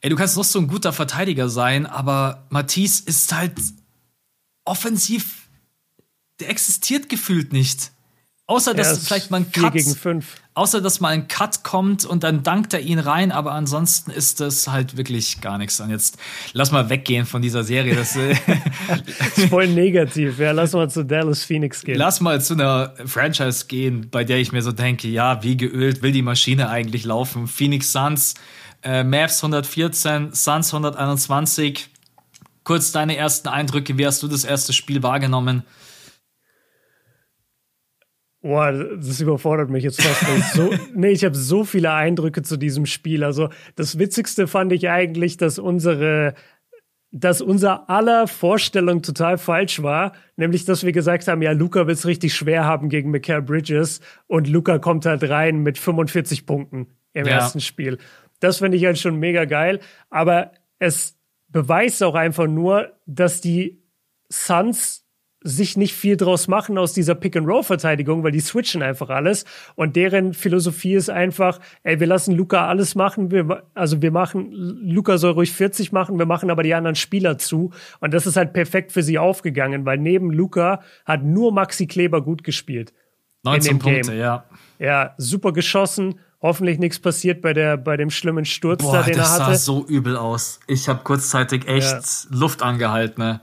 Ey, 0.00 0.10
du 0.10 0.16
kannst 0.16 0.36
noch 0.36 0.44
so 0.44 0.58
ein 0.58 0.68
guter 0.68 0.92
Verteidiger 0.92 1.48
sein, 1.48 1.86
aber 1.86 2.44
Matisse 2.50 3.04
ist 3.06 3.32
halt 3.32 3.54
offensiv, 4.64 5.48
der 6.40 6.50
existiert 6.50 7.08
gefühlt 7.08 7.52
nicht. 7.52 7.92
Außer 8.46 8.74
dass 8.74 9.06
vielleicht 9.06 9.30
mal 9.30 9.38
ein 9.38 9.52
Cut, 9.52 9.72
gegen 9.72 9.94
fünf. 9.94 10.36
Außer 10.58 10.80
dass 10.80 11.00
mal 11.00 11.10
ein 11.10 11.28
Cut 11.28 11.62
kommt 11.62 12.04
und 12.04 12.24
dann 12.24 12.42
dankt 12.42 12.74
er 12.74 12.80
ihn 12.80 12.98
rein, 12.98 13.32
aber 13.32 13.52
ansonsten 13.52 14.10
ist 14.10 14.40
das 14.40 14.68
halt 14.68 14.96
wirklich 14.96 15.40
gar 15.40 15.56
nichts. 15.56 15.80
Und 15.80 15.90
jetzt 15.90 16.18
lass 16.52 16.72
mal 16.72 16.90
weggehen 16.90 17.26
von 17.26 17.40
dieser 17.40 17.64
Serie. 17.64 17.94
Das, 17.94 18.16
äh, 18.16 18.34
das 19.06 19.18
ist 19.38 19.48
voll 19.48 19.68
negativ. 19.68 20.38
Ja, 20.38 20.50
lass 20.50 20.72
mal 20.72 20.90
zu 20.90 21.04
Dallas 21.04 21.44
Phoenix 21.44 21.82
gehen. 21.82 21.96
Lass 21.96 22.20
mal 22.20 22.40
zu 22.40 22.54
einer 22.54 22.92
Franchise 23.06 23.66
gehen, 23.66 24.08
bei 24.10 24.24
der 24.24 24.38
ich 24.38 24.52
mir 24.52 24.62
so 24.62 24.72
denke, 24.72 25.08
ja, 25.08 25.42
wie 25.42 25.56
geölt 25.56 26.02
will 26.02 26.12
die 26.12 26.22
Maschine 26.22 26.68
eigentlich 26.68 27.04
laufen? 27.04 27.46
Phoenix 27.46 27.92
Suns, 27.92 28.34
äh, 28.82 29.04
Mavs 29.04 29.42
114, 29.42 30.32
Suns 30.32 30.74
121. 30.74 31.88
Kurz 32.64 32.92
deine 32.92 33.16
ersten 33.16 33.48
Eindrücke. 33.48 33.96
Wie 33.96 34.06
hast 34.06 34.22
du 34.22 34.28
das 34.28 34.44
erste 34.44 34.72
Spiel 34.72 35.02
wahrgenommen? 35.02 35.62
Boah, 38.40 38.72
das 38.72 39.20
überfordert 39.20 39.68
mich 39.68 39.82
jetzt 39.82 40.00
fast. 40.00 40.54
so, 40.54 40.70
nee, 40.94 41.10
ich 41.10 41.24
habe 41.24 41.34
so 41.34 41.64
viele 41.64 41.92
Eindrücke 41.92 42.42
zu 42.42 42.56
diesem 42.56 42.86
Spiel. 42.86 43.24
Also 43.24 43.48
das 43.74 43.98
Witzigste 43.98 44.46
fand 44.46 44.72
ich 44.72 44.88
eigentlich, 44.88 45.36
dass 45.36 45.58
unsere 45.58 46.34
dass 47.10 47.40
unser 47.40 47.88
aller 47.88 48.26
Vorstellung 48.26 49.00
total 49.00 49.38
falsch 49.38 49.82
war, 49.82 50.12
nämlich 50.36 50.66
dass 50.66 50.84
wir 50.84 50.92
gesagt 50.92 51.26
haben, 51.26 51.40
ja, 51.40 51.52
Luca 51.52 51.86
wird 51.86 51.96
es 51.96 52.06
richtig 52.06 52.34
schwer 52.34 52.66
haben 52.66 52.90
gegen 52.90 53.10
Mikael 53.10 53.40
Bridges 53.40 54.00
und 54.26 54.46
Luca 54.46 54.78
kommt 54.78 55.06
halt 55.06 55.24
rein 55.28 55.62
mit 55.62 55.78
45 55.78 56.44
Punkten 56.44 56.88
im 57.14 57.26
ja. 57.26 57.32
ersten 57.32 57.60
Spiel. 57.60 57.98
Das 58.40 58.58
finde 58.58 58.76
ich 58.76 58.84
halt 58.84 58.98
schon 58.98 59.16
mega 59.16 59.46
geil, 59.46 59.80
aber 60.10 60.52
es 60.78 61.18
beweist 61.48 62.02
auch 62.02 62.14
einfach 62.14 62.46
nur, 62.46 62.92
dass 63.06 63.40
die 63.40 63.82
Suns 64.30 65.07
sich 65.40 65.76
nicht 65.76 65.94
viel 65.94 66.16
draus 66.16 66.48
machen 66.48 66.78
aus 66.78 66.92
dieser 66.92 67.14
Pick-and-Roll-Verteidigung, 67.14 68.24
weil 68.24 68.32
die 68.32 68.40
switchen 68.40 68.82
einfach 68.82 69.08
alles. 69.08 69.44
Und 69.76 69.94
deren 69.94 70.34
Philosophie 70.34 70.94
ist 70.94 71.10
einfach, 71.10 71.60
ey, 71.84 72.00
wir 72.00 72.06
lassen 72.08 72.34
Luca 72.34 72.66
alles 72.66 72.94
machen. 72.94 73.30
Wir, 73.30 73.62
also 73.74 74.02
wir 74.02 74.10
machen, 74.10 74.50
Luca 74.52 75.16
soll 75.18 75.32
ruhig 75.32 75.52
40 75.52 75.92
machen, 75.92 76.18
wir 76.18 76.26
machen 76.26 76.50
aber 76.50 76.62
die 76.62 76.74
anderen 76.74 76.96
Spieler 76.96 77.38
zu. 77.38 77.70
Und 78.00 78.14
das 78.14 78.26
ist 78.26 78.36
halt 78.36 78.52
perfekt 78.52 78.90
für 78.90 79.02
sie 79.02 79.18
aufgegangen, 79.18 79.86
weil 79.86 79.98
neben 79.98 80.32
Luca 80.32 80.80
hat 81.04 81.22
nur 81.22 81.52
Maxi 81.52 81.86
Kleber 81.86 82.22
gut 82.22 82.42
gespielt. 82.42 82.92
19 83.44 83.78
Punkte, 83.78 84.10
Game. 84.10 84.18
ja. 84.18 84.44
Ja, 84.80 85.14
super 85.18 85.52
geschossen. 85.52 86.18
Hoffentlich 86.40 86.78
nichts 86.78 87.00
passiert 87.00 87.42
bei 87.42 87.52
der 87.52 87.76
bei 87.76 87.96
dem 87.96 88.10
schlimmen 88.10 88.44
Sturz 88.44 88.82
Boah, 88.82 88.92
da, 88.92 89.02
den 89.02 89.16
das 89.16 89.28
er 89.28 89.44
hatte. 89.44 89.52
Das 89.52 89.64
sah 89.64 89.72
so 89.72 89.86
übel 89.86 90.16
aus. 90.16 90.60
Ich 90.68 90.88
habe 90.88 91.00
kurzzeitig 91.02 91.66
echt 91.66 91.84
ja. 91.84 92.00
Luft 92.30 92.62
angehalten. 92.62 93.24
Ne? 93.24 93.40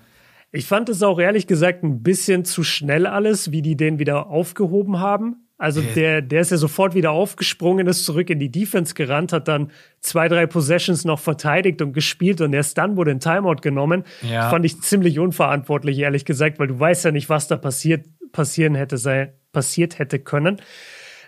Ich 0.55 0.65
fand 0.65 0.87
es 0.89 1.03
auch 1.03 1.19
ehrlich 1.19 1.47
gesagt 1.47 1.83
ein 1.83 2.01
bisschen 2.01 2.45
zu 2.45 2.63
schnell 2.63 3.05
alles, 3.07 3.51
wie 3.51 3.61
die 3.61 3.75
den 3.75 3.99
wieder 3.99 4.27
aufgehoben 4.27 4.99
haben. 4.99 5.45
Also 5.57 5.81
der, 5.81 6.21
der 6.21 6.41
ist 6.41 6.51
ja 6.51 6.57
sofort 6.57 6.95
wieder 6.95 7.11
aufgesprungen, 7.11 7.87
ist 7.87 8.05
zurück 8.05 8.29
in 8.29 8.39
die 8.39 8.51
Defense 8.51 8.93
gerannt, 8.93 9.31
hat 9.31 9.47
dann 9.47 9.71
zwei, 10.01 10.27
drei 10.27 10.47
Possessions 10.47 11.05
noch 11.05 11.19
verteidigt 11.19 11.81
und 11.81 11.93
gespielt 11.93 12.41
und 12.41 12.53
erst 12.53 12.77
dann 12.77 12.97
wurde 12.97 13.11
ein 13.11 13.21
Timeout 13.21 13.61
genommen. 13.61 14.03
Ja. 14.21 14.49
Fand 14.49 14.65
ich 14.65 14.81
ziemlich 14.81 15.19
unverantwortlich, 15.19 15.99
ehrlich 15.99 16.25
gesagt, 16.25 16.59
weil 16.59 16.67
du 16.67 16.79
weißt 16.79 17.05
ja 17.05 17.11
nicht, 17.11 17.29
was 17.29 17.47
da 17.47 17.55
passiert, 17.55 18.05
passieren 18.33 18.75
hätte, 18.75 18.97
sei, 18.97 19.33
passiert 19.53 19.97
hätte 19.99 20.19
können. 20.19 20.61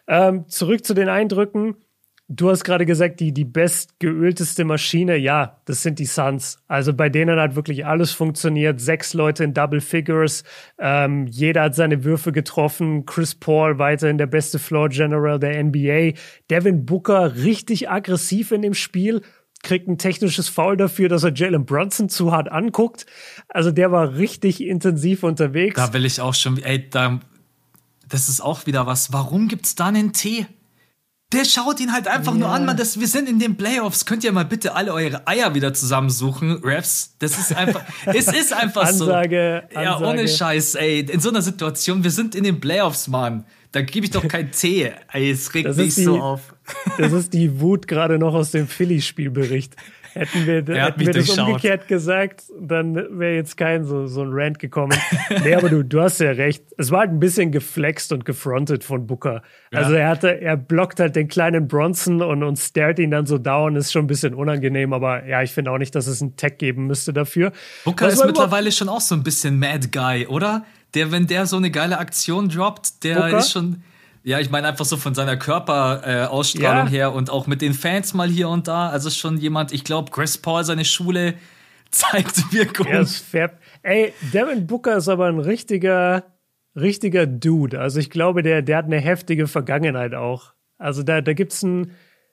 Ähm, 0.07 0.47
zurück 0.47 0.85
zu 0.85 0.93
den 0.93 1.09
Eindrücken. 1.09 1.75
Du 2.29 2.49
hast 2.49 2.65
gerade 2.65 2.85
gesagt, 2.85 3.21
die, 3.21 3.31
die 3.31 3.45
bestgeölteste 3.45 4.65
Maschine, 4.65 5.15
ja, 5.15 5.61
das 5.63 5.81
sind 5.81 5.97
die 5.97 6.05
Suns. 6.05 6.57
Also 6.67 6.93
bei 6.93 7.07
denen 7.07 7.39
hat 7.39 7.55
wirklich 7.55 7.85
alles 7.85 8.11
funktioniert. 8.11 8.81
Sechs 8.81 9.13
Leute 9.13 9.45
in 9.45 9.53
Double 9.53 9.79
Figures. 9.79 10.43
Ähm, 10.77 11.27
jeder 11.27 11.63
hat 11.63 11.75
seine 11.75 12.03
Würfe 12.03 12.33
getroffen. 12.33 13.05
Chris 13.05 13.33
Paul 13.33 13.79
weiterhin 13.79 14.17
der 14.17 14.25
beste 14.25 14.59
Floor 14.59 14.89
General 14.89 15.39
der 15.39 15.63
NBA. 15.63 16.19
Devin 16.49 16.85
Booker 16.85 17.37
richtig 17.37 17.89
aggressiv 17.89 18.51
in 18.51 18.61
dem 18.61 18.73
Spiel. 18.73 19.21
kriegt 19.63 19.87
ein 19.87 19.97
technisches 19.97 20.49
Foul 20.49 20.75
dafür, 20.75 21.07
dass 21.07 21.23
er 21.23 21.33
Jalen 21.33 21.65
Brunson 21.65 22.09
zu 22.09 22.33
hart 22.33 22.51
anguckt. 22.51 23.05
Also 23.47 23.71
der 23.71 23.93
war 23.93 24.17
richtig 24.17 24.61
intensiv 24.61 25.23
unterwegs. 25.23 25.77
Da 25.77 25.93
will 25.93 26.03
ich 26.03 26.19
auch 26.19 26.33
schon, 26.33 26.57
ey, 26.57 26.89
da, 26.89 27.21
das 28.09 28.27
ist 28.27 28.41
auch 28.41 28.65
wieder 28.65 28.85
was. 28.85 29.13
Warum 29.13 29.47
gibt's 29.47 29.75
da 29.75 29.85
einen 29.85 30.11
Tee? 30.11 30.45
Der 31.33 31.43
schaut 31.43 31.81
ihn 31.81 31.91
halt 31.91 32.07
einfach 32.07 32.31
ja. 32.33 32.39
nur 32.39 32.49
an, 32.49 32.65
man. 32.65 32.77
Das, 32.77 32.99
wir 32.99 33.07
sind 33.07 33.27
in 33.27 33.37
den 33.37 33.57
Playoffs. 33.57 34.05
Könnt 34.05 34.23
ihr 34.23 34.31
mal 34.31 34.45
bitte 34.45 34.75
alle 34.75 34.93
eure 34.93 35.27
Eier 35.27 35.53
wieder 35.55 35.73
zusammensuchen, 35.73 36.63
Refs? 36.63 37.15
Das 37.19 37.37
ist 37.37 37.53
einfach, 37.53 37.81
es 38.05 38.27
ist 38.27 38.53
einfach 38.53 38.85
Ansage, 38.85 39.67
so. 39.69 39.79
Ja, 39.79 39.95
Ansage. 39.95 40.09
ohne 40.09 40.27
Scheiß, 40.27 40.75
ey. 40.75 41.01
In 41.01 41.19
so 41.19 41.29
einer 41.29 41.41
Situation, 41.41 42.03
wir 42.03 42.11
sind 42.11 42.33
in 42.33 42.45
den 42.45 42.61
Playoffs, 42.61 43.09
Mann. 43.09 43.45
Da 43.73 43.81
gebe 43.81 44.05
ich 44.05 44.11
doch 44.11 44.25
keinen 44.27 44.51
Tee. 44.51 44.93
Ey, 45.11 45.31
es 45.31 45.53
regt 45.53 45.75
mich 45.75 45.95
so 45.95 46.21
auf. 46.21 46.53
Das 46.97 47.11
ist 47.11 47.33
die 47.33 47.59
Wut 47.59 47.87
gerade 47.87 48.17
noch 48.19 48.33
aus 48.33 48.51
dem 48.51 48.67
Philly-Spielbericht. 48.67 49.75
Hätten 50.17 50.45
wir, 50.45 50.75
hätten 50.75 50.99
wir 50.99 51.13
das 51.13 51.37
umgekehrt 51.37 51.87
gesagt, 51.87 52.43
dann 52.59 52.95
wäre 52.95 53.35
jetzt 53.35 53.57
kein 53.57 53.85
so, 53.85 54.07
so 54.07 54.21
ein 54.21 54.29
Rant 54.31 54.59
gekommen. 54.59 54.97
nee, 55.43 55.53
aber 55.53 55.69
du, 55.69 55.83
du 55.83 56.01
hast 56.01 56.19
ja 56.19 56.31
recht. 56.31 56.63
Es 56.77 56.91
war 56.91 57.01
halt 57.01 57.11
ein 57.11 57.19
bisschen 57.19 57.51
geflext 57.51 58.11
und 58.11 58.25
gefrontet 58.25 58.83
von 58.83 59.07
Booker. 59.07 59.41
Ja. 59.71 59.79
Also 59.79 59.93
er 59.93 60.09
hatte, 60.09 60.41
er 60.41 60.57
blockt 60.57 60.99
halt 60.99 61.15
den 61.15 61.27
kleinen 61.27 61.67
Bronson 61.67 62.21
und, 62.21 62.43
und 62.43 62.57
starrt 62.57 62.99
ihn 62.99 63.11
dann 63.11 63.25
so 63.25 63.37
down, 63.37 63.75
ist 63.75 63.91
schon 63.91 64.05
ein 64.05 64.07
bisschen 64.07 64.33
unangenehm, 64.33 64.93
aber 64.93 65.25
ja, 65.25 65.41
ich 65.41 65.51
finde 65.51 65.71
auch 65.71 65.77
nicht, 65.77 65.95
dass 65.95 66.07
es 66.07 66.21
einen 66.21 66.35
Tag 66.35 66.59
geben 66.59 66.87
müsste 66.87 67.13
dafür. 67.13 67.51
Booker 67.85 68.07
ist 68.07 68.25
mittlerweile 68.25 68.71
schon 68.71 68.89
auch 68.89 69.01
so 69.01 69.15
ein 69.15 69.23
bisschen 69.23 69.59
Mad 69.59 69.89
Guy, 69.91 70.27
oder? 70.27 70.65
Der, 70.93 71.11
wenn 71.11 71.27
der 71.27 71.45
so 71.45 71.57
eine 71.57 71.69
geile 71.69 71.97
Aktion 71.97 72.49
droppt, 72.49 73.03
der 73.03 73.15
Booker? 73.15 73.37
ist 73.39 73.51
schon. 73.51 73.83
Ja, 74.27 74.41
ich 74.41 74.49
meine 74.49 74.67
einfach 74.67 74.83
so 74.83 74.97
von 74.97 75.15
seiner 75.15 75.37
Körperausstrahlung 75.37 76.87
äh, 76.87 76.97
ja. 76.97 76.97
her 76.97 77.13
und 77.13 77.29
auch 77.29 77.47
mit 77.47 77.61
den 77.61 77.73
Fans 77.73 78.13
mal 78.13 78.27
hier 78.27 78.49
und 78.49 78.67
da. 78.67 78.89
Also 78.89 79.09
schon 79.09 79.37
jemand, 79.37 79.71
ich 79.71 79.85
glaube, 79.85 80.11
Chris 80.11 80.37
Paul, 80.37 80.65
seine 80.65 80.83
Schule 80.83 81.35
zeigt 81.91 82.51
Wirkung. 82.51 82.87
Ja, 82.87 82.99
ist 82.99 83.19
fair. 83.19 83.57
Ey, 83.83 84.11
Devin 84.33 84.67
Booker 84.67 84.97
ist 84.97 85.07
aber 85.07 85.27
ein 85.27 85.39
richtiger, 85.39 86.25
richtiger 86.75 87.25
Dude. 87.25 87.79
Also 87.79 88.01
ich 88.01 88.09
glaube, 88.09 88.43
der, 88.43 88.61
der 88.63 88.75
hat 88.75 88.85
eine 88.87 88.99
heftige 88.99 89.47
Vergangenheit 89.47 90.13
auch. 90.13 90.51
Also 90.77 91.03
da, 91.03 91.21
da 91.21 91.31
gibt's 91.31 91.63
ein, 91.63 91.91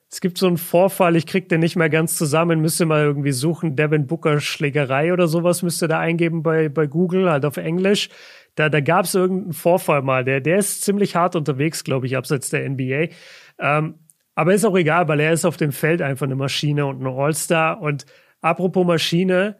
es 0.09 0.21
gibt 0.21 0.37
so 0.37 0.47
einen 0.47 0.57
Vorfall, 0.57 1.15
ich 1.15 1.25
krieg 1.25 1.49
den 1.49 1.59
nicht 1.59 1.75
mehr 1.75 1.89
ganz 1.89 2.17
zusammen, 2.17 2.61
müsste 2.61 2.85
mal 2.85 3.03
irgendwie 3.03 3.31
suchen, 3.31 3.75
Devin 3.75 4.07
Booker 4.07 4.39
Schlägerei 4.39 5.11
oder 5.11 5.27
sowas 5.27 5.61
müsste 5.63 5.87
da 5.87 5.99
eingeben 5.99 6.43
bei, 6.43 6.69
bei 6.69 6.87
Google, 6.87 7.29
halt 7.29 7.45
auf 7.45 7.57
Englisch. 7.57 8.09
Da, 8.55 8.69
da 8.69 8.79
gab 8.79 9.05
es 9.05 9.15
irgendeinen 9.15 9.53
Vorfall 9.53 10.01
mal. 10.01 10.23
Der, 10.23 10.39
der 10.39 10.59
ist 10.59 10.83
ziemlich 10.83 11.15
hart 11.15 11.35
unterwegs, 11.35 11.83
glaube 11.83 12.05
ich, 12.05 12.15
abseits 12.15 12.49
der 12.49 12.69
NBA. 12.69 13.07
Ähm, 13.59 13.95
aber 14.35 14.53
ist 14.53 14.65
auch 14.65 14.77
egal, 14.77 15.07
weil 15.07 15.19
er 15.19 15.33
ist 15.33 15.45
auf 15.45 15.57
dem 15.57 15.71
Feld 15.71 16.01
einfach 16.01 16.25
eine 16.25 16.35
Maschine 16.35 16.85
und 16.85 17.01
ein 17.01 17.07
All-Star. 17.07 17.81
Und 17.81 18.05
apropos 18.41 18.85
Maschine, 18.85 19.57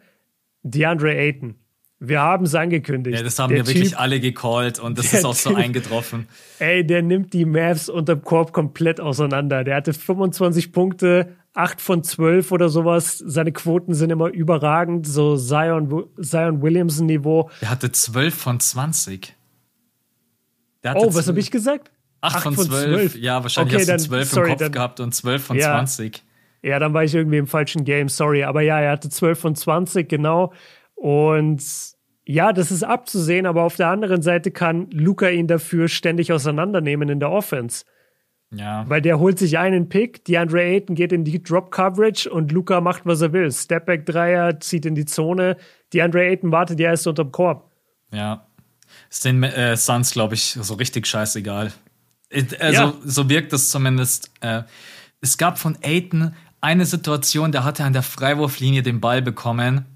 DeAndre 0.62 1.14
Ayton. 1.14 1.56
Wir 1.98 2.20
haben 2.20 2.44
es 2.44 2.54
angekündigt. 2.54 3.16
Ja, 3.16 3.22
das 3.22 3.38
haben 3.38 3.54
wir 3.54 3.66
wirklich 3.66 3.96
alle 3.96 4.20
gecallt 4.20 4.78
und 4.78 4.98
das 4.98 5.14
ist 5.14 5.24
auch 5.24 5.34
so 5.34 5.50
typ, 5.50 5.58
eingetroffen. 5.58 6.28
Ey, 6.58 6.86
der 6.86 7.02
nimmt 7.02 7.32
die 7.32 7.46
Mavs 7.46 7.88
unterm 7.88 8.22
Korb 8.22 8.52
komplett 8.52 9.00
auseinander. 9.00 9.64
Der 9.64 9.76
hatte 9.76 9.94
25 9.94 10.72
Punkte, 10.72 11.36
8 11.54 11.80
von 11.80 12.04
12 12.04 12.52
oder 12.52 12.68
sowas. 12.68 13.18
Seine 13.18 13.50
Quoten 13.50 13.94
sind 13.94 14.10
immer 14.10 14.28
überragend, 14.28 15.06
so 15.06 15.38
Zion, 15.38 16.04
Zion 16.20 16.60
Williamson-Niveau. 16.60 17.50
Der 17.62 17.70
hatte 17.70 17.90
12 17.90 18.34
von 18.34 18.60
20. 18.60 19.34
oh, 20.94 21.14
was 21.14 21.28
habe 21.28 21.40
ich 21.40 21.50
gesagt? 21.50 21.90
8, 22.20 22.36
8 22.36 22.42
von 22.42 22.54
12. 22.54 22.70
12. 22.70 23.16
Ja, 23.16 23.42
wahrscheinlich 23.42 23.74
okay, 23.74 23.82
hast 23.82 23.88
dann, 23.88 23.98
du 23.98 24.04
12 24.04 24.28
sorry, 24.30 24.46
im 24.46 24.50
Kopf 24.50 24.60
dann, 24.60 24.72
gehabt 24.72 25.00
und 25.00 25.14
12 25.14 25.44
von 25.44 25.56
ja, 25.56 25.72
20. 25.72 26.22
Ja, 26.62 26.78
dann 26.78 26.92
war 26.92 27.04
ich 27.04 27.14
irgendwie 27.14 27.38
im 27.38 27.46
falschen 27.46 27.84
Game, 27.84 28.08
sorry. 28.08 28.44
Aber 28.44 28.60
ja, 28.60 28.80
er 28.80 28.92
hatte 28.92 29.08
12 29.08 29.38
von 29.38 29.54
20, 29.54 30.08
genau. 30.08 30.52
Und 30.96 31.62
ja, 32.24 32.52
das 32.52 32.72
ist 32.72 32.82
abzusehen, 32.82 33.46
aber 33.46 33.62
auf 33.62 33.76
der 33.76 33.88
anderen 33.88 34.20
Seite 34.20 34.50
kann 34.50 34.90
Luca 34.90 35.28
ihn 35.28 35.46
dafür 35.46 35.86
ständig 35.88 36.32
auseinandernehmen 36.32 37.08
in 37.08 37.20
der 37.20 37.30
Offense. 37.30 37.84
Ja. 38.52 38.84
Weil 38.88 39.02
der 39.02 39.18
holt 39.18 39.38
sich 39.38 39.58
einen 39.58 39.88
Pick, 39.88 40.24
DeAndre 40.24 40.62
Ayton 40.62 40.96
geht 40.96 41.12
in 41.12 41.24
die 41.24 41.42
Drop 41.42 41.70
Coverage 41.70 42.28
und 42.30 42.52
Luca 42.52 42.80
macht, 42.80 43.02
was 43.04 43.20
er 43.20 43.32
will. 43.32 43.50
Stepback 43.52 44.06
Dreier, 44.06 44.58
zieht 44.60 44.86
in 44.86 44.94
die 44.94 45.04
Zone. 45.04 45.56
DeAndre 45.92 46.24
Ayton 46.24 46.52
wartet 46.52 46.80
ja 46.80 46.90
erst 46.90 47.06
unterm 47.06 47.32
Korb. 47.32 47.70
Ja. 48.12 48.46
Ist 49.10 49.24
den 49.24 49.42
äh, 49.42 49.76
Suns, 49.76 50.12
glaube 50.12 50.34
ich, 50.34 50.56
so 50.60 50.74
richtig 50.74 51.06
scheißegal. 51.06 51.72
Also, 52.58 52.82
ja. 52.82 52.94
so 53.04 53.28
wirkt 53.28 53.52
es 53.52 53.70
zumindest. 53.70 54.30
Äh, 54.40 54.62
es 55.20 55.38
gab 55.38 55.58
von 55.58 55.76
Ayton 55.82 56.34
eine 56.60 56.86
Situation, 56.86 57.52
da 57.52 57.64
hat 57.64 57.80
er 57.80 57.86
an 57.86 57.92
der 57.92 58.02
Freiwurflinie 58.02 58.82
den 58.82 59.00
Ball 59.00 59.22
bekommen. 59.22 59.86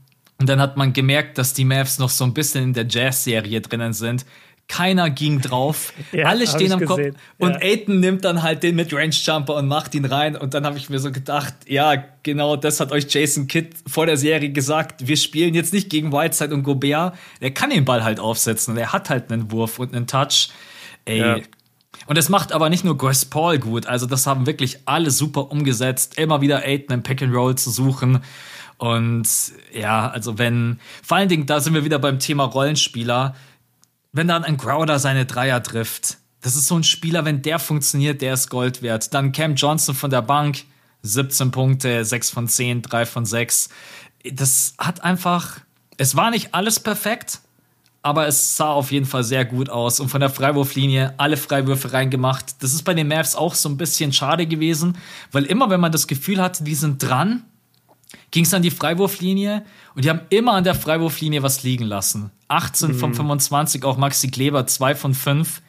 Und 0.40 0.48
dann 0.48 0.60
hat 0.60 0.76
man 0.76 0.92
gemerkt, 0.92 1.38
dass 1.38 1.52
die 1.52 1.64
Mavs 1.64 1.98
noch 1.98 2.08
so 2.08 2.24
ein 2.24 2.34
bisschen 2.34 2.64
in 2.64 2.72
der 2.72 2.86
Jazz-Serie 2.88 3.60
drinnen 3.60 3.92
sind 3.92 4.24
keiner 4.70 5.10
ging 5.10 5.40
drauf. 5.40 5.92
ja, 6.12 6.26
Alle 6.26 6.46
stehen 6.46 6.72
am 6.72 6.84
Kopf. 6.84 7.00
Und 7.38 7.54
ja. 7.54 7.60
Aiden 7.60 8.00
nimmt 8.00 8.24
dann 8.24 8.42
halt 8.42 8.62
den 8.62 8.76
mit 8.76 8.94
Range 8.94 9.10
Jumper 9.10 9.56
und 9.56 9.66
macht 9.66 9.94
ihn 9.94 10.04
rein. 10.04 10.36
Und 10.36 10.54
dann 10.54 10.64
habe 10.64 10.78
ich 10.78 10.88
mir 10.88 11.00
so 11.00 11.10
gedacht, 11.10 11.54
ja, 11.66 12.04
genau 12.22 12.56
das 12.56 12.78
hat 12.80 12.92
euch 12.92 13.12
Jason 13.12 13.48
Kidd 13.48 13.70
vor 13.86 14.06
der 14.06 14.16
Serie 14.16 14.50
gesagt. 14.50 15.06
Wir 15.06 15.16
spielen 15.16 15.54
jetzt 15.54 15.72
nicht 15.72 15.90
gegen 15.90 16.12
Whiteside 16.12 16.54
und 16.54 16.62
Gobert. 16.62 17.14
Er 17.40 17.50
kann 17.50 17.70
den 17.70 17.84
Ball 17.84 18.04
halt 18.04 18.20
aufsetzen 18.20 18.74
und 18.74 18.78
er 18.78 18.92
hat 18.92 19.10
halt 19.10 19.32
einen 19.32 19.50
Wurf 19.50 19.80
und 19.80 19.94
einen 19.94 20.06
Touch. 20.06 20.50
Ey. 21.04 21.18
Ja. 21.18 21.38
Und 22.06 22.16
das 22.16 22.28
macht 22.28 22.52
aber 22.52 22.70
nicht 22.70 22.84
nur 22.84 22.96
Chris 22.96 23.24
Paul 23.24 23.58
gut. 23.58 23.86
Also 23.86 24.06
das 24.06 24.26
haben 24.26 24.46
wirklich 24.46 24.78
alle 24.84 25.10
super 25.10 25.50
umgesetzt. 25.50 26.16
Immer 26.16 26.40
wieder 26.40 26.62
Aiden 26.64 26.94
im 26.94 27.02
Pick 27.02 27.22
and 27.22 27.34
Roll 27.34 27.56
zu 27.56 27.70
suchen. 27.70 28.20
Und 28.80 29.28
ja, 29.72 30.08
also 30.08 30.38
wenn, 30.38 30.80
vor 31.02 31.18
allen 31.18 31.28
Dingen, 31.28 31.46
da 31.46 31.60
sind 31.60 31.74
wir 31.74 31.84
wieder 31.84 31.98
beim 31.98 32.18
Thema 32.18 32.44
Rollenspieler 32.44 33.34
wenn 34.12 34.28
dann 34.28 34.44
ein 34.44 34.56
Crowder 34.56 34.98
seine 34.98 35.26
Dreier 35.26 35.62
trifft, 35.62 36.18
das 36.40 36.56
ist 36.56 36.66
so 36.66 36.76
ein 36.76 36.84
Spieler, 36.84 37.24
wenn 37.24 37.42
der 37.42 37.58
funktioniert, 37.58 38.22
der 38.22 38.34
ist 38.34 38.48
Gold 38.48 38.82
wert. 38.82 39.12
Dann 39.14 39.32
Cam 39.32 39.54
Johnson 39.54 39.94
von 39.94 40.10
der 40.10 40.22
Bank, 40.22 40.64
17 41.02 41.50
Punkte, 41.50 42.04
6 42.04 42.30
von 42.30 42.48
10, 42.48 42.82
3 42.82 43.06
von 43.06 43.26
6. 43.26 43.68
Das 44.32 44.74
hat 44.78 45.04
einfach, 45.04 45.60
es 45.96 46.16
war 46.16 46.30
nicht 46.30 46.54
alles 46.54 46.80
perfekt, 46.80 47.40
aber 48.02 48.26
es 48.26 48.56
sah 48.56 48.70
auf 48.70 48.90
jeden 48.90 49.04
Fall 49.04 49.22
sehr 49.22 49.44
gut 49.44 49.68
aus. 49.68 50.00
Und 50.00 50.08
von 50.08 50.20
der 50.20 50.30
Freiwurflinie 50.30 51.14
alle 51.18 51.36
Freiwürfe 51.36 51.92
reingemacht. 51.92 52.62
Das 52.62 52.72
ist 52.72 52.82
bei 52.82 52.94
den 52.94 53.08
Mavs 53.08 53.36
auch 53.36 53.54
so 53.54 53.68
ein 53.68 53.76
bisschen 53.76 54.12
schade 54.12 54.46
gewesen, 54.46 54.96
weil 55.32 55.44
immer, 55.44 55.68
wenn 55.68 55.80
man 55.80 55.92
das 55.92 56.06
Gefühl 56.06 56.40
hatte, 56.40 56.64
die 56.64 56.74
sind 56.74 57.02
dran, 57.02 57.44
ging 58.30 58.44
es 58.44 58.54
an 58.54 58.62
die 58.62 58.70
Freiwurflinie 58.70 59.64
und 59.94 60.04
die 60.04 60.10
haben 60.10 60.22
immer 60.30 60.52
an 60.52 60.64
der 60.64 60.74
Freiwurflinie 60.74 61.42
was 61.42 61.62
liegen 61.62 61.84
lassen. 61.84 62.30
18 62.48 62.90
mhm. 62.90 62.94
von 62.94 63.14
25, 63.14 63.84
auch 63.84 63.96
Maxi 63.96 64.30
Kleber 64.30 64.66
2 64.66 64.94
von 64.94 65.14
5, 65.14 65.62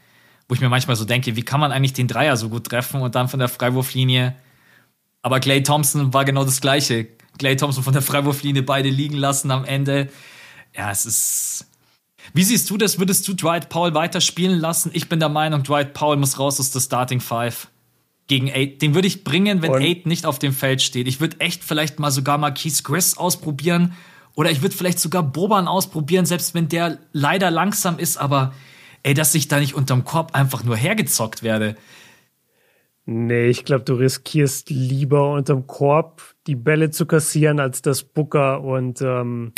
wo 0.47 0.55
ich 0.55 0.61
mir 0.61 0.69
manchmal 0.69 0.95
so 0.95 1.05
denke, 1.05 1.35
wie 1.35 1.43
kann 1.43 1.59
man 1.59 1.71
eigentlich 1.71 1.93
den 1.93 2.07
Dreier 2.07 2.37
so 2.37 2.49
gut 2.49 2.65
treffen 2.65 3.01
und 3.01 3.15
dann 3.15 3.29
von 3.29 3.39
der 3.39 3.49
Freiwurflinie. 3.49 4.35
Aber 5.21 5.39
Clay 5.39 5.63
Thompson 5.63 6.13
war 6.13 6.25
genau 6.25 6.43
das 6.43 6.61
Gleiche. 6.61 7.07
Clay 7.37 7.55
Thompson 7.55 7.83
von 7.83 7.93
der 7.93 8.01
Freiwurflinie 8.01 8.63
beide 8.63 8.89
liegen 8.89 9.17
lassen 9.17 9.51
am 9.51 9.65
Ende. 9.65 10.09
Ja, 10.75 10.91
es 10.91 11.05
ist. 11.05 11.67
Wie 12.33 12.43
siehst 12.43 12.69
du 12.69 12.77
das? 12.77 12.99
Würdest 12.99 13.27
du 13.27 13.33
Dwight 13.33 13.69
Powell 13.69 13.93
weiter 13.93 14.21
spielen 14.21 14.59
lassen? 14.59 14.91
Ich 14.93 15.09
bin 15.09 15.19
der 15.19 15.29
Meinung, 15.29 15.63
Dwight 15.63 15.93
Powell 15.93 16.17
muss 16.17 16.37
raus 16.37 16.59
aus 16.59 16.71
der 16.71 16.79
Starting 16.79 17.19
Five 17.19 17.70
gegen 18.31 18.47
Aid. 18.47 18.81
Den 18.81 18.95
würde 18.95 19.09
ich 19.09 19.25
bringen, 19.25 19.61
wenn 19.61 19.73
Aid 19.73 20.05
nicht 20.05 20.25
auf 20.25 20.39
dem 20.39 20.53
Feld 20.53 20.81
steht. 20.81 21.05
Ich 21.09 21.19
würde 21.19 21.41
echt 21.41 21.65
vielleicht 21.65 21.99
mal 21.99 22.11
sogar 22.11 22.37
mal 22.37 22.51
Keith 22.51 22.81
Chris 22.81 23.17
ausprobieren. 23.17 23.91
Oder 24.35 24.51
ich 24.51 24.61
würde 24.61 24.73
vielleicht 24.73 24.99
sogar 24.99 25.21
Boban 25.21 25.67
ausprobieren, 25.67 26.25
selbst 26.25 26.55
wenn 26.55 26.69
der 26.69 26.99
leider 27.11 27.51
langsam 27.51 27.99
ist, 27.99 28.15
aber 28.15 28.53
ey, 29.03 29.13
dass 29.13 29.35
ich 29.35 29.49
da 29.49 29.59
nicht 29.59 29.75
unterm 29.75 30.05
Korb 30.05 30.33
einfach 30.33 30.63
nur 30.63 30.77
hergezockt 30.77 31.43
werde. 31.43 31.75
Nee, 33.03 33.47
ich 33.47 33.65
glaube, 33.65 33.83
du 33.83 33.95
riskierst 33.95 34.69
lieber 34.69 35.33
unterm 35.33 35.67
Korb 35.67 36.21
die 36.47 36.55
Bälle 36.55 36.89
zu 36.89 37.05
kassieren, 37.05 37.59
als 37.59 37.81
dass 37.81 38.01
Booker 38.03 38.61
und 38.61 39.01
ähm, 39.01 39.51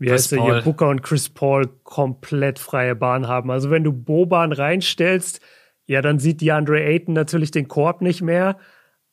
wie 0.00 0.06
Chris 0.06 0.22
heißt 0.22 0.32
der 0.32 0.42
hier, 0.42 0.62
Booker 0.62 0.88
und 0.88 1.04
Chris 1.04 1.28
Paul 1.28 1.68
komplett 1.84 2.58
freie 2.58 2.96
Bahn 2.96 3.28
haben. 3.28 3.52
Also 3.52 3.70
wenn 3.70 3.84
du 3.84 3.92
Boban 3.92 4.50
reinstellst, 4.50 5.40
ja, 5.88 6.02
dann 6.02 6.18
sieht 6.18 6.42
DeAndre 6.42 6.84
Ayton 6.84 7.14
natürlich 7.14 7.50
den 7.50 7.66
Korb 7.66 8.02
nicht 8.02 8.20
mehr, 8.20 8.58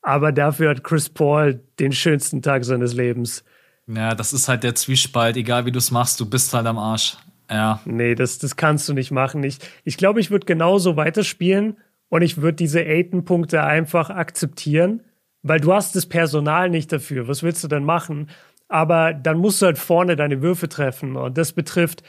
aber 0.01 0.31
dafür 0.31 0.69
hat 0.69 0.83
Chris 0.83 1.09
Paul 1.09 1.61
den 1.79 1.93
schönsten 1.93 2.41
Tag 2.41 2.65
seines 2.65 2.93
Lebens. 2.93 3.43
Ja, 3.87 4.13
das 4.13 4.33
ist 4.33 4.49
halt 4.49 4.63
der 4.63 4.75
Zwiespalt, 4.75 5.37
egal 5.37 5.65
wie 5.65 5.71
du 5.71 5.79
es 5.79 5.89
machst, 5.89 6.19
du 6.19 6.29
bist 6.29 6.53
halt 6.53 6.67
am 6.67 6.77
Arsch. 6.77 7.17
Ja. 7.49 7.79
Nee, 7.85 8.13
das, 8.13 8.39
das 8.39 8.55
kannst 8.57 8.89
du 8.89 8.93
nicht 8.93 9.11
machen. 9.11 9.43
Ich 9.43 9.59
glaube, 9.59 9.71
ich, 9.83 9.97
glaub, 9.97 10.17
ich 10.17 10.31
würde 10.31 10.45
genauso 10.45 10.97
weiterspielen 10.97 11.77
und 12.09 12.21
ich 12.21 12.41
würde 12.41 12.57
diese 12.57 12.83
Ayton-Punkte 12.83 13.63
einfach 13.63 14.09
akzeptieren, 14.09 15.01
weil 15.43 15.61
du 15.61 15.73
hast 15.73 15.95
das 15.95 16.07
Personal 16.07 16.69
nicht 16.69 16.91
dafür. 16.91 17.27
Was 17.27 17.41
willst 17.41 17.63
du 17.63 17.67
denn 17.67 17.85
machen? 17.85 18.29
Aber 18.67 19.13
dann 19.13 19.37
musst 19.37 19.61
du 19.61 19.67
halt 19.67 19.77
vorne 19.77 20.15
deine 20.15 20.41
Würfe 20.41 20.67
treffen 20.67 21.15
und 21.15 21.37
das 21.37 21.53
betrifft 21.53 22.03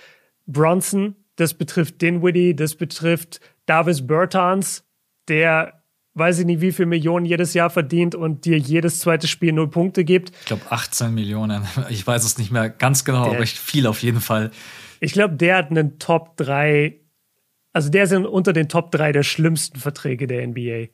Bronson, 0.46 1.14
das 1.36 1.54
betrifft 1.54 2.00
Dinwiddie, 2.02 2.56
das 2.56 2.74
betrifft 2.74 3.40
Davis 3.66 4.06
Bertans, 4.06 4.84
der 5.28 5.82
weiß 6.14 6.38
ich 6.38 6.46
nicht, 6.46 6.62
wie 6.62 6.72
viel 6.72 6.86
Millionen 6.86 7.26
jedes 7.26 7.52
Jahr 7.52 7.68
verdient 7.68 8.14
und 8.14 8.46
dir 8.46 8.56
jedes 8.56 9.00
zweite 9.00 9.28
Spiel 9.28 9.52
null 9.52 9.68
Punkte 9.68 10.02
gibt. 10.02 10.32
Ich 10.40 10.46
glaube 10.46 10.62
18 10.70 11.14
Millionen. 11.14 11.62
Ich 11.90 12.06
weiß 12.06 12.24
es 12.24 12.38
nicht 12.38 12.50
mehr 12.50 12.70
ganz 12.70 13.04
genau, 13.04 13.24
der, 13.24 13.36
aber 13.36 13.46
viel 13.46 13.86
auf 13.86 14.02
jeden 14.02 14.20
Fall. 14.20 14.50
Ich 15.00 15.12
glaube, 15.12 15.36
der 15.36 15.56
hat 15.56 15.70
einen 15.70 15.98
Top 15.98 16.36
3, 16.38 16.98
also 17.74 17.90
der 17.90 18.04
ist 18.04 18.12
unter 18.14 18.54
den 18.54 18.68
Top 18.68 18.90
3 18.92 19.12
der 19.12 19.22
schlimmsten 19.22 19.78
Verträge 19.78 20.26
der 20.26 20.46
NBA. 20.46 20.86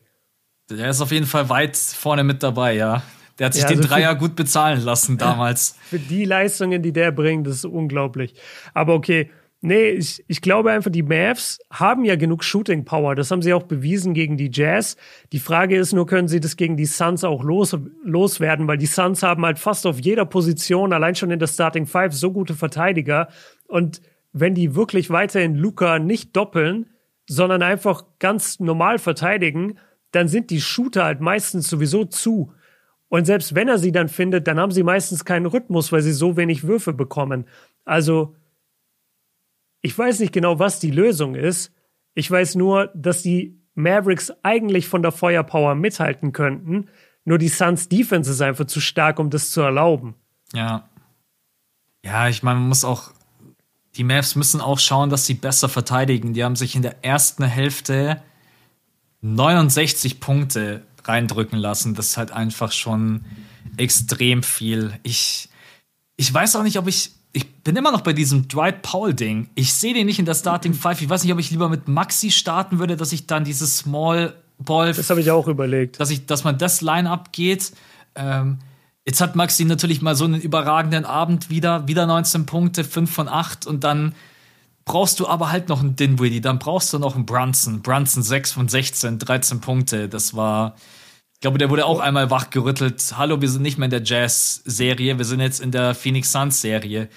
Der 0.70 0.90
ist 0.90 1.00
auf 1.00 1.12
jeden 1.12 1.26
Fall 1.26 1.48
weit 1.48 1.76
vorne 1.76 2.24
mit 2.24 2.42
dabei, 2.42 2.74
ja. 2.74 3.02
Der 3.38 3.46
hat 3.46 3.54
sich 3.54 3.62
ja, 3.62 3.68
also 3.68 3.80
den 3.80 3.88
Dreier 3.88 4.14
gut 4.16 4.34
bezahlen 4.34 4.80
lassen 4.80 5.18
damals. 5.18 5.76
Für 5.88 5.98
die 5.98 6.24
Leistungen, 6.24 6.82
die 6.82 6.92
der 6.92 7.12
bringt, 7.12 7.46
das 7.46 7.56
ist 7.56 7.64
unglaublich. 7.64 8.34
Aber 8.74 8.94
okay, 8.94 9.30
Nee, 9.64 9.90
ich, 9.90 10.24
ich 10.26 10.40
glaube 10.40 10.72
einfach, 10.72 10.90
die 10.90 11.04
Mavs 11.04 11.60
haben 11.70 12.04
ja 12.04 12.16
genug 12.16 12.42
Shooting 12.42 12.84
Power. 12.84 13.14
Das 13.14 13.30
haben 13.30 13.42
sie 13.42 13.54
auch 13.54 13.62
bewiesen 13.62 14.12
gegen 14.12 14.36
die 14.36 14.50
Jazz. 14.52 14.96
Die 15.30 15.38
Frage 15.38 15.76
ist 15.76 15.92
nur, 15.92 16.04
können 16.04 16.26
sie 16.26 16.40
das 16.40 16.56
gegen 16.56 16.76
die 16.76 16.84
Suns 16.84 17.22
auch 17.22 17.44
los, 17.44 17.78
loswerden? 18.02 18.66
Weil 18.66 18.78
die 18.78 18.86
Suns 18.86 19.22
haben 19.22 19.46
halt 19.46 19.60
fast 19.60 19.86
auf 19.86 20.00
jeder 20.00 20.24
Position, 20.24 20.92
allein 20.92 21.14
schon 21.14 21.30
in 21.30 21.38
der 21.38 21.46
Starting 21.46 21.86
Five, 21.86 22.12
so 22.12 22.32
gute 22.32 22.54
Verteidiger. 22.54 23.28
Und 23.68 24.02
wenn 24.32 24.56
die 24.56 24.74
wirklich 24.74 25.10
weiterhin 25.10 25.54
Luca 25.54 26.00
nicht 26.00 26.34
doppeln, 26.34 26.86
sondern 27.28 27.62
einfach 27.62 28.04
ganz 28.18 28.58
normal 28.58 28.98
verteidigen, 28.98 29.78
dann 30.10 30.26
sind 30.26 30.50
die 30.50 30.60
Shooter 30.60 31.04
halt 31.04 31.20
meistens 31.20 31.68
sowieso 31.68 32.04
zu. 32.04 32.52
Und 33.08 33.26
selbst 33.26 33.54
wenn 33.54 33.68
er 33.68 33.78
sie 33.78 33.92
dann 33.92 34.08
findet, 34.08 34.48
dann 34.48 34.58
haben 34.58 34.72
sie 34.72 34.82
meistens 34.82 35.24
keinen 35.24 35.46
Rhythmus, 35.46 35.92
weil 35.92 36.02
sie 36.02 36.12
so 36.12 36.36
wenig 36.36 36.64
Würfe 36.66 36.92
bekommen. 36.92 37.46
Also, 37.84 38.34
ich 39.82 39.98
weiß 39.98 40.20
nicht 40.20 40.32
genau, 40.32 40.58
was 40.58 40.78
die 40.78 40.90
Lösung 40.90 41.34
ist. 41.34 41.72
Ich 42.14 42.30
weiß 42.30 42.54
nur, 42.54 42.90
dass 42.94 43.22
die 43.22 43.60
Mavericks 43.74 44.32
eigentlich 44.42 44.86
von 44.86 45.02
der 45.02 45.12
Feuerpower 45.12 45.74
mithalten 45.74 46.32
könnten. 46.32 46.88
Nur 47.24 47.38
die 47.38 47.48
Suns 47.48 47.88
Defense 47.88 48.30
ist 48.30 48.40
einfach 48.40 48.66
zu 48.66 48.80
stark, 48.80 49.18
um 49.18 49.30
das 49.30 49.50
zu 49.50 49.60
erlauben. 49.60 50.14
Ja. 50.54 50.88
Ja, 52.04 52.28
ich 52.28 52.42
meine, 52.42 52.60
man 52.60 52.68
muss 52.68 52.84
auch, 52.84 53.12
die 53.96 54.04
Mavs 54.04 54.34
müssen 54.34 54.60
auch 54.60 54.78
schauen, 54.78 55.10
dass 55.10 55.26
sie 55.26 55.34
besser 55.34 55.68
verteidigen. 55.68 56.32
Die 56.32 56.44
haben 56.44 56.56
sich 56.56 56.74
in 56.74 56.82
der 56.82 57.04
ersten 57.04 57.44
Hälfte 57.44 58.22
69 59.20 60.20
Punkte 60.20 60.82
reindrücken 61.04 61.58
lassen. 61.58 61.94
Das 61.94 62.10
ist 62.10 62.16
halt 62.16 62.32
einfach 62.32 62.72
schon 62.72 63.24
extrem 63.76 64.42
viel. 64.42 64.98
Ich, 65.02 65.48
ich 66.16 66.32
weiß 66.32 66.56
auch 66.56 66.64
nicht, 66.64 66.78
ob 66.78 66.88
ich 66.88 67.12
ich 67.32 67.54
bin 67.62 67.76
immer 67.76 67.92
noch 67.92 68.02
bei 68.02 68.12
diesem 68.12 68.48
Dwight 68.48 68.82
Powell-Ding. 68.82 69.48
Ich 69.54 69.72
sehe 69.72 69.94
den 69.94 70.06
nicht 70.06 70.18
in 70.18 70.26
der 70.26 70.34
Starting 70.34 70.74
Five. 70.74 71.00
Ich 71.00 71.08
weiß 71.08 71.24
nicht, 71.24 71.32
ob 71.32 71.38
ich 71.38 71.50
lieber 71.50 71.68
mit 71.68 71.88
Maxi 71.88 72.30
starten 72.30 72.78
würde, 72.78 72.96
dass 72.96 73.12
ich 73.12 73.26
dann 73.26 73.44
dieses 73.44 73.78
Small 73.78 74.34
Ball. 74.58 74.92
Das 74.92 75.10
habe 75.10 75.20
ich 75.20 75.30
auch 75.30 75.48
überlegt. 75.48 75.98
Dass, 75.98 76.10
ich, 76.10 76.26
dass 76.26 76.44
man 76.44 76.58
das 76.58 76.82
Line-Up 76.82 77.32
geht. 77.32 77.72
Ähm, 78.14 78.58
jetzt 79.06 79.20
hat 79.20 79.34
Maxi 79.34 79.64
natürlich 79.64 80.02
mal 80.02 80.14
so 80.14 80.24
einen 80.24 80.40
überragenden 80.40 81.04
Abend 81.04 81.48
wieder. 81.50 81.88
Wieder 81.88 82.06
19 82.06 82.46
Punkte, 82.46 82.84
5 82.84 83.10
von 83.10 83.28
8. 83.28 83.66
Und 83.66 83.82
dann 83.84 84.14
brauchst 84.84 85.18
du 85.20 85.26
aber 85.26 85.50
halt 85.50 85.68
noch 85.68 85.80
einen 85.80 85.96
Dinwiddie. 85.96 86.40
Dann 86.40 86.58
brauchst 86.58 86.92
du 86.92 86.98
noch 86.98 87.14
einen 87.14 87.24
Brunson. 87.26 87.80
Brunson 87.80 88.22
6 88.22 88.52
von 88.52 88.68
16, 88.68 89.18
13 89.18 89.60
Punkte. 89.60 90.08
Das 90.08 90.34
war 90.34 90.76
glaube, 91.42 91.58
der 91.58 91.68
wurde 91.68 91.84
auch 91.84 92.00
einmal 92.00 92.30
wachgerüttelt. 92.30 93.14
Hallo, 93.18 93.42
wir 93.42 93.48
sind 93.48 93.62
nicht 93.62 93.76
mehr 93.76 93.86
in 93.86 93.90
der 93.90 94.02
Jazz-Serie, 94.02 95.18
wir 95.18 95.24
sind 95.26 95.40
jetzt 95.40 95.60
in 95.60 95.70
der 95.70 95.94
Phoenix 95.94 96.32
Suns-Serie. 96.32 97.08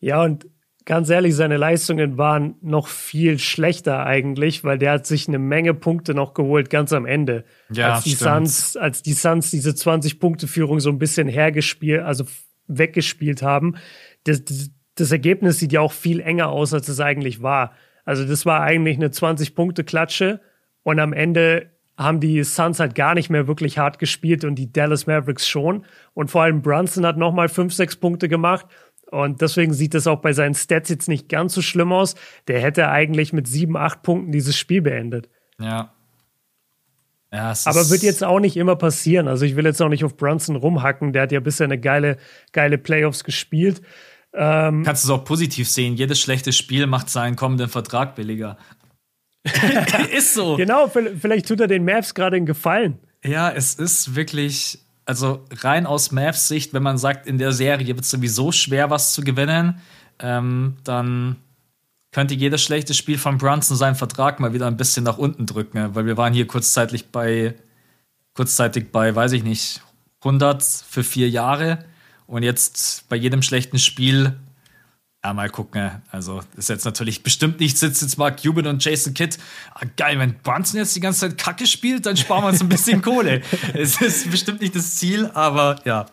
Ja, 0.00 0.22
und 0.22 0.46
ganz 0.84 1.08
ehrlich, 1.10 1.34
seine 1.34 1.56
Leistungen 1.56 2.18
waren 2.18 2.56
noch 2.60 2.88
viel 2.88 3.38
schlechter 3.38 4.04
eigentlich, 4.04 4.64
weil 4.64 4.78
der 4.78 4.92
hat 4.92 5.06
sich 5.06 5.26
eine 5.26 5.38
Menge 5.38 5.74
Punkte 5.74 6.14
noch 6.14 6.34
geholt, 6.34 6.70
ganz 6.70 6.92
am 6.92 7.06
Ende. 7.06 7.44
Ja, 7.72 7.94
als 7.94 8.04
die 8.04 8.10
stimmt. 8.10 8.48
Suns, 8.48 8.76
als 8.76 9.02
die 9.02 9.14
Suns 9.14 9.50
diese 9.50 9.70
20-Punkte-Führung 9.70 10.78
so 10.78 10.90
ein 10.90 10.98
bisschen 10.98 11.26
hergespielt, 11.26 12.02
also 12.02 12.24
weggespielt 12.66 13.42
haben. 13.42 13.76
Das, 14.24 14.44
das, 14.44 14.70
das 14.94 15.10
Ergebnis 15.10 15.58
sieht 15.58 15.72
ja 15.72 15.80
auch 15.80 15.92
viel 15.92 16.20
enger 16.20 16.50
aus, 16.50 16.74
als 16.74 16.88
es 16.88 17.00
eigentlich 17.00 17.42
war. 17.42 17.72
Also 18.04 18.26
das 18.26 18.44
war 18.46 18.60
eigentlich 18.60 18.96
eine 18.96 19.08
20-Punkte-Klatsche 19.08 20.40
und 20.82 21.00
am 21.00 21.14
Ende 21.14 21.70
haben 21.98 22.20
die 22.20 22.44
Suns 22.44 22.78
halt 22.78 22.94
gar 22.94 23.14
nicht 23.14 23.28
mehr 23.28 23.48
wirklich 23.48 23.76
hart 23.76 23.98
gespielt 23.98 24.44
und 24.44 24.54
die 24.54 24.72
Dallas 24.72 25.08
Mavericks 25.08 25.48
schon. 25.48 25.84
Und 26.14 26.30
vor 26.30 26.42
allem 26.42 26.62
Brunson 26.62 27.04
hat 27.04 27.16
nochmal 27.16 27.48
fünf, 27.48 27.74
sechs 27.74 27.96
Punkte 27.96 28.28
gemacht. 28.28 28.66
Und 29.10 29.40
deswegen 29.40 29.72
sieht 29.72 29.94
das 29.94 30.06
auch 30.06 30.20
bei 30.20 30.32
seinen 30.32 30.54
Stats 30.54 30.90
jetzt 30.90 31.08
nicht 31.08 31.28
ganz 31.28 31.54
so 31.54 31.62
schlimm 31.62 31.92
aus. 31.92 32.14
Der 32.46 32.60
hätte 32.60 32.88
eigentlich 32.88 33.32
mit 33.32 33.48
sieben, 33.48 33.76
acht 33.76 34.02
Punkten 34.02 34.30
dieses 34.30 34.56
Spiel 34.56 34.82
beendet. 34.82 35.28
Ja. 35.60 35.92
ja 37.32 37.54
Aber 37.64 37.90
wird 37.90 38.02
jetzt 38.02 38.22
auch 38.22 38.38
nicht 38.38 38.56
immer 38.56 38.76
passieren. 38.76 39.26
Also 39.26 39.44
ich 39.44 39.56
will 39.56 39.64
jetzt 39.64 39.82
auch 39.82 39.88
nicht 39.88 40.04
auf 40.04 40.16
Brunson 40.16 40.54
rumhacken. 40.54 41.12
Der 41.12 41.22
hat 41.22 41.32
ja 41.32 41.40
bisher 41.40 41.64
eine 41.64 41.80
geile, 41.80 42.16
geile 42.52 42.78
Playoffs 42.78 43.24
gespielt. 43.24 43.82
Ähm, 44.34 44.84
Kannst 44.84 45.04
du 45.04 45.08
es 45.08 45.18
auch 45.18 45.24
positiv 45.24 45.68
sehen. 45.68 45.96
Jedes 45.96 46.20
schlechte 46.20 46.52
Spiel 46.52 46.86
macht 46.86 47.08
seinen 47.10 47.34
kommenden 47.34 47.68
Vertrag 47.68 48.14
billiger. 48.14 48.56
ist 50.12 50.34
so. 50.34 50.56
Genau, 50.56 50.88
vielleicht 50.88 51.48
tut 51.48 51.60
er 51.60 51.66
den 51.66 51.84
Mavs 51.84 52.14
gerade 52.14 52.36
einen 52.36 52.46
Gefallen. 52.46 52.98
Ja, 53.24 53.50
es 53.50 53.74
ist 53.74 54.14
wirklich, 54.14 54.78
also 55.04 55.44
rein 55.50 55.86
aus 55.86 56.12
Mavs 56.12 56.48
Sicht, 56.48 56.72
wenn 56.72 56.82
man 56.82 56.98
sagt, 56.98 57.26
in 57.26 57.38
der 57.38 57.52
Serie 57.52 57.86
wird 57.88 58.00
es 58.00 58.10
sowieso 58.10 58.52
schwer, 58.52 58.90
was 58.90 59.12
zu 59.12 59.22
gewinnen, 59.22 59.80
ähm, 60.20 60.76
dann 60.84 61.36
könnte 62.12 62.34
jedes 62.34 62.62
schlechte 62.62 62.94
Spiel 62.94 63.18
von 63.18 63.38
Brunson 63.38 63.76
seinen 63.76 63.94
Vertrag 63.94 64.40
mal 64.40 64.52
wieder 64.52 64.66
ein 64.66 64.76
bisschen 64.76 65.04
nach 65.04 65.18
unten 65.18 65.46
drücken, 65.46 65.94
weil 65.94 66.06
wir 66.06 66.16
waren 66.16 66.32
hier 66.32 66.46
kurzzeitig 66.46 67.10
bei, 67.10 67.54
kurzzeitig 68.34 68.90
bei, 68.92 69.14
weiß 69.14 69.32
ich 69.32 69.44
nicht, 69.44 69.82
100 70.20 70.62
für 70.62 71.04
vier 71.04 71.28
Jahre 71.28 71.84
und 72.26 72.42
jetzt 72.42 73.08
bei 73.08 73.16
jedem 73.16 73.42
schlechten 73.42 73.78
Spiel 73.78 74.38
ja, 75.24 75.34
mal 75.34 75.50
gucken. 75.50 76.02
Also, 76.12 76.42
ist 76.56 76.68
jetzt 76.68 76.84
natürlich 76.84 77.22
bestimmt 77.22 77.58
nicht, 77.58 77.76
sitzt 77.76 78.02
jetzt 78.02 78.18
Mark 78.18 78.40
Cuban 78.40 78.66
und 78.68 78.84
Jason 78.84 79.14
Kidd. 79.14 79.36
Ah, 79.74 79.84
geil, 79.96 80.18
wenn 80.18 80.34
Brunson 80.42 80.78
jetzt 80.78 80.94
die 80.94 81.00
ganze 81.00 81.20
Zeit 81.20 81.38
Kacke 81.38 81.66
spielt, 81.66 82.06
dann 82.06 82.16
sparen 82.16 82.44
wir 82.44 82.48
uns 82.48 82.60
ein 82.60 82.68
bisschen 82.68 83.02
Kohle. 83.02 83.42
Es 83.74 84.00
ist 84.00 84.30
bestimmt 84.30 84.60
nicht 84.60 84.76
das 84.76 84.96
Ziel, 84.96 85.26
aber 85.34 85.80
ja. 85.84 86.06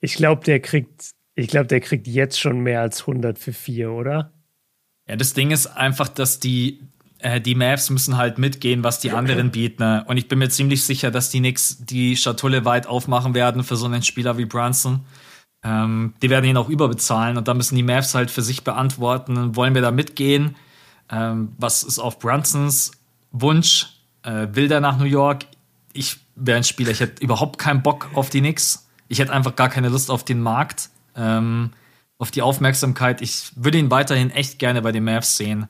Ich 0.00 0.14
glaube, 0.14 0.44
der 0.44 0.60
kriegt, 0.60 1.10
ich 1.34 1.48
glaube, 1.48 1.66
der 1.66 1.80
kriegt 1.80 2.06
jetzt 2.06 2.38
schon 2.38 2.60
mehr 2.60 2.80
als 2.80 3.00
100 3.00 3.38
für 3.38 3.52
vier, 3.52 3.90
oder? 3.90 4.32
Ja, 5.08 5.16
das 5.16 5.34
Ding 5.34 5.50
ist 5.50 5.66
einfach, 5.66 6.08
dass 6.08 6.38
die, 6.38 6.80
äh, 7.18 7.40
die 7.40 7.56
Mavs 7.56 7.90
müssen 7.90 8.16
halt 8.16 8.38
mitgehen, 8.38 8.84
was 8.84 9.00
die 9.00 9.10
anderen 9.10 9.50
bieten. 9.50 9.82
Ne? 9.82 10.04
Und 10.06 10.18
ich 10.18 10.28
bin 10.28 10.38
mir 10.38 10.48
ziemlich 10.50 10.84
sicher, 10.84 11.10
dass 11.10 11.30
die 11.30 11.40
nix 11.40 11.84
die 11.84 12.16
Schatulle 12.16 12.64
weit 12.64 12.86
aufmachen 12.86 13.34
werden 13.34 13.64
für 13.64 13.76
so 13.76 13.86
einen 13.86 14.02
Spieler 14.02 14.38
wie 14.38 14.44
Brunson. 14.44 15.04
Ähm, 15.64 16.12
die 16.22 16.28
werden 16.28 16.44
ihn 16.44 16.58
auch 16.58 16.68
überbezahlen 16.68 17.38
und 17.38 17.48
da 17.48 17.54
müssen 17.54 17.74
die 17.74 17.82
Mavs 17.82 18.14
halt 18.14 18.30
für 18.30 18.42
sich 18.42 18.64
beantworten, 18.64 19.56
wollen 19.56 19.74
wir 19.74 19.80
da 19.80 19.90
mitgehen? 19.90 20.56
Ähm, 21.10 21.52
was 21.58 21.82
ist 21.82 21.98
auf 21.98 22.18
Brunsons 22.18 22.92
Wunsch? 23.32 23.88
Äh, 24.22 24.48
will 24.52 24.68
der 24.68 24.80
nach 24.80 24.98
New 24.98 25.04
York? 25.04 25.46
Ich 25.94 26.18
wäre 26.34 26.58
ein 26.58 26.64
Spieler, 26.64 26.90
ich 26.90 27.00
hätte 27.00 27.22
überhaupt 27.22 27.58
keinen 27.58 27.82
Bock 27.82 28.10
auf 28.14 28.28
die 28.28 28.40
Knicks. 28.40 28.86
Ich 29.08 29.18
hätte 29.18 29.32
einfach 29.32 29.56
gar 29.56 29.70
keine 29.70 29.88
Lust 29.88 30.10
auf 30.10 30.24
den 30.24 30.40
Markt, 30.40 30.90
ähm, 31.16 31.70
auf 32.18 32.30
die 32.30 32.42
Aufmerksamkeit. 32.42 33.22
Ich 33.22 33.52
würde 33.56 33.78
ihn 33.78 33.90
weiterhin 33.90 34.30
echt 34.30 34.58
gerne 34.58 34.82
bei 34.82 34.92
den 34.92 35.04
Mavs 35.04 35.36
sehen. 35.36 35.68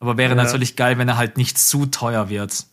Aber 0.00 0.16
wäre 0.16 0.36
ja. 0.36 0.42
natürlich 0.42 0.74
geil, 0.74 0.98
wenn 0.98 1.08
er 1.08 1.16
halt 1.16 1.36
nicht 1.36 1.58
zu 1.58 1.86
teuer 1.86 2.28
wird. 2.28 2.66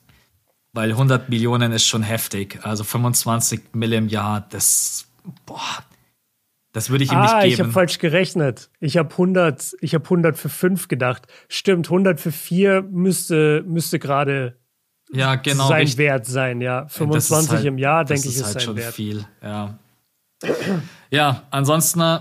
Weil 0.74 0.92
100 0.92 1.30
Millionen 1.30 1.72
ist 1.72 1.86
schon 1.86 2.04
heftig. 2.04 2.60
Also 2.64 2.84
25 2.84 3.74
Millionen 3.74 4.06
im 4.06 4.10
Jahr, 4.10 4.42
das, 4.42 5.08
boah, 5.46 5.84
das 6.76 6.90
würde 6.90 7.06
ich 7.06 7.12
ihm 7.14 7.18
ah, 7.18 7.22
nicht 7.22 7.44
geben. 7.44 7.54
ich 7.54 7.60
habe 7.62 7.72
falsch 7.72 8.00
gerechnet. 8.00 8.70
Ich 8.82 8.98
habe 8.98 9.10
100, 9.10 9.78
ich 9.80 9.96
habe 9.96 10.04
100 10.04 10.38
für 10.38 10.50
5 10.50 10.90
gedacht. 10.90 11.26
Stimmt, 11.48 11.88
100 11.88 12.20
für 12.20 12.34
4 12.34 12.82
müsste, 12.82 13.64
müsste 13.66 13.98
gerade 13.98 14.58
ja, 15.14 15.36
genau, 15.36 15.70
sein 15.70 15.84
richtig. 15.84 16.00
Wert 16.00 16.26
sein, 16.26 16.60
ja. 16.60 16.86
25 16.90 17.50
halt, 17.50 17.66
im 17.66 17.78
Jahr, 17.78 18.04
denke 18.04 18.28
ich, 18.28 18.36
ist, 18.36 18.36
ist 18.36 18.44
halt 18.44 18.54
sein 18.56 18.62
schon 18.64 18.76
Wert. 18.76 18.94
viel, 18.94 19.26
ja. 19.42 19.80
ja, 21.12 21.44
ansonsten 21.50 22.02
äh, 22.02 22.20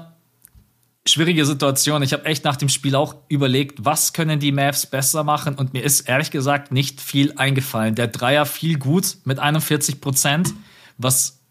schwierige 1.04 1.44
Situation. 1.46 2.04
Ich 2.04 2.12
habe 2.12 2.24
echt 2.26 2.44
nach 2.44 2.54
dem 2.54 2.68
Spiel 2.68 2.94
auch 2.94 3.16
überlegt, 3.26 3.84
was 3.84 4.12
können 4.12 4.38
die 4.38 4.52
Mavs 4.52 4.86
besser 4.86 5.24
machen 5.24 5.56
und 5.56 5.72
mir 5.72 5.82
ist 5.82 6.02
ehrlich 6.02 6.30
gesagt 6.30 6.70
nicht 6.70 7.00
viel 7.00 7.32
eingefallen. 7.38 7.96
Der 7.96 8.06
Dreier 8.06 8.46
fiel 8.46 8.78
gut 8.78 9.16
mit 9.24 9.40
41 9.40 10.00
Prozent, 10.00 10.54
was 10.96 11.43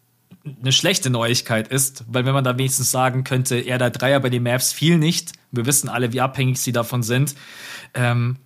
eine 0.45 0.71
schlechte 0.71 1.09
Neuigkeit 1.09 1.69
ist, 1.69 2.03
weil 2.07 2.25
wenn 2.25 2.33
man 2.33 2.43
da 2.43 2.57
wenigstens 2.57 2.91
sagen 2.91 3.23
könnte, 3.23 3.55
er 3.55 3.77
der 3.77 3.91
Dreier 3.91 4.19
bei 4.19 4.29
den 4.29 4.43
Mavs 4.43 4.73
fiel 4.73 4.97
nicht. 4.97 5.31
Wir 5.51 5.65
wissen 5.65 5.89
alle, 5.89 6.11
wie 6.11 6.21
abhängig 6.21 6.59
sie 6.59 6.71
davon 6.73 7.01
sind. 7.03 7.35
Ähm, 7.93 8.37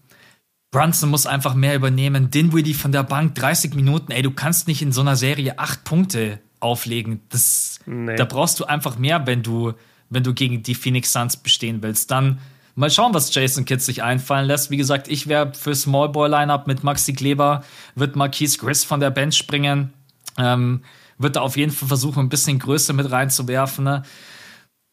Brunson 0.72 1.10
muss 1.10 1.26
einfach 1.26 1.56
mehr 1.56 1.76
übernehmen. 1.76 2.30
Dinwiddie 2.30 2.74
von 2.74 2.92
der 2.92 3.04
Bank 3.04 3.36
30 3.36 3.74
Minuten. 3.74 4.12
Ey, 4.12 4.22
du 4.22 4.32
kannst 4.32 4.68
nicht 4.68 4.82
in 4.82 4.92
so 4.92 5.02
einer 5.02 5.16
Serie 5.16 5.58
acht 5.58 5.86
Punkte 5.86 6.40
auflegen. 6.60 7.22
Das, 7.30 7.80
nee. 7.86 8.16
Da 8.16 8.26
brauchst 8.26 8.60
du 8.60 8.66
einfach 8.66 8.98
mehr, 8.98 9.26
wenn 9.26 9.42
du, 9.42 9.74
wenn 10.10 10.24
du 10.24 10.34
gegen 10.34 10.62
die 10.62 10.76
Phoenix 10.76 11.14
Suns 11.14 11.38
bestehen 11.38 11.82
willst. 11.82 12.12
Dann 12.12 12.40
Mal 12.80 12.92
schauen, 12.92 13.16
was 13.16 13.34
Jason 13.34 13.66
Kidd 13.66 13.82
sich 13.82 14.04
einfallen 14.04 14.46
lässt. 14.46 14.70
Wie 14.70 14.78
gesagt, 14.78 15.08
ich 15.08 15.26
wäre 15.26 15.52
für 15.56 15.74
Small 15.74 16.10
Boy 16.10 16.30
Lineup 16.30 16.68
mit 16.68 16.84
Maxi 16.84 17.14
Kleber, 17.14 17.64
wird 17.96 18.16
Marquise 18.16 18.60
Gris 18.60 18.84
von 18.84 19.00
der 19.00 19.10
Bench 19.10 19.36
springen, 19.36 19.94
ähm, 20.38 20.84
wird 21.18 21.36
da 21.36 21.42
auf 21.42 21.58
jeden 21.58 21.72
Fall 21.72 21.88
versuchen, 21.88 22.20
ein 22.20 22.30
bisschen 22.30 22.60
Größe 22.60 22.94
mit 22.94 23.10
reinzuwerfen. 23.12 23.84
Ne? 23.84 24.04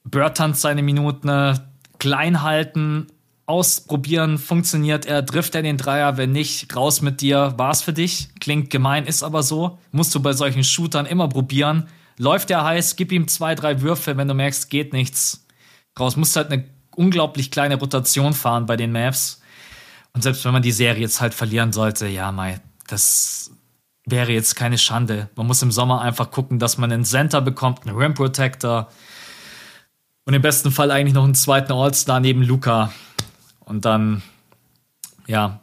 Burton 0.04 0.54
seine 0.54 0.82
Minuten 0.82 1.26
ne? 1.26 1.70
klein 1.98 2.42
halten, 2.42 3.08
ausprobieren, 3.46 4.38
funktioniert 4.38 5.06
er, 5.06 5.24
trifft 5.24 5.54
er 5.54 5.62
den 5.62 5.76
Dreier, 5.76 6.16
wenn 6.16 6.32
nicht, 6.32 6.74
raus 6.74 7.02
mit 7.02 7.20
dir, 7.20 7.54
war's 7.56 7.82
für 7.82 7.92
dich. 7.92 8.28
Klingt 8.40 8.70
gemein, 8.70 9.06
ist 9.06 9.22
aber 9.22 9.42
so. 9.42 9.78
Musst 9.92 10.14
du 10.14 10.20
bei 10.20 10.32
solchen 10.32 10.64
Shootern 10.64 11.06
immer 11.06 11.28
probieren. 11.28 11.88
Läuft 12.16 12.50
er 12.50 12.64
heiß, 12.64 12.96
gib 12.96 13.12
ihm 13.12 13.28
zwei, 13.28 13.54
drei 13.54 13.82
Würfe, 13.82 14.16
wenn 14.16 14.28
du 14.28 14.34
merkst, 14.34 14.70
geht 14.70 14.92
nichts. 14.92 15.46
Raus, 15.98 16.16
musst 16.16 16.36
halt 16.36 16.50
eine 16.50 16.64
unglaublich 16.96 17.50
kleine 17.50 17.76
Rotation 17.76 18.34
fahren 18.34 18.66
bei 18.66 18.76
den 18.76 18.92
Mavs. 18.92 19.42
Und 20.12 20.22
selbst 20.22 20.44
wenn 20.44 20.52
man 20.52 20.62
die 20.62 20.72
Serie 20.72 21.02
jetzt 21.02 21.20
halt 21.20 21.34
verlieren 21.34 21.72
sollte, 21.72 22.06
ja, 22.06 22.30
mei, 22.30 22.60
das 22.86 23.50
wäre 24.06 24.32
jetzt 24.32 24.54
keine 24.56 24.78
Schande. 24.78 25.30
Man 25.36 25.46
muss 25.46 25.62
im 25.62 25.72
Sommer 25.72 26.02
einfach 26.02 26.30
gucken, 26.30 26.58
dass 26.58 26.78
man 26.78 26.92
einen 26.92 27.04
Center 27.04 27.40
bekommt, 27.40 27.86
einen 27.86 27.96
Rim 27.96 28.14
Protector 28.14 28.88
und 30.24 30.34
im 30.34 30.42
besten 30.42 30.70
Fall 30.70 30.90
eigentlich 30.90 31.14
noch 31.14 31.24
einen 31.24 31.34
zweiten 31.34 31.72
All-Star 31.72 32.20
neben 32.20 32.42
Luca. 32.42 32.92
Und 33.60 33.84
dann, 33.84 34.22
ja. 35.26 35.60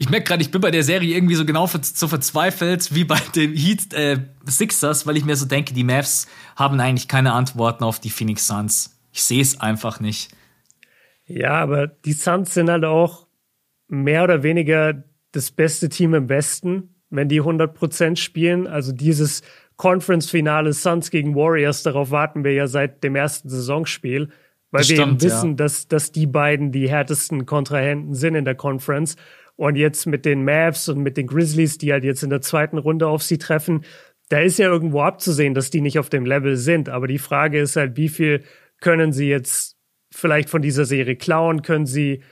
Ich 0.00 0.10
merke 0.10 0.26
gerade, 0.26 0.42
ich 0.42 0.52
bin 0.52 0.60
bei 0.60 0.70
der 0.70 0.84
Serie 0.84 1.16
irgendwie 1.16 1.34
so 1.34 1.44
genau 1.44 1.66
so 1.66 2.06
verzweifelt 2.06 2.94
wie 2.94 3.04
bei 3.04 3.18
den 3.34 3.54
Heat 3.54 3.92
äh, 3.94 4.20
Sixers, 4.46 5.06
weil 5.06 5.16
ich 5.16 5.24
mir 5.24 5.34
so 5.34 5.46
denke, 5.46 5.74
die 5.74 5.82
Mavs 5.82 6.28
haben 6.54 6.78
eigentlich 6.78 7.08
keine 7.08 7.32
Antworten 7.32 7.82
auf 7.82 7.98
die 7.98 8.10
Phoenix 8.10 8.46
Suns. 8.46 8.96
Ich 9.12 9.24
sehe 9.24 9.42
es 9.42 9.60
einfach 9.60 9.98
nicht. 9.98 10.30
Ja, 11.26 11.54
aber 11.54 11.88
die 11.88 12.12
Suns 12.12 12.54
sind 12.54 12.70
halt 12.70 12.84
auch 12.84 13.26
mehr 13.88 14.22
oder 14.22 14.44
weniger 14.44 15.02
das 15.32 15.50
beste 15.50 15.88
Team 15.88 16.14
im 16.14 16.28
Westen, 16.28 16.94
wenn 17.10 17.28
die 17.28 17.42
100% 17.42 18.16
spielen. 18.16 18.66
Also 18.66 18.92
dieses 18.92 19.42
Conference-Finale 19.76 20.72
Suns 20.72 21.10
gegen 21.10 21.34
Warriors, 21.34 21.82
darauf 21.82 22.10
warten 22.10 22.44
wir 22.44 22.52
ja 22.52 22.66
seit 22.66 23.02
dem 23.04 23.16
ersten 23.16 23.48
Saisonspiel. 23.48 24.28
Weil 24.70 24.80
das 24.80 24.90
wir 24.90 24.96
stimmt, 24.96 25.12
eben 25.12 25.22
wissen, 25.22 25.50
ja. 25.50 25.56
dass, 25.56 25.88
dass 25.88 26.12
die 26.12 26.26
beiden 26.26 26.72
die 26.72 26.90
härtesten 26.90 27.46
Kontrahenten 27.46 28.14
sind 28.14 28.34
in 28.34 28.44
der 28.44 28.54
Conference. 28.54 29.16
Und 29.56 29.76
jetzt 29.76 30.06
mit 30.06 30.24
den 30.24 30.44
Mavs 30.44 30.88
und 30.88 31.00
mit 31.02 31.16
den 31.16 31.26
Grizzlies, 31.26 31.78
die 31.78 31.92
halt 31.92 32.04
jetzt 32.04 32.22
in 32.22 32.30
der 32.30 32.42
zweiten 32.42 32.78
Runde 32.78 33.08
auf 33.08 33.22
sie 33.22 33.38
treffen, 33.38 33.84
da 34.28 34.40
ist 34.40 34.58
ja 34.58 34.68
irgendwo 34.68 35.00
abzusehen, 35.00 35.54
dass 35.54 35.70
die 35.70 35.80
nicht 35.80 35.98
auf 35.98 36.10
dem 36.10 36.26
Level 36.26 36.56
sind. 36.56 36.88
Aber 36.88 37.06
die 37.06 37.18
Frage 37.18 37.60
ist 37.60 37.76
halt, 37.76 37.96
wie 37.96 38.08
viel 38.08 38.44
können 38.80 39.12
sie 39.12 39.28
jetzt 39.28 39.76
vielleicht 40.12 40.50
von 40.50 40.62
dieser 40.62 40.84
Serie 40.84 41.16
klauen? 41.16 41.62
Können 41.62 41.86
sie, 41.86 42.22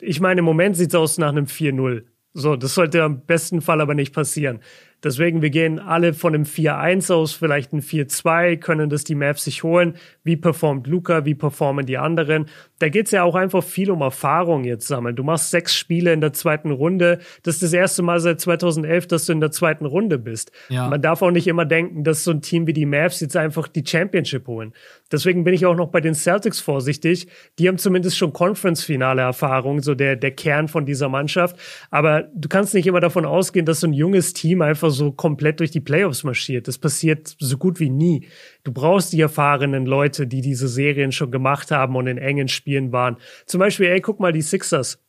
ich 0.00 0.20
meine, 0.20 0.40
im 0.40 0.44
Moment 0.44 0.76
sieht 0.76 0.90
es 0.90 0.94
aus 0.94 1.18
nach 1.18 1.30
einem 1.30 1.46
4-0. 1.46 2.04
So, 2.34 2.54
das 2.56 2.74
sollte 2.74 2.98
im 2.98 3.24
besten 3.26 3.60
Fall 3.60 3.80
aber 3.80 3.94
nicht 3.94 4.14
passieren. 4.14 4.60
Deswegen, 5.02 5.40
wir 5.40 5.50
gehen 5.50 5.78
alle 5.78 6.12
von 6.12 6.34
einem 6.34 6.44
4-1 6.44 7.12
aus, 7.12 7.32
vielleicht 7.32 7.72
ein 7.72 7.80
4-2, 7.80 8.58
können 8.58 8.90
das 8.90 9.04
die 9.04 9.14
Mavs 9.14 9.44
sich 9.44 9.62
holen. 9.62 9.94
Wie 10.24 10.36
performt 10.36 10.86
Luca, 10.86 11.24
wie 11.24 11.34
performen 11.34 11.86
die 11.86 11.96
anderen? 11.96 12.46
Da 12.78 12.88
geht's 12.88 13.10
ja 13.10 13.22
auch 13.22 13.34
einfach 13.34 13.62
viel 13.62 13.90
um 13.90 14.02
Erfahrung 14.02 14.64
jetzt 14.64 14.86
sammeln. 14.86 15.16
Du 15.16 15.22
machst 15.22 15.50
sechs 15.50 15.74
Spiele 15.74 16.12
in 16.12 16.20
der 16.20 16.32
zweiten 16.32 16.70
Runde. 16.70 17.18
Das 17.42 17.56
ist 17.56 17.62
das 17.62 17.72
erste 17.72 18.02
Mal 18.02 18.20
seit 18.20 18.40
2011, 18.40 19.06
dass 19.06 19.26
du 19.26 19.32
in 19.32 19.40
der 19.40 19.50
zweiten 19.50 19.86
Runde 19.86 20.18
bist. 20.18 20.52
Ja. 20.68 20.88
Man 20.88 21.00
darf 21.00 21.22
auch 21.22 21.30
nicht 21.30 21.46
immer 21.46 21.64
denken, 21.64 22.04
dass 22.04 22.24
so 22.24 22.30
ein 22.30 22.42
Team 22.42 22.66
wie 22.66 22.72
die 22.72 22.86
Mavs 22.86 23.20
jetzt 23.20 23.36
einfach 23.36 23.68
die 23.68 23.84
Championship 23.86 24.46
holen. 24.46 24.72
Deswegen 25.12 25.44
bin 25.44 25.54
ich 25.54 25.66
auch 25.66 25.74
noch 25.74 25.88
bei 25.88 26.00
den 26.00 26.14
Celtics 26.14 26.60
vorsichtig. 26.60 27.26
Die 27.58 27.68
haben 27.68 27.78
zumindest 27.78 28.16
schon 28.16 28.32
Conference-Finale-Erfahrung, 28.32 29.80
so 29.80 29.94
der, 29.94 30.16
der 30.16 30.30
Kern 30.30 30.68
von 30.68 30.86
dieser 30.86 31.08
Mannschaft. 31.08 31.56
Aber 31.90 32.28
du 32.34 32.48
kannst 32.48 32.74
nicht 32.74 32.86
immer 32.86 33.00
davon 33.00 33.24
ausgehen, 33.24 33.66
dass 33.66 33.80
so 33.80 33.86
ein 33.86 33.92
junges 33.92 34.32
Team 34.32 34.62
einfach 34.62 34.89
so 34.90 35.12
komplett 35.12 35.60
durch 35.60 35.70
die 35.70 35.80
Playoffs 35.80 36.24
marschiert. 36.24 36.68
Das 36.68 36.78
passiert 36.78 37.36
so 37.38 37.56
gut 37.56 37.80
wie 37.80 37.90
nie. 37.90 38.28
Du 38.64 38.72
brauchst 38.72 39.12
die 39.12 39.20
erfahrenen 39.20 39.86
Leute, 39.86 40.26
die 40.26 40.40
diese 40.40 40.68
Serien 40.68 41.12
schon 41.12 41.30
gemacht 41.30 41.70
haben 41.70 41.96
und 41.96 42.06
in 42.06 42.18
engen 42.18 42.48
Spielen 42.48 42.92
waren. 42.92 43.16
Zum 43.46 43.60
Beispiel, 43.60 43.86
ey, 43.86 44.00
guck 44.00 44.20
mal, 44.20 44.32
die 44.32 44.42
Sixers. 44.42 45.02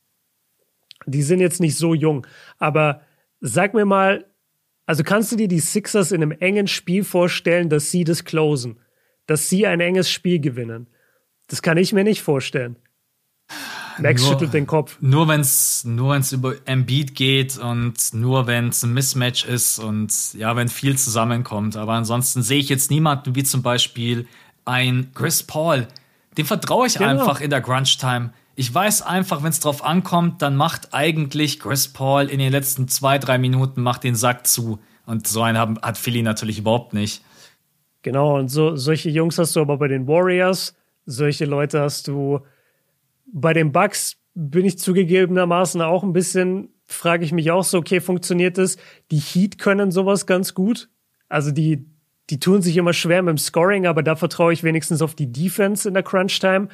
Die 1.05 1.23
sind 1.23 1.39
jetzt 1.39 1.59
nicht 1.59 1.77
so 1.77 1.95
jung, 1.95 2.27
aber 2.59 3.01
sag 3.39 3.73
mir 3.73 3.85
mal, 3.85 4.25
also 4.85 5.03
kannst 5.03 5.31
du 5.31 5.35
dir 5.35 5.47
die 5.47 5.59
Sixers 5.59 6.11
in 6.11 6.21
einem 6.21 6.31
engen 6.31 6.67
Spiel 6.67 7.03
vorstellen, 7.03 7.69
dass 7.69 7.89
sie 7.89 8.03
das 8.03 8.23
closen? 8.23 8.79
dass 9.31 9.47
sie 9.47 9.65
ein 9.65 9.79
enges 9.79 10.11
Spiel 10.11 10.39
gewinnen. 10.39 10.87
Das 11.47 11.61
kann 11.61 11.77
ich 11.77 11.93
mir 11.93 12.03
nicht 12.03 12.21
vorstellen. 12.21 12.75
Max 14.01 14.21
nur, 14.21 14.31
schüttelt 14.31 14.53
den 14.53 14.67
Kopf. 14.67 14.97
Nur 15.01 15.27
wenn 15.27 15.41
es 15.41 15.83
nur 15.83 16.13
wenn's 16.13 16.31
über 16.31 16.55
Embiid 16.65 17.15
geht 17.15 17.57
und 17.57 18.13
nur 18.13 18.47
wenn 18.47 18.69
es 18.69 18.83
ein 18.83 18.93
Mismatch 18.93 19.45
ist 19.45 19.79
und 19.79 20.33
ja, 20.33 20.55
wenn 20.55 20.67
viel 20.67 20.97
zusammenkommt. 20.97 21.75
Aber 21.77 21.93
ansonsten 21.93 22.43
sehe 22.43 22.59
ich 22.59 22.69
jetzt 22.69 22.91
niemanden 22.91 23.35
wie 23.35 23.43
zum 23.43 23.61
Beispiel 23.61 24.27
ein 24.65 25.11
Chris 25.13 25.43
Paul. 25.43 25.87
Dem 26.37 26.45
vertraue 26.45 26.87
ich 26.87 26.95
genau. 26.95 27.09
einfach 27.09 27.41
in 27.41 27.49
der 27.49 27.61
Crunch 27.61 27.97
Time. 27.97 28.31
Ich 28.55 28.73
weiß 28.73 29.01
einfach, 29.01 29.43
wenn 29.43 29.49
es 29.49 29.59
drauf 29.59 29.83
ankommt, 29.83 30.41
dann 30.41 30.55
macht 30.55 30.93
eigentlich 30.93 31.59
Chris 31.59 31.87
Paul 31.87 32.25
in 32.25 32.39
den 32.39 32.51
letzten 32.51 32.87
zwei, 32.87 33.17
drei 33.17 33.37
Minuten 33.37 33.81
macht 33.81 34.03
den 34.03 34.15
Sack 34.15 34.47
zu. 34.47 34.79
Und 35.05 35.27
so 35.27 35.41
einen 35.41 35.79
hat 35.81 35.97
Philly 35.97 36.21
natürlich 36.21 36.59
überhaupt 36.59 36.93
nicht. 36.93 37.23
Genau, 38.01 38.37
und 38.37 38.49
so, 38.49 38.75
solche 38.75 39.09
Jungs 39.09 39.37
hast 39.37 39.55
du 39.55 39.61
aber 39.61 39.77
bei 39.77 39.87
den 39.87 40.07
Warriors, 40.07 40.75
solche 41.05 41.45
Leute 41.45 41.81
hast 41.81 42.07
du 42.07 42.39
bei 43.33 43.53
den 43.53 43.71
Bucks, 43.71 44.17
bin 44.33 44.65
ich 44.65 44.79
zugegebenermaßen 44.79 45.81
auch 45.81 46.03
ein 46.03 46.13
bisschen, 46.13 46.69
frage 46.85 47.25
ich 47.25 47.31
mich 47.31 47.51
auch 47.51 47.63
so, 47.63 47.77
okay, 47.77 47.99
funktioniert 47.99 48.57
das? 48.57 48.77
Die 49.11 49.19
Heat 49.19 49.57
können 49.57 49.91
sowas 49.91 50.25
ganz 50.25 50.53
gut. 50.53 50.89
Also 51.27 51.51
die, 51.51 51.85
die 52.29 52.39
tun 52.39 52.61
sich 52.61 52.77
immer 52.77 52.93
schwer 52.93 53.21
mit 53.21 53.31
dem 53.31 53.37
Scoring, 53.37 53.87
aber 53.87 54.03
da 54.03 54.15
vertraue 54.15 54.53
ich 54.53 54.63
wenigstens 54.63 55.01
auf 55.01 55.15
die 55.15 55.31
Defense 55.31 55.87
in 55.87 55.93
der 55.93 56.03
Crunch 56.03 56.39
Time. 56.39 56.69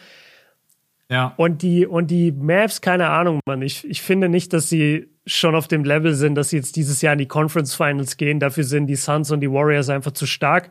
Ja. 1.09 1.33
Und 1.37 1.61
die, 1.61 1.85
und 1.85 2.11
die 2.11 2.31
Mavs, 2.31 2.81
keine 2.81 3.09
Ahnung, 3.09 3.39
Mann. 3.45 3.61
Ich, 3.61 3.87
ich 3.87 4.01
finde 4.01 4.29
nicht, 4.29 4.53
dass 4.53 4.69
sie 4.69 5.07
schon 5.25 5.55
auf 5.55 5.67
dem 5.67 5.83
Level 5.83 6.13
sind, 6.13 6.35
dass 6.35 6.49
sie 6.49 6.57
jetzt 6.57 6.75
dieses 6.75 7.01
Jahr 7.01 7.13
in 7.13 7.19
die 7.19 7.27
Conference 7.27 7.75
Finals 7.75 8.17
gehen. 8.17 8.39
Dafür 8.39 8.63
sind 8.63 8.87
die 8.87 8.95
Suns 8.95 9.31
und 9.31 9.39
die 9.39 9.51
Warriors 9.51 9.89
einfach 9.89 10.11
zu 10.11 10.25
stark. 10.25 10.69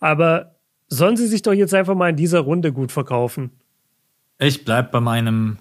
Aber 0.00 0.56
sollen 0.88 1.16
sie 1.16 1.26
sich 1.26 1.42
doch 1.42 1.52
jetzt 1.52 1.74
einfach 1.74 1.94
mal 1.94 2.10
in 2.10 2.16
dieser 2.16 2.40
Runde 2.40 2.72
gut 2.72 2.92
verkaufen? 2.92 3.50
Ich 4.38 4.64
bleib 4.64 4.92
bei 4.92 5.00
meinem 5.00 5.58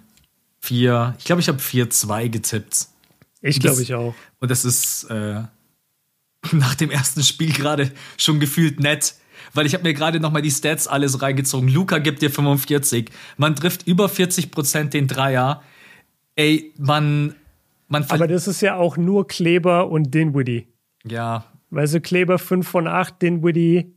4. 0.62 1.16
Ich 1.18 1.26
glaube, 1.26 1.42
ich 1.42 1.48
habe 1.48 1.60
4-2 1.60 2.30
getippt. 2.30 2.88
Ich 3.42 3.60
glaube 3.60 3.82
ich 3.82 3.94
auch. 3.94 4.16
Und 4.40 4.52
das 4.52 4.66
ist 4.66 5.06
äh, 5.06 5.44
nach 6.52 6.76
dem 6.76 6.92
ersten 6.92 7.24
Spiel 7.24 7.54
gerade 7.54 7.92
schon 8.18 8.40
gefühlt 8.40 8.80
nett. 8.80 9.16
Weil 9.54 9.66
ich 9.66 9.74
habe 9.74 9.84
mir 9.84 9.94
gerade 9.94 10.20
noch 10.20 10.32
mal 10.32 10.42
die 10.42 10.52
Stats 10.52 10.88
alles 10.88 11.22
reingezogen. 11.22 11.70
Luca 11.70 12.00
gibt 12.00 12.22
dir 12.22 12.30
45. 12.30 13.12
Man 13.38 13.56
trifft 13.56 13.88
über 13.88 14.10
40 14.10 14.52
Prozent 14.52 14.94
den 14.94 15.08
Dreier. 15.08 15.62
Ey, 16.36 16.74
man, 16.78 17.36
man. 17.88 18.04
Aber 18.10 18.28
das 18.28 18.48
ist 18.48 18.62
ja 18.62 18.76
auch 18.76 18.98
nur 18.98 19.28
Kleber 19.28 19.90
und 19.90 20.14
Dinwiddie. 20.14 20.68
Ja. 21.06 21.46
Weil 21.70 21.88
so 21.88 22.00
Kleber 22.00 22.40
5 22.40 22.68
von 22.68 22.88
8, 22.88 23.22
Dinwiddie 23.22 23.95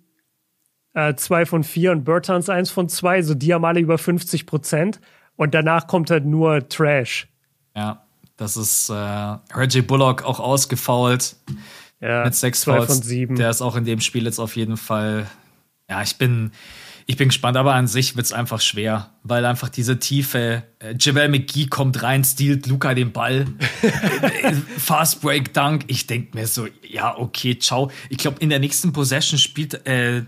äh, 0.99 1.15
zwei 1.15 1.47
von 1.47 1.63
vier 1.63 1.93
und 1.93 2.05
Bertans 2.05 2.49
eins 2.49 2.71
von 2.71 2.89
zwei, 2.89 3.23
so 3.23 3.35
die 3.35 3.55
haben 3.55 3.65
alle 3.65 3.79
über 3.79 3.99
50 3.99 4.47
Prozent. 4.47 5.01
Und 5.37 5.55
danach 5.55 5.87
kommt 5.87 6.11
halt 6.11 6.27
nur 6.27 6.69
Trash. 6.69 7.29
Ja, 7.77 8.03
das 8.37 8.57
ist 8.57 8.89
äh, 8.89 8.95
Reggie 8.95 9.83
Bullock 9.83 10.25
auch 10.25 10.41
ausgefault. 10.41 11.37
Ja, 12.01 12.25
mit 12.25 12.35
sechs 12.35 12.63
zwei 12.63 12.79
Fouls. 12.79 12.93
von 12.93 13.03
sieben. 13.03 13.37
Der 13.37 13.51
ist 13.51 13.63
auch 13.63 13.77
in 13.77 13.85
dem 13.85 14.01
Spiel 14.01 14.25
jetzt 14.25 14.41
auf 14.41 14.57
jeden 14.57 14.77
Fall. 14.77 15.27
Ja, 15.89 16.03
ich 16.03 16.17
bin, 16.17 16.51
ich 17.07 17.17
bin 17.17 17.29
gespannt, 17.29 17.57
aber 17.57 17.75
an 17.75 17.87
sich 17.87 18.17
wird 18.17 18.27
es 18.27 18.33
einfach 18.33 18.61
schwer, 18.61 19.11
weil 19.23 19.45
einfach 19.45 19.69
diese 19.69 20.01
Tiefe. 20.01 20.65
Äh, 20.81 20.97
Javel 20.99 21.29
McGee 21.29 21.67
kommt 21.67 22.03
rein, 22.03 22.25
stiehlt 22.25 22.67
Luca 22.67 22.95
den 22.95 23.13
Ball. 23.13 23.47
Fast 24.79 25.21
Break 25.21 25.55
Dunk. 25.55 25.85
Ich 25.87 26.09
denke 26.09 26.37
mir 26.37 26.49
so, 26.49 26.67
ja, 26.83 27.17
okay, 27.17 27.57
ciao. 27.57 27.93
Ich 28.09 28.19
glaube, 28.19 28.39
in 28.41 28.51
der 28.51 28.59
nächsten 28.59 28.93
Possession 28.93 29.39
spielt 29.39 29.87
äh, 29.87 30.23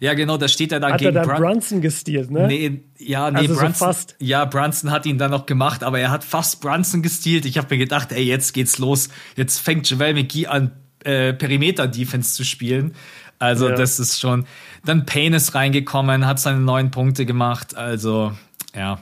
ja, 0.00 0.14
genau, 0.14 0.38
da 0.38 0.48
steht 0.48 0.72
er 0.72 0.80
dann 0.80 0.94
hat 0.94 1.00
gegen 1.00 1.14
er 1.14 1.26
dann 1.26 1.36
Brun 1.36 1.52
Brunson 1.52 1.82
gestealt, 1.82 2.30
ne? 2.30 2.46
Nee, 2.46 2.80
ja, 2.98 3.30
nee, 3.30 3.40
also 3.40 3.54
Brunson, 3.54 3.74
so 3.74 3.84
fast. 3.84 4.16
Ja, 4.18 4.46
Brunson 4.46 4.90
hat 4.90 5.04
ihn 5.04 5.18
dann 5.18 5.30
noch 5.30 5.44
gemacht, 5.44 5.84
aber 5.84 6.00
er 6.00 6.10
hat 6.10 6.24
fast 6.24 6.62
Brunson 6.62 7.02
gestealt. 7.02 7.44
Ich 7.44 7.58
habe 7.58 7.68
mir 7.70 7.78
gedacht, 7.78 8.10
ey, 8.10 8.22
jetzt 8.22 8.54
geht's 8.54 8.78
los. 8.78 9.10
Jetzt 9.36 9.58
fängt 9.58 9.88
Javel 9.90 10.14
McGee 10.14 10.46
an, 10.46 10.72
äh, 11.04 11.34
Perimeter-Defense 11.34 12.32
zu 12.34 12.44
spielen. 12.44 12.94
Also, 13.38 13.68
ja. 13.68 13.74
das 13.74 14.00
ist 14.00 14.18
schon. 14.18 14.46
Dann 14.86 15.04
Payne 15.04 15.36
ist 15.36 15.54
reingekommen, 15.54 16.26
hat 16.26 16.40
seine 16.40 16.60
neun 16.60 16.90
Punkte 16.90 17.26
gemacht. 17.26 17.76
Also, 17.76 18.32
ja. 18.74 19.00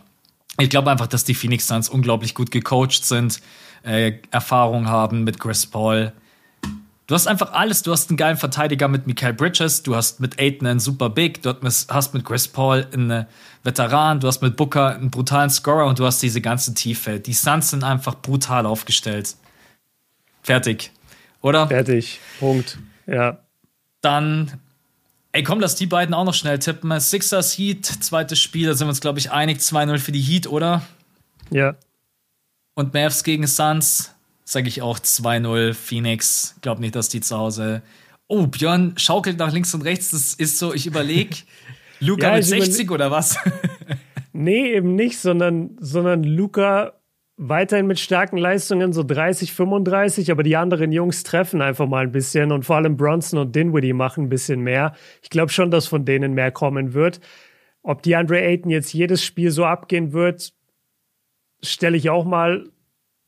Ich 0.58 0.68
glaube 0.68 0.90
einfach, 0.90 1.06
dass 1.06 1.22
die 1.22 1.34
Phoenix 1.34 1.68
Suns 1.68 1.88
unglaublich 1.88 2.34
gut 2.34 2.50
gecoacht 2.50 3.04
sind, 3.04 3.40
äh, 3.84 4.14
Erfahrung 4.32 4.88
haben 4.88 5.22
mit 5.22 5.38
Chris 5.38 5.64
Paul. 5.64 6.12
Du 7.08 7.14
hast 7.14 7.26
einfach 7.26 7.52
alles. 7.52 7.82
Du 7.82 7.90
hast 7.90 8.10
einen 8.10 8.18
geilen 8.18 8.36
Verteidiger 8.36 8.86
mit 8.86 9.06
Michael 9.06 9.32
Bridges, 9.32 9.82
du 9.82 9.96
hast 9.96 10.20
mit 10.20 10.38
Aiden 10.38 10.66
einen 10.66 10.78
super 10.78 11.08
Big, 11.08 11.42
du 11.42 11.54
hast 11.88 12.12
mit 12.12 12.24
Chris 12.24 12.46
Paul 12.46 12.86
einen 12.92 13.26
Veteran, 13.64 14.20
du 14.20 14.28
hast 14.28 14.42
mit 14.42 14.56
Booker 14.56 14.94
einen 14.94 15.10
brutalen 15.10 15.48
Scorer 15.48 15.86
und 15.86 15.98
du 15.98 16.04
hast 16.04 16.22
diese 16.22 16.42
ganze 16.42 16.74
Tiefe. 16.74 17.18
Die 17.18 17.32
Suns 17.32 17.70
sind 17.70 17.82
einfach 17.82 18.14
brutal 18.20 18.66
aufgestellt. 18.66 19.36
Fertig. 20.42 20.92
Oder? 21.40 21.66
Fertig. 21.68 22.20
Punkt. 22.40 22.78
Ja. 23.06 23.38
Dann, 24.02 24.60
ey, 25.32 25.42
komm, 25.42 25.60
lass 25.60 25.76
die 25.76 25.86
beiden 25.86 26.14
auch 26.14 26.24
noch 26.24 26.34
schnell 26.34 26.58
tippen. 26.58 27.00
Sixers 27.00 27.56
Heat, 27.56 27.86
zweites 27.86 28.38
Spiel, 28.38 28.66
da 28.66 28.74
sind 28.74 28.86
wir 28.86 28.90
uns, 28.90 29.00
glaube 29.00 29.18
ich, 29.18 29.30
einig. 29.30 29.60
2-0 29.60 29.96
für 29.96 30.12
die 30.12 30.20
Heat, 30.20 30.46
oder? 30.46 30.82
Ja. 31.48 31.74
Und 32.74 32.92
Mavs 32.92 33.24
gegen 33.24 33.46
Suns, 33.46 34.14
sage 34.50 34.68
ich 34.68 34.80
auch 34.82 34.98
2-0 34.98 35.74
Phoenix. 35.74 36.56
Glaub 36.62 36.78
nicht, 36.78 36.94
dass 36.94 37.08
die 37.08 37.20
zu 37.20 37.36
Hause. 37.36 37.82
Oh, 38.28 38.46
Björn 38.46 38.94
schaukelt 38.96 39.38
nach 39.38 39.52
links 39.52 39.74
und 39.74 39.82
rechts. 39.82 40.10
Das 40.10 40.34
ist 40.34 40.58
so, 40.58 40.72
ich 40.72 40.86
überlege, 40.86 41.36
Luca 42.00 42.28
ja, 42.28 42.36
mit 42.36 42.44
60 42.44 42.90
oder 42.90 43.10
was? 43.10 43.38
nee, 44.32 44.72
eben 44.72 44.94
nicht, 44.94 45.18
sondern, 45.18 45.76
sondern 45.80 46.24
Luca 46.24 46.94
weiterhin 47.36 47.86
mit 47.86 48.00
starken 48.00 48.36
Leistungen, 48.36 48.92
so 48.92 49.04
30, 49.04 49.52
35, 49.52 50.30
aber 50.30 50.42
die 50.42 50.56
anderen 50.56 50.92
Jungs 50.92 51.22
treffen 51.22 51.62
einfach 51.62 51.86
mal 51.86 52.02
ein 52.02 52.12
bisschen 52.12 52.50
und 52.50 52.64
vor 52.64 52.76
allem 52.76 52.96
Bronson 52.96 53.38
und 53.38 53.54
Dinwiddie 53.54 53.92
machen 53.92 54.24
ein 54.24 54.28
bisschen 54.28 54.60
mehr. 54.60 54.94
Ich 55.22 55.30
glaube 55.30 55.52
schon, 55.52 55.70
dass 55.70 55.86
von 55.86 56.04
denen 56.04 56.34
mehr 56.34 56.50
kommen 56.50 56.94
wird. 56.94 57.20
Ob 57.82 58.02
die 58.02 58.16
Andre 58.16 58.40
Ayton 58.40 58.70
jetzt 58.70 58.92
jedes 58.92 59.22
Spiel 59.24 59.50
so 59.50 59.64
abgehen 59.64 60.12
wird, 60.12 60.52
stelle 61.62 61.96
ich 61.96 62.10
auch 62.10 62.24
mal 62.24 62.64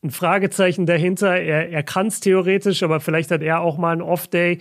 ein 0.03 0.11
Fragezeichen 0.11 0.87
dahinter. 0.87 1.37
Er, 1.37 1.71
er 1.71 1.83
kann 1.83 2.07
es 2.07 2.21
theoretisch, 2.21 2.83
aber 2.83 3.01
vielleicht 3.01 3.31
hat 3.31 3.43
er 3.43 3.61
auch 3.61 3.79
mal 3.79 3.93
einen 3.93 4.03
Off-Day. 4.03 4.59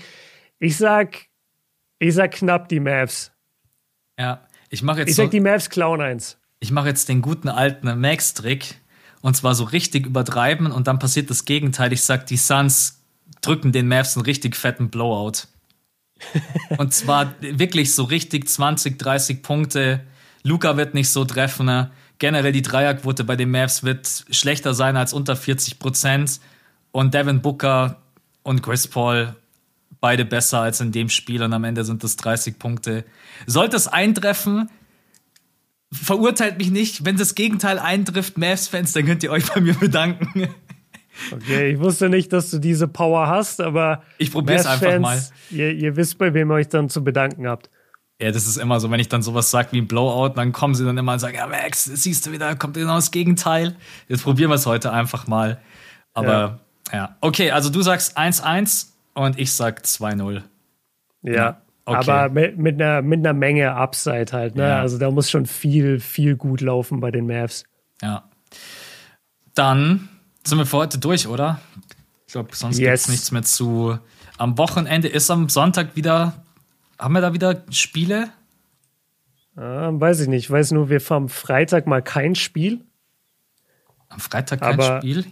Ich 0.59 0.77
sag, 0.77 1.27
ich 1.99 2.13
sag 2.13 2.31
knapp 2.31 2.69
die 2.69 2.79
Mavs. 2.79 3.31
Ja, 4.19 4.47
ich 4.69 4.83
mache 4.83 4.99
jetzt. 4.99 5.09
Ich 5.09 5.15
sag 5.15 5.31
die 5.31 5.39
Mavs 5.39 5.69
klauen 5.69 6.01
eins. 6.01 6.37
Ich 6.59 6.71
mache 6.71 6.89
jetzt 6.89 7.07
den 7.07 7.21
guten 7.21 7.47
alten 7.47 7.99
Max-Trick 7.99 8.75
und 9.21 9.35
zwar 9.35 9.55
so 9.55 9.63
richtig 9.63 10.05
übertreiben 10.05 10.71
und 10.71 10.87
dann 10.87 10.99
passiert 10.99 11.29
das 11.29 11.45
Gegenteil. 11.45 11.93
Ich 11.93 12.03
sag, 12.03 12.25
die 12.25 12.37
Suns 12.37 13.01
drücken 13.41 13.71
den 13.71 13.87
Mavs 13.87 14.17
einen 14.17 14.25
richtig 14.25 14.55
fetten 14.55 14.89
Blowout. 14.89 15.47
und 16.77 16.93
zwar 16.93 17.33
wirklich 17.39 17.95
so 17.95 18.03
richtig 18.03 18.49
20, 18.49 18.99
30 18.99 19.41
Punkte. 19.41 20.01
Luca 20.43 20.75
wird 20.75 20.93
nicht 20.93 21.09
so 21.09 21.23
treffen. 21.23 21.65
Ne? 21.65 21.91
Generell 22.19 22.51
die 22.51 22.61
Dreierquote 22.61 23.23
bei 23.23 23.35
den 23.35 23.49
Mavs 23.49 23.83
wird 23.83 24.25
schlechter 24.29 24.73
sein 24.73 24.97
als 24.97 25.13
unter 25.13 25.35
40 25.35 25.79
Prozent. 25.79 26.39
Und 26.91 27.13
Devin 27.13 27.41
Booker 27.41 27.97
und 28.43 28.61
Chris 28.61 28.87
Paul 28.87 29.35
beide 30.01 30.25
besser 30.25 30.59
als 30.61 30.81
in 30.81 30.91
dem 30.91 31.09
Spiel 31.09 31.43
und 31.43 31.53
am 31.53 31.63
Ende 31.63 31.83
sind 31.83 32.03
das 32.03 32.15
30 32.17 32.57
Punkte. 32.57 33.05
Sollte 33.45 33.75
es 33.75 33.87
eintreffen, 33.87 34.69
verurteilt 35.91 36.57
mich 36.57 36.71
nicht. 36.71 37.05
Wenn 37.05 37.17
das 37.17 37.35
Gegenteil 37.35 37.79
eintrifft, 37.79 38.37
Mavs-Fans, 38.37 38.93
dann 38.93 39.05
könnt 39.05 39.23
ihr 39.23 39.31
euch 39.31 39.51
bei 39.51 39.61
mir 39.61 39.73
bedanken. 39.73 40.47
Okay, 41.31 41.73
ich 41.73 41.79
wusste 41.79 42.07
nicht, 42.09 42.31
dass 42.31 42.49
du 42.49 42.59
diese 42.59 42.87
Power 42.87 43.27
hast, 43.27 43.59
aber 43.59 44.03
ich 44.17 44.31
probiere 44.31 44.59
es 44.59 44.65
einfach 44.65 44.99
mal. 44.99 45.21
Ihr, 45.49 45.73
ihr 45.73 45.95
wisst, 45.97 46.17
bei 46.17 46.33
wem 46.33 46.49
ihr 46.51 46.55
euch 46.55 46.69
dann 46.69 46.87
zu 46.87 47.03
bedanken 47.03 47.47
habt. 47.47 47.69
Ja, 48.21 48.31
das 48.31 48.47
ist 48.47 48.57
immer 48.57 48.81
so, 48.81 48.91
wenn 48.91 48.99
ich 48.99 49.07
dann 49.07 49.21
sowas 49.21 49.49
sage 49.49 49.69
wie 49.71 49.79
ein 49.79 49.87
Blowout, 49.87 50.33
dann 50.35 50.51
kommen 50.51 50.75
sie 50.75 50.83
dann 50.83 50.97
immer 50.97 51.13
und 51.13 51.19
sagen, 51.19 51.37
ja, 51.37 51.47
Max, 51.47 51.85
siehst 51.85 52.25
du 52.25 52.33
wieder, 52.33 52.53
kommt 52.55 52.73
genau 52.73 52.95
das 52.95 53.11
Gegenteil. 53.11 53.77
Jetzt 54.09 54.23
probieren 54.23 54.51
wir 54.51 54.55
es 54.55 54.65
heute 54.65 54.91
einfach 54.91 55.27
mal. 55.27 55.57
Aber 56.13 56.59
ja. 56.91 56.97
ja. 56.97 57.15
Okay, 57.21 57.51
also 57.51 57.69
du 57.69 57.81
sagst 57.81 58.17
1-1 58.17 58.87
und 59.13 59.39
ich 59.39 59.53
sag 59.53 59.83
2-0. 59.83 60.43
Ja. 61.21 61.33
ja. 61.33 61.61
Okay. 61.85 62.11
Aber 62.11 62.29
mit, 62.29 62.57
mit, 62.57 62.75
einer, 62.75 63.01
mit 63.01 63.19
einer 63.19 63.33
Menge 63.33 63.73
Upside 63.73 64.27
halt, 64.33 64.55
ne? 64.55 64.67
Ja. 64.67 64.79
Also 64.79 64.97
da 64.97 65.09
muss 65.09 65.31
schon 65.31 65.45
viel, 65.45 65.99
viel 65.99 66.35
gut 66.35 66.61
laufen 66.61 66.99
bei 66.99 67.11
den 67.11 67.25
Mavs. 67.25 67.63
Ja. 68.01 68.25
Dann 69.55 70.09
sind 70.43 70.57
wir 70.57 70.65
für 70.65 70.77
heute 70.77 70.99
durch, 70.99 71.27
oder? 71.27 71.61
Ich 72.27 72.33
glaube, 72.33 72.49
sonst 72.53 72.77
yes. 72.77 72.85
gibt 72.85 72.93
es 72.95 73.09
nichts 73.09 73.31
mehr 73.31 73.43
zu. 73.43 73.97
Am 74.37 74.57
Wochenende 74.57 75.07
ist 75.07 75.31
am 75.31 75.49
Sonntag 75.49 75.95
wieder 75.95 76.43
haben 76.99 77.13
wir 77.13 77.21
da 77.21 77.33
wieder 77.33 77.63
Spiele? 77.71 78.29
Ah, 79.55 79.89
weiß 79.91 80.21
ich 80.21 80.27
nicht. 80.27 80.45
Ich 80.45 80.51
weiß 80.51 80.71
nur, 80.71 80.89
wir 80.89 80.99
haben 80.99 81.29
Freitag 81.29 81.87
mal 81.87 82.01
kein 82.01 82.35
Spiel. 82.35 82.81
Am 84.09 84.19
Freitag 84.19 84.61
kein 84.61 84.73
Aber 84.73 84.97
Spiel? 84.97 85.25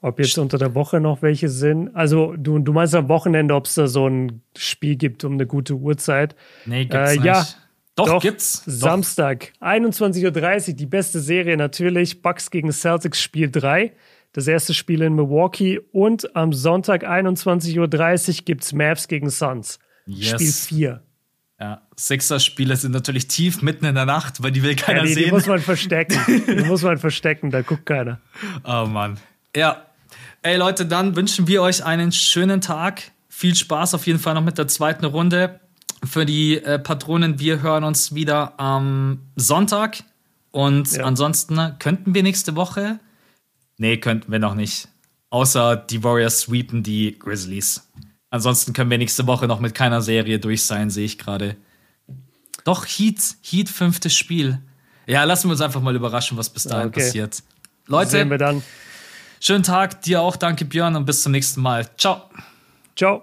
Ob 0.00 0.20
jetzt 0.20 0.38
unter 0.38 0.58
der 0.58 0.74
Woche 0.76 1.00
noch 1.00 1.22
welche 1.22 1.48
sind. 1.48 1.94
Also, 1.96 2.36
du, 2.36 2.60
du 2.60 2.72
meinst 2.72 2.94
am 2.94 3.08
Wochenende, 3.08 3.54
ob 3.54 3.66
es 3.66 3.74
da 3.74 3.88
so 3.88 4.06
ein 4.06 4.42
Spiel 4.56 4.94
gibt 4.94 5.24
um 5.24 5.32
eine 5.32 5.46
gute 5.46 5.74
Uhrzeit? 5.74 6.36
Nee, 6.66 6.84
gibt's 6.84 7.12
äh, 7.12 7.14
nicht. 7.16 7.24
Ja, 7.24 7.46
doch, 7.96 8.06
doch, 8.06 8.22
gibt's. 8.22 8.62
Samstag, 8.64 9.52
21.30 9.60 10.68
Uhr, 10.68 10.74
die 10.76 10.86
beste 10.86 11.18
Serie 11.18 11.56
natürlich. 11.56 12.22
Bucks 12.22 12.50
gegen 12.50 12.70
Celtics 12.70 13.20
Spiel 13.20 13.50
3. 13.50 13.92
Das 14.32 14.46
erste 14.46 14.72
Spiel 14.72 15.02
in 15.02 15.14
Milwaukee. 15.14 15.80
Und 15.90 16.36
am 16.36 16.52
Sonntag, 16.52 17.04
21.30 17.04 17.78
Uhr, 17.80 18.44
gibt 18.44 18.62
es 18.62 18.72
Mavs 18.72 19.08
gegen 19.08 19.30
Suns. 19.30 19.80
Yes. 20.08 20.34
Spiel 20.34 20.52
4. 20.52 21.02
Ja, 21.60 21.82
Sixers-Spiele 21.96 22.76
sind 22.76 22.92
natürlich 22.92 23.26
tief 23.26 23.62
mitten 23.62 23.84
in 23.84 23.96
der 23.96 24.06
Nacht, 24.06 24.42
weil 24.42 24.52
die 24.52 24.62
will 24.62 24.76
keiner 24.76 25.00
ja, 25.00 25.06
die, 25.06 25.14
sehen. 25.14 25.24
Die 25.24 25.30
muss 25.32 25.46
man 25.46 25.60
verstecken. 25.60 26.18
die 26.46 26.64
muss 26.64 26.82
man 26.82 26.98
verstecken, 26.98 27.50
da 27.50 27.62
guckt 27.62 27.84
keiner. 27.84 28.20
Oh 28.64 28.86
Mann. 28.86 29.18
Ja. 29.56 29.84
Ey 30.42 30.56
Leute, 30.56 30.86
dann 30.86 31.16
wünschen 31.16 31.48
wir 31.48 31.62
euch 31.62 31.84
einen 31.84 32.12
schönen 32.12 32.60
Tag. 32.60 33.10
Viel 33.28 33.56
Spaß 33.56 33.94
auf 33.94 34.06
jeden 34.06 34.20
Fall 34.20 34.34
noch 34.34 34.42
mit 34.42 34.56
der 34.56 34.68
zweiten 34.68 35.04
Runde. 35.04 35.60
Für 36.04 36.24
die 36.24 36.62
äh, 36.62 36.78
Patronen, 36.78 37.40
wir 37.40 37.60
hören 37.60 37.82
uns 37.82 38.14
wieder 38.14 38.58
am 38.60 39.20
Sonntag. 39.34 40.04
Und 40.52 40.92
ja. 40.92 41.04
ansonsten 41.04 41.76
könnten 41.80 42.14
wir 42.14 42.22
nächste 42.22 42.54
Woche. 42.54 43.00
Nee, 43.78 43.96
könnten 43.96 44.30
wir 44.30 44.38
noch 44.38 44.54
nicht. 44.54 44.88
Außer 45.30 45.76
die 45.76 46.04
Warriors 46.04 46.40
sweepen 46.42 46.84
die 46.84 47.18
Grizzlies. 47.18 47.88
Ansonsten 48.30 48.72
können 48.72 48.90
wir 48.90 48.98
nächste 48.98 49.26
Woche 49.26 49.46
noch 49.46 49.60
mit 49.60 49.74
keiner 49.74 50.02
Serie 50.02 50.38
durch 50.38 50.64
sein, 50.64 50.90
sehe 50.90 51.06
ich 51.06 51.18
gerade. 51.18 51.56
Doch, 52.64 52.84
Heat, 52.84 53.36
Heat, 53.42 53.68
fünftes 53.68 54.14
Spiel. 54.14 54.60
Ja, 55.06 55.24
lassen 55.24 55.48
wir 55.48 55.52
uns 55.52 55.62
einfach 55.62 55.80
mal 55.80 55.96
überraschen, 55.96 56.36
was 56.36 56.50
bis 56.50 56.64
dahin 56.64 56.88
okay. 56.88 57.00
passiert. 57.00 57.42
Leute, 57.86 58.10
sehen 58.10 58.30
wir 58.30 58.36
dann. 58.36 58.62
schönen 59.40 59.62
Tag, 59.62 60.02
dir 60.02 60.20
auch, 60.20 60.36
danke 60.36 60.66
Björn 60.66 60.94
und 60.94 61.06
bis 61.06 61.22
zum 61.22 61.32
nächsten 61.32 61.62
Mal. 61.62 61.88
Ciao. 61.96 62.28
Ciao. 62.94 63.16